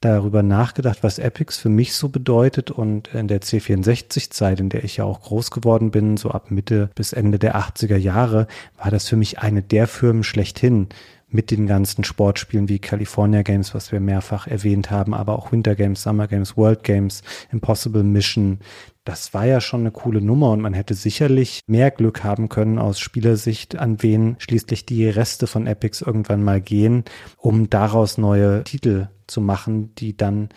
darüber 0.00 0.42
nachgedacht, 0.42 1.02
was 1.02 1.18
Epics 1.18 1.58
für 1.58 1.68
mich 1.68 1.92
so 1.92 2.08
bedeutet. 2.08 2.70
Und 2.70 3.08
in 3.08 3.28
der 3.28 3.42
C64-Zeit, 3.42 4.60
in 4.60 4.70
der 4.70 4.84
ich 4.84 4.96
ja 4.96 5.04
auch 5.04 5.20
groß 5.20 5.50
geworden 5.50 5.90
bin, 5.90 6.16
so 6.16 6.30
ab 6.30 6.50
Mitte 6.50 6.90
bis 6.94 7.12
Ende 7.12 7.38
der 7.38 7.56
80er 7.56 7.96
Jahre, 7.96 8.46
war 8.78 8.90
das 8.90 9.08
für 9.08 9.16
mich 9.16 9.40
eine 9.40 9.62
der 9.62 9.86
Firmen 9.86 10.24
schlechthin 10.24 10.88
mit 11.30 11.50
den 11.50 11.66
ganzen 11.66 12.04
Sportspielen 12.04 12.68
wie 12.68 12.78
California 12.78 13.42
Games, 13.42 13.74
was 13.74 13.92
wir 13.92 14.00
mehrfach 14.00 14.46
erwähnt 14.46 14.90
haben, 14.90 15.14
aber 15.14 15.38
auch 15.38 15.52
Winter 15.52 15.74
Games, 15.74 16.02
Summer 16.02 16.28
Games, 16.28 16.56
World 16.56 16.84
Games, 16.84 17.22
Impossible 17.52 18.02
Mission. 18.02 18.58
Das 19.04 19.32
war 19.32 19.46
ja 19.46 19.60
schon 19.60 19.80
eine 19.80 19.90
coole 19.90 20.20
Nummer 20.20 20.50
und 20.50 20.60
man 20.60 20.74
hätte 20.74 20.94
sicherlich 20.94 21.60
mehr 21.66 21.90
Glück 21.90 22.22
haben 22.22 22.48
können 22.48 22.78
aus 22.78 23.00
Spielersicht, 23.00 23.76
an 23.76 24.02
wen 24.02 24.36
schließlich 24.38 24.86
die 24.86 25.08
Reste 25.08 25.46
von 25.46 25.66
Epics 25.66 26.02
irgendwann 26.02 26.42
mal 26.42 26.60
gehen, 26.60 27.04
um 27.36 27.70
daraus 27.70 28.18
neue 28.18 28.62
Titel 28.64 29.08
zu 29.26 29.40
machen, 29.40 29.94
die 29.94 30.16
dann 30.16 30.50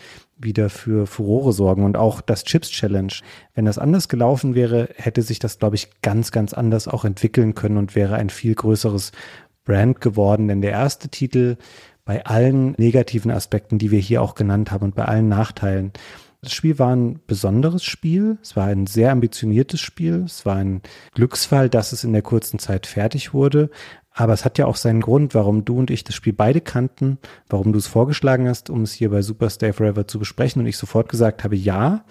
wieder 0.43 0.69
für 0.69 1.07
Furore 1.07 1.53
sorgen 1.53 1.85
und 1.85 1.95
auch 1.95 2.21
das 2.21 2.43
Chips 2.43 2.69
Challenge. 2.69 3.13
Wenn 3.53 3.65
das 3.65 3.77
anders 3.77 4.09
gelaufen 4.09 4.55
wäre, 4.55 4.89
hätte 4.95 5.21
sich 5.21 5.39
das, 5.39 5.59
glaube 5.59 5.75
ich, 5.75 6.01
ganz, 6.01 6.31
ganz 6.31 6.53
anders 6.53 6.87
auch 6.87 7.05
entwickeln 7.05 7.55
können 7.55 7.77
und 7.77 7.95
wäre 7.95 8.15
ein 8.15 8.29
viel 8.29 8.55
größeres 8.55 9.11
Brand 9.65 10.01
geworden, 10.01 10.47
denn 10.47 10.61
der 10.61 10.71
erste 10.71 11.09
Titel 11.09 11.57
bei 12.05 12.25
allen 12.25 12.73
negativen 12.77 13.31
Aspekten, 13.31 13.77
die 13.77 13.91
wir 13.91 13.99
hier 13.99 14.21
auch 14.21 14.35
genannt 14.35 14.71
haben 14.71 14.83
und 14.83 14.95
bei 14.95 15.05
allen 15.05 15.29
Nachteilen. 15.29 15.93
Das 16.41 16.51
Spiel 16.51 16.77
war 16.77 16.93
ein 16.93 17.21
besonderes 17.25 17.85
Spiel. 17.85 18.37
Es 18.41 18.57
war 18.57 18.65
ein 18.65 18.85
sehr 18.85 19.11
ambitioniertes 19.11 19.79
Spiel. 19.79 20.23
Es 20.25 20.45
war 20.45 20.57
ein 20.57 20.81
Glücksfall, 21.13 21.69
dass 21.69 21.93
es 21.93 22.03
in 22.03 22.11
der 22.11 22.21
kurzen 22.21 22.59
Zeit 22.59 22.85
fertig 22.85 23.33
wurde. 23.33 23.69
Aber 24.11 24.33
es 24.33 24.43
hat 24.43 24.57
ja 24.57 24.65
auch 24.65 24.75
seinen 24.75 24.99
Grund, 24.99 25.33
warum 25.33 25.63
du 25.63 25.77
und 25.77 25.89
ich 25.89 26.03
das 26.03 26.15
Spiel 26.15 26.33
beide 26.33 26.59
kannten, 26.59 27.17
warum 27.47 27.71
du 27.71 27.79
es 27.79 27.87
vorgeschlagen 27.87 28.47
hast, 28.47 28.69
um 28.69 28.81
es 28.81 28.91
hier 28.91 29.09
bei 29.09 29.21
Super 29.21 29.49
Stay 29.49 29.71
Forever 29.71 30.05
zu 30.05 30.19
besprechen 30.19 30.61
und 30.61 30.67
ich 30.67 30.77
sofort 30.77 31.09
gesagt 31.09 31.45
habe, 31.45 31.55
ja, 31.55 32.03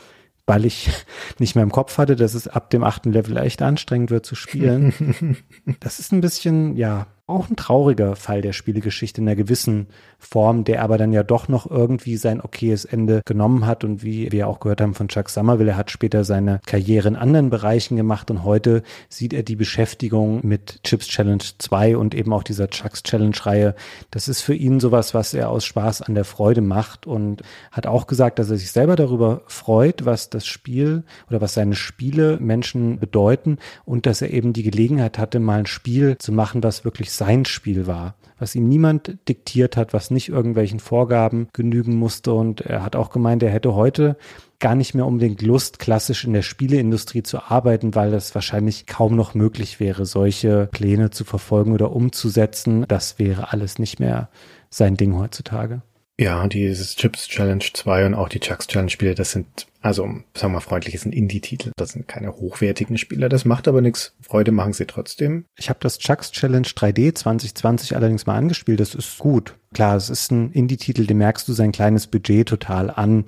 weil 0.46 0.64
ich 0.64 0.90
nicht 1.38 1.54
mehr 1.54 1.62
im 1.62 1.70
Kopf 1.70 1.98
hatte, 1.98 2.16
dass 2.16 2.34
es 2.34 2.48
ab 2.48 2.70
dem 2.70 2.82
achten 2.82 3.12
Level 3.12 3.36
echt 3.36 3.62
anstrengend 3.62 4.10
wird 4.10 4.26
zu 4.26 4.34
spielen. 4.34 5.36
das 5.80 6.00
ist 6.00 6.12
ein 6.12 6.22
bisschen, 6.22 6.76
ja, 6.76 7.06
auch 7.28 7.48
ein 7.48 7.56
trauriger 7.56 8.16
Fall 8.16 8.42
der 8.42 8.52
Spielegeschichte 8.52 9.20
in 9.20 9.28
einer 9.28 9.36
gewissen 9.36 9.86
Form, 10.18 10.64
der 10.64 10.82
aber 10.82 10.98
dann 10.98 11.12
ja 11.12 11.22
doch 11.22 11.48
noch 11.48 11.70
irgendwie 11.70 12.16
sein 12.16 12.40
okayes 12.40 12.84
Ende 12.84 13.22
genommen 13.24 13.64
hat 13.66 13.84
und 13.84 14.02
wie 14.02 14.30
wir 14.32 14.48
auch 14.48 14.58
gehört 14.58 14.80
haben 14.80 14.94
von 14.94 15.08
Chuck 15.08 15.28
Somerville, 15.28 15.70
er 15.70 15.76
hat 15.76 15.90
später 15.90 16.24
seine 16.24 16.60
Karriere 16.66 17.08
in 17.08 17.16
anderen 17.16 17.50
Bereichen 17.50 17.96
gemacht 17.96 18.30
und 18.30 18.42
heute 18.42 18.82
sieht 19.08 19.32
er 19.32 19.44
die 19.44 19.54
Beschäftigung 19.54 20.40
mit 20.42 20.80
Chips 20.82 21.06
Challenge 21.06 21.42
2 21.58 21.96
und 21.96 22.14
eben 22.14 22.32
auch 22.32 22.42
dieser 22.42 22.68
Chucks 22.68 23.04
Challenge 23.04 23.36
Reihe. 23.42 23.74
Das 24.10 24.26
ist 24.26 24.42
für 24.42 24.54
ihn 24.54 24.80
sowas, 24.80 25.14
was 25.14 25.32
er 25.32 25.48
aus 25.50 25.64
Spaß 25.64 26.02
an 26.02 26.14
der 26.14 26.24
Freude 26.24 26.60
macht 26.60 27.06
und 27.06 27.42
hat 27.70 27.86
auch 27.86 28.08
gesagt, 28.08 28.40
dass 28.40 28.50
er 28.50 28.58
sich 28.58 28.72
selber 28.72 28.96
darüber 28.96 29.42
freut, 29.46 30.04
was 30.04 30.28
das 30.28 30.46
Spiel 30.46 31.04
oder 31.28 31.40
was 31.40 31.54
seine 31.54 31.76
Spiele 31.76 32.38
Menschen 32.40 32.98
bedeuten 32.98 33.58
und 33.84 34.06
dass 34.06 34.22
er 34.22 34.30
eben 34.30 34.52
die 34.52 34.64
Gelegenheit 34.64 35.18
hatte, 35.18 35.38
mal 35.38 35.60
ein 35.60 35.66
Spiel 35.66 36.18
zu 36.18 36.32
machen, 36.32 36.62
was 36.64 36.84
wirklich 36.84 37.12
sein 37.22 37.44
Spiel 37.44 37.86
war, 37.86 38.16
was 38.38 38.56
ihm 38.56 38.68
niemand 38.68 39.16
diktiert 39.28 39.76
hat, 39.76 39.92
was 39.92 40.10
nicht 40.10 40.28
irgendwelchen 40.28 40.80
Vorgaben 40.80 41.46
genügen 41.52 41.94
musste. 41.94 42.32
Und 42.32 42.62
er 42.62 42.82
hat 42.82 42.96
auch 42.96 43.10
gemeint, 43.10 43.44
er 43.44 43.50
hätte 43.50 43.74
heute 43.74 44.16
gar 44.58 44.74
nicht 44.74 44.94
mehr 44.94 45.06
unbedingt 45.06 45.40
Lust, 45.42 45.78
klassisch 45.78 46.24
in 46.24 46.32
der 46.32 46.42
Spieleindustrie 46.42 47.22
zu 47.22 47.38
arbeiten, 47.40 47.94
weil 47.94 48.10
das 48.10 48.34
wahrscheinlich 48.34 48.86
kaum 48.86 49.14
noch 49.14 49.34
möglich 49.34 49.78
wäre, 49.78 50.04
solche 50.04 50.68
Pläne 50.72 51.10
zu 51.10 51.24
verfolgen 51.24 51.72
oder 51.72 51.92
umzusetzen. 51.92 52.84
Das 52.88 53.20
wäre 53.20 53.52
alles 53.52 53.78
nicht 53.78 54.00
mehr 54.00 54.28
sein 54.70 54.96
Ding 54.96 55.16
heutzutage. 55.16 55.82
Ja, 56.20 56.46
dieses 56.46 56.94
Chips 56.94 57.26
Challenge 57.26 57.64
2 57.72 58.06
und 58.06 58.14
auch 58.14 58.28
die 58.28 58.38
Chucks 58.38 58.66
Challenge 58.66 58.90
Spiele, 58.90 59.14
das 59.14 59.32
sind, 59.32 59.66
also 59.80 60.04
sagen 60.04 60.24
wir 60.34 60.48
mal 60.50 60.60
freundlich, 60.60 60.92
das 60.92 61.02
sind 61.02 61.14
Indie-Titel. 61.14 61.72
Das 61.76 61.92
sind 61.92 62.06
keine 62.06 62.36
hochwertigen 62.36 62.98
Spieler. 62.98 63.28
Das 63.28 63.44
macht 63.44 63.66
aber 63.66 63.80
nichts. 63.80 64.14
Freude 64.20 64.52
machen 64.52 64.74
sie 64.74 64.86
trotzdem. 64.86 65.46
Ich 65.56 65.70
habe 65.70 65.80
das 65.80 65.98
Chucks 65.98 66.30
Challenge 66.30 66.66
3D 66.66 67.14
2020 67.14 67.96
allerdings 67.96 68.26
mal 68.26 68.36
angespielt. 68.36 68.80
Das 68.80 68.94
ist 68.94 69.18
gut. 69.18 69.56
Klar, 69.72 69.96
es 69.96 70.10
ist 70.10 70.30
ein 70.30 70.52
Indie-Titel, 70.52 71.06
dem 71.06 71.18
merkst 71.18 71.48
du 71.48 71.54
sein 71.54 71.72
kleines 71.72 72.06
Budget 72.06 72.46
total 72.46 72.90
an. 72.90 73.24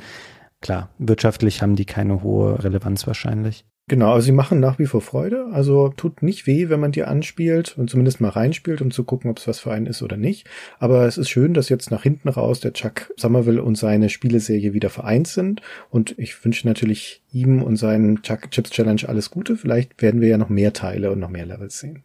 Klar, 0.61 0.90
wirtschaftlich 0.98 1.62
haben 1.62 1.77
die 1.77 1.86
keine 1.86 2.23
hohe 2.23 2.62
Relevanz 2.62 3.06
wahrscheinlich. 3.06 3.65
Genau, 3.86 4.15
also 4.15 4.24
sie 4.24 4.32
machen 4.32 4.61
nach 4.61 4.78
wie 4.78 4.86
vor 4.86 5.02
Freude. 5.02 5.48
Also 5.52 5.90
tut 5.90 6.23
nicht 6.23 6.47
weh, 6.47 6.70
wenn 6.70 6.81
man 6.81 6.93
die 6.93 7.05
anspielt 7.05 7.77
und 7.77 7.90
zumindest 7.90 8.19
mal 8.19 8.31
reinspielt, 8.31 8.81
um 8.81 8.90
zu 8.90 9.05
gucken, 9.05 9.31
ob 9.31 9.39
es 9.39 9.47
was 9.47 9.61
für 9.61 9.73
einen 9.73 9.86
ist 9.86 10.02
oder 10.02 10.16
nicht. 10.16 10.48
Aber 10.78 11.06
es 11.06 11.19
ist 11.19 11.28
schön, 11.28 11.52
dass 11.52 11.69
jetzt 11.69 11.90
nach 11.90 12.02
hinten 12.02 12.31
raus 12.31 12.61
der 12.61 12.73
Chuck 12.73 13.12
Somerville 13.16 13.62
und 13.62 13.77
seine 13.77 14.09
Spieleserie 14.09 14.73
wieder 14.73 14.89
vereint 14.89 15.28
sind. 15.28 15.61
Und 15.90 16.19
ich 16.19 16.43
wünsche 16.44 16.66
natürlich 16.66 17.23
ihm 17.31 17.62
und 17.62 17.77
seinen 17.77 18.23
Chuck 18.23 18.51
Chips 18.51 18.70
Challenge 18.70 19.02
alles 19.06 19.31
Gute. 19.31 19.55
Vielleicht 19.55 20.01
werden 20.01 20.23
wir 20.23 20.28
ja 20.28 20.39
noch 20.39 20.48
mehr 20.48 20.73
Teile 20.73 21.11
und 21.11 21.19
noch 21.19 21.31
mehr 21.31 21.44
Levels 21.44 21.78
sehen. 21.78 22.05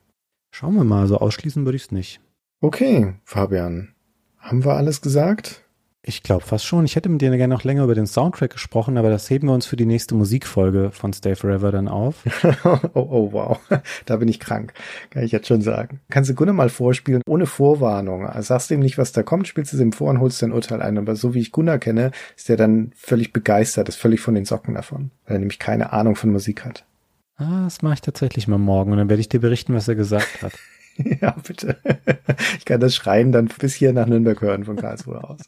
Schauen 0.51 0.75
wir 0.75 0.83
mal, 0.83 1.07
so 1.07 1.17
ausschließen 1.17 1.63
würde 1.63 1.77
ich 1.77 1.83
es 1.83 1.91
nicht. 1.91 2.19
Okay, 2.59 3.13
Fabian. 3.23 3.93
Haben 4.37 4.65
wir 4.65 4.73
alles 4.73 5.01
gesagt? 5.01 5.63
Ich 6.01 6.23
glaube 6.23 6.45
fast 6.45 6.65
schon. 6.65 6.85
Ich 6.85 6.95
hätte 6.95 7.09
mit 7.09 7.21
dir 7.21 7.29
gerne 7.35 7.53
noch 7.53 7.65
länger 7.65 7.83
über 7.83 7.93
den 7.93 8.07
Soundtrack 8.07 8.53
gesprochen, 8.53 8.97
aber 8.97 9.09
das 9.09 9.29
heben 9.29 9.47
wir 9.47 9.53
uns 9.53 9.65
für 9.65 9.75
die 9.75 9.85
nächste 9.85 10.15
Musikfolge 10.15 10.91
von 10.91 11.11
Stay 11.11 11.35
Forever 11.35 11.73
dann 11.73 11.89
auf. 11.89 12.23
oh, 12.63 12.79
oh, 12.93 13.29
wow. 13.33 13.59
Da 14.05 14.15
bin 14.15 14.29
ich 14.29 14.39
krank. 14.39 14.73
Kann 15.09 15.23
ich 15.23 15.33
jetzt 15.33 15.47
schon 15.47 15.61
sagen. 15.61 15.99
Kannst 16.09 16.29
du 16.29 16.35
Gunnar 16.35 16.55
mal 16.55 16.69
vorspielen, 16.69 17.21
ohne 17.27 17.45
Vorwarnung. 17.45 18.25
Also 18.25 18.47
sagst 18.47 18.69
du 18.69 18.75
ihm 18.75 18.79
nicht, 18.79 18.97
was 18.97 19.11
da 19.11 19.23
kommt, 19.23 19.47
spielst 19.47 19.73
es 19.73 19.81
ihm 19.81 19.91
vor 19.91 20.09
und 20.09 20.21
holst 20.21 20.41
dein 20.41 20.53
Urteil 20.53 20.81
ein. 20.81 20.97
Aber 20.97 21.17
so 21.17 21.33
wie 21.33 21.41
ich 21.41 21.51
Gunnar 21.51 21.79
kenne, 21.79 22.11
ist 22.37 22.47
der 22.47 22.55
dann 22.55 22.93
völlig 22.95 23.33
begeistert, 23.33 23.89
ist 23.89 23.97
völlig 23.97 24.21
von 24.21 24.35
den 24.35 24.45
Socken 24.45 24.75
davon, 24.75 25.11
weil 25.25 25.35
er 25.35 25.39
nämlich 25.39 25.59
keine 25.59 25.91
Ahnung 25.91 26.15
von 26.15 26.31
Musik 26.31 26.63
hat. 26.63 26.85
Ah, 27.35 27.63
das 27.65 27.81
mache 27.81 27.95
ich 27.95 28.01
tatsächlich 28.01 28.47
mal 28.47 28.57
morgen 28.57 28.91
und 28.91 28.97
dann 28.97 29.09
werde 29.09 29.21
ich 29.21 29.29
dir 29.29 29.41
berichten, 29.41 29.73
was 29.73 29.87
er 29.87 29.95
gesagt 29.95 30.43
hat. 30.43 30.53
ja, 31.21 31.35
bitte. 31.45 31.77
Ich 32.57 32.65
kann 32.65 32.79
das 32.79 32.95
Schreien 32.95 33.31
dann 33.31 33.49
bis 33.59 33.75
hier 33.75 33.91
nach 33.91 34.07
Nürnberg 34.07 34.41
hören 34.41 34.63
von 34.63 34.77
Karlsruhe 34.77 35.23
aus. 35.23 35.41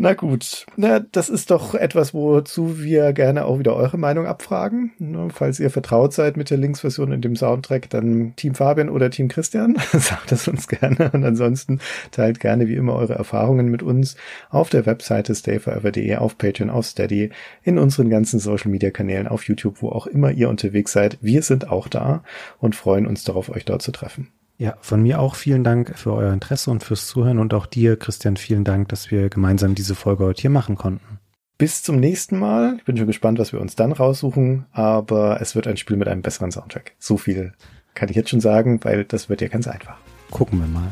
Na 0.00 0.14
gut, 0.14 0.64
na, 0.76 1.00
das 1.00 1.28
ist 1.28 1.50
doch 1.50 1.74
etwas, 1.74 2.14
wozu 2.14 2.78
wir 2.80 3.12
gerne 3.12 3.46
auch 3.46 3.58
wieder 3.58 3.74
eure 3.74 3.98
Meinung 3.98 4.26
abfragen. 4.26 4.92
Ne, 5.00 5.26
falls 5.34 5.58
ihr 5.58 5.70
vertraut 5.70 6.12
seid 6.12 6.36
mit 6.36 6.50
der 6.50 6.56
Linksversion 6.56 7.10
in 7.10 7.20
dem 7.20 7.34
Soundtrack, 7.34 7.90
dann 7.90 8.34
Team 8.36 8.54
Fabian 8.54 8.90
oder 8.90 9.10
Team 9.10 9.26
Christian, 9.26 9.76
sagt 9.92 10.30
es 10.30 10.46
uns 10.46 10.68
gerne. 10.68 11.10
Und 11.12 11.24
ansonsten 11.24 11.80
teilt 12.12 12.38
gerne 12.38 12.68
wie 12.68 12.76
immer 12.76 12.94
eure 12.94 13.14
Erfahrungen 13.14 13.70
mit 13.70 13.82
uns 13.82 14.14
auf 14.50 14.70
der 14.70 14.86
Webseite 14.86 15.34
stayforever.de, 15.34 16.14
auf 16.14 16.38
Patreon, 16.38 16.70
auf 16.70 16.86
Steady, 16.86 17.30
in 17.64 17.76
unseren 17.76 18.08
ganzen 18.08 18.38
Social 18.38 18.70
Media 18.70 18.92
Kanälen, 18.92 19.26
auf 19.26 19.48
YouTube, 19.48 19.82
wo 19.82 19.88
auch 19.88 20.06
immer 20.06 20.30
ihr 20.30 20.48
unterwegs 20.48 20.92
seid. 20.92 21.18
Wir 21.20 21.42
sind 21.42 21.72
auch 21.72 21.88
da 21.88 22.22
und 22.60 22.76
freuen 22.76 23.04
uns 23.04 23.24
darauf, 23.24 23.48
euch 23.48 23.64
dort 23.64 23.82
zu 23.82 23.90
treffen. 23.90 24.28
Ja, 24.58 24.76
von 24.80 25.02
mir 25.02 25.20
auch 25.20 25.36
vielen 25.36 25.62
Dank 25.62 25.96
für 25.96 26.12
euer 26.12 26.32
Interesse 26.32 26.72
und 26.72 26.82
fürs 26.82 27.06
Zuhören 27.06 27.38
und 27.38 27.54
auch 27.54 27.64
dir, 27.64 27.96
Christian, 27.96 28.36
vielen 28.36 28.64
Dank, 28.64 28.88
dass 28.88 29.12
wir 29.12 29.28
gemeinsam 29.28 29.76
diese 29.76 29.94
Folge 29.94 30.24
heute 30.24 30.42
hier 30.42 30.50
machen 30.50 30.74
konnten. 30.74 31.20
Bis 31.58 31.84
zum 31.84 32.00
nächsten 32.00 32.38
Mal. 32.38 32.74
Ich 32.78 32.84
bin 32.84 32.96
schon 32.96 33.06
gespannt, 33.06 33.38
was 33.38 33.52
wir 33.52 33.60
uns 33.60 33.76
dann 33.76 33.92
raussuchen, 33.92 34.66
aber 34.72 35.40
es 35.40 35.54
wird 35.54 35.68
ein 35.68 35.76
Spiel 35.76 35.96
mit 35.96 36.08
einem 36.08 36.22
besseren 36.22 36.50
Soundtrack. 36.50 36.92
So 36.98 37.16
viel 37.16 37.52
kann 37.94 38.08
ich 38.08 38.16
jetzt 38.16 38.30
schon 38.30 38.40
sagen, 38.40 38.80
weil 38.82 39.04
das 39.04 39.28
wird 39.28 39.40
ja 39.40 39.48
ganz 39.48 39.68
einfach. 39.68 39.96
Gucken 40.30 40.58
wir 40.58 40.66
mal. 40.66 40.90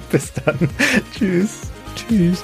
Bis 0.10 0.32
dann. 0.32 0.68
Tschüss. 1.12 1.70
Tschüss. 1.94 2.42